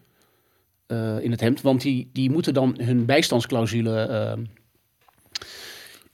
Eh, 0.86 1.18
in 1.20 1.30
het 1.30 1.40
hemd, 1.40 1.61
want 1.61 1.80
die, 1.80 2.11
die 2.12 2.30
moeten 2.30 2.55
dan 2.55 2.78
hun 2.82 3.05
bijstandsclausule. 3.05 4.38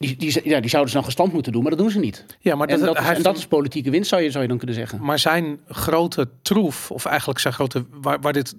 Die, 0.00 0.16
die, 0.16 0.40
ja, 0.44 0.60
die 0.60 0.70
zouden 0.70 0.90
ze 0.90 0.96
dan 0.96 1.04
gestand 1.06 1.32
moeten 1.32 1.52
doen, 1.52 1.60
maar 1.62 1.70
dat 1.70 1.80
doen 1.80 1.90
ze 1.90 1.98
niet. 1.98 2.24
ja, 2.38 2.54
maar 2.54 2.68
en, 2.68 2.80
dat, 2.80 2.98
is, 3.00 3.06
en 3.06 3.22
dat 3.22 3.36
is 3.36 3.46
politieke 3.46 3.90
winst, 3.90 4.08
zou 4.08 4.22
je, 4.22 4.30
zou 4.30 4.42
je 4.42 4.48
dan 4.48 4.58
kunnen 4.58 4.76
zeggen. 4.76 5.00
Maar 5.02 5.18
zijn 5.18 5.58
grote 5.68 6.28
troef, 6.42 6.90
of 6.90 7.04
eigenlijk 7.04 7.38
zijn 7.38 7.54
grote, 7.54 7.84
waar, 7.90 8.20
waar 8.20 8.32
dit, 8.32 8.54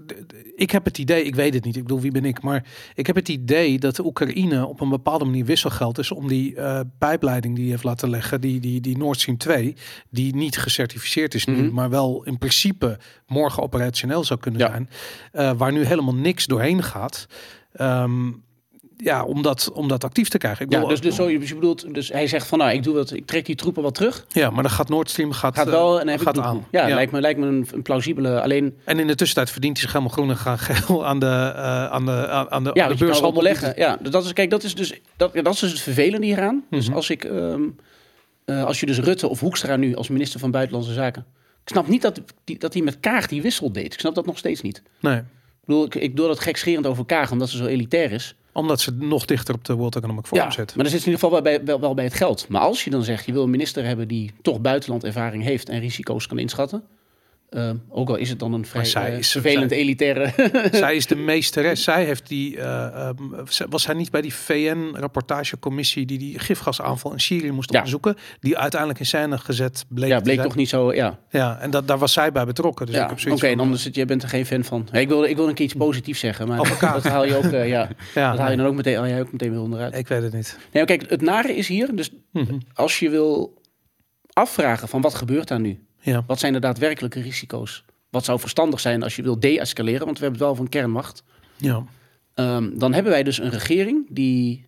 ik 0.56 0.72
heb 0.72 0.86
het 0.86 0.98
idee, 0.98 1.24
ik 1.24 1.36
weet 1.36 1.54
het 1.54 1.64
niet, 1.64 1.76
ik 1.76 1.82
bedoel 1.82 2.00
wie 2.00 2.12
ben 2.12 2.26
ik, 2.26 2.42
maar 2.42 2.66
ik 2.96 3.08
heb 3.08 3.16
het 3.16 3.30
idee 3.30 3.80
dat 3.80 3.96
de 3.96 4.06
Oekraïne 4.06 4.66
op 4.68 4.82
een 4.82 4.89
bepaalde 4.89 5.26
manier 5.26 5.46
wisselgeld 5.46 5.98
is 5.98 6.12
om 6.12 6.28
die 6.28 6.56
eh, 6.56 6.80
pijpleiding 6.98 7.54
die 7.54 7.64
hij 7.64 7.72
heeft 7.72 7.84
laten 7.84 8.10
leggen, 8.10 8.42
die, 8.42 8.60
die, 8.60 8.82
die 8.82 8.98
Nord 8.98 9.20
Stream 9.20 9.38
2, 9.38 9.76
die 10.10 10.36
niet 10.36 10.58
gecertificeerd 10.58 11.34
is 11.34 11.46
nu, 11.46 11.56
Mhm. 11.64 11.74
maar 11.74 11.89
wel 11.89 12.24
in 12.24 12.38
principe 12.38 13.00
morgen 13.28 13.64
operationeel 13.64 14.24
zou 14.24 14.39
kunnen 14.39 14.60
Ja. 14.60 14.70
zijn, 14.70 14.89
eh, 15.32 15.52
waar 15.58 15.72
nu 15.72 15.84
helemaal 15.86 16.16
niks 16.16 16.46
doorheen 16.46 16.84
gaat. 16.84 17.28
Ehm, 17.74 18.30
ja, 19.04 19.24
om 19.24 19.41
dat, 19.41 19.72
om 19.74 19.88
dat 19.88 20.04
actief 20.04 20.30
te 20.30 20.38
krijgen. 20.38 20.66
Ik 20.66 20.72
Ja, 20.72 20.86
dus, 20.86 21.02
dus, 21.02 21.16
zo, 21.16 21.38
dus 21.39 21.49
je 21.49 21.56
bedoelt, 21.56 21.93
dus 21.93 22.10
hij 22.10 22.28
zegt 22.28 22.47
van 22.47 22.58
nou, 22.58 22.72
ik, 22.72 22.84
doe 22.84 22.93
wat, 22.95 23.12
ik 23.14 23.26
trek 23.26 23.45
die 23.45 23.56
troepen 23.56 23.84
wat 23.84 23.95
terug. 23.95 24.26
ja, 24.30 24.49
maar 24.49 24.64
dan 24.64 24.72
gaat 24.72 24.89
Nord 24.89 25.10
Stream 25.10 25.32
gaat, 25.32 25.56
Gaat 25.56 25.66
eh, 25.66 25.72
wel 25.72 26.02
en 26.02 26.20
gaat 26.20 26.36
doel. 26.36 26.43
aan. 26.43 26.66
Ja, 26.72 26.88
Lijkt, 26.88 27.12
me, 27.12 27.22
lijkt 27.22 27.39
me 27.39 27.45
een, 27.45 27.68
een 27.74 27.82
plausibele. 27.82 28.41
Alleen 28.41 28.78
En 28.86 28.99
in 28.99 29.08
de 29.08 29.16
tussentijd 29.16 29.49
verdient 29.52 29.74
hij 29.78 29.82
zich 29.86 29.91
helemaal 29.93 30.14
groen 30.14 30.30
en 30.30 30.38
gaan 30.38 30.60
geel 30.60 31.06
aan 31.06 31.20
de, 31.20 31.26
eh, 31.56 31.86
aan 31.86 32.06
de, 32.06 32.28
aan 32.30 32.64
de, 32.64 32.72
ja, 32.74 32.84
aan 32.86 32.91
de 32.91 32.97
beurshandel. 32.97 33.34
beleggen. 33.34 33.74
Ja, 33.76 33.97
dat 34.02 34.26
is, 34.26 34.34
kijk, 34.34 34.49
dat 34.49 34.64
is 34.64 34.76
dus 34.76 34.93
dat, 35.18 35.34
dat 35.34 35.54
is 35.54 35.60
dus 35.60 35.72
het 35.72 35.82
vervelende 35.82 36.26
hieraan. 36.26 36.64
Dus 36.70 36.88
Mhm. 36.88 36.95
als 36.95 37.10
ik, 37.10 37.24
ehm, 37.24 37.62
eh, 38.45 38.64
als 38.64 38.80
je 38.80 38.86
dus 38.86 38.99
Rutte 38.99 39.28
of 39.28 39.39
Hoekstra 39.39 39.76
nu 39.76 39.95
als 39.95 40.08
minister 40.08 40.39
van 40.39 40.52
Buitenlandse 40.52 40.93
Zaken. 40.93 41.26
Ik 41.64 41.70
snap 41.70 41.88
niet 41.88 42.02
dat 42.02 42.22
die, 42.43 42.58
dat 42.60 42.74
hij 42.74 42.82
met 42.82 42.99
Kaag 42.99 43.28
die 43.28 43.41
wissel 43.41 43.72
deed. 43.72 43.93
Ik 43.93 43.99
snap 43.99 44.16
dat 44.16 44.26
nog 44.26 44.38
steeds 44.38 44.62
niet. 44.62 44.82
Nee, 44.99 45.18
Ik 45.18 45.24
bedoel, 45.66 45.86
ik, 45.86 45.95
ik 45.95 46.16
doe 46.16 46.28
dat 46.28 46.39
gekscherend 46.39 46.88
over 46.88 47.06
Kaag, 47.06 47.32
omdat 47.32 47.49
ze 47.49 47.58
zo 47.58 47.66
elitair 47.66 48.12
is. 48.12 48.36
Omdat 48.52 48.80
ze 48.82 48.91
nog 48.93 49.26
dichter 49.26 49.56
op 49.56 49.66
de 49.66 49.74
World 49.74 49.95
Economic 49.95 50.26
Forum 50.26 50.43
Ja, 50.43 50.52
zit. 50.52 50.76
maar 50.76 50.84
dan 50.84 50.93
zit 50.93 51.06
in 51.06 51.12
ieder 51.12 51.20
geval 51.20 51.32
wel 51.32 51.41
bij, 51.41 51.66
wel, 51.66 51.80
wel 51.80 51.93
bij 51.93 52.04
het 52.04 52.14
geld. 52.14 52.45
Maar 52.49 52.62
als 52.62 52.84
je 52.84 52.89
dan 52.89 53.04
zegt, 53.04 53.26
je 53.26 53.32
wil 53.32 53.43
een 53.43 53.49
minister 53.49 53.86
hebben 53.86 54.08
die 54.08 54.32
toch 54.41 54.62
buitenlandervaring 54.62 55.43
heeft 55.43 55.70
en 55.70 55.80
risico's 55.80 56.28
kan 56.28 56.39
inschatten. 56.39 56.84
Ehm, 57.52 57.76
ook 57.89 58.10
al 58.10 58.16
is 58.16 58.30
het 58.30 58.39
dan 58.39 58.54
een 58.54 58.66
vrij 58.66 58.93
eh, 59.12 59.18
is- 59.18 59.32
vervelend 59.32 59.72
elitaire. 59.72 60.34
zij 60.72 60.95
is 60.95 61.06
de 61.08 61.16
meesteres. 61.32 61.84
Zij 61.84 62.06
heeft 62.06 62.28
die. 62.28 62.58
eh, 62.58 62.86
ehm, 63.08 63.16
was 63.70 63.82
zij 63.84 63.93
niet 63.93 64.12
bij 64.12 64.22
die 64.22 64.34
VN-rapportagecommissie 64.34 66.06
die 66.06 66.18
die 66.18 66.39
gifgasaanval 66.39 67.12
in 67.12 67.20
Syrië 67.20 67.52
moest 67.52 67.70
Ja. 67.70 67.76
onderzoeken? 67.76 68.16
Die 68.39 68.58
uiteindelijk 68.58 68.99
in 68.99 69.06
scène 69.06 69.38
gezet 69.38 69.86
bleek. 69.89 70.10
ja, 70.10 70.20
bleek 70.20 70.41
toch 70.41 70.56
niet 70.56 70.70
zo. 70.70 70.93
Ja, 70.93 71.20
Ja, 71.30 71.60
en 71.60 71.70
dat, 71.72 71.88
daar 71.88 71.97
was 71.97 72.14
zij 72.14 72.32
bij 72.32 72.45
betrokken. 72.45 72.86
Dus 72.86 72.95
ja. 72.95 73.04
oké, 73.30 73.47
het, 73.47 73.95
jij 73.95 74.06
bent 74.06 74.24
er 74.24 74.30
geen 74.30 74.45
fan 74.45 74.64
van. 74.64 74.88
Ik, 74.91 75.08
wil, 75.08 75.24
ik 75.24 75.36
wil 75.36 75.47
een 75.47 75.54
keer 75.54 75.66
iets 75.66 75.74
positiefs 75.74 76.20
zeggen, 76.20 76.47
maar 76.47 76.58
dat 76.58 77.04
haal 77.04 77.26
je 77.26 77.36
ook, 77.36 77.43
eh, 77.43 77.68
ja, 77.68 77.89
Ja, 78.16 78.30
dat 78.32 78.39
haal 78.39 78.52
je 78.52 78.58
dan 78.58 78.66
ook 78.66 78.76
meteen, 78.76 78.95
haal 78.95 79.08
jij 79.08 79.20
ook 79.22 79.32
meteen 79.32 79.52
weer 79.52 79.62
onderuit. 79.62 79.95
ik 79.97 80.08
weet 80.08 80.22
het 80.24 80.34
niet. 80.34 80.58
Nee, 80.72 80.86
kijk, 80.86 81.10
het 81.10 81.22
nare 81.22 81.56
is 81.56 81.68
hier, 81.68 81.95
dus 81.95 82.12
Mhm. 82.32 82.54
als 82.74 82.99
je 82.99 83.10
wil 83.10 83.62
afvragen 84.34 84.88
van 84.88 85.02
wat 85.02 85.14
gebeurt 85.16 85.47
daar 85.47 85.60
nu? 85.60 85.80
Ja, 86.02 86.24
Wat 86.28 86.39
zijn 86.39 86.54
de 86.54 86.60
daadwerkelijke 86.60 87.22
risico's? 87.22 87.84
Wat 88.10 88.26
zou 88.26 88.39
verstandig 88.39 88.80
zijn 88.80 89.04
als 89.04 89.16
je 89.16 89.22
wil 89.22 89.39
de-escaleren? 89.39 90.06
Want 90.06 90.18
we 90.18 90.24
hebben 90.24 90.39
het 90.39 90.47
wel 90.49 90.58
van 90.58 90.70
kernmacht. 90.70 91.24
ja. 91.58 91.84
Ehm, 92.34 92.78
dan 92.78 92.93
hebben 92.93 93.12
wij 93.12 93.24
dus 93.24 93.38
een 93.39 93.49
regering 93.49 94.08
die 94.10 94.68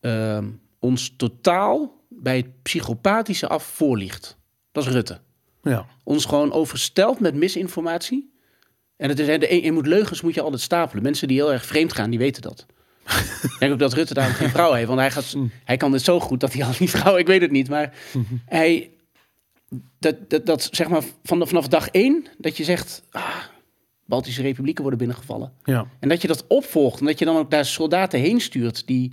ehm, 0.00 0.48
ons 0.78 1.14
totaal 1.16 2.04
bij 2.08 2.36
het 2.36 2.62
psychopathische 2.62 3.48
af 3.48 3.64
voorliegt. 3.64 4.38
Dat 4.72 4.86
is 4.86 4.92
Rutte. 4.92 5.20
ja. 5.62 5.86
Ons 6.04 6.24
gewoon 6.24 6.52
overstelt 6.52 7.20
met 7.20 7.34
misinformatie. 7.34 8.32
En 8.96 9.08
het 9.08 9.18
is, 9.18 9.26
hè, 9.26 9.38
de, 9.38 9.62
je 9.62 9.72
moet 9.72 9.86
leugens 9.86 10.20
moet 10.20 10.34
je 10.34 10.40
altijd 10.40 10.62
stapelen. 10.62 11.02
Mensen 11.02 11.28
die 11.28 11.36
heel 11.36 11.52
erg 11.52 11.66
vreemd 11.66 11.92
gaan, 11.92 12.10
die 12.10 12.18
weten 12.18 12.42
dat. 12.42 12.66
Ik 13.42 13.56
denk 13.58 13.72
ook 13.72 13.78
dat 13.78 13.92
Rutte 13.92 14.14
daar 14.14 14.30
geen 14.30 14.50
vrouw 14.50 14.72
heeft. 14.72 14.86
Want 14.86 15.00
hij, 15.00 15.10
gaat, 15.10 15.36
hij 15.64 15.76
kan 15.76 15.92
dit 15.92 16.02
zo 16.02 16.20
goed 16.20 16.40
dat 16.40 16.52
hij 16.52 16.64
al 16.64 16.72
niet 16.78 16.90
vrouw... 16.90 17.16
Ik 17.16 17.26
weet 17.26 17.40
het 17.40 17.50
niet, 17.50 17.68
maar 17.68 17.94
hij... 18.46 18.90
Dat, 19.98 20.30
dat, 20.30 20.46
dat 20.46 20.68
zeg 20.70 20.88
maar 20.88 21.02
van, 21.22 21.46
vanaf 21.46 21.68
dag 21.68 21.88
één 21.88 22.26
dat 22.38 22.56
je 22.56 22.64
zegt... 22.64 23.02
Ah, 23.10 23.36
Baltische 24.04 24.42
republieken 24.42 24.80
worden 24.82 24.98
binnengevallen. 24.98 25.52
ja. 25.64 25.86
En 26.00 26.08
dat 26.08 26.22
je 26.22 26.28
dat 26.28 26.44
opvolgt. 26.46 27.00
En 27.00 27.06
dat 27.06 27.18
je 27.18 27.24
dan 27.24 27.36
ook 27.36 27.50
daar 27.50 27.64
soldaten 27.64 28.20
heen 28.20 28.40
stuurt 28.40 28.86
die 28.86 29.12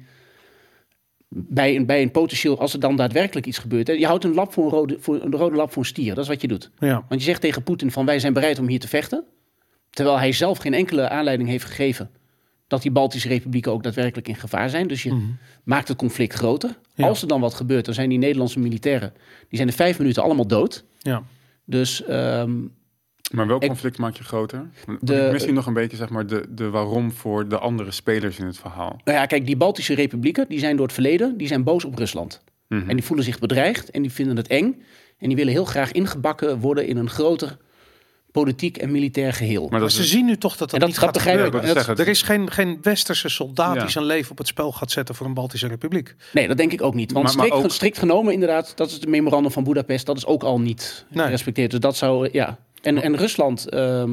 bij 1.30 1.76
een, 1.76 1.86
bij 1.86 2.01
een 2.01 2.12
potentieel, 2.12 2.60
als 2.60 2.74
er 2.74 2.80
dan 2.80 2.95
daadwerkelijk 2.95 3.45
iets 3.45 3.58
gebeurt. 3.58 3.88
Hè, 3.88 3.93
je 3.93 4.06
houdt 4.06 4.24
een, 4.24 4.34
lap 4.34 4.54
voor 4.54 4.64
een, 4.64 4.70
rode, 4.70 4.97
voor 4.99 5.22
een 5.22 5.36
rode 5.36 5.56
lap 5.56 5.72
voor 5.72 5.82
een 5.82 5.88
stier. 5.88 6.16
Dat 6.16 6.24
is 6.24 6.30
wat 6.30 6.41
je 6.41 6.47
doet. 6.47 6.72
ja. 6.80 7.06
Want 7.08 7.22
je 7.22 7.28
zegt 7.28 7.41
tegen 7.41 7.64
Poetin 7.64 7.91
van 7.91 8.06
wij 8.06 8.20
zijn 8.20 8.34
bereid 8.34 8.60
om 8.60 8.68
hier 8.68 8.80
te 8.80 8.88
vechten. 8.88 9.24
Terwijl 9.89 10.18
hij 10.18 10.32
zelf 10.32 10.58
geen 10.58 10.74
enkele 10.74 11.10
aanleiding 11.10 11.49
heeft 11.49 11.66
gegeven 11.66 12.10
dat 12.74 12.82
die 12.82 12.91
Baltische 12.91 13.28
republieken 13.28 13.71
ook 13.71 13.84
daadwerkelijk 13.84 14.28
in 14.28 14.36
gevaar 14.36 14.69
zijn. 14.69 14.88
Dus 14.88 15.03
je 15.03 15.34
maakt 15.63 15.88
het 15.88 15.97
conflict 15.97 16.34
groter. 16.34 16.69
Mhm. 16.69 17.01
Ja. 17.01 17.07
Als 17.07 17.21
er 17.21 17.28
dan 17.28 17.41
wat 17.41 17.53
gebeurt, 17.53 17.86
dan 17.86 17.93
zijn 17.93 18.09
die 18.09 18.17
Nederlandse 18.17 18.59
militairen, 18.59 19.13
die 19.49 19.57
zijn 19.57 19.67
in 19.67 19.74
vijf 19.76 19.97
minuten 19.99 20.24
allemaal 20.24 20.47
dood. 20.47 20.84
ja. 20.99 21.24
Dus 21.65 22.03
ehm, 22.05 22.51
Maar 23.32 23.47
welk 23.47 23.61
Ik- 23.61 23.67
conflict 23.67 23.97
maak 23.97 24.15
je 24.15 24.24
groter? 24.24 24.69
Want 24.86 25.07
De- 25.07 25.26
ik 25.26 25.32
mis 25.32 25.43
hier 25.45 25.53
nog 25.53 25.65
een 25.65 25.74
beetje 25.74 25.97
zeg 25.97 26.09
maar, 26.09 26.28
de, 26.28 26.45
de 26.49 26.69
waarom 26.69 27.11
voor 27.11 27.47
de 27.47 27.57
andere 27.57 27.91
spelers 27.91 28.39
in 28.39 28.45
het 28.45 28.57
verhaal. 28.57 28.99
Nou 29.03 29.17
ja, 29.17 29.26
kijk, 29.26 29.45
die 29.45 29.57
Baltische 29.57 29.93
republieken, 29.93 30.45
die 30.49 30.59
zijn 30.59 30.76
door 30.76 30.86
het 30.86 30.93
verleden, 30.93 31.38
die 31.38 31.47
zijn 31.47 31.63
boos 31.63 31.86
op 31.86 31.97
Rusland. 31.97 32.41
Mhm. 32.67 32.89
En 32.89 32.95
die 32.95 33.05
voelen 33.05 33.26
zich 33.26 33.39
bedreigd 33.39 33.91
en 33.91 34.01
die 34.01 34.11
vinden 34.11 34.38
het 34.38 34.47
eng. 34.47 34.84
En 35.17 35.28
die 35.28 35.36
willen 35.38 35.53
heel 35.53 35.65
graag 35.65 35.91
ingebakken 35.91 36.59
worden 36.59 36.88
in 36.88 36.97
een 36.97 37.09
groter 37.09 37.57
politiek 38.34 38.77
en 38.77 38.91
militair 38.91 39.34
geheel. 39.34 39.67
Maar 39.69 39.91
ze 39.91 40.01
is, 40.01 40.09
zien 40.09 40.25
nu 40.25 40.38
toch 40.38 40.51
dat 40.57 40.59
dat, 40.59 40.73
En 40.73 40.79
dat- 40.79 40.89
niet 40.89 40.99
dat 40.99 41.09
gaat 41.09 41.21
gebeuren. 41.21 41.67
Ja, 41.67 41.73
Dat- 41.73 41.99
er 41.99 42.07
is 42.07 42.21
geen, 42.21 42.51
geen 42.51 42.77
westerse 42.81 43.29
soldaat 43.29 43.75
Ja. 43.75 43.81
die 43.81 43.89
zijn 43.91 44.05
leven 44.05 44.31
op 44.31 44.38
het 44.38 44.47
spel 44.47 44.71
gaat 44.71 44.91
zetten 44.91 45.15
voor 45.15 45.25
een 45.25 45.34
Baltische 45.34 45.67
republiek. 45.67 46.15
Nee, 46.34 46.47
dat 46.47 46.57
denk 46.57 46.71
ik 46.71 46.81
ook 46.81 46.93
niet. 46.93 47.11
Want 47.11 47.25
Maar- 47.25 47.36
maar 47.36 47.45
strikt, 47.45 47.65
ook- 47.65 47.71
strikt 47.71 47.97
genomen, 47.97 48.34
inderdaad, 48.34 48.71
dat 48.75 48.88
is 48.88 48.93
het 48.93 49.07
memorandum 49.07 49.51
van 49.51 49.63
Budapest, 49.63 50.05
dat 50.05 50.17
is 50.17 50.25
ook 50.25 50.43
al 50.43 50.59
niet 50.59 51.05
Nee. 51.09 51.23
gerespecteerd. 51.23 51.71
Dus 51.71 51.79
dat 51.79 51.95
zou, 51.97 52.27
eh, 52.27 52.34
ja. 52.34 52.57
En, 52.81 53.01
en 53.01 53.15
Rusland 53.17 53.69
ehm, 53.69 54.11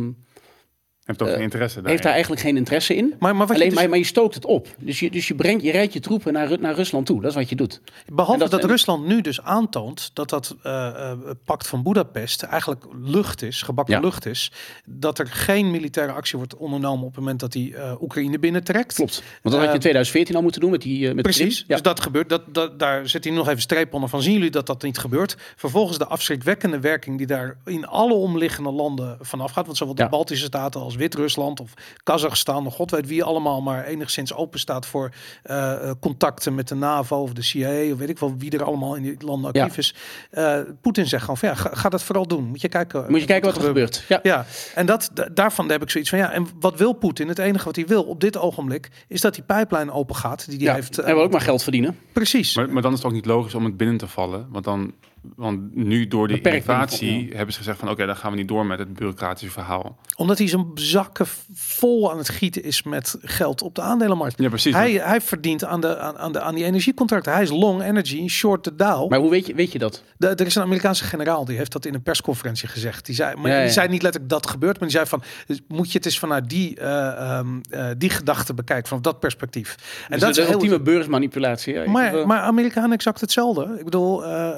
heeft 1.05 1.19
toch 1.19 1.29
eh, 1.29 1.35
geen 1.35 1.43
interesse 1.43 1.75
daarin. 1.75 1.91
heeft 1.91 2.03
daar 2.03 2.13
eigenlijk 2.13 2.43
geen 2.43 2.57
interesse 2.57 2.95
in. 2.97 3.15
Maar, 3.19 3.37
maar, 3.37 3.47
wat 3.47 3.49
je 3.49 3.55
Alleen, 3.55 3.69
dus- 3.69 3.79
maar, 3.79 3.89
maar 3.89 3.99
je 3.99 4.05
stookt 4.05 4.35
het 4.35 4.45
op. 4.45 4.69
Dus 4.79 5.01
je, 5.01 5.11
dus 5.11 5.29
je, 5.29 5.35
brengt, 5.35 5.63
je 5.63 5.71
rijdt 5.71 5.93
je 5.93 6.01
troepen 6.01 6.33
naar, 6.33 6.61
naar 6.61 6.75
Rusland 6.75 7.07
toe. 7.07 7.21
Dat 7.21 7.31
is 7.31 7.37
wat 7.37 7.49
je 7.49 7.57
doet. 7.57 7.81
behalve 8.13 8.39
dat, 8.41 8.51
dat- 8.51 8.61
en- 8.63 8.69
Rusland 8.69 9.07
nu 9.07 9.21
dus 9.21 9.43
aantoont 9.43 10.11
dat 10.15 10.29
dat 10.31 10.57
eh, 10.63 10.87
eh, 10.87 11.19
pact 11.45 11.67
van 11.67 11.83
Budapest 11.83 12.43
eigenlijk 12.43 12.85
lucht 13.03 13.43
is, 13.43 13.63
gebakken 13.63 13.95
Ja. 13.95 14.01
lucht 14.01 14.27
is, 14.27 14.53
dat 14.85 15.19
er 15.19 15.27
geen 15.27 15.71
militaire 15.71 16.13
actie 16.13 16.39
wordt 16.39 16.57
ondernomen 16.57 17.05
op 17.07 17.11
het 17.11 17.21
moment 17.21 17.41
dat 17.41 17.53
die 17.53 17.77
eh, 17.77 18.03
Oekraïne 18.03 18.39
binnentrekt. 18.39 18.95
Klopt. 18.95 19.23
Want 19.43 19.43
dat 19.43 19.53
had 19.55 19.63
je 19.65 19.75
in 19.75 19.81
2014 19.81 20.37
al 20.37 20.43
moeten 20.43 20.61
doen 20.61 20.71
met 20.71 20.83
die... 20.83 21.15
met 21.15 21.23
Precies. 21.23 21.59
Ja. 21.59 21.65
dus 21.75 21.83
dat 21.83 22.01
gebeurt. 22.01 22.29
Dat, 22.29 22.43
dat, 22.55 22.79
daar 22.79 23.09
zit 23.09 23.25
hij 23.25 23.33
nog 23.33 23.49
even 23.49 23.61
streep 23.63 23.95
onder 23.95 24.09
van. 24.09 24.23
Zien 24.23 24.33
jullie 24.33 24.51
dat 24.51 24.67
dat 24.67 24.83
niet 24.83 24.99
gebeurt? 24.99 25.37
Vervolgens 25.57 25.99
de 25.99 26.07
afschrikwekkende 26.07 26.81
werking 26.81 27.19
die 27.19 27.27
daar 27.27 27.57
in 27.65 27.87
alle 27.87 28.15
omliggende 28.15 28.71
landen 28.73 29.19
vanaf 29.21 29.53
gaat. 29.53 29.67
Want 29.67 29.77
zowel 29.79 29.95
de 29.95 30.03
Ja. 30.03 30.09
Baltische 30.09 30.45
Staten 30.45 30.81
als 30.81 30.90
Wit-Rusland 30.97 31.61
of 31.61 31.75
Kazachstan, 32.03 32.67
of 32.67 32.75
god 32.75 32.91
weet 32.91 33.07
wie 33.07 33.25
allemaal 33.25 33.61
maar 33.63 33.85
enigszins 33.85 34.35
open 34.35 34.59
staat 34.61 34.87
voor 34.87 35.11
eh, 35.43 35.73
eh, 35.73 35.95
contacten 36.01 36.55
met 36.55 36.69
de 36.69 36.75
NAVO 36.75 37.17
of 37.23 37.33
de 37.33 37.43
CIA 37.43 37.93
of 37.93 37.99
weet 37.99 38.09
ik 38.09 38.19
wel 38.19 38.35
wie 38.39 38.51
er 38.51 38.65
allemaal 38.65 38.95
in 38.95 39.03
die 39.03 39.17
landen 39.25 39.51
Ja. 39.53 39.63
actief 39.63 39.79
is. 39.79 39.95
Eh, 40.31 40.59
Poetin 40.81 41.07
zegt 41.07 41.23
gewoon 41.23 41.37
van 41.37 41.49
ja, 41.49 41.55
ga, 41.55 41.71
ga 41.73 41.89
dat 41.89 42.03
vooral 42.03 42.27
doen. 42.27 42.45
Moet 42.45 42.61
je 42.61 42.69
kijken. 42.69 43.05
Moet 43.09 43.21
je 43.21 43.27
kijken 43.27 43.49
wat 43.49 43.59
er 43.61 43.65
gebeurt. 43.67 44.05
Ja. 44.09 44.21
Ja, 44.23 44.47
en 44.75 44.87
dat, 44.87 45.11
da- 45.15 45.29
daarvan 45.35 45.71
heb 45.71 45.83
ik 45.83 45.91
zoiets 45.91 46.11
van 46.11 46.19
ja. 46.19 46.33
En 46.33 46.47
wat 46.61 46.79
wil 46.79 46.93
Poetin? 46.93 47.29
Het 47.29 47.39
enige 47.39 47.65
wat 47.65 47.77
hij 47.77 47.87
wil 47.87 48.03
op 48.03 48.21
dit 48.21 48.37
ogenblik 48.39 48.89
is 49.09 49.21
dat 49.21 49.35
die 49.35 49.43
pijplijn 49.45 49.91
open 49.91 50.17
gaat. 50.17 50.47
Die 50.49 50.57
hij 50.57 50.67
Ja. 50.67 50.75
heeft. 50.75 50.99
En 50.99 51.15
we 51.15 51.21
ook 51.23 51.31
maar 51.33 51.41
geld 51.41 51.63
verdienen. 51.63 51.99
Precies. 52.13 52.57
Maar, 52.57 52.71
maar 52.71 52.83
dan 52.83 52.91
is 52.93 52.99
het 52.99 53.07
ook 53.07 53.13
niet 53.13 53.27
logisch 53.27 53.55
om 53.55 53.65
het 53.65 53.77
binnen 53.77 53.97
te 53.97 54.07
vallen. 54.09 54.47
Want 54.51 54.65
dan, 54.65 54.93
want 55.37 55.75
nu 55.75 56.09
door 56.09 56.29
de 56.29 56.35
Beperkt 56.35 56.67
innovatie 56.67 57.31
hebben 57.35 57.53
ze 57.53 57.59
gezegd 57.59 57.79
van 57.79 57.89
oké, 57.91 58.07
dan 58.07 58.17
gaan 58.17 58.31
we 58.31 58.37
niet 58.37 58.49
door 58.49 58.67
met 58.67 58.79
het 58.79 58.93
bureaucratische 58.95 59.51
verhaal. 59.53 59.99
Omdat 60.17 60.39
hij 60.39 60.49
zijn 60.49 60.67
zakken 60.75 61.27
vol 61.55 62.11
aan 62.11 62.19
het 62.19 62.29
gieten 62.29 62.63
is 62.63 62.83
met 62.83 63.17
geld 63.23 63.63
op 63.63 63.75
de 63.75 63.81
aandelenmarkt. 63.83 64.39
Ja, 64.39 64.49
precies. 64.49 64.75
Hij, 64.75 64.93
hij 64.93 65.21
verdient 65.21 65.65
aan, 65.65 65.81
de, 65.81 65.99
aan, 65.99 66.19
aan, 66.19 66.33
de, 66.33 66.41
aan 66.41 66.55
die 66.55 66.65
energiecontracten. 66.65 67.33
Hij 67.33 67.43
is 67.43 67.51
long 67.51 67.83
energy, 67.83 68.29
short 68.29 68.63
the 68.63 68.75
Dow. 68.75 69.11
Maar 69.11 69.19
hoe 69.19 69.31
weet 69.31 69.47
je, 69.47 69.55
weet 69.55 69.73
je 69.73 69.79
dat? 69.79 70.03
De- 70.17 70.27
er 70.29 70.47
is 70.47 70.55
een 70.55 70.63
Amerikaanse 70.63 71.05
generaal 71.05 71.45
die 71.45 71.57
heeft 71.57 71.73
dat 71.73 71.85
in 71.85 71.95
een 71.95 72.03
persconferentie 72.03 72.69
gezegd. 72.69 73.07
Die 73.07 73.15
zei, 73.15 73.37
maar 73.37 73.51
Ja, 73.51 73.57
ja. 73.57 73.63
die 73.63 73.73
zei 73.73 73.89
niet 73.89 74.03
letterlijk 74.03 74.33
dat 74.33 74.47
gebeurt, 74.47 74.79
maar 74.81 74.89
die 74.89 74.97
zei 74.97 75.09
van 75.09 75.23
moet 75.69 75.91
je 75.93 75.97
het 75.97 76.07
eens 76.07 76.19
vanuit 76.19 76.49
die, 76.51 76.77
eh, 76.77 77.07
ehm, 77.39 77.47
eh, 77.71 77.87
die 77.99 78.11
gedachte 78.11 78.55
bekijken, 78.55 78.89
vanaf 78.89 79.03
dat 79.03 79.21
perspectief. 79.21 79.69
En 79.71 79.77
Dus 80.11 80.21
dat 80.21 80.21
dat 80.21 80.31
is 80.31 80.45
heel, 80.45 80.53
ultieme 80.53 80.81
beursmanipulatie. 80.81 81.89
Maar, 81.89 82.27
maar 82.27 82.41
Amerikanen 82.41 82.93
exact 82.93 83.21
hetzelfde. 83.21 83.77
Ik 83.79 83.85
bedoel, 83.85 84.25
eh, 84.25 84.49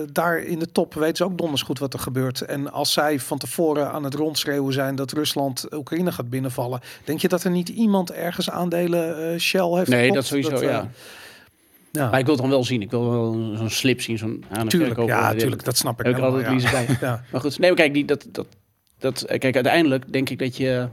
daar 0.11 0.39
in 0.39 0.59
de 0.59 0.71
top 0.71 0.93
weten 0.93 1.15
ze 1.15 1.23
ook 1.23 1.37
donders 1.37 1.61
goed 1.61 1.79
wat 1.79 1.93
er 1.93 1.99
gebeurt. 1.99 2.41
En 2.41 2.71
als 2.71 2.93
zij 2.93 3.19
van 3.19 3.37
tevoren 3.37 3.91
aan 3.91 4.03
het 4.03 4.13
rondschreeuwen 4.13 4.73
zijn 4.73 4.95
dat 4.95 5.11
Rusland 5.11 5.73
Oekraïne 5.73 6.11
gaat 6.11 6.29
binnenvallen, 6.29 6.79
denk 7.03 7.19
je 7.19 7.27
dat 7.27 7.43
er 7.43 7.51
niet 7.51 7.69
iemand 7.69 8.11
ergens 8.11 8.49
aandelen 8.49 9.31
eh, 9.33 9.39
Shell 9.39 9.69
heeft? 9.69 9.89
nee, 9.89 9.99
gekocht? 9.99 10.13
dat 10.13 10.25
sowieso, 10.25 10.55
eh, 10.55 10.61
ja. 10.61 10.89
ja. 11.91 12.09
Maar 12.09 12.19
ik 12.19 12.25
wil 12.25 12.33
het 12.33 12.43
dan 12.43 12.51
wel 12.51 12.63
zien. 12.63 12.81
Ik 12.81 12.89
wil 12.89 13.11
wel 13.11 13.55
zo'n 13.55 13.69
slip 13.69 14.01
zien, 14.01 14.17
zo'n 14.17 14.43
aan 14.49 14.67
tuurlijk, 14.67 15.05
ja, 15.05 15.33
tuurlijk, 15.33 15.63
dat 15.63 15.77
snap 15.77 15.99
ik. 15.99 16.05
Heb 16.05 16.17
ik 16.17 16.23
altijd 16.23 16.71
bij. 16.71 16.85
ja. 16.87 16.97
Ja. 17.07 17.23
Maar 17.31 17.41
goed, 17.41 17.59
nee, 17.59 17.69
maar 17.69 17.79
kijk, 17.79 17.93
die, 17.93 18.05
dat, 18.05 18.25
dat, 18.31 18.47
dat, 18.99 19.21
eh, 19.21 19.39
kijk, 19.39 19.55
uiteindelijk 19.55 20.13
denk 20.13 20.29
ik 20.29 20.39
dat 20.39 20.57
je... 20.57 20.87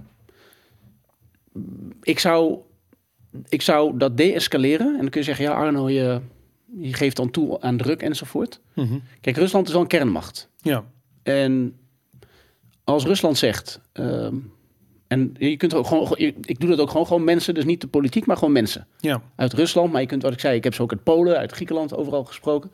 Ik 2.03 2.19
zou, 2.19 2.59
ik 3.49 3.63
zou 3.63 3.99
dat 3.99 4.17
deescaleren. 4.17 4.87
En 4.87 5.01
dan 5.01 5.09
kun 5.09 5.21
je 5.21 5.27
zeggen, 5.27 5.45
ja 5.45 5.53
Arno, 5.53 5.89
je, 5.89 6.21
je 6.77 6.95
geeft 6.95 7.17
dan 7.17 7.31
toe 7.31 7.61
aan 7.61 7.77
druk 7.77 8.03
enzovoort. 8.03 8.61
Mhm. 8.75 8.99
Kijk, 9.21 9.37
Rusland 9.37 9.67
is 9.67 9.73
wel 9.73 9.83
een 9.83 9.89
kernmacht. 9.89 10.49
ja. 10.63 10.85
En 11.23 11.77
als 12.85 13.05
Rusland 13.05 13.39
zegt... 13.39 13.81
ehm, 13.93 14.35
en 15.07 15.35
je 15.39 15.57
kunt 15.57 15.75
ook 15.75 15.87
gewoon, 15.87 16.15
ik 16.19 16.61
doe 16.61 16.69
dat 16.71 16.79
ook 16.79 16.91
gewoon, 16.91 17.07
gewoon 17.07 17.25
mensen, 17.25 17.55
dus 17.55 17.65
niet 17.65 17.81
de 17.81 17.87
politiek, 17.87 18.27
maar 18.27 18.37
gewoon 18.37 18.53
mensen 18.53 18.87
ja. 19.01 19.23
uit 19.37 19.53
Rusland. 19.53 19.93
Maar 19.93 20.01
je 20.01 20.07
kunt, 20.07 20.23
wat 20.23 20.33
ik 20.33 20.41
zei, 20.41 20.57
ik 20.57 20.65
heb 20.65 20.75
ze 20.75 20.83
ook 20.83 20.93
uit 20.93 21.03
Polen, 21.03 21.39
uit 21.39 21.53
Griekenland, 21.53 21.97
overal 21.97 22.25
gesproken. 22.25 22.73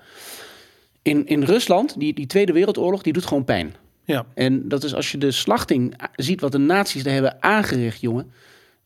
In, 1.03 1.27
in 1.27 1.43
Rusland, 1.43 1.99
die, 1.99 2.15
die 2.15 2.27
Tweede 2.27 2.53
Wereldoorlog, 2.53 3.03
die 3.03 3.13
doet 3.13 3.27
gewoon 3.27 3.45
pijn. 3.45 3.75
Ja. 4.05 4.27
En 4.35 4.69
dat 4.69 4.85
is 4.85 4.95
als 4.95 5.13
je 5.13 5.19
de 5.19 5.31
slachting 5.31 5.95
ziet 6.17 6.41
wat 6.41 6.53
de 6.53 6.59
nazi's 6.59 7.03
daar 7.03 7.13
hebben 7.13 7.43
aangericht, 7.43 8.01
jongen. 8.01 8.33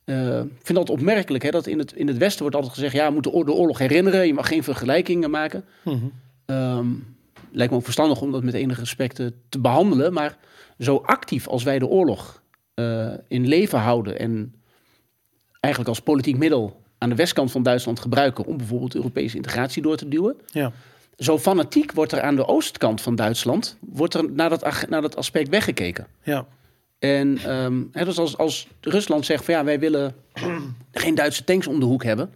Eh, 0.08 0.38
ik 0.38 0.62
vind 0.62 0.78
dat 0.78 0.90
opmerkelijk, 0.90 1.44
hè, 1.44 1.50
dat 1.50 1.66
in 1.66 1.78
het, 1.78 1.92
in 1.92 2.06
het 2.06 2.16
Westen 2.16 2.40
wordt 2.40 2.56
altijd 2.56 2.74
gezegd... 2.74 2.94
ja, 2.94 3.06
we 3.06 3.12
moeten 3.12 3.44
de 3.44 3.52
oorlog 3.52 3.78
herinneren, 3.78 4.26
je 4.26 4.34
mag 4.34 4.48
geen 4.48 4.62
vergelijkingen 4.62 5.30
maken. 5.30 5.64
Mhm. 5.82 5.96
Ehm, 6.44 6.86
lijkt 7.52 7.72
me 7.72 7.78
ook 7.78 7.84
verstandig 7.84 8.20
om 8.20 8.32
dat 8.32 8.42
met 8.42 8.54
enige 8.54 8.80
respect 8.80 9.18
eh, 9.18 9.26
te 9.48 9.58
behandelen. 9.58 10.12
Maar 10.12 10.36
zo 10.78 10.96
actief 10.96 11.48
als 11.48 11.62
wij 11.62 11.78
de 11.78 11.86
oorlog 11.86 12.42
eh, 12.74 13.12
in 13.28 13.46
leven 13.48 13.78
houden... 13.78 14.18
en 14.18 14.54
eigenlijk 15.60 15.94
als 15.94 16.04
politiek 16.04 16.36
middel 16.36 16.80
aan 16.98 17.08
de 17.08 17.14
westkant 17.14 17.50
van 17.50 17.62
Duitsland 17.62 18.00
gebruiken... 18.00 18.44
om 18.44 18.56
bijvoorbeeld 18.56 18.94
Europese 18.94 19.36
integratie 19.36 19.82
door 19.82 19.96
te 19.96 20.08
duwen... 20.08 20.36
Ja. 20.46 20.72
zo 21.16 21.38
fanatiek 21.38 21.92
wordt 21.92 22.12
er 22.12 22.20
aan 22.20 22.36
de 22.36 22.46
oostkant 22.46 23.00
van 23.00 23.14
Duitsland... 23.14 23.76
wordt 23.80 24.14
er 24.14 24.32
naar 24.32 24.48
dat, 24.48 24.86
naar 24.88 25.02
dat 25.02 25.16
aspect 25.16 25.48
weggekeken. 25.48 26.06
Ja. 26.22 26.46
En 26.98 27.38
ehm, 27.38 27.82
hè, 27.92 28.04
dus 28.04 28.18
als, 28.18 28.36
als 28.36 28.68
Rusland 28.80 29.26
zegt 29.26 29.44
van 29.44 29.54
ja, 29.54 29.64
wij 29.64 29.78
willen 29.78 30.14
geen 30.92 31.14
Duitse 31.14 31.44
tanks 31.44 31.66
om 31.66 31.80
de 31.80 31.86
hoek 31.86 32.04
hebben. 32.04 32.30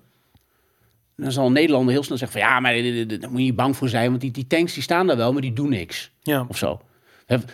Dan 1.17 1.33
zal 1.33 1.51
Nederland 1.51 1.91
heel 1.91 2.03
snel 2.03 2.19
zeggen 2.19 2.41
van 2.41 2.49
ja, 2.49 2.61
maar 2.61 2.73
daar 2.73 3.31
moet 3.31 3.39
je 3.39 3.45
niet 3.45 3.57
bang 3.57 3.77
voor 3.77 3.89
zijn. 3.89 4.09
Want 4.09 4.21
die, 4.21 4.31
die 4.31 4.47
tanks 4.47 4.75
die 4.75 4.83
staan 4.83 5.07
daar 5.07 5.17
wel, 5.17 5.33
maar 5.33 5.43
die 5.43 5.53
doen 5.53 5.69
niks. 5.69 6.11
Ja. 6.23 6.45
Of 6.49 6.57
zo. 6.57 6.81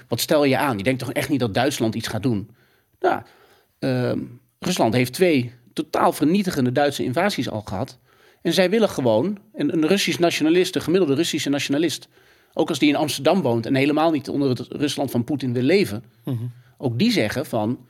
Wat 0.08 0.20
stel 0.20 0.44
je 0.44 0.58
aan? 0.58 0.76
Je 0.76 0.82
denkt 0.82 0.98
toch 0.98 1.12
echt 1.12 1.28
niet 1.28 1.40
dat 1.40 1.54
Duitsland 1.54 1.94
iets 1.94 2.08
gaat 2.08 2.22
doen? 2.22 2.50
Nou, 3.00 3.22
ehm, 3.78 4.18
Rusland 4.58 4.94
heeft 4.94 5.12
twee 5.12 5.52
totaal 5.72 6.12
vernietigende 6.12 6.72
Duitse 6.72 7.04
invasies 7.04 7.50
al 7.50 7.60
gehad. 7.60 7.98
En 8.42 8.52
zij 8.52 8.70
willen 8.70 8.88
gewoon, 8.88 9.38
een, 9.54 9.72
een 9.72 9.86
Russisch 9.86 10.18
nationalist, 10.18 10.74
een 10.74 10.82
gemiddelde 10.82 11.14
Russische 11.14 11.48
nationalist... 11.48 12.08
ook 12.52 12.68
als 12.68 12.78
die 12.78 12.88
in 12.88 12.96
Amsterdam 12.96 13.42
woont 13.42 13.66
en 13.66 13.74
helemaal 13.74 14.10
niet 14.10 14.28
onder 14.28 14.48
het 14.48 14.66
Rusland 14.70 15.10
van 15.10 15.24
Poetin 15.24 15.52
wil 15.52 15.62
leven... 15.62 16.04
ook 16.78 16.98
die 16.98 17.10
zeggen 17.12 17.46
van... 17.46 17.86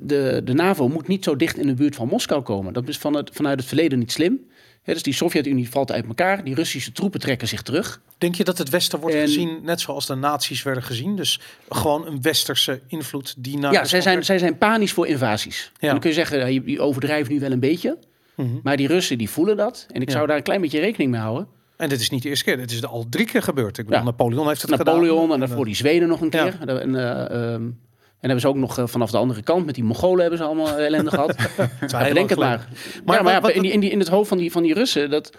De, 0.00 0.40
de 0.44 0.52
NAVO 0.52 0.88
moet 0.88 1.08
niet 1.08 1.24
zo 1.24 1.36
dicht 1.36 1.58
in 1.58 1.66
de 1.66 1.74
buurt 1.74 1.94
van 1.94 2.08
Moskou 2.08 2.42
komen. 2.42 2.72
Dat 2.72 2.88
is 2.88 2.98
van 2.98 3.14
het, 3.14 3.30
vanuit 3.32 3.58
het 3.58 3.68
verleden 3.68 3.98
niet 3.98 4.12
slim. 4.12 4.40
Dus 4.84 5.02
die 5.02 5.12
Sovjet-Unie 5.14 5.68
valt 5.70 5.92
uit 5.92 6.06
elkaar. 6.06 6.44
Die 6.44 6.54
Russische 6.54 6.92
troepen 6.92 7.20
trekken 7.20 7.48
zich 7.48 7.62
terug. 7.62 8.00
Denk 8.18 8.34
je 8.34 8.44
dat 8.44 8.58
het 8.58 8.68
Westen 8.68 9.00
wordt 9.00 9.16
En- 9.16 9.20
gezien 9.22 9.58
net 9.62 9.80
zoals 9.80 10.06
de 10.06 10.14
nazi's 10.14 10.62
werden 10.62 10.82
gezien? 10.82 11.16
Dus 11.16 11.40
gewoon 11.68 12.06
een 12.06 12.22
westerse 12.22 12.80
invloed 12.86 13.34
die 13.38 13.58
naar. 13.58 13.72
ja, 13.72 13.84
zij 13.84 14.00
zijn, 14.00 14.24
zij 14.24 14.38
zijn 14.38 14.58
panisch 14.58 14.92
voor 14.92 15.06
invasies. 15.06 15.72
En 15.78 15.88
dan 15.88 16.00
kun 16.00 16.08
je 16.10 16.14
zeggen, 16.16 16.52
je, 16.52 16.62
je 16.64 16.80
overdrijft 16.80 17.30
nu 17.30 17.40
wel 17.40 17.50
een 17.52 17.60
beetje. 17.60 17.98
Mhm. 18.34 18.48
Maar 18.62 18.76
die 18.76 18.86
Russen 18.86 19.18
die 19.18 19.30
voelen 19.30 19.56
dat. 19.56 19.86
En 19.92 20.00
ik 20.00 20.08
Ja. 20.08 20.14
zou 20.14 20.26
daar 20.26 20.36
een 20.36 20.42
klein 20.42 20.60
beetje 20.60 20.80
rekening 20.80 21.10
mee 21.10 21.20
houden. 21.20 21.48
En 21.76 21.88
dit 21.88 22.00
is 22.00 22.10
niet 22.10 22.22
de 22.22 22.28
eerste 22.28 22.44
keer. 22.44 22.56
Dit 22.56 22.70
is 22.70 22.84
al 22.84 23.06
drie 23.08 23.26
keer 23.26 23.42
gebeurd. 23.42 23.78
Ik 23.78 23.84
bedoel, 23.84 23.98
Ja. 24.00 24.04
Napoleon 24.04 24.48
heeft 24.48 24.62
het 24.62 24.70
Napoleon 24.70 25.20
gedaan. 25.20 25.32
en 25.32 25.38
daarvoor 25.46 25.64
die 25.64 25.74
Zweden 25.74 26.08
nog 26.08 26.20
een 26.20 26.28
Ja. 26.30 26.50
keer. 26.50 26.68
En, 26.68 26.94
eh, 26.96 27.10
ehm, 27.52 27.62
en 27.62 28.32
hebben 28.32 28.40
ze 28.40 28.48
ook 28.48 28.56
nog 28.56 28.78
eh, 28.78 28.86
vanaf 28.86 29.10
de 29.10 29.16
andere 29.16 29.42
kant 29.42 29.66
met 29.66 29.74
die 29.74 29.84
Mongolen 29.84 30.20
hebben 30.20 30.38
ze 30.38 30.44
allemaal 30.44 30.76
eh, 30.78 30.84
ellende 30.84 31.10
gehad. 31.10 31.34
Ja, 31.86 32.08
bedenk 32.08 32.30
het 32.30 32.38
maar. 32.38 32.68
Maar 33.04 33.16
ja, 33.16 33.22
maar 33.22 33.32
ja, 33.32 33.48
in, 33.54 33.62
die, 33.62 33.72
in, 33.72 33.80
die, 33.80 33.90
in 33.90 33.98
het 33.98 34.08
hoofd 34.08 34.28
van 34.28 34.38
die, 34.38 34.52
van 34.52 34.62
die 34.62 34.74
Russen, 34.74 35.10
dat, 35.10 35.32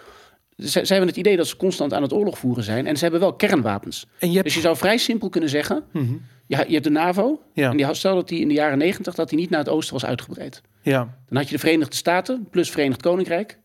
ze, 0.58 0.68
ze 0.68 0.92
hebben 0.92 1.08
het 1.08 1.16
idee 1.16 1.36
dat 1.36 1.46
ze 1.46 1.56
constant 1.56 1.92
aan 1.94 2.02
het 2.02 2.12
oorlog 2.12 2.38
voeren 2.38 2.64
zijn. 2.64 2.86
En 2.86 2.96
ze 2.96 3.02
hebben 3.02 3.20
wel 3.20 3.32
kernwapens. 3.34 4.06
En 4.18 4.28
je 4.28 4.32
hebt. 4.34 4.44
Dus 4.46 4.54
je 4.54 4.60
zou 4.60 4.76
vrij 4.76 4.96
simpel 4.96 5.28
kunnen 5.28 5.50
zeggen, 5.50 5.84
Mhm. 5.92 6.12
je, 6.46 6.56
je 6.66 6.72
hebt 6.72 6.84
de 6.84 6.90
NAVO. 6.90 7.40
En 7.54 7.76
die, 7.76 7.86
had- 7.86 7.96
stel 7.96 8.14
dat 8.14 8.28
die 8.28 8.40
in 8.40 8.48
de 8.48 8.54
jaren 8.54 8.78
negentig 8.78 9.14
dat 9.14 9.28
die 9.28 9.38
niet 9.38 9.50
naar 9.50 9.58
het 9.60 9.68
oosten 9.68 9.92
was 9.94 10.04
uitgebreid. 10.04 10.60
Ja. 10.82 10.98
Dan 11.28 11.36
had 11.38 11.46
je 11.48 11.54
de 11.54 11.60
Verenigde 11.60 11.96
Staten 11.96 12.46
plus 12.50 12.70
Verenigd 12.70 13.02
Koninkrijk. 13.02 13.58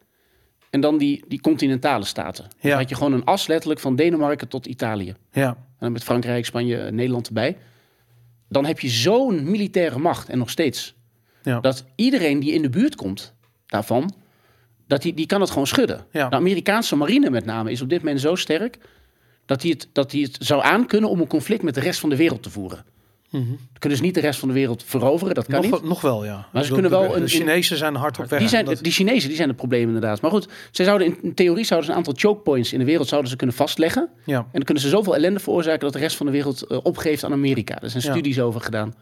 En 0.73 0.81
dan 0.81 0.97
die, 0.97 1.23
die 1.27 1.41
continentale 1.41 2.05
staten. 2.05 2.43
Dan 2.61 2.71
Ja. 2.71 2.77
had 2.77 2.89
je 2.89 2.95
gewoon 2.95 3.13
een 3.13 3.23
as 3.23 3.47
letterlijk 3.47 3.79
van 3.79 3.95
Denemarken 3.95 4.47
tot 4.47 4.65
Italië. 4.65 5.15
Ja. 5.31 5.47
En 5.47 5.55
dan 5.79 5.91
met 5.91 6.03
Frankrijk, 6.03 6.45
Spanje, 6.45 6.91
Nederland 6.91 7.27
erbij. 7.27 7.57
Dan 8.49 8.65
heb 8.65 8.79
je 8.79 8.89
zo'n 8.89 9.51
militaire 9.51 9.99
macht, 9.99 10.29
en 10.29 10.37
nog 10.37 10.49
steeds, 10.49 10.95
Ja. 11.43 11.59
dat 11.59 11.85
iedereen 11.95 12.39
die 12.39 12.51
in 12.53 12.61
de 12.61 12.69
buurt 12.69 12.95
komt 12.95 13.33
daarvan, 13.67 14.13
dat 14.87 15.01
die, 15.01 15.13
die 15.13 15.25
kan 15.25 15.41
het 15.41 15.49
gewoon 15.49 15.67
schudden. 15.67 16.05
Ja. 16.11 16.29
De 16.29 16.35
Amerikaanse 16.35 16.95
marine 16.95 17.29
met 17.29 17.45
name 17.45 17.71
is 17.71 17.81
op 17.81 17.89
dit 17.89 17.99
moment 17.99 18.19
zo 18.21 18.35
sterk, 18.35 18.77
dat 19.45 19.61
die, 19.61 19.71
het, 19.71 19.87
dat 19.91 20.11
die 20.11 20.23
het 20.23 20.37
zou 20.39 20.63
aankunnen 20.63 21.09
om 21.09 21.19
een 21.21 21.27
conflict 21.27 21.63
met 21.63 21.73
de 21.75 21.81
rest 21.81 21.99
van 21.99 22.09
de 22.09 22.15
wereld 22.15 22.43
te 22.43 22.49
voeren. 22.49 22.85
Dan 23.41 23.57
kunnen 23.79 23.97
ze 23.97 24.03
niet 24.03 24.13
de 24.13 24.19
rest 24.21 24.39
van 24.39 24.47
de 24.47 24.53
wereld 24.53 24.83
veroveren, 24.85 25.35
dat 25.35 25.45
kan 25.47 25.61
Nog, 25.61 25.71
niet. 25.81 25.89
nog 25.89 26.01
wel, 26.01 26.25
ja. 26.25 26.47
Maar 26.51 26.61
ze 26.63 26.67
De- 26.67 26.73
kunnen 26.73 26.91
de- 26.91 26.97
wel 26.97 27.07
De 27.07 27.15
een- 27.21 27.27
Chinezen 27.27 27.77
zijn 27.77 27.95
hard 27.95 28.19
op 28.19 28.25
weg. 28.29 28.39
Die, 28.39 28.47
zijn, 28.47 28.65
Dat- 28.65 28.79
die 28.83 28.91
Chinezen 28.91 29.27
die 29.27 29.35
zijn 29.37 29.47
het 29.47 29.57
probleem 29.57 29.87
inderdaad. 29.87 30.21
Maar 30.21 30.31
goed, 30.31 30.47
zij 30.71 30.85
zouden 30.85 31.07
in, 31.07 31.17
in 31.21 31.33
theorie 31.33 31.63
zouden 31.65 31.85
ze 31.89 31.91
een 31.91 31.97
aantal 32.05 32.13
choke 32.17 32.41
points 32.41 32.73
in 32.73 32.79
de 32.79 32.85
wereld 32.85 33.07
zouden 33.07 33.29
ze 33.29 33.35
kunnen 33.35 33.55
vastleggen. 33.55 34.09
ja. 34.25 34.37
En 34.37 34.47
dan 34.51 34.63
kunnen 34.63 34.83
ze 34.83 34.89
zoveel 34.89 35.15
ellende 35.15 35.39
veroorzaken 35.39 35.79
dat 35.79 35.93
de 35.93 35.99
rest 35.99 36.15
van 36.15 36.25
de 36.25 36.31
wereld 36.31 36.61
eh, 36.61 36.77
opgeeft 36.83 37.23
aan 37.23 37.31
Amerika. 37.31 37.81
Er 37.81 37.89
zijn 37.89 38.03
Ja. 38.03 38.11
studies 38.11 38.39
over 38.39 38.61
gedaan. 38.61 38.93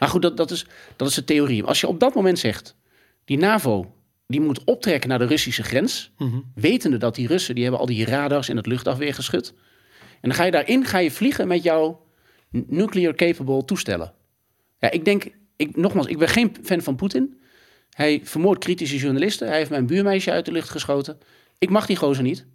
Maar 0.00 0.08
goed, 0.08 0.22
dat, 0.22 0.36
dat, 0.36 0.50
is, 0.50 0.66
dat 0.96 1.08
is 1.08 1.14
de 1.14 1.24
theorie. 1.24 1.64
Als 1.64 1.80
je 1.80 1.88
op 1.88 2.00
dat 2.00 2.14
moment 2.14 2.38
zegt, 2.38 2.76
die 3.24 3.38
NAVO 3.38 3.94
die 4.26 4.40
moet 4.40 4.64
optrekken 4.64 5.08
naar 5.08 5.18
de 5.18 5.26
Russische 5.26 5.62
grens, 5.62 6.10
Mhm. 6.18 6.36
wetende 6.54 6.96
dat 6.96 7.14
die 7.14 7.26
Russen 7.26 7.54
die 7.54 7.62
hebben 7.62 7.80
al 7.80 7.86
die 7.86 8.04
radars 8.04 8.48
en 8.48 8.56
het 8.56 8.66
luchtafweergeschut. 8.66 9.54
En 10.20 10.28
dan 10.28 10.34
ga 10.34 10.44
je 10.44 10.50
daarin 10.50 10.84
ga 10.84 10.98
je 10.98 11.10
vliegen 11.10 11.48
met 11.48 11.62
jouw 11.62 12.00
nuclear 12.66 13.14
capable 13.14 13.64
toestellen. 13.64 14.12
Ja, 14.78 14.90
ik 14.90 15.04
denk, 15.04 15.24
ik, 15.56 15.76
nogmaals, 15.76 16.06
ik 16.06 16.18
ben 16.18 16.28
geen 16.28 16.56
fan 16.62 16.80
van 16.82 16.96
Poetin. 16.96 17.40
Hij 17.90 18.20
vermoordt 18.24 18.64
kritische 18.64 18.96
journalisten. 18.96 19.48
Hij 19.48 19.56
heeft 19.56 19.70
mijn 19.70 19.86
buurmeisje 19.86 20.30
uit 20.30 20.44
de 20.44 20.52
lucht 20.52 20.68
geschoten. 20.70 21.18
Ik 21.58 21.70
mag 21.70 21.86
die 21.86 21.96
gozer 21.96 22.22
niet. 22.22 22.46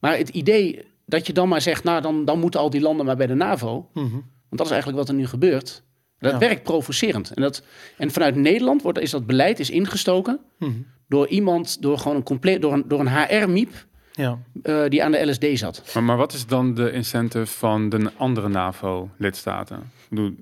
Maar 0.00 0.16
het 0.16 0.28
idee 0.28 0.84
dat 1.06 1.26
je 1.26 1.32
dan 1.32 1.48
maar 1.48 1.60
zegt, 1.62 1.84
nou 1.84 2.00
dan, 2.02 2.24
dan 2.24 2.38
moeten 2.38 2.60
al 2.60 2.70
die 2.70 2.80
landen 2.80 3.06
maar 3.06 3.16
bij 3.16 3.26
de 3.26 3.34
NAVO. 3.34 3.88
Mhm. 3.94 4.10
Want 4.12 4.22
dat 4.48 4.66
is 4.66 4.70
eigenlijk 4.70 4.98
wat 5.00 5.08
er 5.08 5.14
nu 5.14 5.26
gebeurt. 5.26 5.82
Dat 6.18 6.32
Ja. 6.32 6.38
werkt 6.38 6.62
provocerend. 6.62 7.30
En, 7.30 7.42
dat, 7.42 7.62
en 7.98 8.10
vanuit 8.10 8.34
Nederland 8.36 8.82
wordt, 8.82 8.98
is 8.98 9.10
dat 9.10 9.26
beleid 9.26 9.60
is 9.60 9.70
ingestoken 9.70 10.40
Mhm. 10.58 10.70
door 11.08 11.28
iemand, 11.28 11.82
door 11.82 11.98
gewoon 11.98 12.16
een 12.16 12.22
compleet, 12.22 12.62
door 12.62 12.72
een, 12.72 12.84
door 12.88 13.00
een 13.00 13.08
HR-miep 13.18 13.86
Ja. 14.16 14.38
eh, 14.62 14.84
die 14.88 15.04
aan 15.04 15.12
de 15.12 15.30
LSD 15.30 15.46
zat. 15.58 15.82
Maar, 15.94 16.02
maar 16.02 16.16
wat 16.16 16.32
is 16.32 16.46
dan 16.46 16.74
de 16.74 16.92
incentive 16.92 17.46
van 17.46 17.88
de 17.88 18.10
andere 18.16 18.48
NAVO-lidstaten? 18.48 19.76
Ik 19.76 20.08
bedoel, 20.08 20.34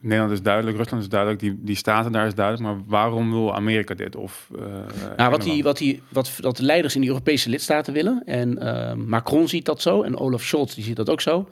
Nederland 0.00 0.32
is 0.32 0.42
duidelijk, 0.42 0.76
Rusland 0.76 1.02
is 1.02 1.08
duidelijk, 1.08 1.40
die, 1.40 1.58
die 1.60 1.76
staten 1.76 2.12
daar 2.12 2.26
is 2.26 2.34
duidelijk. 2.34 2.66
Maar 2.66 2.84
waarom 2.86 3.30
wil 3.30 3.54
Amerika 3.54 3.94
dit? 3.94 4.16
Of, 4.16 4.50
eh, 4.58 5.16
Nou, 5.16 5.30
wat, 5.30 5.42
die, 5.42 5.62
wat, 5.62 5.78
die, 5.78 6.02
wat, 6.08 6.36
wat 6.40 6.56
de 6.56 6.62
leiders 6.62 6.94
in 6.94 7.00
die 7.00 7.10
Europese 7.10 7.48
lidstaten 7.48 7.92
willen, 7.92 8.22
en 8.24 8.58
eh, 8.58 8.94
Macron 8.94 9.48
ziet 9.48 9.64
dat 9.64 9.82
zo, 9.82 10.02
en 10.02 10.18
Olaf 10.18 10.42
Scholz 10.42 10.74
die 10.74 10.84
ziet 10.84 10.96
dat 10.96 11.10
ook 11.10 11.20
zo, 11.20 11.48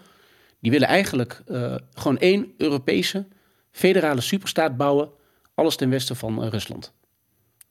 die 0.61 0.70
willen 0.70 0.89
eigenlijk 0.89 1.43
eh, 1.47 1.74
gewoon 1.95 2.18
één 2.18 2.53
Europese 2.57 3.27
federale 3.70 4.20
superstaat 4.20 4.77
bouwen, 4.77 5.11
alles 5.55 5.77
ten 5.77 5.91
westen 5.91 6.16
van 6.16 6.45
Rusland. 6.49 6.93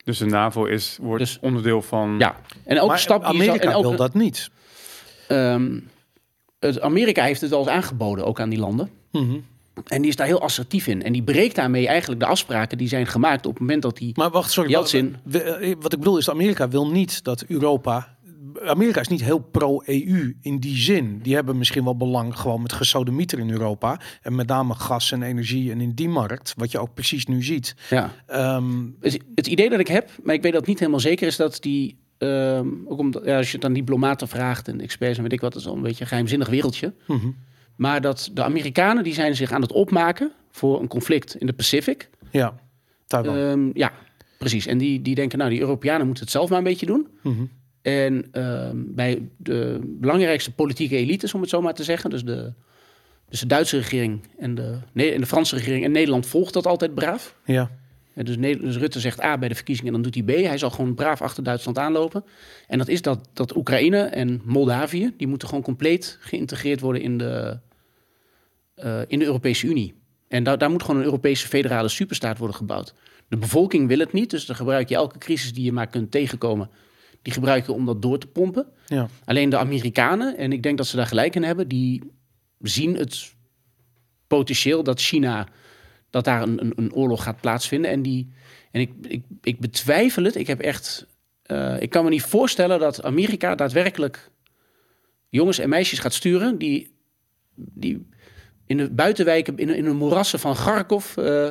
Dus 0.06 0.18
de 0.18 0.26
NAVO 0.26 0.66
is, 0.66 0.98
wordt 1.02 1.20
Dus- 1.24 1.38
onderdeel 1.42 1.82
van... 1.82 2.16
Ja, 2.20 2.36
en 2.64 2.76
elke 2.76 2.88
Maar 2.88 3.00
stap 3.00 3.20
die 3.20 3.30
Amerika 3.30 3.54
zal- 3.56 3.66
en 3.68 3.72
elke, 3.72 3.88
wil 3.88 3.98
dat 3.98 4.14
niet. 4.14 4.50
ehm, 5.28 5.80
het, 6.60 6.82
Amerika 6.82 7.24
heeft 7.24 7.42
het 7.42 7.52
al 7.52 7.60
eens 7.60 7.70
aangeboden, 7.70 8.26
ook 8.26 8.40
aan 8.40 8.50
die 8.50 8.60
landen. 8.60 8.90
Mhm. 9.12 9.36
En 9.88 10.02
die 10.02 10.10
is 10.10 10.16
daar 10.16 10.28
heel 10.28 10.42
assertief 10.42 10.88
in. 10.88 11.04
En 11.04 11.14
die 11.14 11.24
breekt 11.24 11.56
daarmee 11.56 11.88
eigenlijk 11.88 12.20
de 12.20 12.26
afspraken 12.26 12.78
die 12.78 12.88
zijn 12.88 13.08
gemaakt 13.08 13.46
op 13.46 13.52
het 13.52 13.60
moment 13.62 13.82
dat 13.82 13.98
die... 13.98 14.12
Maar 14.16 14.30
wacht, 14.30 14.52
sorry. 14.52 14.70
Yeltsin. 14.70 15.16
Wat, 15.80 15.94
ik 15.94 16.00
bedoel 16.00 16.18
is, 16.18 16.30
Amerika 16.30 16.70
wil 16.70 16.88
niet 16.90 17.24
dat 17.24 17.44
Europa... 17.48 18.15
Amerika 18.66 19.00
is 19.00 19.08
niet 19.08 19.24
heel 19.24 19.40
pro-EU 19.40 20.34
in 20.42 20.58
die 20.60 20.78
zin. 20.78 21.20
Die 21.22 21.36
hebben 21.36 21.58
misschien 21.58 21.84
wel 21.84 21.98
belang 21.98 22.38
gewoon 22.40 22.62
met 22.62 22.74
gesodemieter 22.74 23.40
in 23.40 23.50
Europa. 23.52 24.00
En 24.22 24.36
met 24.36 24.48
name 24.48 24.74
gas 24.74 25.12
en 25.12 25.24
energie 25.24 25.72
en 25.72 25.82
in 25.82 25.92
die 25.92 26.10
markt. 26.10 26.54
Wat 26.58 26.72
je 26.72 26.80
ook 26.80 26.94
precies 26.94 27.26
nu 27.26 27.44
ziet. 27.44 27.76
Ja. 27.90 28.12
Ehm, 28.28 28.86
Het, 29.00 29.20
het 29.36 29.48
idee 29.48 29.70
dat 29.70 29.80
ik 29.80 29.88
heb, 29.88 30.10
maar 30.24 30.36
ik 30.36 30.42
weet 30.42 30.54
dat 30.54 30.66
niet 30.68 30.80
helemaal 30.80 31.00
zeker, 31.00 31.28
is 31.28 31.36
dat 31.36 31.58
die... 31.62 31.98
ehm, 32.18 32.68
ook 32.86 33.00
omdat, 33.00 33.26
ja, 33.26 33.38
als 33.38 33.50
je 33.50 33.56
het 33.56 33.66
aan 33.66 33.74
diplomaten 33.74 34.28
vraagt 34.28 34.68
en 34.68 34.82
experts 34.82 35.18
en 35.18 35.24
weet 35.24 35.34
ik 35.34 35.42
wat, 35.42 35.54
dat 35.54 35.62
is 35.62 35.68
al 35.68 35.76
een 35.76 35.82
beetje 35.82 36.02
een 36.02 36.08
geheimzinnig 36.08 36.50
wereldje. 36.50 36.94
mhm. 37.08 37.28
Maar 37.76 38.02
dat 38.02 38.30
de 38.34 38.44
Amerikanen 38.44 39.04
die 39.04 39.14
zijn 39.14 39.36
zich 39.36 39.52
aan 39.52 39.62
het 39.62 39.72
opmaken 39.72 40.32
voor 40.52 40.82
een 40.82 40.88
conflict 40.88 41.36
in 41.36 41.46
de 41.46 41.54
Pacific. 41.54 42.10
Ja, 42.32 42.56
Taiwan. 43.08 43.36
Ehm, 43.38 43.70
ja, 43.74 43.92
precies. 44.38 44.66
En 44.66 44.78
die, 44.78 45.02
die 45.02 45.16
denken, 45.16 45.38
nou, 45.38 45.50
die 45.50 45.60
Europeanen 45.60 46.06
moeten 46.06 46.24
het 46.24 46.32
zelf 46.34 46.50
maar 46.50 46.58
een 46.58 46.64
beetje 46.64 46.86
doen. 46.86 47.08
Mhm. 47.24 47.44
En 47.86 48.28
ehm, 48.32 48.78
bij 48.78 49.30
de 49.38 49.80
belangrijkste 49.84 50.52
politieke 50.52 50.96
elites, 50.96 51.34
om 51.34 51.42
het 51.42 51.50
zo 51.50 51.62
maar 51.62 51.74
te 51.74 51.84
zeggen, 51.84 52.10
dus 52.10 52.24
de, 52.24 52.54
dus 53.30 53.40
de 53.40 53.46
Duitse 53.46 53.78
regering 53.78 54.22
en 54.38 54.56
de, 54.56 54.78
nee, 54.92 55.12
en 55.12 55.20
de 55.20 55.28
Franse 55.28 55.56
regering 55.56 55.86
en 55.86 55.92
Nederland 55.92 56.26
volgt 56.26 56.54
dat 56.54 56.66
altijd 56.66 56.94
braaf. 56.94 57.36
Ja, 57.46 57.72
En 58.14 58.26
dus, 58.26 58.38
dus 58.38 58.78
Rutte 58.78 59.00
zegt 59.00 59.24
A 59.24 59.38
bij 59.38 59.50
de 59.50 59.56
verkiezingen 59.56 59.94
en 59.94 60.02
dan 60.02 60.12
doet 60.12 60.26
hij 60.26 60.36
B. 60.36 60.46
Hij 60.46 60.58
zal 60.58 60.70
gewoon 60.70 60.96
braaf 60.96 61.22
achter 61.22 61.44
Duitsland 61.44 61.78
aanlopen. 61.78 62.24
En 62.68 62.78
dat 62.78 62.88
is 62.88 63.02
dat, 63.02 63.30
dat 63.34 63.56
Oekraïne 63.56 64.02
en 64.02 64.42
Moldavië, 64.44 65.14
die 65.18 65.28
moeten 65.28 65.48
gewoon 65.48 65.64
compleet 65.64 66.18
geïntegreerd 66.20 66.80
worden 66.80 67.02
in 67.02 67.18
de, 67.18 67.60
eh, 68.76 69.02
in 69.08 69.20
de 69.20 69.26
Europese 69.26 69.68
Unie. 69.68 69.94
En 70.28 70.44
daar, 70.44 70.58
daar 70.58 70.72
moet 70.72 70.84
gewoon 70.84 71.00
een 71.00 71.06
Europese 71.06 71.48
federale 71.48 71.90
superstaat 71.90 72.38
worden 72.38 72.56
gebouwd. 72.56 72.94
De 73.28 73.38
bevolking 73.38 73.88
wil 73.88 74.00
het 74.00 74.14
niet, 74.14 74.30
dus 74.30 74.46
dan 74.46 74.56
gebruik 74.56 74.90
je 74.90 74.96
elke 74.96 75.18
crisis 75.18 75.54
die 75.54 75.64
je 75.64 75.72
maar 75.72 75.88
kunt 75.88 76.12
tegenkomen. 76.12 76.70
Die 77.26 77.34
gebruik 77.34 77.66
je 77.66 77.72
om 77.72 77.86
dat 77.86 78.02
door 78.02 78.18
te 78.20 78.28
pompen. 78.28 78.68
ja. 78.88 79.08
Alleen 79.26 79.50
de 79.50 79.58
Amerikanen, 79.58 80.38
en 80.38 80.52
ik 80.52 80.64
denk 80.64 80.78
dat 80.78 80.88
ze 80.88 80.96
daar 80.96 81.08
gelijk 81.08 81.36
in 81.36 81.44
hebben, 81.44 81.68
die 81.68 82.02
zien 82.60 82.96
het 82.96 83.34
potentieel 84.28 84.84
dat 84.84 85.00
China 85.02 85.48
dat 86.10 86.24
daar 86.24 86.42
een, 86.42 86.62
een, 86.62 86.74
een 86.76 86.94
oorlog 86.94 87.24
gaat 87.24 87.42
plaatsvinden. 87.42 87.92
En, 87.92 88.02
die, 88.02 88.32
en 88.72 88.82
ik, 88.82 88.92
ik, 89.08 89.24
ik 89.42 89.60
betwijfel 89.60 90.24
het. 90.24 90.36
Ik 90.36 90.48
heb 90.48 90.60
echt. 90.60 91.08
eh, 91.42 91.82
ik 91.82 91.90
kan 91.90 92.04
me 92.04 92.10
niet 92.10 92.24
voorstellen 92.24 92.80
dat 92.80 93.04
Amerika 93.04 93.56
daadwerkelijk 93.56 94.32
jongens 95.30 95.60
en 95.60 95.70
meisjes 95.70 96.00
gaat 96.00 96.14
sturen 96.14 96.58
die, 96.58 96.96
die 97.56 98.08
in 98.66 98.78
de 98.78 98.90
buitenwijken, 98.90 99.58
in, 99.58 99.70
in 99.70 99.84
de 99.84 99.94
moerassen 99.94 100.40
van 100.40 100.54
Kharkov. 100.54 101.18
eh, 101.18 101.50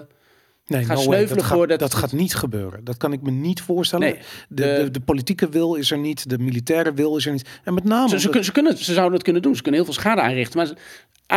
Nee, 0.66 0.86
no 0.86 0.96
sneuvelen 0.96 1.36
dat, 1.42 1.46
voor 1.46 1.66
dat- 1.66 1.78
dat 1.78 1.94
gaat 1.94 2.12
niet 2.12 2.34
gebeuren. 2.34 2.84
Dat 2.84 2.96
kan 2.96 3.12
ik 3.12 3.22
me 3.22 3.30
niet 3.30 3.60
voorstellen. 3.62 4.08
Nee, 4.08 4.18
de, 4.48 4.62
de- 4.62 4.82
de, 4.84 4.90
de 4.90 5.00
politieke 5.00 5.48
wil 5.48 5.74
is 5.74 5.90
er 5.90 5.98
niet, 5.98 6.28
de 6.30 6.38
militaire 6.38 6.92
wil 6.94 7.16
is 7.16 7.26
er 7.26 7.32
niet. 7.32 7.48
En 7.64 7.74
met 7.74 7.84
name. 7.84 8.08
Ze, 8.08 8.42
ze, 8.42 8.52
kunnen, 8.52 8.78
ze 8.78 8.92
zouden 8.92 9.12
het 9.14 9.22
kunnen 9.22 9.42
doen. 9.42 9.56
Ze 9.56 9.62
kunnen 9.62 9.80
heel 9.80 9.92
veel 9.92 10.00
schade 10.00 10.20
aanrichten. 10.20 10.58
Maar 10.58 10.72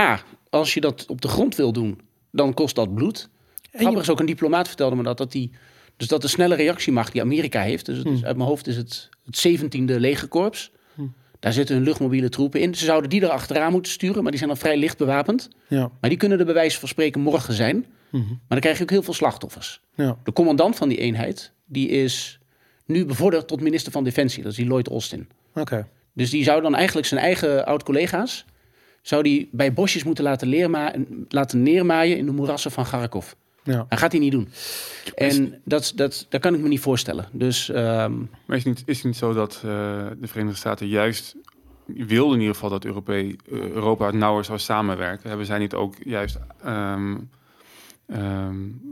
A, 0.01 0.19
als 0.49 0.73
je 0.73 0.81
dat 0.81 1.05
op 1.07 1.21
de 1.21 1.27
grond 1.27 1.55
wil 1.55 1.71
doen, 1.73 1.99
dan 2.31 2.53
kost 2.53 2.75
dat 2.75 2.93
bloed. 2.95 3.29
Grappig 3.73 4.01
is 4.01 4.09
ook 4.09 4.19
een 4.19 4.25
diplomaat 4.25 4.67
vertelde 4.67 4.95
me 4.95 5.03
dat. 5.03 5.17
dat 5.17 5.31
die, 5.31 5.51
dus 5.97 6.07
dat 6.07 6.21
de 6.21 6.27
snelle 6.27 6.55
reactiemacht 6.55 7.11
die 7.11 7.21
Amerika 7.21 7.61
heeft. 7.61 7.85
Dus 7.85 7.97
is, 8.03 8.23
uit 8.23 8.37
mijn 8.37 8.49
hoofd 8.49 8.67
is 8.67 8.75
het 8.75 9.09
het 9.25 9.47
17e 9.47 9.83
legerkorps. 9.99 10.71
Daar 11.39 11.53
zitten 11.53 11.75
hun 11.75 11.83
luchtmobiele 11.83 12.29
troepen 12.29 12.59
in. 12.61 12.75
Ze 12.75 12.85
zouden 12.85 13.09
die 13.09 13.21
er 13.21 13.29
achteraan 13.29 13.71
moeten 13.71 13.91
sturen, 13.91 14.21
maar 14.21 14.31
die 14.31 14.37
zijn 14.39 14.49
dan 14.51 14.59
vrij 14.59 14.77
licht 14.77 14.97
bewapend. 14.97 15.49
ja, 15.67 15.91
Maar 16.01 16.09
die 16.09 16.19
kunnen 16.19 16.39
er 16.39 16.45
bij 16.45 16.53
wijze 16.53 16.79
van 16.79 16.87
spreken 16.87 17.21
morgen 17.21 17.53
zijn. 17.53 17.85
Maar 18.17 18.37
dan 18.47 18.59
krijg 18.59 18.77
je 18.77 18.83
ook 18.83 18.89
heel 18.89 19.03
veel 19.03 19.13
slachtoffers. 19.13 19.81
ja, 19.95 20.17
De 20.23 20.33
commandant 20.33 20.75
van 20.75 20.89
die 20.89 20.97
eenheid, 20.97 21.51
die 21.65 21.87
is 21.89 22.39
nu 22.85 23.05
bevorderd 23.05 23.47
tot 23.47 23.61
minister 23.61 23.91
van 23.91 24.03
Defensie. 24.03 24.43
Dat 24.43 24.51
is 24.51 24.57
die 24.57 24.67
Lloyd 24.67 24.87
Austin. 24.89 25.27
oké. 25.53 25.87
Dus 26.13 26.29
die 26.29 26.43
zou 26.43 26.61
dan 26.61 26.75
eigenlijk 26.75 27.07
zijn 27.07 27.21
eigen 27.21 27.65
oud-collega's... 27.65 28.45
zou 29.01 29.23
die 29.23 29.49
bij 29.51 29.73
bosjes 29.73 30.03
moeten 30.03 30.23
laten, 30.23 30.47
leerma 30.47 30.93
laten 31.29 31.63
neermaaien 31.63 32.17
in 32.17 32.25
de 32.25 32.31
moerassen 32.31 32.71
van 32.71 32.83
Kharkov. 32.83 33.31
Ja. 33.63 33.85
Dat 33.89 33.99
gaat 33.99 34.11
hij 34.11 34.21
niet 34.21 34.31
doen. 34.31 34.49
En 35.15 35.61
dat, 35.63 35.91
dat, 35.95 36.25
dat 36.29 36.41
kan 36.41 36.53
ik 36.53 36.59
me 36.59 36.67
niet 36.67 36.79
voorstellen. 36.79 37.25
Dus 37.31 37.69
ehm, 37.69 38.13
Maar 38.45 38.57
is 38.57 38.63
het 38.63 38.75
niet, 38.77 38.83
is 38.85 38.95
het 38.97 39.05
niet 39.05 39.15
zo 39.15 39.33
dat 39.33 39.55
eh, 39.55 39.61
de 40.19 40.27
Verenigde 40.27 40.57
Staten 40.57 40.87
juist 40.87 41.35
wilden 41.85 42.33
in 42.33 42.39
ieder 42.39 42.53
geval 42.53 42.69
dat 42.69 42.85
Europee, 42.85 43.35
eh, 43.51 43.59
Europa 43.69 44.11
nauwer 44.11 44.43
zou 44.45 44.59
samenwerken? 44.59 45.27
Hebben 45.29 45.45
zij 45.45 45.59
niet 45.59 45.73
ook 45.73 45.93
juist 46.03 46.37
ehm, 46.63 47.15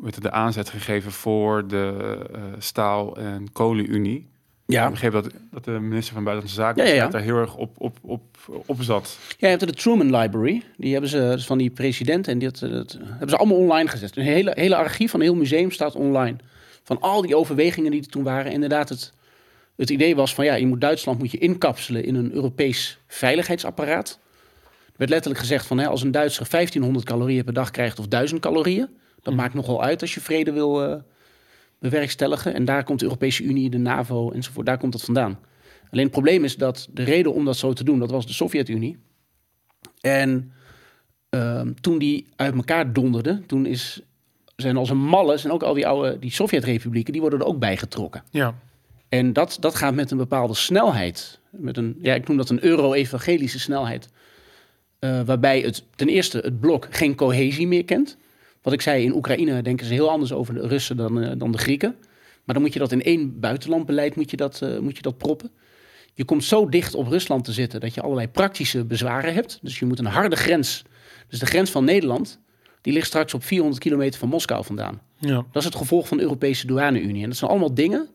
het, 0.04 0.22
de 0.22 0.32
aanzet 0.32 0.70
gegeven 0.70 1.12
voor 1.12 1.68
de 1.68 2.18
eh, 2.34 2.42
staal- 2.58 3.18
en 3.18 3.52
kolenunie? 3.52 4.34
Ik 4.68 4.74
ja. 4.74 4.90
begreep 4.90 5.12
dat, 5.12 5.30
dat 5.52 5.64
de 5.64 5.72
minister 5.72 6.14
van 6.14 6.24
Buitenlandse 6.24 6.62
Zaken 6.62 6.84
Ja, 6.84 6.90
ja, 6.90 6.96
ja. 6.96 7.08
daar 7.08 7.22
heel 7.22 7.38
erg 7.38 7.56
op, 7.56 7.76
op, 7.78 7.98
op, 8.02 8.24
op 8.66 8.82
zat. 8.82 9.18
Ja, 9.30 9.36
je 9.38 9.58
hebt 9.58 9.68
de 9.68 9.74
Truman 9.74 10.18
Library. 10.18 10.64
Die 10.78 10.92
hebben 10.92 11.10
ze 11.10 11.18
dus 11.18 11.46
van 11.46 11.58
die 11.58 11.70
president. 11.70 12.28
En 12.28 12.40
dat, 12.40 12.60
dat 12.60 12.98
hebben 13.02 13.30
ze 13.30 13.38
allemaal 13.38 13.58
online 13.58 13.90
gezet. 13.90 14.18
Een 14.18 14.24
hele, 14.24 14.52
hele 14.56 14.76
archief 14.76 15.12
van 15.12 15.20
een 15.20 15.26
heel 15.26 15.36
museum 15.36 15.72
staat 15.72 15.96
online. 15.96 16.38
Van 16.84 17.00
al 17.00 17.22
die 17.22 17.38
overwegingen 17.38 17.92
die 17.92 18.02
er 18.02 18.08
toen 18.08 18.24
waren. 18.24 18.52
Inderdaad, 18.52 18.90
het, 18.90 19.14
het 19.76 19.90
idee 19.90 20.16
was 20.16 20.34
van 20.34 20.46
ja, 20.46 20.54
je 20.54 20.68
moet 20.68 20.82
Duitsland 20.82 21.20
moet 21.20 21.32
je 21.32 21.38
inkapselen 21.38 22.04
in 22.04 22.16
een 22.16 22.32
Europees 22.32 23.00
veiligheidsapparaat. 23.08 24.20
Er 24.86 24.94
werd 24.96 25.10
letterlijk 25.10 25.42
gezegd 25.42 25.66
van 25.66 25.78
hè, 25.78 25.88
als 25.88 26.02
een 26.02 26.12
Duitser 26.12 26.48
1500 26.50 27.06
calorieën 27.06 27.44
per 27.44 27.54
dag 27.54 27.72
krijgt 27.72 28.00
of 28.00 28.08
1000 28.08 28.42
calorieën. 28.42 28.90
Dat 29.26 29.34
maakt 29.34 29.54
nogal 29.54 29.84
uit 29.84 30.02
als 30.02 30.14
je 30.14 30.22
vrede 30.22 30.52
wil 30.52 30.84
eh, 30.84 30.96
bewerkstelligen. 31.80 32.54
En 32.54 32.66
daar 32.66 32.84
komt 32.84 33.00
de 33.00 33.06
Europese 33.06 33.44
Unie, 33.44 33.70
de 33.70 33.78
NAVO 33.78 34.32
enzovoort. 34.32 34.66
Daar 34.66 34.78
komt 34.78 34.92
dat 34.92 35.02
vandaan. 35.02 35.40
Alleen 35.90 36.04
het 36.04 36.14
probleem 36.14 36.44
is 36.44 36.56
dat 36.56 36.88
de 36.94 37.04
reden 37.04 37.34
om 37.34 37.46
dat 37.46 37.58
zo 37.58 37.74
te 37.74 37.84
doen, 37.84 38.00
dat 38.00 38.12
was 38.12 38.28
de 38.28 38.34
Sovjet-Unie. 38.34 38.98
En 40.02 40.52
ehm, 41.30 41.74
toen 41.82 41.98
die 41.98 42.28
uit 42.36 42.56
elkaar 42.56 42.94
donderde, 42.94 43.42
toen 43.46 43.66
is, 43.66 44.02
zijn 44.56 44.78
als 44.78 44.90
een 44.90 45.06
malles 45.06 45.46
en 45.46 45.52
ook 45.52 45.64
al 45.64 45.74
die 45.74 45.88
oude 45.88 46.20
die 46.20 46.32
Sovjet-republieken, 46.32 47.12
die 47.12 47.22
worden 47.22 47.40
er 47.40 47.46
ook 47.46 47.60
bijgetrokken. 47.60 48.24
ja. 48.30 48.56
En 49.10 49.34
dat, 49.34 49.58
dat 49.60 49.76
gaat 49.76 49.94
met 49.94 50.12
een 50.12 50.18
bepaalde 50.18 50.54
snelheid. 50.54 51.40
Met 51.50 51.78
een, 51.78 51.98
ja, 52.02 52.14
ik 52.14 52.28
noem 52.28 52.38
dat 52.38 52.50
een 52.50 52.64
euro-evangelische 52.64 53.60
snelheid. 53.60 54.10
Eh, 55.00 55.22
waarbij 55.22 55.60
het 55.60 55.84
ten 55.96 56.08
eerste 56.08 56.38
het 56.38 56.60
blok 56.60 56.88
geen 56.90 57.16
cohesie 57.16 57.68
meer 57.68 57.86
kent. 57.86 58.18
Wat 58.66 58.74
ik 58.74 58.82
zei, 58.82 59.04
in 59.04 59.16
Oekraïne 59.16 59.62
denken 59.62 59.86
ze 59.86 59.94
heel 59.94 60.10
anders 60.10 60.34
over 60.34 60.54
de 60.54 60.68
Russen 60.68 60.98
dan, 60.98 61.22
eh, 61.22 61.32
dan 61.38 61.52
de 61.52 61.58
Grieken. 61.58 61.96
Maar 62.44 62.56
dan 62.56 62.64
moet 62.64 62.74
je 62.74 62.80
dat 62.80 62.92
in 62.92 63.04
één 63.04 63.40
buitenlandbeleid 63.40 64.16
moet 64.16 64.32
je 64.32 64.38
dat, 64.38 64.62
eh, 64.62 64.80
moet 64.80 64.96
je 64.96 65.02
dat 65.02 65.18
proppen. 65.18 65.52
Je 66.14 66.26
komt 66.26 66.44
zo 66.44 66.70
dicht 66.70 66.96
op 66.96 67.08
Rusland 67.08 67.44
te 67.44 67.52
zitten 67.52 67.80
dat 67.80 67.94
je 67.94 68.02
allerlei 68.02 68.28
praktische 68.28 68.86
bezwaren 68.86 69.34
hebt. 69.34 69.60
Dus 69.62 69.80
je 69.80 69.86
moet 69.86 70.00
een 70.00 70.06
harde 70.06 70.36
grens. 70.36 70.84
Dus 71.28 71.40
de 71.40 71.46
grens 71.46 71.72
van 71.72 71.84
Nederland, 71.84 72.40
die 72.82 72.94
ligt 72.94 73.08
straks 73.08 73.34
op 73.34 73.44
400 73.44 73.82
kilometer 73.82 74.20
van 74.20 74.30
Moskou 74.30 74.66
vandaan. 74.66 75.02
ja. 75.20 75.36
Dat 75.36 75.46
is 75.62 75.64
het 75.64 75.76
gevolg 75.76 76.08
van 76.08 76.18
de 76.18 76.24
Europese 76.24 76.68
douane-unie. 76.68 77.24
En 77.24 77.30
dat 77.30 77.38
zijn 77.38 77.52
allemaal 77.52 77.74
dingen 77.74 78.10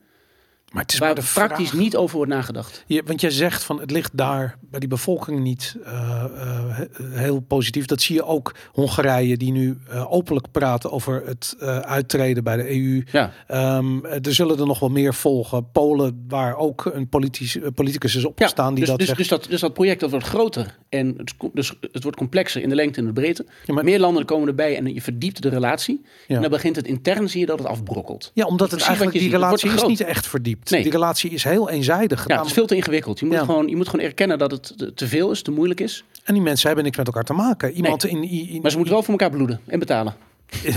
Maar 0.71 0.83
het 0.83 0.93
is 0.93 0.99
waar 0.99 1.15
maar 1.15 1.25
de 1.25 1.31
praktisch 1.35 1.69
vraag- 1.69 1.81
niet 1.81 1.97
over 1.97 2.17
wordt 2.17 2.33
nagedacht. 2.33 2.85
Je, 2.87 3.03
want 3.07 3.21
jij 3.21 3.31
zegt 3.31 3.65
van 3.65 3.81
het 3.81 3.91
ligt 3.91 4.11
daar 4.17 4.59
bij 4.61 4.81
die 4.81 4.89
bevolking 4.89 5.41
niet 5.43 5.77
eh, 5.85 5.93
eh, 5.93 6.79
he- 6.79 7.19
heel 7.19 7.41
positief. 7.41 7.85
Dat 7.87 8.01
zie 8.03 8.15
je 8.15 8.25
ook 8.25 8.55
Hongarije 8.73 9.37
die 9.37 9.53
nu 9.53 9.79
eh, 9.89 10.13
openlijk 10.13 10.51
praten 10.51 10.91
over 10.93 11.23
het 11.27 11.57
uittreden 11.85 12.45
bij 12.45 12.57
de 12.57 12.71
EU. 12.71 13.03
Ja, 13.13 13.33
Ehm, 13.47 14.05
er 14.05 14.35
zullen 14.35 14.59
er 14.59 14.67
nog 14.67 14.79
wel 14.79 14.89
meer 14.89 15.15
volgen. 15.15 15.71
Polen, 15.71 16.25
waar 16.29 16.57
ook 16.57 16.85
een 16.95 17.09
politisch, 17.09 17.59
politicus 17.75 18.15
is 18.15 18.23
ja 18.23 18.29
opgestaan 18.29 18.69
die 18.75 18.79
dus, 18.79 18.89
dat 18.89 18.99
dus, 18.99 19.07
zegt. 19.07 19.19
dus, 19.19 19.29
dat, 19.29 19.47
dus 19.51 19.61
dat 19.61 19.75
project 19.75 20.01
dat 20.01 20.11
wordt 20.11 20.27
groter 20.27 20.79
en 20.89 21.15
het, 21.17 21.35
dus 21.55 21.73
het 21.93 22.03
wordt 22.03 22.19
complexer 22.19 22.63
in 22.63 22.69
de 22.69 22.75
lengte 22.75 23.01
en 23.01 23.07
de 23.07 23.13
breedte. 23.13 23.47
Ja, 23.65 23.75
maar- 23.75 23.85
Meer 23.85 23.99
landen 24.01 24.25
komen 24.25 24.49
erbij 24.49 24.77
en 24.77 24.95
je 24.95 25.03
verdiept 25.03 25.43
de 25.43 25.49
relatie. 25.49 26.05
Ja. 26.29 26.35
En 26.35 26.41
dan 26.43 26.51
begint 26.51 26.77
het 26.77 26.87
intern, 26.87 27.29
zie 27.29 27.41
je 27.41 27.47
dat 27.47 27.59
het 27.59 27.69
afbrokkelt. 27.69 28.31
ja, 28.35 28.45
omdat 28.47 28.71
het 28.71 28.81
eigenlijk 28.83 29.19
die 29.19 29.31
relatie 29.31 29.71
is 29.73 29.83
niet 29.85 30.01
echt 30.01 30.27
verdiept. 30.27 30.60
Nee. 30.65 30.83
Die 30.83 30.93
relatie 30.93 31.31
is 31.31 31.45
heel 31.45 31.71
eenzijdig 31.71 32.29
Ja, 32.29 32.37
het 32.39 32.47
is 32.47 32.53
veel 32.53 32.67
te 32.67 32.77
ingewikkeld. 32.77 33.19
Je 33.21 33.27
moet, 33.27 33.35
Ja. 33.35 33.45
gewoon, 33.45 33.69
je 33.69 33.77
moet 33.77 33.89
gewoon 33.89 34.05
erkennen 34.07 34.39
dat 34.39 34.51
het 34.51 34.75
te, 34.95 35.07
veel 35.09 35.31
is, 35.31 35.43
te 35.43 35.51
moeilijk 35.51 35.81
is. 35.81 36.05
En 36.25 36.35
die 36.35 36.43
mensen 36.43 36.67
hebben 36.67 36.85
niks 36.85 36.97
met 36.97 37.07
elkaar 37.07 37.25
te 37.25 37.33
maken. 37.33 37.73
Iemand 37.73 38.05
in, 38.05 38.23
in, 38.23 38.49
in- 38.49 38.61
Maar 38.63 38.71
ze 38.71 38.77
moeten 38.77 38.95
wel 38.95 39.03
voor 39.03 39.13
elkaar 39.19 39.31
bloeden 39.31 39.61
en 39.67 39.79
betalen. 39.79 40.15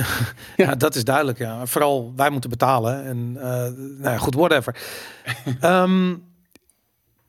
Ja, 0.56 0.76
dat 0.76 0.96
is 0.96 1.04
duidelijk. 1.04 1.38
Ja. 1.38 1.66
Vooral 1.66 2.14
wij 2.16 2.30
moeten 2.30 2.50
betalen. 2.50 3.06
En 3.06 3.34
eh, 3.38 3.44
nou 3.48 4.14
ja, 4.14 4.18
goed, 4.18 4.36
whatever. 4.36 4.76
Ehm, 5.60 6.16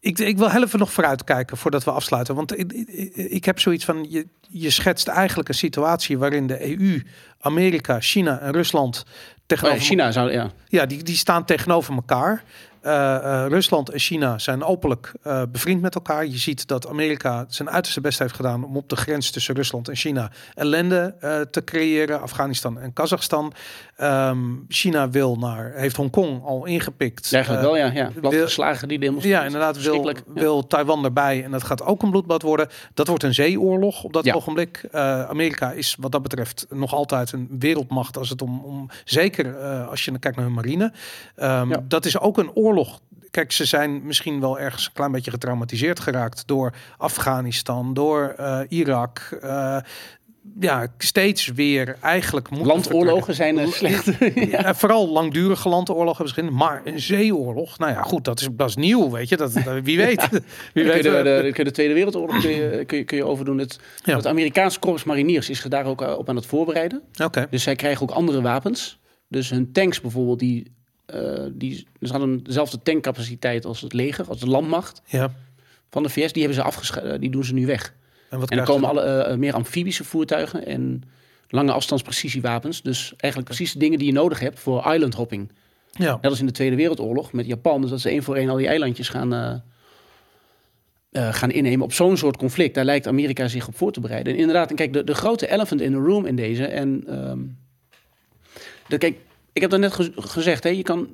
ik, 0.05 0.19
ik 0.19 0.39
wil 0.39 0.51
heel 0.51 0.63
even 0.63 0.79
nog 0.79 0.93
vooruit 0.93 1.25
kijken 1.25 1.57
voordat 1.57 1.85
we 1.85 1.91
afsluiten. 1.91 2.35
Want 2.35 2.59
ik, 2.59 2.73
ik, 2.73 3.15
ik 3.15 3.45
heb 3.45 3.61
zoiets 3.61 3.85
van, 3.85 4.07
je, 4.09 4.27
je 4.49 4.71
schetst 4.71 5.09
eigenlijk 5.09 5.49
een 5.49 5.55
situatie 5.55 6.19
waarin 6.19 6.47
de 6.47 6.79
EU, 6.79 7.03
Amerika, 7.41 8.01
China 8.01 8.41
en 8.41 8.53
Rusland 8.53 9.05
Oh 9.07 9.47
tegenover 9.47 9.81
ja, 9.81 9.85
China 9.85 10.13
zou, 10.13 10.33
ja. 10.33 10.51
ja, 10.69 10.87
die, 10.87 11.03
die 11.03 11.17
staan 11.17 11.45
tegenover 11.45 11.95
elkaar. 11.95 12.45
Eh, 12.85 13.45
Rusland 13.49 13.91
en 13.91 13.99
China 13.99 14.39
zijn 14.39 14.65
openlijk 14.65 15.13
eh, 15.23 15.43
bevriend 15.53 15.81
met 15.83 15.95
elkaar. 15.95 16.27
Je 16.27 16.39
ziet 16.39 16.69
dat 16.69 16.89
Amerika 16.89 17.45
zijn 17.49 17.71
uiterste 17.71 18.01
best 18.01 18.19
heeft 18.19 18.35
gedaan 18.35 18.65
om 18.65 18.77
op 18.77 18.89
de 18.89 18.97
grens 18.97 19.31
tussen 19.31 19.55
Rusland 19.55 19.89
en 19.89 19.97
China 19.97 20.31
ellende 20.55 21.15
te 21.51 21.65
creëren. 21.65 22.21
Afghanistan 22.21 22.79
en 22.79 22.93
Kazachstan. 22.93 23.53
Ehm, 23.97 24.39
China 24.69 25.11
wil 25.11 25.37
naar, 25.37 25.73
heeft 25.75 25.97
Hongkong 25.97 26.45
al 26.45 26.65
ingepikt. 26.65 27.33
Eigenlijk 27.33 27.65
wel, 27.65 27.77
ja. 27.77 27.91
ja. 27.93 28.11
Platgeslagen 28.21 28.89
die 28.89 28.99
demonstraties. 28.99 29.39
ja, 29.39 29.45
inderdaad. 29.45 29.83
Wil. 29.83 30.09
Ja. 30.09 30.15
wil 30.35 30.67
Taiwan 30.67 31.05
erbij 31.05 31.45
en 31.45 31.51
dat 31.51 31.63
gaat 31.63 31.83
ook 31.83 32.03
een 32.03 32.11
bloedbad 32.11 32.43
worden. 32.43 32.69
Dat 32.95 33.09
wordt 33.09 33.23
een 33.23 33.35
zeeoorlog 33.35 34.05
op 34.05 34.13
dat 34.13 34.25
Ja. 34.25 34.35
ogenblik. 34.35 34.89
Amerika 35.29 35.73
is 35.73 35.97
wat 36.01 36.13
dat 36.13 36.23
betreft 36.23 36.67
nog 36.71 36.95
altijd 36.95 37.33
een 37.33 37.49
wereldmacht 37.59 38.17
als 38.17 38.29
het 38.31 38.43
om, 38.43 38.65
om 38.65 38.91
zeker 39.05 39.57
als 39.87 40.05
je 40.05 40.19
kijkt 40.19 40.37
naar 40.37 40.47
hun 40.47 40.55
marine. 40.55 40.93
Ehm, 41.37 41.69
Ja. 41.71 41.85
Dat 41.89 42.05
is 42.05 42.19
ook 42.19 42.39
een 42.39 42.51
oorlog. 42.55 42.74
Kijk, 43.31 43.53
ze 43.53 43.65
zijn 43.65 44.07
misschien 44.07 44.41
wel 44.41 44.59
ergens 44.59 44.87
een 44.87 44.93
klein 44.93 45.13
beetje 45.13 45.31
getraumatiseerd 45.31 46.01
geraakt 46.01 46.47
door 46.47 46.75
Afghanistan, 46.97 47.95
door 47.95 48.35
eh, 48.37 48.61
Irak. 48.69 49.39
Eh, 49.41 49.77
ja, 50.61 50.87
steeds 50.99 51.47
weer 51.47 51.97
eigenlijk 52.01 52.49
Landoorlogen 52.51 53.35
zijn 53.35 53.59
eh, 53.59 53.69
slecht. 53.69 54.11
ja. 54.51 54.75
vooral 54.75 55.09
langdurige 55.09 55.69
landoorlog 55.69 56.17
hebben 56.17 56.35
ze 56.35 56.41
gezien. 56.41 56.57
Maar 56.57 56.81
een 56.85 57.01
zeeoorlog, 57.01 57.79
nou 57.79 57.93
ja, 57.93 58.03
goed, 58.03 58.25
dat 58.25 58.41
is, 58.41 58.49
dat 58.53 58.69
is 58.69 58.77
nieuw, 58.77 59.11
weet 59.11 59.29
je. 59.29 59.37
Dat, 59.37 59.53
wie 59.83 59.97
weet. 60.07 60.29
Wie 60.73 60.85
Dan 60.85 60.85
kun 60.85 60.85
je 60.85 60.93
weet 60.93 61.03
de, 61.03 61.11
de, 61.11 61.41
kun 61.41 61.53
je 61.55 61.65
de 61.65 61.71
Tweede 61.71 61.95
Wereldoorlog 61.95 62.41
kun 62.41 62.51
je, 62.51 62.85
kun 62.85 62.99
je, 62.99 63.05
kun 63.05 63.17
je 63.17 63.25
overdoen. 63.25 63.59
Het, 63.59 63.79
Ja. 64.05 64.17
het 64.17 64.27
Amerikaanse 64.27 64.79
korps 64.79 65.05
mariniers 65.05 65.51
is 65.51 65.63
daar 65.63 65.85
ook 65.85 66.03
eh, 66.03 66.19
op 66.19 66.29
aan 66.29 66.37
het 66.37 66.47
voorbereiden. 66.47 67.03
Oké, 67.25 67.47
Dus 67.51 67.63
zij 67.63 67.77
krijgen 67.77 68.03
ook 68.03 68.11
andere 68.11 68.41
wapens. 68.43 68.99
Dus 69.29 69.51
hun 69.51 69.73
tanks 69.73 70.01
bijvoorbeeld, 70.01 70.39
die, 70.39 70.73
eh, 71.07 71.45
die 71.53 71.87
ze 72.01 72.11
hadden 72.13 72.45
dezelfde 72.45 72.83
tankcapaciteit 72.83 73.65
als 73.65 73.81
het 73.81 73.93
leger, 73.93 74.29
als 74.29 74.41
de 74.41 74.47
landmacht 74.47 75.03
ja. 75.07 75.35
van 75.91 76.03
de 76.03 76.09
VS. 76.09 76.33
Die 76.33 76.43
hebben 76.43 76.63
ze 76.63 76.63
afgescheiden, 76.63 77.21
die 77.21 77.31
doen 77.31 77.45
ze 77.45 77.55
nu 77.55 77.67
weg. 77.67 77.95
En 78.31 78.39
wat 78.39 78.51
En 78.51 78.57
krijgen 78.57 78.75
komen 78.75 78.89
alle 78.89 79.03
eh, 79.03 79.37
meer 79.37 79.55
amfibische 79.55 80.05
voertuigen 80.05 80.67
en 80.67 81.03
lange 81.49 81.73
afstandsprecisiewapens. 81.73 82.83
Dus 82.83 83.13
eigenlijk 83.17 83.55
precies 83.55 83.73
de 83.73 83.79
dingen 83.79 83.99
die 83.99 84.07
je 84.07 84.13
nodig 84.13 84.41
hebt 84.41 84.59
voor 84.59 84.93
island 84.93 85.15
hopping. 85.15 85.51
Ja, 85.93 86.19
Net 86.21 86.31
als 86.31 86.41
in 86.41 86.47
de 86.47 86.53
Tweede 86.53 86.77
Wereldoorlog 86.77 87.33
met 87.33 87.47
Japan. 87.47 87.81
Dus 87.81 87.91
dat 87.91 88.01
ze 88.01 88.09
één 88.09 88.23
voor 88.23 88.37
één 88.37 88.49
al 88.49 88.57
die 88.57 88.67
eilandjes 88.67 89.09
gaan, 89.09 89.35
eh, 89.35 89.55
eh, 91.11 91.35
gaan 91.35 91.51
innemen. 91.51 91.85
Op 91.85 91.93
zo'n 91.93 92.17
soort 92.17 92.37
conflict, 92.37 92.75
daar 92.75 92.85
lijkt 92.85 93.07
Amerika 93.07 93.49
zich 93.49 93.69
op 93.69 93.77
voor 93.77 93.93
te 93.93 94.01
bereiden. 94.01 94.33
En 94.33 94.39
inderdaad, 94.39 94.71
en 94.71 94.77
kijk, 94.77 94.93
de, 94.93 95.05
de 95.05 95.15
grote 95.15 95.51
elephant 95.51 95.81
in 95.81 95.93
the 95.93 95.99
room 95.99 96.27
in 96.27 96.37
deze... 96.37 96.67
en 96.67 97.05
ehm, 97.07 97.39
Dat, 98.89 98.99
kijk, 98.99 99.17
ik 99.55 99.61
heb 99.61 99.71
dat 99.71 99.81
net 99.81 99.93
ge- 99.93 100.13
gezegd, 100.17 100.65
hè, 100.65 100.71
je 100.71 100.83
kan, 100.83 101.09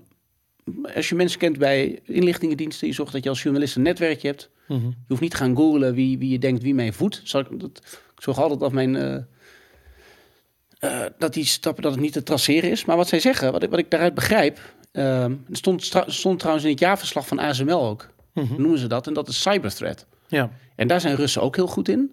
als 0.95 1.09
je 1.09 1.15
mensen 1.15 1.39
kent 1.39 1.59
bij 1.59 2.01
inlichtingendiensten, 2.05 2.87
je 2.87 2.93
zorgt 2.95 3.13
dat 3.13 3.23
je 3.23 3.29
als 3.29 3.43
journalist 3.43 3.77
een 3.77 3.83
netwerkje 3.83 4.29
hebt. 4.29 4.51
Mhm. 4.69 4.87
Je 4.87 4.95
hoeft 5.09 5.21
niet 5.21 5.31
te 5.31 5.37
gaan 5.37 5.57
googlen 5.57 5.95
wie, 5.95 6.19
wie 6.19 6.31
je 6.31 6.39
denkt 6.39 6.63
wie 6.63 6.75
mij 6.75 6.93
voedt. 6.93 7.21
Zal 7.25 7.41
ik, 7.41 7.61
dat, 7.61 7.71
ik 8.17 8.23
zorg 8.23 8.39
altijd 8.39 8.61
dat 8.61 8.73
mijn... 8.73 8.97
eh, 8.97 9.15
eh, 10.79 11.07
dat 11.19 11.35
die 11.35 11.45
stappen 11.45 11.83
dat 11.83 11.93
het 11.93 12.01
niet 12.01 12.13
te 12.13 12.23
traceren 12.23 12.71
is. 12.71 12.85
Maar 12.85 12.97
wat 12.97 13.09
zij 13.09 13.21
zeggen, 13.21 13.53
wat 13.53 13.63
ik, 13.63 13.71
wat 13.71 13.79
ik 13.79 13.91
daaruit 13.91 14.15
begrijp... 14.15 14.61
er 14.93 15.31
stond, 15.51 15.93
stond 16.07 16.39
trouwens 16.39 16.65
in 16.67 16.71
het 16.71 16.81
jaarverslag 16.81 17.27
van 17.27 17.39
ASML 17.39 17.83
ook. 17.87 18.09
Mhm. 18.35 18.61
Noemen 18.61 18.79
ze 18.79 18.87
dat. 18.87 19.07
En 19.07 19.13
dat 19.15 19.29
is 19.29 19.43
cyberthreat. 19.43 20.07
Ja. 20.29 20.51
En 20.77 20.89
daar 20.89 21.01
zijn 21.01 21.17
Russen 21.17 21.43
ook 21.43 21.57
heel 21.57 21.67
goed 21.67 21.89
in. 21.89 22.11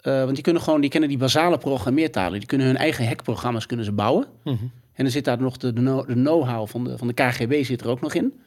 Eh, 0.00 0.22
want 0.22 0.34
die 0.34 0.42
kunnen 0.42 0.62
gewoon, 0.62 0.80
die 0.80 0.90
kennen 0.90 1.08
die 1.08 1.18
basale 1.18 1.58
programmeertalen. 1.58 2.38
Die 2.38 2.48
kunnen 2.48 2.66
hun 2.66 2.76
eigen 2.76 3.06
hackprogramma's 3.06 3.66
kunnen 3.66 3.84
ze 3.84 3.92
bouwen. 3.92 4.26
Mhm. 4.44 4.64
En 4.98 5.04
dan 5.04 5.12
zit 5.12 5.24
daar 5.24 5.40
nog 5.40 5.56
de, 5.56 5.72
de 5.72 5.80
know- 5.80 6.06
de 6.06 6.12
know-how 6.12 6.68
van 6.68 6.84
de, 6.84 6.98
van 6.98 7.06
de 7.06 7.12
KGB 7.12 7.64
zit 7.64 7.80
er 7.80 7.88
ook 7.88 8.00
nog 8.00 8.14
in. 8.14 8.40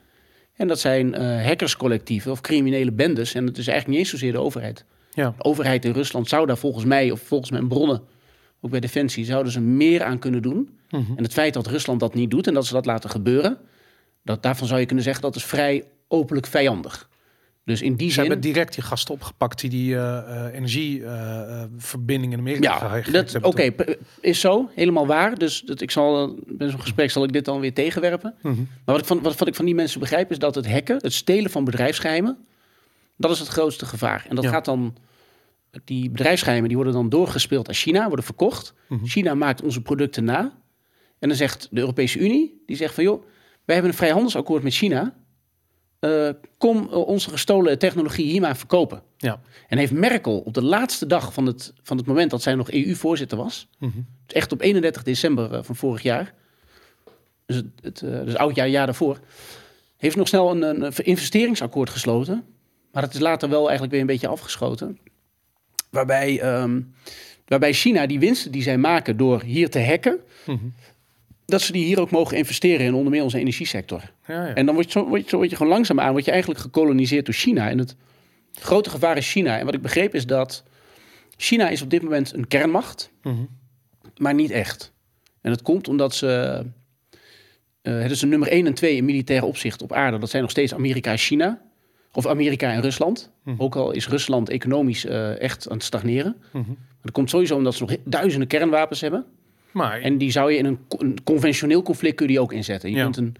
En 0.55 0.67
dat 0.67 0.79
zijn 0.79 1.13
eh, 1.13 1.45
hackerscollectieven 1.45 2.31
of 2.31 2.41
criminele 2.41 2.91
bendes. 2.91 3.33
En 3.33 3.45
het 3.45 3.57
is 3.57 3.67
eigenlijk 3.67 3.87
niet 3.87 3.97
eens 3.97 4.09
zozeer 4.09 4.31
de 4.31 4.39
overheid. 4.39 4.85
Ja. 5.13 5.33
De 5.37 5.43
overheid 5.43 5.85
in 5.85 5.91
Rusland 5.91 6.29
zou 6.29 6.45
daar 6.45 6.57
volgens 6.57 6.85
mij, 6.85 7.11
of 7.11 7.21
volgens 7.21 7.51
mijn 7.51 7.67
bronnen, 7.67 8.01
ook 8.61 8.71
bij 8.71 8.79
Defensie, 8.79 9.25
zouden 9.25 9.51
ze 9.51 9.61
meer 9.61 10.03
aan 10.03 10.19
kunnen 10.19 10.41
doen. 10.41 10.77
Mhm. 10.89 11.11
En 11.15 11.23
het 11.23 11.33
feit 11.33 11.53
dat 11.53 11.67
Rusland 11.67 11.99
dat 11.99 12.13
niet 12.13 12.31
doet 12.31 12.47
en 12.47 12.53
dat 12.53 12.65
ze 12.65 12.73
dat 12.73 12.85
laten 12.85 13.09
gebeuren, 13.09 13.57
dat, 14.23 14.43
daarvan 14.43 14.67
zou 14.67 14.79
je 14.79 14.85
kunnen 14.85 15.03
zeggen 15.03 15.23
dat 15.23 15.35
is 15.35 15.45
vrij 15.45 15.83
openlijk 16.07 16.47
vijandig. 16.47 17.09
Dus 17.63 17.81
in 17.81 17.95
die 17.95 18.07
Ze 18.07 18.13
zin. 18.13 18.23
hebben 18.23 18.41
direct 18.41 18.73
die 18.73 18.83
gasten 18.83 19.13
opgepakt 19.13 19.59
die 19.61 19.69
die 19.69 19.95
eh, 19.95 20.17
eh, 20.45 20.53
energieverbinding 20.55 22.33
in 22.33 22.39
Amerika 22.39 22.95
Ja, 23.01 23.39
oké, 23.41 23.73
is 24.21 24.39
zo, 24.39 24.69
helemaal 24.75 25.07
waar. 25.07 25.37
Dus 25.37 25.61
dat, 25.61 25.81
ik 25.81 25.91
zal, 25.91 26.27
eh, 26.27 26.33
bij 26.47 26.69
zo'n 26.69 26.81
gesprek 26.81 27.11
zal 27.11 27.23
ik 27.23 27.33
dit 27.33 27.45
dan 27.45 27.59
weer 27.59 27.73
tegenwerpen. 27.73 28.35
Mhm. 28.41 28.55
Maar 28.57 28.65
wat 28.85 28.99
ik, 28.99 29.05
van, 29.05 29.21
wat, 29.21 29.37
wat 29.37 29.47
ik 29.47 29.55
van 29.55 29.65
die 29.65 29.75
mensen 29.75 29.99
begrijp 29.99 30.31
is 30.31 30.39
dat 30.39 30.55
het 30.55 30.71
hacken, 30.71 30.97
het 31.01 31.13
stelen 31.13 31.51
van 31.51 31.63
bedrijfsgeheimen, 31.63 32.37
dat 33.17 33.31
is 33.31 33.39
het 33.39 33.47
grootste 33.47 33.85
gevaar. 33.85 34.25
En 34.29 34.35
dat 34.35 34.43
Ja. 34.43 34.49
gaat 34.49 34.65
dan, 34.65 34.95
die 35.83 36.09
bedrijfsgeheimen 36.09 36.67
die 36.67 36.77
worden 36.77 36.95
dan 36.95 37.09
doorgespeeld 37.09 37.67
aan 37.67 37.73
China, 37.73 38.07
worden 38.07 38.25
verkocht. 38.25 38.73
Mhm. 38.87 39.05
China 39.05 39.33
maakt 39.33 39.61
onze 39.61 39.81
producten 39.81 40.23
na. 40.23 40.59
En 41.19 41.27
dan 41.27 41.37
zegt 41.37 41.67
de 41.71 41.79
Europese 41.79 42.19
Unie, 42.19 42.63
die 42.65 42.75
zegt 42.75 42.93
van 42.93 43.03
joh, 43.03 43.23
wij 43.65 43.75
hebben 43.75 43.91
een 43.91 43.97
vrijhandelsakkoord 43.97 44.63
met 44.63 44.73
China. 44.73 45.13
Eh, 46.01 46.29
kom 46.57 46.87
eh, 46.91 46.97
onze 47.07 47.29
gestolen 47.29 47.79
technologie 47.79 48.25
hier 48.25 48.41
maar 48.41 48.57
verkopen. 48.57 49.01
Ja. 49.17 49.41
En 49.67 49.77
heeft 49.77 49.91
Merkel 49.91 50.39
op 50.39 50.53
de 50.53 50.63
laatste 50.63 51.05
dag 51.05 51.33
van 51.33 51.45
het, 51.45 51.73
van 51.83 51.97
het 51.97 52.05
moment 52.05 52.31
dat 52.31 52.41
zij 52.41 52.55
nog 52.55 52.71
EU-voorzitter 52.71 53.37
was, 53.37 53.67
Mhm. 53.79 53.91
dus 54.25 54.35
echt 54.35 54.51
op 54.51 54.61
31 54.61 55.03
december 55.03 55.53
eh, 55.53 55.59
van 55.63 55.75
vorig 55.75 56.01
jaar, 56.01 56.33
dus 57.45 57.55
het, 57.55 57.65
het 57.81 57.99
dus 58.25 58.35
oud 58.35 58.55
jaar, 58.55 58.67
jaar 58.67 58.85
daarvoor, 58.85 59.19
heeft 59.97 60.15
nog 60.15 60.27
snel 60.27 60.51
een, 60.51 60.61
een 60.85 60.93
investeringsakkoord 60.95 61.89
gesloten. 61.89 62.43
Maar 62.91 63.03
het 63.03 63.13
is 63.13 63.19
later 63.19 63.49
wel 63.49 63.61
eigenlijk 63.61 63.91
weer 63.91 64.01
een 64.01 64.07
beetje 64.07 64.27
afgeschoten. 64.27 64.97
Waarbij, 65.89 66.39
ehm, 66.41 66.81
waarbij 67.47 67.73
China 67.73 68.05
die 68.05 68.19
winsten 68.19 68.51
die 68.51 68.61
zij 68.63 68.77
maken 68.77 69.17
door 69.17 69.41
hier 69.41 69.69
te 69.69 69.79
hacken, 69.83 70.19
Mhm. 70.45 70.57
Dat 71.51 71.61
ze 71.61 71.71
die 71.71 71.85
hier 71.85 71.99
ook 71.99 72.11
mogen 72.11 72.37
investeren 72.37 72.85
in 72.85 72.93
onder 72.93 73.11
meer 73.11 73.23
onze 73.23 73.37
energiesector. 73.39 74.11
Ja, 74.27 74.47
ja. 74.47 74.53
En 74.53 74.65
dan 74.65 74.73
word 74.75 74.85
je, 74.85 74.99
zo, 74.99 75.07
word, 75.07 75.23
je, 75.23 75.29
zo 75.29 75.37
word 75.37 75.49
je 75.49 75.55
gewoon 75.55 75.71
langzaamaan 75.71 76.11
word 76.11 76.25
je 76.25 76.31
eigenlijk 76.31 76.61
gekoloniseerd 76.61 77.25
door 77.25 77.33
China. 77.35 77.69
En 77.69 77.77
het 77.77 77.95
grote 78.53 78.89
gevaar 78.89 79.17
is 79.17 79.31
China. 79.31 79.59
En 79.59 79.65
wat 79.65 79.73
ik 79.73 79.81
begreep 79.81 80.15
is 80.15 80.25
dat 80.25 80.63
China 81.37 81.69
is 81.69 81.81
op 81.81 81.89
dit 81.89 82.01
moment 82.01 82.33
een 82.33 82.47
kernmacht, 82.47 83.11
Mhm. 83.23 83.35
maar 84.17 84.33
niet 84.33 84.51
echt. 84.51 84.93
En 85.41 85.51
dat 85.51 85.61
komt 85.61 85.87
omdat 85.87 86.15
ze... 86.15 86.61
eh, 87.81 87.99
het 88.01 88.11
is 88.11 88.19
de 88.19 88.27
nummer 88.27 88.47
1 88.51 88.65
en 88.65 88.73
2 88.73 88.95
in 88.95 89.05
militair 89.05 89.43
opzicht 89.43 89.81
op 89.81 89.91
aarde. 89.93 90.17
Dat 90.17 90.29
zijn 90.29 90.41
nog 90.41 90.51
steeds 90.51 90.73
Amerika 90.73 91.11
en 91.11 91.17
China. 91.17 91.61
Of 92.13 92.27
Amerika 92.27 92.71
en 92.71 92.81
Rusland. 92.81 93.31
Mhm. 93.43 93.55
Ook 93.61 93.75
al 93.75 93.91
is 93.91 94.07
Rusland 94.07 94.49
economisch 94.49 95.05
eh, 95.05 95.39
echt 95.41 95.69
aan 95.69 95.75
het 95.75 95.85
stagneren. 95.85 96.35
Mhm. 96.51 96.67
Maar 96.67 97.01
dat 97.01 97.11
komt 97.11 97.29
sowieso 97.29 97.55
omdat 97.55 97.75
ze 97.75 97.81
nog 97.85 97.95
duizenden 98.05 98.47
kernwapens 98.47 99.01
hebben. 99.01 99.25
Maar 99.71 99.99
En 100.01 100.17
die 100.17 100.31
zou 100.31 100.51
je 100.51 100.57
in 100.57 100.65
een, 100.65 100.79
co- 100.87 100.97
een 100.99 101.17
conventioneel 101.23 101.81
conflict 101.83 102.15
kun 102.15 102.25
je 102.25 102.31
die 102.31 102.41
ook 102.41 102.53
inzetten. 102.53 102.89
Je 102.89 102.95
Ja. 102.95 103.03
kunt 103.03 103.17
een, 103.17 103.35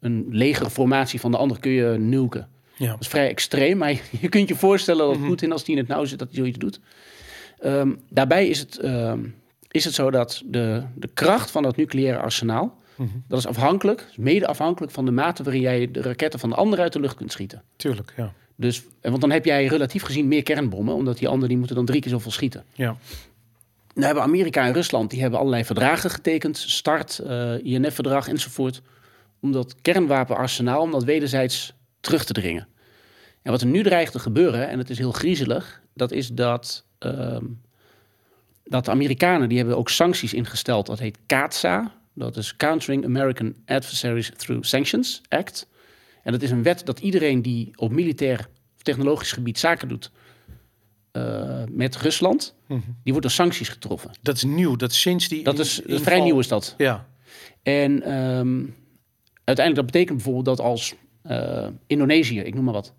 een 0.00 0.26
legerformatie 0.30 1.20
van 1.20 1.30
de 1.30 1.36
ander 1.36 1.60
kun 1.60 1.70
je 1.70 1.96
nuken. 1.98 2.48
ja. 2.76 2.90
Dat 2.90 3.00
is 3.00 3.08
vrij 3.08 3.28
extreem, 3.28 3.76
maar 3.78 3.90
je 4.20 4.28
kunt 4.28 4.48
je 4.48 4.54
voorstellen 4.56 5.06
dat 5.06 5.16
Mhm. 5.18 5.26
Poetin, 5.26 5.52
als 5.52 5.64
hij 5.66 5.74
in 5.74 5.80
het 5.80 5.88
nauw 5.88 6.04
zit, 6.04 6.18
dat 6.18 6.28
hij 6.28 6.36
zoiets 6.36 6.58
doet. 6.58 6.80
Ehm, 7.58 7.90
daarbij 8.10 8.48
is 8.48 8.58
het, 8.58 8.78
ehm, 8.78 9.20
is 9.70 9.84
het 9.84 9.94
zo 9.94 10.10
dat 10.10 10.42
de, 10.46 10.82
de 10.94 11.08
kracht 11.14 11.50
van 11.50 11.62
dat 11.62 11.76
nucleaire 11.76 12.18
arsenaal, 12.18 12.76
Mhm. 12.96 13.08
dat 13.28 13.38
is 13.38 13.46
afhankelijk, 13.46 14.06
mede 14.16 14.46
afhankelijk 14.46 14.92
van 14.92 15.04
de 15.04 15.10
mate 15.10 15.42
waarin 15.42 15.62
jij 15.62 15.90
de 15.90 16.00
raketten 16.02 16.40
van 16.40 16.48
de 16.48 16.54
ander 16.56 16.80
uit 16.80 16.92
de 16.92 17.00
lucht 17.00 17.16
kunt 17.16 17.32
schieten. 17.32 17.62
tuurlijk, 17.76 18.12
ja. 18.16 18.32
Dus, 18.56 18.82
en 19.00 19.10
want 19.10 19.20
dan 19.22 19.30
heb 19.30 19.44
jij 19.44 19.66
relatief 19.66 20.02
gezien 20.02 20.28
meer 20.28 20.42
kernbommen, 20.42 20.94
omdat 20.94 21.18
die 21.18 21.26
anderen 21.28 21.48
die 21.48 21.58
moeten 21.58 21.76
dan 21.76 21.84
drie 21.84 22.00
keer 22.00 22.10
zoveel 22.10 22.30
schieten. 22.30 22.64
Ja. 22.74 22.96
Nou 23.98 24.10
hebben 24.10 24.28
Amerika 24.28 24.66
en 24.66 24.72
Rusland 24.72 25.10
die 25.10 25.20
hebben 25.20 25.38
allerlei 25.38 25.64
verdragen 25.64 26.10
getekend, 26.10 26.56
START, 26.58 27.18
eh, 27.18 27.64
INF-verdrag 27.64 28.28
enzovoort, 28.28 28.82
om 29.40 29.52
dat 29.52 29.74
kernwapenarsenaal, 29.82 30.82
om 30.82 30.90
dat 30.90 31.04
wederzijds 31.04 31.74
terug 32.00 32.24
te 32.24 32.32
dringen. 32.32 32.68
En 33.42 33.50
wat 33.50 33.60
er 33.60 33.66
nu 33.66 33.82
dreigt 33.82 34.12
te 34.12 34.18
gebeuren, 34.18 34.68
en 34.68 34.78
het 34.78 34.90
is 34.90 34.98
heel 34.98 35.12
griezelig, 35.12 35.82
dat 35.94 36.12
is 36.12 36.28
dat, 36.28 36.84
ehm, 36.98 37.44
dat 38.64 38.84
de 38.84 38.90
Amerikanen, 38.90 39.48
die 39.48 39.58
hebben 39.58 39.76
ook 39.76 39.88
sancties 39.88 40.34
ingesteld, 40.34 40.86
dat 40.86 40.98
heet 40.98 41.18
CAATSA, 41.26 41.94
dat 42.14 42.36
is 42.36 42.56
Countering 42.56 43.04
American 43.04 43.54
Adversaries 43.66 44.32
Through 44.36 44.64
Sanctions 44.64 45.22
Act. 45.28 45.66
En 46.22 46.32
dat 46.32 46.42
is 46.42 46.50
een 46.50 46.62
wet 46.62 46.86
dat 46.86 46.98
iedereen 46.98 47.42
die 47.42 47.70
op 47.76 47.90
militair 47.90 48.48
of 48.76 48.82
technologisch 48.82 49.32
gebied 49.32 49.58
zaken 49.58 49.88
doet 49.88 50.10
eh, 51.18 51.62
met 51.70 51.96
Rusland, 51.96 52.54
Mhm. 52.66 52.80
die 53.02 53.12
wordt 53.12 53.22
door 53.22 53.30
sancties 53.30 53.68
getroffen. 53.68 54.10
Dat 54.22 54.36
is 54.36 54.44
nieuw, 54.44 54.76
dat 54.76 54.92
sinds 54.92 55.28
die 55.28 55.44
Dat 55.44 55.58
is, 55.58 55.80
inval- 55.80 55.98
vrij 56.04 56.20
nieuw 56.20 56.38
is 56.38 56.48
dat. 56.48 56.74
Ja. 56.78 57.06
En 57.62 58.02
ehm, 58.02 58.64
uiteindelijk 59.44 59.74
dat 59.74 59.86
betekent 59.86 60.16
bijvoorbeeld 60.16 60.44
dat 60.56 60.60
als 60.60 60.94
eh, 61.22 61.66
Indonesië, 61.86 62.40
ik 62.40 62.54
noem 62.54 62.64
maar 62.64 62.74
wat. 62.74 62.94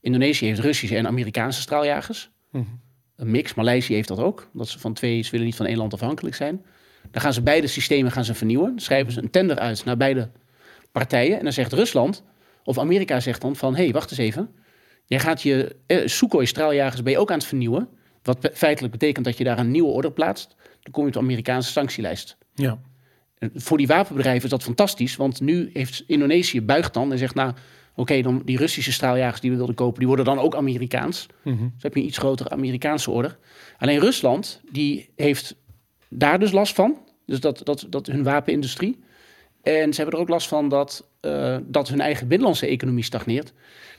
Indonesië 0.00 0.46
heeft 0.46 0.60
Russische 0.60 0.96
en 0.96 1.06
Amerikaanse 1.06 1.60
straaljagers. 1.60 2.30
Mhm. 2.50 2.64
Een 3.16 3.30
mix. 3.30 3.54
Maleisië 3.54 3.94
heeft 3.94 4.08
dat 4.08 4.18
ook. 4.18 4.48
Dat 4.52 4.68
ze 4.68 4.78
van 4.78 4.94
twee, 4.94 5.22
ze 5.22 5.30
willen 5.30 5.46
niet 5.46 5.56
van 5.56 5.66
één 5.66 5.76
land 5.76 5.92
afhankelijk 5.92 6.34
zijn. 6.36 6.64
Dan 7.10 7.22
gaan 7.22 7.32
ze 7.32 7.42
beide 7.42 7.66
systemen 7.66 8.12
gaan 8.12 8.24
ze 8.24 8.34
vernieuwen. 8.34 8.68
Dan 8.68 8.78
schrijven 8.80 9.12
ze 9.12 9.22
een 9.22 9.30
tender 9.30 9.58
uit 9.58 9.84
naar 9.84 9.96
beide 9.96 10.30
partijen. 10.92 11.38
En 11.38 11.44
dan 11.44 11.52
zegt 11.52 11.72
Rusland, 11.72 12.22
of 12.64 12.78
Amerika 12.78 13.20
zegt 13.20 13.40
dan 13.40 13.56
van... 13.56 13.74
hé, 13.76 13.82
hey, 13.82 13.92
wacht 13.92 14.10
eens 14.10 14.20
even. 14.20 14.48
Jij 15.06 15.20
gaat 15.20 15.42
je 15.42 15.76
eh, 15.86 16.06
Sukhoi-straaljagers 16.06 17.02
ben 17.02 17.12
je 17.12 17.18
ook 17.18 17.30
aan 17.30 17.38
het 17.38 17.46
vernieuwen. 17.46 17.88
Wat 18.22 18.50
feitelijk 18.52 18.92
betekent 18.92 19.24
dat 19.24 19.38
je 19.38 19.44
daar 19.44 19.58
een 19.58 19.70
nieuwe 19.70 19.88
order 19.88 20.12
plaatst. 20.12 20.56
Dan 20.82 20.92
kom 20.92 21.02
je 21.02 21.08
op 21.08 21.14
de 21.14 21.18
Amerikaanse 21.18 21.70
sanctielijst. 21.70 22.36
Ja. 22.54 22.78
En 23.38 23.50
Voor 23.54 23.78
die 23.78 23.86
wapenbedrijven 23.86 24.44
is 24.44 24.50
dat 24.50 24.62
fantastisch, 24.62 25.16
want 25.16 25.40
nu 25.40 25.70
heeft 25.72 26.04
Indonesië 26.06 26.62
buigt 26.62 26.94
dan 26.94 27.12
en 27.12 27.18
zegt, 27.18 27.34
nou, 27.34 27.52
oké, 27.94 28.22
dan 28.22 28.42
die 28.44 28.56
Russische 28.56 28.92
straaljagers 28.92 29.40
die 29.40 29.50
we 29.50 29.56
wilden 29.56 29.74
kopen, 29.74 29.98
die 29.98 30.06
worden 30.06 30.24
dan 30.24 30.38
ook 30.38 30.56
Amerikaans. 30.56 31.26
Mhm. 31.42 31.62
Dus 31.74 31.82
heb 31.82 31.94
je 31.94 32.00
een 32.00 32.06
iets 32.06 32.18
grotere 32.18 32.50
Amerikaanse 32.50 33.10
order. 33.10 33.38
Alleen 33.78 34.00
Rusland, 34.00 34.60
die 34.70 35.10
heeft 35.16 35.56
daar 36.08 36.38
dus 36.38 36.52
last 36.52 36.74
van, 36.74 36.98
dus 37.26 37.40
dat, 37.40 37.60
dat, 37.64 37.86
dat 37.90 38.06
hun 38.06 38.22
wapenindustrie. 38.22 38.98
En 39.62 39.92
ze 39.92 40.00
hebben 40.00 40.14
er 40.14 40.24
ook 40.24 40.28
last 40.28 40.48
van 40.48 40.68
dat, 40.68 41.08
eh, 41.20 41.56
dat 41.62 41.88
hun 41.88 42.00
eigen 42.00 42.28
binnenlandse 42.28 42.66
economie 42.66 43.04
stagneert. 43.04 43.52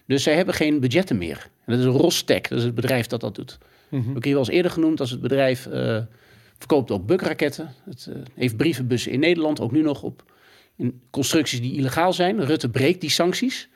Dus 0.05 0.23
zij 0.23 0.35
hebben 0.35 0.55
geen 0.55 0.79
budgetten 0.79 1.17
meer. 1.17 1.49
En 1.65 1.77
dat 1.77 1.93
is 1.93 2.01
Rostec, 2.01 2.49
dat 2.49 2.57
is 2.57 2.63
het 2.63 2.75
bedrijf 2.75 3.07
dat 3.07 3.21
dat 3.21 3.35
doet. 3.35 3.57
Mhm. 3.89 4.15
Ook 4.15 4.23
hier 4.23 4.33
wel 4.33 4.43
eens 4.43 4.53
eerder 4.53 4.71
genoemd 4.71 4.99
als 4.99 5.11
het 5.11 5.21
bedrijf 5.21 5.65
eh, 5.65 5.97
verkoopt 6.57 6.91
ook 6.91 7.05
bukraketten. 7.05 7.73
Het 7.85 8.07
eh, 8.09 8.15
heeft 8.35 8.57
brievenbussen 8.57 9.11
in 9.11 9.19
Nederland, 9.19 9.59
ook 9.59 9.71
nu 9.71 9.81
nog 9.81 10.03
op 10.03 10.23
in 10.77 11.01
constructies 11.09 11.61
die 11.61 11.73
illegaal 11.73 12.13
zijn. 12.13 12.45
Rutte 12.45 12.69
breekt 12.69 13.01
die 13.01 13.09
sancties. 13.09 13.69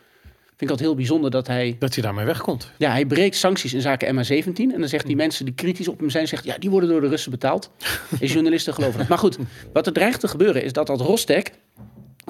Vind 0.59 0.71
ik 0.71 0.77
altijd 0.77 0.97
heel 0.97 1.07
bijzonder 1.07 1.31
dat 1.31 1.47
hij... 1.47 1.75
Dat 1.79 1.93
hij 1.93 2.03
daarmee 2.03 2.25
wegkomt. 2.25 2.71
Ja, 2.77 2.91
hij 2.91 3.05
breekt 3.05 3.35
sancties 3.35 3.73
in 3.73 3.81
zaken 3.81 4.15
MH17. 4.15 4.53
En 4.55 4.79
dan 4.79 4.87
zegt 4.87 5.05
die 5.05 5.15
mensen 5.15 5.45
die 5.45 5.53
kritisch 5.53 5.87
op 5.87 5.99
hem 5.99 6.09
zijn, 6.09 6.27
zegt... 6.27 6.43
ja, 6.43 6.57
die 6.57 6.69
worden 6.69 6.89
door 6.89 7.01
de 7.01 7.07
Russen 7.07 7.31
betaald. 7.31 7.71
En 8.19 8.27
journalisten 8.27 8.73
geloven 8.73 8.99
dat. 8.99 9.07
Maar 9.07 9.17
goed, 9.17 9.37
wat 9.73 9.87
er 9.87 9.93
dreigt 9.93 10.19
te 10.19 10.27
gebeuren 10.27 10.63
is 10.63 10.73
dat 10.73 10.87
dat 10.87 11.01
Rostec... 11.01 11.51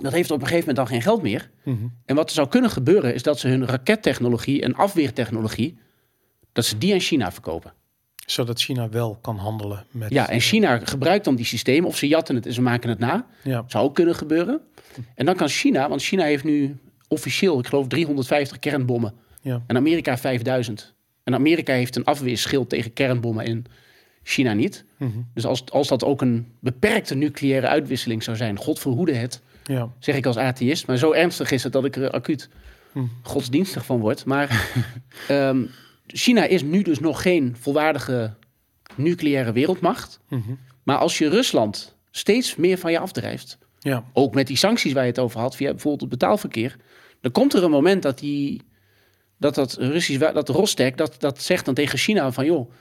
dat 0.02 0.12
heeft 0.12 0.32
op 0.32 0.42
een 0.42 0.48
gegeven 0.48 0.68
moment 0.68 0.76
dan 0.76 0.88
geen 0.88 1.02
geld 1.02 1.22
meer. 1.22 1.50
Mhm. 1.64 1.88
En 2.06 2.16
wat 2.16 2.28
er 2.28 2.36
zou 2.36 2.48
kunnen 2.48 2.70
gebeuren 2.70 3.14
is 3.14 3.24
dat 3.24 3.40
ze 3.40 3.48
hun 3.48 3.66
rakettechnologie 3.66 4.62
en 4.62 4.76
afweertechnologie... 4.76 5.78
dat 6.52 6.66
ze 6.66 6.78
die 6.78 6.94
aan 6.94 7.00
China 7.00 7.32
verkopen. 7.32 7.74
Zodat 8.26 8.62
China 8.62 8.90
wel 8.90 9.18
kan 9.22 9.38
handelen 9.38 9.86
met... 9.92 10.10
Ja, 10.10 10.30
en 10.30 10.40
China 10.40 10.80
gebruikt 10.84 11.26
dan 11.26 11.36
die 11.36 11.46
systemen, 11.46 11.90
of 11.90 11.98
ze 11.98 12.08
jatten 12.08 12.36
het 12.36 12.46
en 12.46 12.54
ze 12.54 12.62
maken 12.62 12.90
het 12.90 13.00
na. 13.00 13.26
Ja. 13.44 13.64
Zou 13.68 13.84
ook 13.86 13.96
kunnen 13.96 14.16
gebeuren. 14.16 14.62
En 15.16 15.26
dan 15.26 15.36
kan 15.36 15.48
China, 15.48 15.90
want 15.90 16.02
China 16.02 16.24
heeft 16.24 16.44
nu 16.44 16.78
officieel, 17.08 17.60
ik 17.60 17.68
geloof, 17.68 17.88
350 17.88 18.60
kernbommen. 18.60 19.14
Ja. 19.42 19.64
En 19.68 19.76
Amerika 19.76 20.18
5000. 20.18 20.94
En 21.24 21.34
Amerika 21.34 21.74
heeft 21.74 21.96
een 21.96 22.06
afweerschild 22.06 22.70
tegen 22.70 22.94
kernbommen. 22.94 23.46
En 23.46 23.66
China 24.24 24.54
niet. 24.54 24.86
Mhm. 24.98 25.12
Dus 25.34 25.46
als, 25.46 25.72
als 25.72 25.88
dat 25.88 26.04
ook 26.04 26.22
een 26.22 26.48
beperkte 26.60 27.16
nucleaire 27.16 27.68
uitwisseling 27.68 28.24
zou 28.24 28.38
zijn, 28.38 28.58
God 28.58 28.80
verhoede 28.80 29.14
het, 29.14 29.42
Ja. 29.74 29.92
zeg 30.00 30.16
ik 30.16 30.26
als 30.26 30.38
atheïst. 30.38 30.88
Maar 30.88 30.98
zo 30.98 31.12
ernstig 31.12 31.52
is 31.52 31.64
het 31.64 31.74
dat 31.74 31.86
ik 31.86 31.96
er 31.96 32.10
acuut 32.12 32.50
Hm. 32.92 33.04
godsdienstig 33.24 33.86
van 33.86 34.00
word. 34.00 34.26
Maar 34.26 34.72
ehm, 35.28 35.66
China 36.08 36.44
is 36.46 36.62
nu 36.62 36.82
dus 36.82 37.00
nog 37.00 37.22
geen 37.22 37.56
volwaardige 37.60 38.34
nucleaire 38.96 39.52
wereldmacht. 39.52 40.20
Mhm. 40.30 40.52
Maar 40.84 40.98
als 40.98 41.18
je 41.18 41.30
Rusland 41.30 41.96
steeds 42.12 42.56
meer 42.56 42.78
van 42.78 42.92
je 42.92 43.00
afdrijft, 43.00 43.58
Ja. 43.80 44.04
ook 44.14 44.34
met 44.34 44.48
die 44.48 44.58
sancties 44.58 44.94
waar 44.94 45.04
je 45.04 45.10
het 45.10 45.20
over 45.20 45.40
had, 45.40 45.56
via 45.56 45.70
bijvoorbeeld 45.70 46.02
het 46.12 46.20
betaalverkeer, 46.20 46.76
dan 47.22 47.32
komt 47.32 47.54
er 47.54 47.64
een 47.64 47.72
moment 47.72 48.02
dat 48.04 48.20
die 48.20 48.62
dat 49.38 49.56
dat 49.56 49.74
Russisch 49.74 50.20
dat 50.34 50.50
Rostec 50.50 50.98
dat 50.98 51.16
dat 51.20 51.42
zegt 51.42 51.66
dan 51.66 51.74
tegen 51.74 51.98
China 51.98 52.32
van 52.32 52.46
joh, 52.46 52.72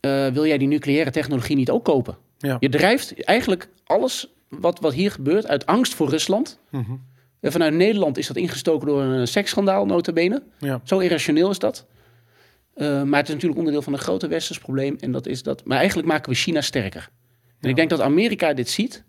eh, 0.00 0.26
wil 0.26 0.46
jij 0.46 0.58
die 0.58 0.68
nucleaire 0.68 1.10
technologie 1.10 1.56
niet 1.56 1.70
ook 1.70 1.84
kopen? 1.84 2.16
Ja. 2.38 2.56
Je 2.60 2.68
drijft 2.68 3.24
eigenlijk 3.24 3.68
alles 3.84 4.32
wat, 4.48 4.80
wat 4.80 4.92
hier 4.92 5.10
gebeurt 5.10 5.46
uit 5.46 5.66
angst 5.66 5.94
voor 5.94 6.08
Rusland. 6.08 6.58
Mhm. 6.70 6.92
En 7.40 7.52
vanuit 7.52 7.74
Nederland 7.74 8.18
is 8.18 8.26
dat 8.26 8.36
ingestoken 8.36 8.86
door 8.86 9.02
een 9.02 9.28
seksschandaal, 9.28 9.86
nota 9.86 10.12
bene. 10.12 10.42
Ja. 10.58 10.80
Zo 10.84 10.98
irrationeel 10.98 11.50
is 11.50 11.58
dat. 11.58 11.86
Eh, 12.74 13.02
maar 13.02 13.18
het 13.18 13.28
is 13.28 13.32
natuurlijk 13.34 13.58
onderdeel 13.58 13.82
van 13.82 13.92
een 13.92 13.98
groter 13.98 14.28
westers 14.28 14.58
probleem. 14.58 14.96
En 15.00 15.12
dat 15.12 15.26
is 15.26 15.42
dat. 15.42 15.64
Maar 15.64 15.78
eigenlijk 15.78 16.08
maken 16.08 16.30
we 16.32 16.38
China 16.38 16.60
sterker. 16.60 17.00
En 17.44 17.54
Ja. 17.60 17.68
ik 17.68 17.76
denk 17.76 17.90
dat 17.90 18.00
Amerika 18.00 18.52
dit 18.54 18.68
ziet. 18.68 19.04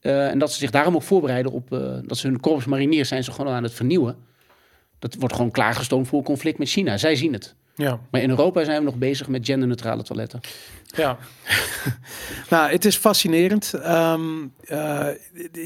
eh, 0.00 0.28
en 0.30 0.38
dat 0.38 0.52
ze 0.52 0.58
zich 0.58 0.70
daarom 0.70 0.94
ook 0.94 1.02
voorbereiden 1.02 1.52
op. 1.52 1.72
eh, 1.72 1.98
dat 2.04 2.16
ze 2.18 2.26
hun 2.26 2.40
korps 2.40 2.64
mariniers 2.64 3.08
zijn 3.08 3.24
ze 3.24 3.32
gewoon 3.32 3.52
aan 3.54 3.62
het 3.62 3.72
vernieuwen. 3.72 4.16
Dat 4.98 5.14
wordt 5.14 5.34
gewoon 5.34 5.50
klaargestoomd 5.50 6.08
voor 6.08 6.18
een 6.18 6.24
conflict 6.24 6.58
met 6.58 6.68
China. 6.68 6.96
Zij 6.96 7.16
zien 7.16 7.32
het. 7.32 7.54
Ja. 7.74 8.00
Maar 8.10 8.20
in 8.20 8.30
Europa 8.30 8.64
zijn 8.64 8.78
we 8.78 8.84
nog 8.84 8.96
bezig 8.96 9.28
met 9.28 9.44
genderneutrale 9.46 10.02
toiletten. 10.02 10.40
Ja. 10.96 11.18
nou, 12.50 12.70
het 12.70 12.84
is 12.84 12.96
fascinerend. 12.96 13.74
Ehm, 13.74 14.20
eh, 14.64 15.06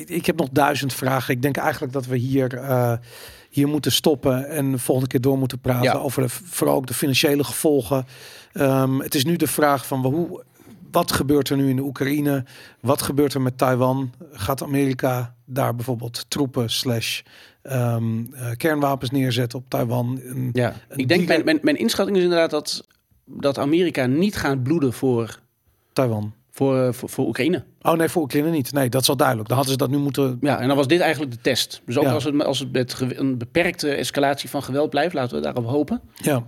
ik, 0.06 0.26
heb 0.26 0.36
nog 0.36 0.48
duizend 0.52 0.94
vragen. 0.94 1.34
Ik 1.34 1.42
denk 1.42 1.56
eigenlijk 1.56 1.92
dat 1.92 2.06
we 2.06 2.16
hier, 2.16 2.54
eh, 2.58 2.92
hier 3.50 3.68
moeten 3.68 3.92
stoppen 3.92 4.48
en 4.48 4.70
de 4.72 4.78
volgende 4.78 5.10
keer 5.10 5.20
door 5.20 5.38
moeten 5.38 5.58
praten 5.60 5.82
Ja. 5.82 5.92
over 5.98 6.22
de, 6.22 6.28
vooral 6.28 6.76
ook 6.76 6.86
de 6.86 6.94
financiële 6.94 7.44
gevolgen. 7.44 8.06
Ehm, 8.52 8.98
het 8.98 9.14
is 9.14 9.24
nu 9.24 9.36
de 9.36 9.46
vraag 9.46 9.86
van 9.86 10.04
hoe, 10.04 10.42
wat 10.90 11.12
gebeurt 11.12 11.48
er 11.48 11.56
nu 11.56 11.68
in 11.68 11.76
de 11.76 11.82
Oekraïne? 11.82 12.44
Wat 12.80 13.02
gebeurt 13.02 13.34
er 13.34 13.40
met 13.40 13.58
Taiwan? 13.58 14.12
Gaat 14.32 14.62
Amerika 14.62 15.34
daar 15.44 15.74
bijvoorbeeld 15.74 16.24
troepen 16.28 16.70
slash 16.70 17.20
ehm, 17.62 18.24
eh, 18.34 18.50
kernwapens 18.56 19.10
neerzetten 19.10 19.58
op 19.58 19.64
Taiwan? 19.68 20.20
Een- 20.24 20.50
Ja. 20.52 20.74
een 20.88 20.98
Ik 20.98 21.08
denk, 21.08 21.44
mijn, 21.44 21.58
mijn 21.62 21.76
inschatting 21.78 22.16
is 22.16 22.22
inderdaad 22.22 22.50
dat, 22.50 22.86
dat 23.26 23.58
Amerika 23.58 24.06
niet 24.06 24.36
gaat 24.36 24.62
bloeden 24.62 24.92
voor, 24.92 25.38
Taiwan. 25.92 26.32
voor, 26.50 26.94
voor, 26.94 27.08
voor 27.08 27.26
Oekraïne. 27.26 27.64
Oh 27.82 27.92
nee, 27.94 28.08
voor 28.08 28.22
Oekraïne 28.22 28.50
niet. 28.50 28.72
Nee, 28.72 28.88
dat 28.88 29.02
is 29.02 29.08
al 29.08 29.16
duidelijk. 29.16 29.48
Dan 29.48 29.56
hadden 29.56 29.74
ze 29.74 29.80
dat 29.80 29.90
nu 29.90 29.98
moeten 29.98 30.38
Ja, 30.40 30.58
en 30.60 30.66
dan 30.68 30.76
was 30.76 30.86
dit 30.86 31.00
eigenlijk 31.00 31.32
de 31.32 31.40
test. 31.40 31.82
Dus 31.86 31.98
ook 31.98 32.04
Ja. 32.04 32.12
als 32.12 32.24
het, 32.24 32.44
als 32.44 32.58
het 32.58 32.72
met 32.72 33.00
een 33.00 33.38
beperkte 33.38 33.88
escalatie 33.94 34.50
van 34.50 34.62
geweld 34.62 34.90
blijft, 34.90 35.14
laten 35.14 35.36
we 35.36 35.42
daarop 35.42 35.66
hopen. 35.66 36.00
Ja, 36.14 36.44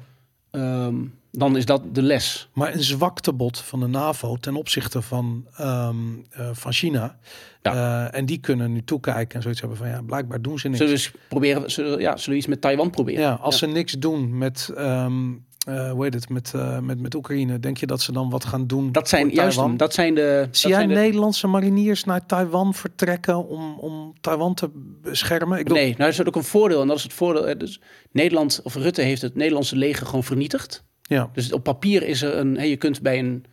Ehm, 0.51 0.95
dan 1.31 1.57
is 1.57 1.65
dat 1.65 1.83
de 1.95 2.03
les. 2.03 2.49
maar 2.53 2.75
een 2.75 2.83
zwaktebod 2.83 3.59
van 3.59 3.81
de 3.81 3.87
NAVO 3.87 4.37
ten 4.37 4.57
opzichte 4.57 5.03
van, 5.03 5.47
ehm, 5.57 5.97
eh, 6.31 6.49
van 6.53 6.73
China. 6.73 7.17
Eh, 7.63 8.15
en 8.15 8.27
die 8.27 8.39
kunnen 8.39 8.73
nu 8.73 8.85
toekijken 8.85 9.37
en 9.37 9.43
zoiets 9.43 9.61
hebben 9.61 9.79
van 9.79 9.89
ja, 9.89 10.03
blijkbaar 10.03 10.43
doen 10.43 10.59
ze 10.59 10.67
niks. 10.69 10.79
Zullen 10.79 10.95
we 10.95 10.99
eens 10.99 11.13
proberen, 11.29 11.71
zullen, 11.71 12.01
ja, 12.01 12.17
zullen 12.17 12.31
we 12.31 12.37
iets 12.37 12.47
met 12.47 12.61
Taiwan 12.61 12.91
proberen? 12.91 13.21
ja, 13.23 13.33
als 13.33 13.59
ze 13.59 13.67
niks 13.67 13.93
doen 13.93 14.39
met, 14.39 14.71
ehm 14.77 15.33
eh, 15.65 15.91
hoe 15.91 16.05
heet 16.05 16.15
het, 16.15 16.29
met, 16.29 16.53
eh, 16.55 16.79
met, 16.79 17.01
met 17.01 17.15
Oekraïne, 17.15 17.61
denk 17.61 17.77
je 17.77 17.87
dat 17.87 18.01
ze 18.03 18.13
dan 18.13 18.31
wat 18.31 18.45
gaan 18.45 18.67
doen? 18.67 18.93
Dat 18.93 19.09
zijn 19.09 19.29
juist, 19.31 19.57
Taiwan? 19.57 19.77
dat 19.77 19.95
zijn 19.95 20.15
de. 20.15 20.43
dat 20.47 20.57
Zie 20.57 20.71
jij 20.71 20.87
de- 20.87 20.95
Nederlandse 20.95 21.47
mariniers 21.47 22.05
naar 22.05 22.27
Taiwan 22.27 22.75
vertrekken 22.75 23.49
om, 23.49 23.79
om 23.79 24.15
Taiwan 24.21 24.55
te 24.55 24.71
beschermen? 25.03 25.59
Ik 25.59 25.69
Nee, 25.69 25.95
nou 25.99 26.11
is 26.11 26.17
dat 26.17 26.27
ook 26.27 26.37
een 26.37 26.45
voordeel. 26.45 26.81
En 26.81 26.87
dat 26.89 26.97
is 26.97 27.03
het 27.03 27.13
voordeel. 27.13 27.49
eh, 27.49 27.59
Dus 27.59 27.81
Nederland, 28.13 28.61
of 28.65 28.75
Rutte 28.75 29.03
heeft 29.03 29.23
het 29.23 29.35
Nederlandse 29.35 29.77
leger 29.77 30.07
gewoon 30.07 30.25
vernietigd. 30.25 30.85
Ja, 31.03 31.31
Dus 31.33 31.53
op 31.53 31.63
papier 31.63 32.03
is 32.03 32.23
er 32.23 32.37
een. 32.37 32.57
Hey, 32.57 32.69
je 32.69 32.77
kunt 32.77 33.03
bij 33.03 33.19
een, 33.19 33.45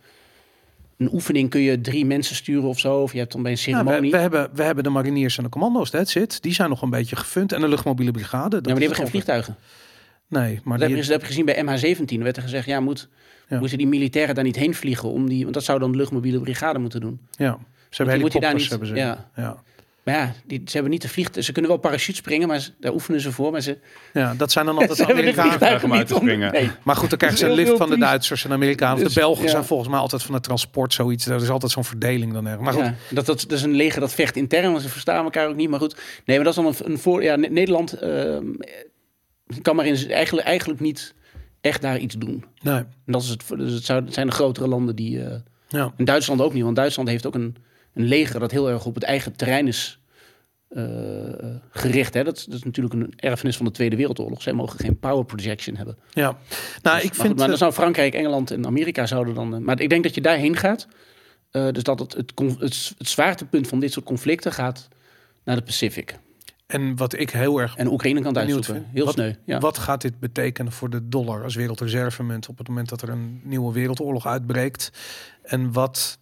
een 0.98 1.12
oefening 1.12 1.50
kun 1.50 1.60
je 1.60 1.80
drie 1.80 2.06
mensen 2.06 2.36
sturen 2.36 2.68
of 2.68 2.78
zo. 2.78 3.00
Of 3.02 3.12
je 3.12 3.18
hebt 3.18 3.32
dan 3.32 3.42
bij 3.42 3.52
een 3.52 3.58
Nou, 3.72 3.84
ceremonie. 3.84 4.10
we, 4.10 4.16
we, 4.16 4.22
hebben, 4.22 4.50
we 4.54 4.62
hebben 4.62 4.84
de 4.84 4.90
mariniers 4.90 5.36
en 5.38 5.42
de 5.44 5.48
commando's, 5.50 5.90
that's 5.90 6.14
it. 6.14 6.42
Die 6.42 6.54
zijn 6.54 6.68
nog 6.68 6.82
een 6.82 6.90
beetje 6.90 7.16
gefund. 7.16 7.52
En 7.52 7.60
de 7.60 7.68
luchtmobiele 7.68 8.10
brigade. 8.10 8.48
dat 8.48 8.66
ja, 8.66 8.70
maar 8.70 8.74
die 8.78 8.88
hebben 8.88 8.96
geen 8.96 9.08
vliegtuigen. 9.10 9.52
over. 9.58 9.70
Nee, 10.32 10.60
maar 10.64 10.78
Dat 10.78 10.88
heb, 10.88 10.88
die, 10.88 10.96
je, 10.96 11.02
dat 11.02 11.10
heb 11.10 11.20
je 11.20 11.26
gezien 11.26 11.44
bij 11.44 11.56
MH17. 11.96 12.04
Er 12.18 12.22
werd 12.22 12.36
er 12.36 12.42
gezegd, 12.42 12.66
ja, 12.66 12.80
moet, 12.80 13.08
Ja. 13.48 13.58
moeten 13.58 13.78
die 13.78 13.86
militairen 13.86 14.34
daar 14.34 14.44
niet 14.44 14.56
heen 14.56 14.74
vliegen? 14.74 15.08
Om 15.08 15.28
die, 15.28 15.42
want 15.42 15.54
dat 15.54 15.64
zou 15.64 15.78
dan 15.78 15.90
de 15.92 15.96
luchtmobiele 15.96 16.40
brigade 16.40 16.78
moeten 16.78 17.00
doen. 17.00 17.20
ja, 17.30 17.58
ze 17.90 17.96
hebben 18.02 18.14
die 18.14 18.22
moet 18.24 18.32
je 18.32 18.40
daar 18.40 18.50
helikopters. 18.52 18.90
niet- 18.90 18.98
hebben 18.98 19.14
ze. 19.16 19.42
ja. 19.42 19.42
Ja. 19.44 19.62
Maar 20.02 20.14
ja, 20.14 20.32
die, 20.46 20.62
ze 20.64 20.72
hebben 20.72 20.90
niet 20.90 21.02
de 21.02 21.08
vliegtuigen. 21.08 21.44
Ze 21.44 21.52
kunnen 21.52 21.70
wel 21.70 21.80
parachute 21.80 22.16
springen, 22.16 22.48
maar 22.48 22.60
ze- 22.60 22.70
daar 22.80 22.92
oefenen 22.92 23.20
ze 23.20 23.32
voor. 23.32 23.52
Maar 23.52 23.60
ze, 23.60 23.78
ja, 24.12 24.34
dat 24.34 24.52
zijn 24.52 24.66
dan 24.66 24.78
altijd 24.78 24.98
ze 24.98 25.06
de 25.06 25.12
Amerikanen. 25.12 25.82
om 25.82 25.92
uit 25.92 26.06
te 26.06 26.14
springen. 26.14 26.52
Nee. 26.52 26.70
Maar 26.82 26.96
goed, 26.96 27.08
dan 27.08 27.18
krijgen 27.18 27.38
ze 27.38 27.46
een 27.48 27.52
lift 27.52 27.76
van 27.76 27.90
de. 27.90 27.98
Duitsers 27.98 28.44
en 28.44 28.52
Amerikanen. 28.52 28.96
Of 28.96 29.02
Dus, 29.02 29.14
de 29.14 29.20
Belgen 29.20 29.44
ja. 29.44 29.50
zijn 29.50 29.64
volgens 29.64 29.88
mij 29.88 29.98
altijd 29.98 30.22
van 30.22 30.34
het 30.34 30.42
transport 30.42 30.92
zoiets. 30.92 31.26
Er 31.26 31.42
is 31.42 31.48
altijd 31.48 31.72
zo'n 31.72 31.84
verdeling 31.84 32.32
dan 32.32 32.46
ergens. 32.46 32.64
Maar 32.64 32.72
goed, 32.72 32.84
Ja, 32.84 32.94
dat, 33.10 33.26
dat, 33.26 33.40
dat 33.40 33.52
is 33.58 33.62
een 33.62 33.74
leger 33.74 34.00
dat 34.00 34.14
vecht 34.14 34.36
intern, 34.36 34.70
want 34.70 34.82
ze 34.82 34.88
verstaan 34.88 35.24
elkaar 35.24 35.48
ook 35.48 35.56
niet. 35.56 35.68
Maar 35.70 35.80
goed, 35.80 35.96
nee, 36.24 36.36
maar 36.36 36.44
dat 36.44 36.56
is 36.56 36.62
dan 36.62 36.74
een, 36.86 36.92
een 36.92 36.98
voor. 36.98 37.22
Ja, 37.22 37.36
Ne- 37.36 37.48
Nederland 37.48 37.92
ehm, 37.92 38.44
kan 39.62 39.76
maar 39.76 39.86
in, 39.86 40.10
eigenlijk, 40.10 40.46
eigenlijk 40.46 40.80
niet 40.80 41.14
echt 41.60 41.82
daar 41.82 41.98
iets 41.98 42.14
doen. 42.18 42.44
nee. 42.62 42.74
En 42.74 42.86
dat 43.12 43.22
is 43.22 43.28
het, 43.28 43.42
dus 43.48 43.72
het, 43.72 43.84
zou, 43.84 44.04
het 44.04 44.14
zijn 44.14 44.26
de 44.26 44.32
grotere 44.32 44.68
landen 44.68 44.96
die. 44.96 45.24
eh, 45.24 45.36
Ja. 45.68 45.92
en 45.96 46.04
Duitsland 46.04 46.40
ook 46.40 46.52
niet, 46.52 46.62
want 46.62 46.76
Duitsland 46.76 47.08
heeft 47.08 47.26
ook 47.26 47.34
een, 47.34 47.56
een 47.94 48.04
leger 48.04 48.40
dat 48.40 48.50
heel 48.50 48.68
erg 48.70 48.84
op 48.86 48.94
het 48.94 49.04
eigen 49.04 49.36
terrein 49.36 49.66
is 49.68 50.00
eh, 50.68 50.84
gericht. 51.70 52.14
Hè? 52.14 52.24
Dat, 52.24 52.36
is- 52.36 52.44
dat 52.44 52.54
is 52.54 52.62
natuurlijk 52.62 52.94
een 52.94 53.12
erfenis 53.16 53.56
van 53.56 53.66
de 53.66 53.72
Tweede 53.72 53.96
Wereldoorlog. 53.96 54.42
Zij 54.42 54.52
mogen 54.52 54.78
geen 54.78 54.98
power 54.98 55.24
projection 55.24 55.76
hebben. 55.76 55.98
ja. 56.10 56.22
Nou, 56.22 56.36
Dus- 56.36 56.44
ik 56.82 56.82
maar, 56.82 57.00
goed, 57.02 57.16
vind... 57.16 57.28
maar 57.28 57.36
dan 57.46 57.50
eh, 57.50 57.56
zou 57.60 57.72
Frankrijk, 57.72 58.14
Engeland 58.14 58.50
en 58.50 58.66
Amerika 58.66 59.06
zouden 59.06 59.34
dan. 59.34 59.54
eh, 59.54 59.60
maar 59.60 59.80
ik 59.80 59.88
denk 59.88 60.02
dat 60.02 60.14
je 60.14 60.20
daarheen 60.20 60.56
gaat. 60.56 60.86
Eh, 61.50 61.68
dus 61.72 61.82
dat 61.82 61.98
het, 61.98 62.12
het, 62.14 62.32
het 62.98 63.08
zwaartepunt 63.08 63.68
van 63.68 63.80
dit 63.80 63.92
soort 63.92 64.04
conflicten 64.04 64.52
gaat 64.52 64.88
naar 65.44 65.56
de 65.56 65.62
Pacific. 65.62 66.18
En 66.72 66.96
wat 66.96 67.18
ik 67.18 67.30
heel 67.30 67.60
erg 67.60 67.76
En 67.76 67.88
Oekraïne 67.92 68.20
kan 68.20 68.28
het 68.28 68.38
uitzoeken. 68.42 68.74
vind. 68.74 68.86
Heel 68.92 69.04
wat, 69.04 69.14
sneu. 69.14 69.32
Ja. 69.44 69.58
Wat 69.58 69.78
gaat 69.78 70.00
dit 70.00 70.20
betekenen 70.20 70.72
voor 70.72 70.90
de 70.90 71.08
dollar 71.08 71.42
als 71.42 71.54
wereldreservemunt 71.54 72.48
op 72.48 72.58
het 72.58 72.68
moment 72.68 72.88
dat 72.88 73.02
er 73.02 73.08
een 73.08 73.40
nieuwe 73.44 73.72
wereldoorlog 73.72 74.26
uitbreekt? 74.26 74.90
En 75.42 75.72
wat, 75.72 76.18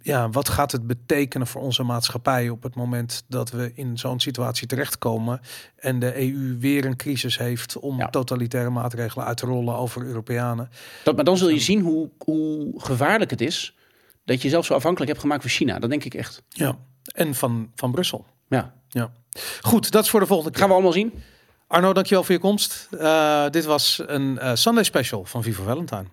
ja, 0.00 0.30
wat 0.30 0.48
gaat 0.48 0.72
het 0.72 0.86
betekenen 0.86 1.46
voor 1.46 1.62
onze 1.62 1.82
maatschappij 1.82 2.48
op 2.48 2.62
het 2.62 2.74
moment 2.74 3.24
dat 3.28 3.50
we 3.50 3.72
in 3.74 3.98
zo'n 3.98 4.20
situatie 4.20 4.66
terechtkomen 4.66 5.40
en 5.76 5.98
de 5.98 6.18
EU 6.20 6.56
weer 6.58 6.84
een 6.84 6.96
crisis 6.96 7.38
heeft 7.38 7.78
om 7.78 7.96
Ja. 7.98 8.08
totalitaire 8.10 8.70
maatregelen 8.70 9.26
uit 9.26 9.36
te 9.36 9.46
rollen 9.46 9.74
over 9.76 10.02
Europeanen? 10.02 10.70
Dat, 11.04 11.16
maar 11.16 11.24
dan 11.24 11.36
zul 11.36 11.48
je 11.48 11.60
zien 11.60 11.80
hoe, 11.80 12.10
hoe 12.18 12.72
gevaarlijk 12.80 13.30
het 13.30 13.40
is 13.40 13.74
dat 14.24 14.36
je 14.36 14.42
jezelf 14.42 14.64
zo 14.66 14.74
afhankelijk 14.74 15.10
hebt 15.10 15.22
gemaakt 15.22 15.40
van 15.42 15.50
China. 15.50 15.78
Dat 15.78 15.90
denk 15.90 16.04
ik 16.04 16.14
echt. 16.14 16.42
Ja, 16.48 16.78
en 17.14 17.34
van, 17.34 17.70
van 17.74 17.92
Brussel. 17.92 18.26
Ja. 18.48 18.74
Ja. 18.88 19.12
Goed, 19.60 19.90
dat 19.90 20.04
is 20.04 20.10
voor 20.10 20.20
de 20.20 20.26
volgende 20.26 20.50
keer. 20.50 20.60
Gaan 20.60 20.68
we 20.68 20.74
allemaal 20.74 20.92
zien. 20.92 21.22
Arno, 21.66 21.92
dankjewel 21.92 22.24
voor 22.24 22.34
je 22.34 22.40
komst. 22.40 22.88
Eh, 22.98 23.48
dit 23.50 23.64
was 23.64 24.02
een 24.06 24.38
eh, 24.38 24.54
Sunday 24.54 24.84
special 24.84 25.24
van 25.24 25.42
Vivo 25.42 25.62
Valentine. 25.62 26.06